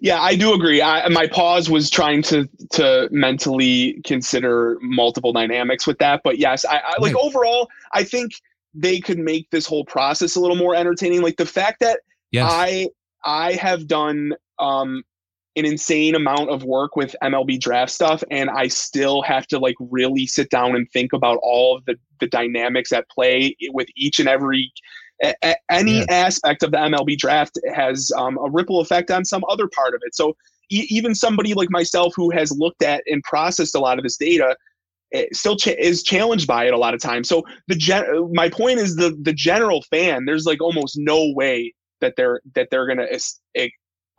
Yeah, 0.00 0.20
I 0.20 0.36
do 0.36 0.52
agree. 0.52 0.80
I, 0.80 1.08
my 1.08 1.26
pause 1.26 1.68
was 1.68 1.90
trying 1.90 2.22
to 2.24 2.48
to 2.70 3.08
mentally 3.10 4.00
consider 4.04 4.78
multiple 4.80 5.32
dynamics 5.32 5.86
with 5.86 5.98
that, 5.98 6.20
but 6.22 6.38
yes, 6.38 6.64
I, 6.64 6.78
I 6.78 6.94
like 7.00 7.16
overall, 7.16 7.68
I 7.92 8.04
think 8.04 8.32
they 8.74 9.00
could 9.00 9.18
make 9.18 9.50
this 9.50 9.66
whole 9.66 9.84
process 9.84 10.36
a 10.36 10.40
little 10.40 10.56
more 10.56 10.74
entertaining. 10.74 11.22
Like 11.22 11.36
the 11.36 11.46
fact 11.46 11.80
that 11.80 12.00
yes. 12.30 12.48
I 12.48 12.88
I 13.24 13.52
have 13.54 13.88
done 13.88 14.34
um, 14.62 15.02
an 15.56 15.66
insane 15.66 16.14
amount 16.14 16.48
of 16.48 16.64
work 16.64 16.96
with 16.96 17.14
MLB 17.22 17.60
draft 17.60 17.92
stuff, 17.92 18.24
and 18.30 18.48
I 18.48 18.68
still 18.68 19.20
have 19.22 19.46
to 19.48 19.58
like 19.58 19.74
really 19.78 20.26
sit 20.26 20.48
down 20.50 20.74
and 20.74 20.90
think 20.92 21.12
about 21.12 21.38
all 21.42 21.76
of 21.76 21.84
the 21.84 21.96
the 22.20 22.26
dynamics 22.28 22.92
at 22.92 23.08
play 23.10 23.56
with 23.72 23.88
each 23.96 24.18
and 24.20 24.28
every 24.28 24.72
a, 25.22 25.54
any 25.70 25.98
yeah. 25.98 26.04
aspect 26.08 26.62
of 26.62 26.70
the 26.70 26.78
MLB 26.78 27.16
draft 27.16 27.58
has 27.74 28.10
um, 28.16 28.38
a 28.38 28.50
ripple 28.50 28.80
effect 28.80 29.10
on 29.10 29.24
some 29.24 29.44
other 29.48 29.68
part 29.68 29.94
of 29.94 30.00
it. 30.04 30.14
So 30.14 30.36
e- 30.70 30.86
even 30.88 31.14
somebody 31.14 31.54
like 31.54 31.70
myself 31.70 32.12
who 32.16 32.30
has 32.30 32.50
looked 32.52 32.82
at 32.82 33.02
and 33.06 33.22
processed 33.22 33.74
a 33.74 33.78
lot 33.78 33.98
of 33.98 34.02
this 34.02 34.16
data 34.16 34.56
eh, 35.12 35.26
still 35.32 35.56
ch- 35.56 35.68
is 35.68 36.02
challenged 36.02 36.46
by 36.46 36.66
it 36.66 36.74
a 36.74 36.78
lot 36.78 36.94
of 36.94 37.00
times. 37.00 37.28
So 37.28 37.44
the 37.68 37.76
gen- 37.76 38.32
my 38.32 38.48
point 38.48 38.78
is 38.80 38.96
the 38.96 39.16
the 39.22 39.32
general 39.32 39.82
fan 39.90 40.24
there's 40.24 40.46
like 40.46 40.60
almost 40.60 40.96
no 40.98 41.32
way 41.34 41.72
that 42.00 42.14
they're 42.16 42.40
that 42.54 42.68
they're 42.70 42.86
going 42.86 42.98
to 42.98 43.20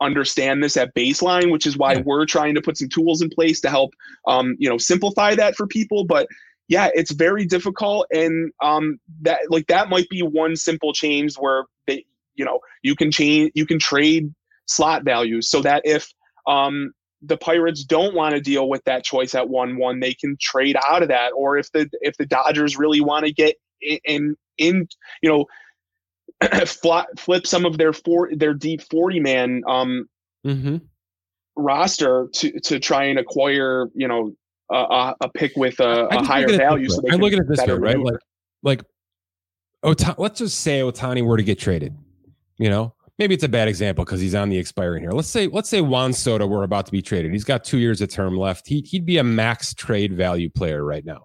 understand 0.04 0.62
this 0.62 0.76
at 0.76 0.94
baseline, 0.94 1.50
which 1.50 1.66
is 1.66 1.76
why 1.76 1.94
yeah. 1.94 2.02
we're 2.04 2.26
trying 2.26 2.54
to 2.54 2.62
put 2.62 2.78
some 2.78 2.88
tools 2.88 3.22
in 3.22 3.30
place 3.30 3.60
to 3.62 3.70
help, 3.70 3.92
um, 4.26 4.54
you 4.58 4.68
know, 4.68 4.78
simplify 4.78 5.34
that 5.34 5.56
for 5.56 5.66
people. 5.66 6.04
But 6.04 6.28
yeah, 6.68 6.90
it's 6.94 7.10
very 7.10 7.44
difficult, 7.44 8.06
and 8.12 8.52
um, 8.62 8.98
that 9.22 9.40
like 9.48 9.66
that 9.66 9.88
might 9.88 10.08
be 10.08 10.22
one 10.22 10.56
simple 10.56 10.92
change 10.92 11.36
where 11.36 11.64
they, 11.86 12.04
you 12.34 12.44
know, 12.44 12.60
you 12.82 12.96
can 12.96 13.10
change, 13.10 13.52
you 13.54 13.66
can 13.66 13.78
trade 13.78 14.32
slot 14.66 15.04
values 15.04 15.50
so 15.50 15.60
that 15.60 15.82
if 15.84 16.10
um, 16.46 16.92
the 17.22 17.36
Pirates 17.36 17.84
don't 17.84 18.14
want 18.14 18.34
to 18.34 18.40
deal 18.40 18.68
with 18.68 18.82
that 18.84 19.04
choice 19.04 19.34
at 19.34 19.48
one 19.48 19.76
one, 19.76 20.00
they 20.00 20.14
can 20.14 20.36
trade 20.40 20.76
out 20.88 21.02
of 21.02 21.08
that. 21.08 21.32
Or 21.36 21.56
if 21.56 21.70
the 21.72 21.88
if 22.00 22.16
the 22.16 22.26
Dodgers 22.26 22.78
really 22.78 23.00
want 23.00 23.26
to 23.26 23.32
get 23.32 23.56
in, 23.80 23.98
in, 24.04 24.36
in 24.58 24.88
you 25.22 25.30
know 25.30 25.46
flip 27.18 27.46
some 27.46 27.64
of 27.64 27.78
their 27.78 27.92
four 27.92 28.30
their 28.34 28.54
deep 28.54 28.82
40 28.82 29.20
man 29.20 29.62
um 29.66 30.08
mm-hmm. 30.46 30.76
roster 31.56 32.28
to 32.32 32.60
to 32.60 32.78
try 32.78 33.04
and 33.04 33.18
acquire, 33.18 33.86
you 33.94 34.08
know, 34.08 34.34
a, 34.70 35.14
a 35.20 35.28
pick 35.28 35.52
with 35.56 35.80
a, 35.80 36.06
a 36.06 36.24
higher 36.24 36.48
value. 36.48 36.88
So 36.88 37.02
I 37.10 37.16
look 37.16 37.32
at 37.32 37.46
this 37.48 37.58
way, 37.66 37.74
right? 37.74 37.98
Like, 37.98 38.14
like, 38.62 38.82
Ota- 39.82 40.14
let's 40.18 40.38
just 40.38 40.60
say 40.60 40.80
Ohtani 40.80 41.24
were 41.24 41.36
to 41.36 41.42
get 41.42 41.58
traded. 41.58 41.94
You 42.58 42.70
know, 42.70 42.94
maybe 43.18 43.34
it's 43.34 43.44
a 43.44 43.48
bad 43.48 43.68
example 43.68 44.04
because 44.04 44.20
he's 44.20 44.34
on 44.34 44.48
the 44.48 44.58
expiring 44.58 45.02
here. 45.02 45.12
Let's 45.12 45.28
say, 45.28 45.48
let's 45.48 45.68
say 45.68 45.80
Juan 45.80 46.12
Soto 46.12 46.46
were 46.46 46.62
about 46.62 46.86
to 46.86 46.92
be 46.92 47.02
traded. 47.02 47.32
He's 47.32 47.44
got 47.44 47.64
two 47.64 47.78
years 47.78 48.00
of 48.00 48.08
term 48.08 48.36
left. 48.36 48.66
He, 48.66 48.80
he'd 48.80 49.04
be 49.04 49.18
a 49.18 49.24
max 49.24 49.74
trade 49.74 50.14
value 50.14 50.48
player 50.48 50.84
right 50.84 51.04
now. 51.04 51.24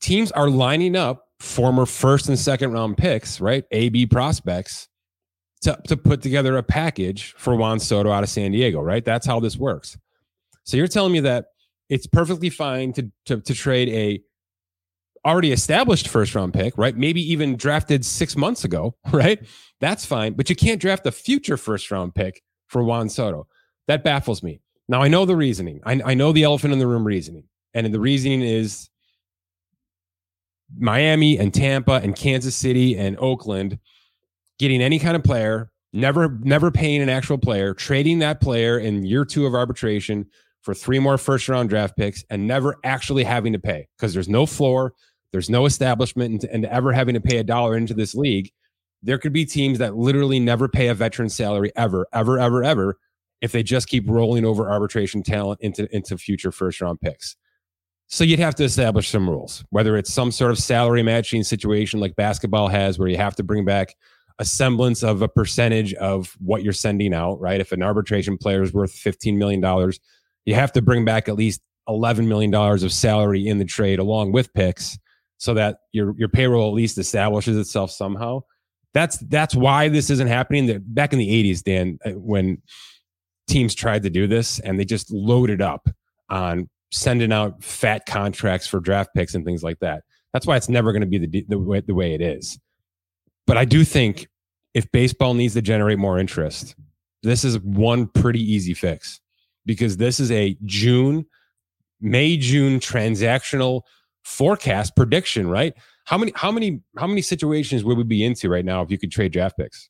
Teams 0.00 0.30
are 0.32 0.48
lining 0.48 0.96
up 0.96 1.25
former 1.40 1.86
first 1.86 2.28
and 2.28 2.38
second 2.38 2.72
round 2.72 2.96
picks, 2.96 3.40
right? 3.40 3.64
AB 3.70 4.06
prospects 4.06 4.88
to, 5.62 5.78
to 5.88 5.96
put 5.96 6.22
together 6.22 6.56
a 6.56 6.62
package 6.62 7.34
for 7.36 7.56
Juan 7.56 7.78
Soto 7.78 8.10
out 8.10 8.22
of 8.22 8.28
San 8.28 8.52
Diego, 8.52 8.80
right? 8.80 9.04
That's 9.04 9.26
how 9.26 9.40
this 9.40 9.56
works. 9.56 9.96
So 10.64 10.76
you're 10.76 10.88
telling 10.88 11.12
me 11.12 11.20
that 11.20 11.46
it's 11.88 12.06
perfectly 12.06 12.50
fine 12.50 12.92
to, 12.94 13.10
to, 13.26 13.40
to 13.40 13.54
trade 13.54 13.88
a 13.88 14.22
already 15.26 15.52
established 15.52 16.08
first 16.08 16.34
round 16.34 16.54
pick, 16.54 16.78
right? 16.78 16.96
Maybe 16.96 17.20
even 17.32 17.56
drafted 17.56 18.04
six 18.04 18.36
months 18.36 18.64
ago, 18.64 18.96
right? 19.12 19.40
That's 19.80 20.04
fine. 20.06 20.34
But 20.34 20.48
you 20.48 20.56
can't 20.56 20.80
draft 20.80 21.06
a 21.06 21.12
future 21.12 21.56
first 21.56 21.90
round 21.90 22.14
pick 22.14 22.42
for 22.68 22.82
Juan 22.82 23.08
Soto. 23.08 23.46
That 23.88 24.04
baffles 24.04 24.42
me. 24.42 24.60
Now, 24.88 25.02
I 25.02 25.08
know 25.08 25.24
the 25.24 25.36
reasoning. 25.36 25.80
I, 25.84 26.00
I 26.04 26.14
know 26.14 26.32
the 26.32 26.44
elephant 26.44 26.72
in 26.72 26.78
the 26.78 26.86
room 26.86 27.04
reasoning. 27.04 27.44
And 27.74 27.92
the 27.92 28.00
reasoning 28.00 28.40
is 28.40 28.88
Miami 30.76 31.38
and 31.38 31.52
Tampa 31.52 32.00
and 32.02 32.16
Kansas 32.16 32.56
City 32.56 32.96
and 32.96 33.16
Oakland 33.18 33.78
getting 34.58 34.82
any 34.82 34.98
kind 34.98 35.16
of 35.16 35.22
player, 35.22 35.70
never 35.92 36.38
never 36.42 36.70
paying 36.70 37.02
an 37.02 37.08
actual 37.08 37.38
player, 37.38 37.74
trading 37.74 38.18
that 38.20 38.40
player 38.40 38.78
in 38.78 39.04
year 39.04 39.24
two 39.24 39.46
of 39.46 39.54
arbitration 39.54 40.26
for 40.62 40.74
three 40.74 40.98
more 40.98 41.18
first 41.18 41.48
round 41.48 41.68
draft 41.68 41.96
picks, 41.96 42.24
and 42.30 42.46
never 42.46 42.76
actually 42.84 43.22
having 43.24 43.52
to 43.52 43.58
pay 43.58 43.86
because 43.96 44.12
there's 44.12 44.28
no 44.28 44.46
floor, 44.46 44.92
there's 45.32 45.48
no 45.48 45.66
establishment, 45.66 46.42
and, 46.42 46.50
and 46.52 46.64
ever 46.66 46.92
having 46.92 47.14
to 47.14 47.20
pay 47.20 47.38
a 47.38 47.44
dollar 47.44 47.76
into 47.76 47.94
this 47.94 48.14
league. 48.14 48.50
There 49.02 49.18
could 49.18 49.32
be 49.32 49.44
teams 49.44 49.78
that 49.78 49.94
literally 49.94 50.40
never 50.40 50.68
pay 50.68 50.88
a 50.88 50.94
veteran 50.94 51.28
salary 51.28 51.70
ever, 51.76 52.08
ever, 52.12 52.40
ever, 52.40 52.64
ever, 52.64 52.98
if 53.40 53.52
they 53.52 53.62
just 53.62 53.88
keep 53.88 54.08
rolling 54.08 54.44
over 54.44 54.68
arbitration 54.68 55.22
talent 55.22 55.60
into 55.60 55.94
into 55.94 56.18
future 56.18 56.50
first 56.50 56.80
round 56.80 57.00
picks. 57.00 57.36
So 58.08 58.24
you'd 58.24 58.38
have 58.38 58.54
to 58.56 58.64
establish 58.64 59.08
some 59.10 59.28
rules, 59.28 59.64
whether 59.70 59.96
it's 59.96 60.12
some 60.12 60.30
sort 60.30 60.52
of 60.52 60.58
salary 60.58 61.02
matching 61.02 61.42
situation 61.42 61.98
like 61.98 62.14
basketball 62.14 62.68
has, 62.68 62.98
where 62.98 63.08
you 63.08 63.16
have 63.16 63.34
to 63.36 63.42
bring 63.42 63.64
back 63.64 63.96
a 64.38 64.44
semblance 64.44 65.02
of 65.02 65.22
a 65.22 65.28
percentage 65.28 65.94
of 65.94 66.36
what 66.38 66.62
you're 66.62 66.72
sending 66.72 67.14
out, 67.14 67.40
right? 67.40 67.60
If 67.60 67.72
an 67.72 67.82
arbitration 67.82 68.36
player 68.38 68.62
is 68.62 68.72
worth 68.72 68.92
$15 68.92 69.36
million, 69.36 69.92
you 70.44 70.54
have 70.54 70.72
to 70.72 70.82
bring 70.82 71.04
back 71.04 71.28
at 71.28 71.36
least 71.36 71.62
$11 71.88 72.26
million 72.26 72.54
of 72.54 72.92
salary 72.92 73.46
in 73.46 73.58
the 73.58 73.64
trade 73.64 73.98
along 73.98 74.32
with 74.32 74.52
picks 74.52 74.98
so 75.38 75.54
that 75.54 75.78
your, 75.92 76.14
your 76.16 76.28
payroll 76.28 76.68
at 76.68 76.74
least 76.74 76.98
establishes 76.98 77.56
itself 77.56 77.90
somehow. 77.90 78.40
That's, 78.94 79.18
that's 79.18 79.54
why 79.54 79.88
this 79.88 80.10
isn't 80.10 80.28
happening. 80.28 80.82
Back 80.86 81.12
in 81.12 81.18
the 81.18 81.28
80s, 81.28 81.62
Dan, 81.62 81.98
uh, 82.04 82.10
when 82.12 82.62
teams 83.46 83.74
tried 83.74 84.02
to 84.04 84.10
do 84.10 84.26
this 84.26 84.58
and 84.60 84.78
they 84.78 84.84
just 84.84 85.10
loaded 85.10 85.60
up 85.60 85.88
on 86.30 86.68
sending 86.90 87.32
out 87.32 87.62
fat 87.62 88.06
contracts 88.06 88.66
for 88.66 88.80
draft 88.80 89.10
picks 89.14 89.34
and 89.34 89.44
things 89.44 89.62
like 89.62 89.78
that. 89.80 90.04
That's 90.32 90.46
why 90.46 90.56
it's 90.56 90.68
never 90.68 90.92
going 90.92 91.00
to 91.00 91.06
be 91.06 91.18
the, 91.18 91.44
the, 91.48 91.58
way, 91.58 91.80
the 91.80 91.94
way 91.94 92.14
it 92.14 92.20
is. 92.20 92.58
But 93.46 93.56
I 93.56 93.64
do 93.64 93.84
think 93.84 94.28
if 94.74 94.90
baseball 94.92 95.34
needs 95.34 95.54
to 95.54 95.62
generate 95.62 95.98
more 95.98 96.18
interest, 96.18 96.76
this 97.22 97.44
is 97.44 97.58
one 97.60 98.06
pretty 98.08 98.40
easy 98.40 98.74
fix 98.74 99.20
because 99.64 99.96
this 99.96 100.20
is 100.20 100.30
a 100.30 100.56
June, 100.64 101.26
May, 102.00 102.36
June 102.36 102.78
transactional 102.78 103.82
forecast 104.24 104.94
prediction, 104.96 105.48
right? 105.48 105.74
How 106.04 106.18
many, 106.18 106.32
how 106.36 106.52
many, 106.52 106.82
how 106.96 107.06
many 107.06 107.22
situations 107.22 107.82
would 107.84 107.96
we 107.96 108.04
be 108.04 108.24
into 108.24 108.48
right 108.48 108.64
now 108.64 108.82
if 108.82 108.90
you 108.90 108.98
could 108.98 109.10
trade 109.10 109.32
draft 109.32 109.56
picks? 109.56 109.88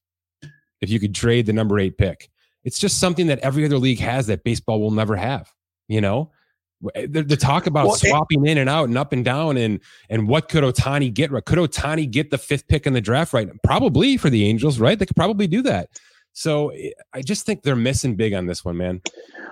If 0.81 0.91
you 0.91 1.01
could 1.01 1.15
trade 1.15 1.47
the 1.47 1.53
number 1.53 1.79
eight 1.79 1.99
pick, 1.99 2.31
it's 2.65 2.79
just 2.79 2.99
something 2.99 3.27
that 3.29 3.39
every 3.41 3.65
other 3.65 3.79
league 3.79 4.01
has 4.01 4.27
that 4.29 4.45
baseball 4.45 4.81
will 4.81 4.91
never 4.91 5.17
have, 5.17 5.51
you 5.89 6.01
know? 6.01 6.31
Eh, 6.95 7.07
the, 7.09 7.23
the 7.23 7.37
talk 7.37 7.67
about 7.67 7.87
well, 7.87 7.97
swapping 7.97 8.47
it, 8.47 8.51
in 8.51 8.59
and 8.59 8.69
out 8.69 8.89
and 8.89 8.99
up 8.99 9.13
and 9.13 9.25
down 9.25 9.57
and 9.57 9.81
and 10.11 10.29
what 10.29 10.49
could 10.49 10.63
Ohtani 10.63 11.13
get 11.13 11.31
right? 11.31 11.45
Could 11.45 11.59
Ohtani 11.59 12.11
get 12.11 12.31
the 12.31 12.39
fifth 12.39 12.69
pick 12.69 12.87
in 12.87 12.93
the 12.93 13.01
draft 13.01 13.33
right? 13.33 13.49
Probably 13.63 14.17
for 14.17 14.31
the 14.31 14.45
Angels, 14.45 14.79
right? 14.79 14.99
They 14.99 15.07
could 15.07 15.17
probably 15.17 15.47
do 15.47 15.63
that. 15.63 15.89
So 16.33 16.71
eh, 16.71 16.91
I 17.13 17.23
just 17.23 17.47
think 17.47 17.63
they're 17.63 17.77
missing 17.77 18.15
big 18.15 18.35
on 18.35 18.47
this 18.47 18.65
one, 18.65 18.77
man. 18.77 19.01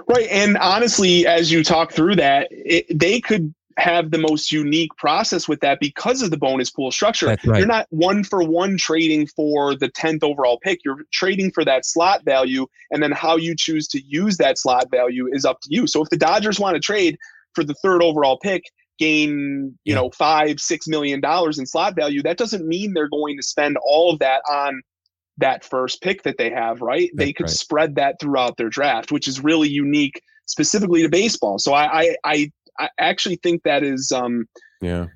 Right, 0.06 0.28
and 0.30 0.58
honestly, 0.58 1.26
as 1.26 1.50
you 1.50 1.64
talk 1.64 1.92
through 1.92 2.16
that, 2.16 2.48
it, 2.50 2.86
they 2.96 3.22
could 3.22 3.54
have 3.78 4.10
the 4.10 4.18
most 4.18 4.52
unique 4.52 4.94
process 4.96 5.48
with 5.48 5.60
that 5.60 5.80
because 5.80 6.22
of 6.22 6.30
the 6.30 6.36
bonus 6.36 6.70
pool 6.70 6.90
structure. 6.90 7.26
Right. 7.26 7.58
You're 7.58 7.66
not 7.66 7.86
one 7.90 8.24
for 8.24 8.42
one 8.42 8.76
trading 8.76 9.26
for 9.26 9.74
the 9.74 9.88
10th 9.88 10.22
overall 10.22 10.58
pick. 10.60 10.80
You're 10.84 11.04
trading 11.12 11.50
for 11.50 11.64
that 11.64 11.84
slot 11.84 12.24
value. 12.24 12.66
And 12.90 13.02
then 13.02 13.12
how 13.12 13.36
you 13.36 13.54
choose 13.56 13.88
to 13.88 14.02
use 14.06 14.36
that 14.38 14.58
slot 14.58 14.90
value 14.90 15.28
is 15.32 15.44
up 15.44 15.60
to 15.62 15.68
you. 15.70 15.86
So 15.86 16.02
if 16.02 16.10
the 16.10 16.16
Dodgers 16.16 16.60
want 16.60 16.74
to 16.74 16.80
trade 16.80 17.18
for 17.54 17.64
the 17.64 17.74
third 17.74 18.02
overall 18.02 18.38
pick, 18.38 18.64
gain, 18.98 19.76
you 19.84 19.94
yeah. 19.94 19.96
know, 19.96 20.10
five, 20.10 20.60
six 20.60 20.86
million 20.86 21.20
dollars 21.20 21.58
in 21.58 21.66
slot 21.66 21.96
value, 21.96 22.22
that 22.22 22.38
doesn't 22.38 22.66
mean 22.66 22.94
they're 22.94 23.08
going 23.08 23.36
to 23.36 23.42
spend 23.42 23.76
all 23.84 24.12
of 24.12 24.18
that 24.20 24.42
on 24.50 24.82
that 25.38 25.64
first 25.64 26.00
pick 26.00 26.22
that 26.22 26.38
they 26.38 26.50
have, 26.50 26.80
right? 26.80 27.10
That's 27.14 27.26
they 27.26 27.32
could 27.32 27.44
right. 27.44 27.50
spread 27.50 27.96
that 27.96 28.16
throughout 28.20 28.56
their 28.56 28.68
draft, 28.68 29.10
which 29.10 29.26
is 29.26 29.42
really 29.42 29.68
unique 29.68 30.20
specifically 30.46 31.02
to 31.02 31.08
baseball. 31.08 31.58
So 31.58 31.72
I, 31.72 32.00
I, 32.00 32.16
I 32.24 32.52
I 32.78 32.88
actually 32.98 33.36
think 33.36 33.62
that 33.64 33.82
is 33.82 34.12
um 34.12 34.48
yeah 34.80 35.06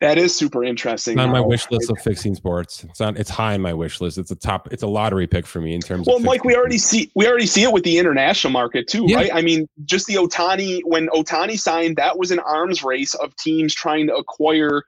that 0.00 0.16
is 0.16 0.34
super 0.34 0.62
interesting. 0.62 1.14
It's 1.14 1.20
on 1.20 1.30
my 1.30 1.40
wish 1.40 1.68
list 1.72 1.90
of 1.90 1.98
fixing 1.98 2.36
sports. 2.36 2.84
It's 2.84 3.00
on. 3.00 3.16
It's 3.16 3.30
high 3.30 3.54
on 3.54 3.62
my 3.62 3.74
wish 3.74 4.00
list. 4.00 4.16
It's 4.16 4.30
a 4.30 4.36
top. 4.36 4.68
It's 4.70 4.84
a 4.84 4.86
lottery 4.86 5.26
pick 5.26 5.44
for 5.44 5.60
me 5.60 5.74
in 5.74 5.80
terms. 5.80 6.02
Of 6.02 6.06
well, 6.06 6.16
of 6.18 6.22
Mike, 6.22 6.44
we 6.44 6.54
already 6.54 6.78
see 6.78 7.10
we 7.16 7.26
already 7.26 7.46
see 7.46 7.64
it 7.64 7.72
with 7.72 7.82
the 7.82 7.98
international 7.98 8.52
market 8.52 8.86
too, 8.86 9.06
yeah. 9.08 9.16
right? 9.16 9.30
I 9.34 9.42
mean, 9.42 9.68
just 9.84 10.06
the 10.06 10.14
Ohtani 10.14 10.82
when 10.84 11.08
Ohtani 11.08 11.58
signed, 11.58 11.96
that 11.96 12.16
was 12.16 12.30
an 12.30 12.38
arms 12.40 12.84
race 12.84 13.14
of 13.14 13.34
teams 13.36 13.74
trying 13.74 14.06
to 14.06 14.14
acquire 14.14 14.84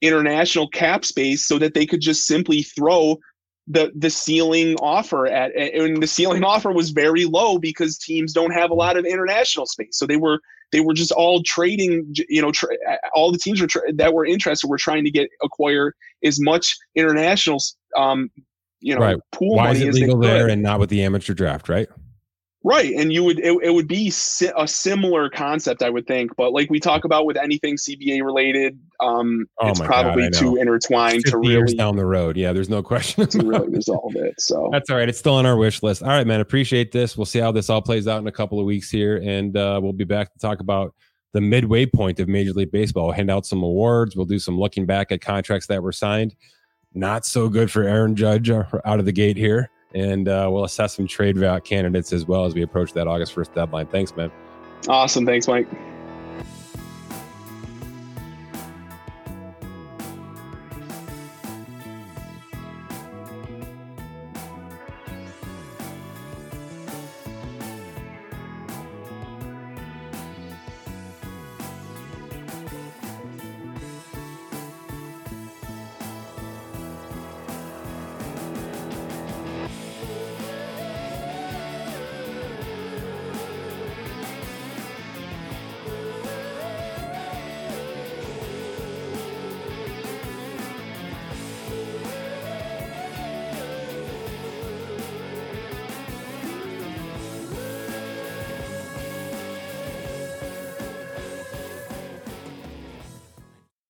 international 0.00 0.68
cap 0.68 1.04
space 1.04 1.44
so 1.44 1.58
that 1.58 1.74
they 1.74 1.84
could 1.84 2.00
just 2.00 2.26
simply 2.26 2.62
throw 2.62 3.18
the 3.66 3.90
the 3.96 4.10
ceiling 4.10 4.76
offer 4.76 5.26
at 5.26 5.56
and 5.56 6.00
the 6.00 6.06
ceiling 6.06 6.44
offer 6.52 6.70
was 6.70 6.90
very 6.90 7.24
low 7.24 7.58
because 7.58 7.98
teams 7.98 8.32
don't 8.32 8.52
have 8.52 8.70
a 8.70 8.74
lot 8.74 8.96
of 8.96 9.04
international 9.04 9.66
space. 9.66 9.98
So 9.98 10.06
they 10.06 10.16
were 10.18 10.38
they 10.72 10.80
were 10.80 10.94
just 10.94 11.12
all 11.12 11.42
trading 11.42 12.14
you 12.28 12.42
know 12.42 12.50
tra- 12.50 12.76
all 13.14 13.30
the 13.30 13.38
teams 13.38 13.60
were 13.60 13.66
tra- 13.66 13.92
that 13.92 14.12
were 14.12 14.26
interested 14.26 14.66
were 14.66 14.78
trying 14.78 15.04
to 15.04 15.10
get 15.10 15.28
acquire 15.42 15.94
as 16.24 16.40
much 16.40 16.76
international 16.94 17.58
um 17.96 18.30
you 18.80 18.94
know 18.94 19.00
right. 19.00 19.18
pool 19.30 19.56
why 19.56 19.68
money 19.68 19.86
is 19.86 19.96
it 19.96 20.00
legal 20.00 20.18
there 20.18 20.48
and 20.48 20.62
not 20.62 20.80
with 20.80 20.90
the 20.90 21.02
amateur 21.02 21.34
draft 21.34 21.68
right 21.68 21.88
Right, 22.64 22.94
and 22.94 23.12
you 23.12 23.24
would 23.24 23.40
it, 23.40 23.58
it 23.60 23.70
would 23.70 23.88
be 23.88 24.08
si- 24.10 24.52
a 24.56 24.68
similar 24.68 25.28
concept, 25.28 25.82
I 25.82 25.90
would 25.90 26.06
think. 26.06 26.30
But 26.36 26.52
like 26.52 26.70
we 26.70 26.78
talk 26.78 27.04
about 27.04 27.26
with 27.26 27.36
anything 27.36 27.76
CBA 27.76 28.24
related, 28.24 28.78
um, 29.00 29.46
oh 29.60 29.68
it's 29.68 29.80
probably 29.80 30.30
God, 30.30 30.34
too 30.34 30.56
intertwined 30.56 31.24
to 31.26 31.38
really 31.38 31.54
years 31.54 31.74
down 31.74 31.96
the 31.96 32.06
road. 32.06 32.36
Yeah, 32.36 32.52
there's 32.52 32.68
no 32.68 32.80
question 32.80 33.26
to 33.26 33.38
really 33.44 33.68
resolve 33.68 34.14
it. 34.14 34.34
So 34.38 34.68
that's 34.72 34.90
all 34.90 34.96
right. 34.96 35.08
It's 35.08 35.18
still 35.18 35.34
on 35.34 35.44
our 35.44 35.56
wish 35.56 35.82
list. 35.82 36.04
All 36.04 36.10
right, 36.10 36.26
man. 36.26 36.40
Appreciate 36.40 36.92
this. 36.92 37.16
We'll 37.16 37.26
see 37.26 37.40
how 37.40 37.50
this 37.50 37.68
all 37.68 37.82
plays 37.82 38.06
out 38.06 38.20
in 38.20 38.28
a 38.28 38.32
couple 38.32 38.60
of 38.60 38.64
weeks 38.64 38.90
here, 38.90 39.16
and 39.16 39.56
uh, 39.56 39.80
we'll 39.82 39.92
be 39.92 40.04
back 40.04 40.32
to 40.32 40.38
talk 40.38 40.60
about 40.60 40.94
the 41.32 41.40
midway 41.40 41.84
point 41.84 42.20
of 42.20 42.28
Major 42.28 42.52
League 42.52 42.70
Baseball. 42.70 43.06
We'll 43.06 43.14
hand 43.14 43.30
out 43.30 43.44
some 43.44 43.64
awards. 43.64 44.14
We'll 44.14 44.26
do 44.26 44.38
some 44.38 44.56
looking 44.56 44.86
back 44.86 45.10
at 45.10 45.20
contracts 45.20 45.66
that 45.66 45.82
were 45.82 45.92
signed. 45.92 46.36
Not 46.94 47.26
so 47.26 47.48
good 47.48 47.72
for 47.72 47.82
Aaron 47.82 48.14
Judge 48.14 48.50
uh, 48.50 48.64
out 48.84 49.00
of 49.00 49.04
the 49.04 49.12
gate 49.12 49.36
here 49.36 49.68
and 49.94 50.28
uh, 50.28 50.48
we'll 50.50 50.64
assess 50.64 50.96
some 50.96 51.06
trade 51.06 51.36
candidates 51.64 52.12
as 52.12 52.26
well 52.26 52.44
as 52.44 52.54
we 52.54 52.62
approach 52.62 52.92
that 52.94 53.06
August 53.06 53.34
1st 53.34 53.54
deadline. 53.54 53.86
Thanks, 53.86 54.16
man. 54.16 54.30
Awesome. 54.88 55.24
Thanks, 55.24 55.46
Mike. 55.46 55.68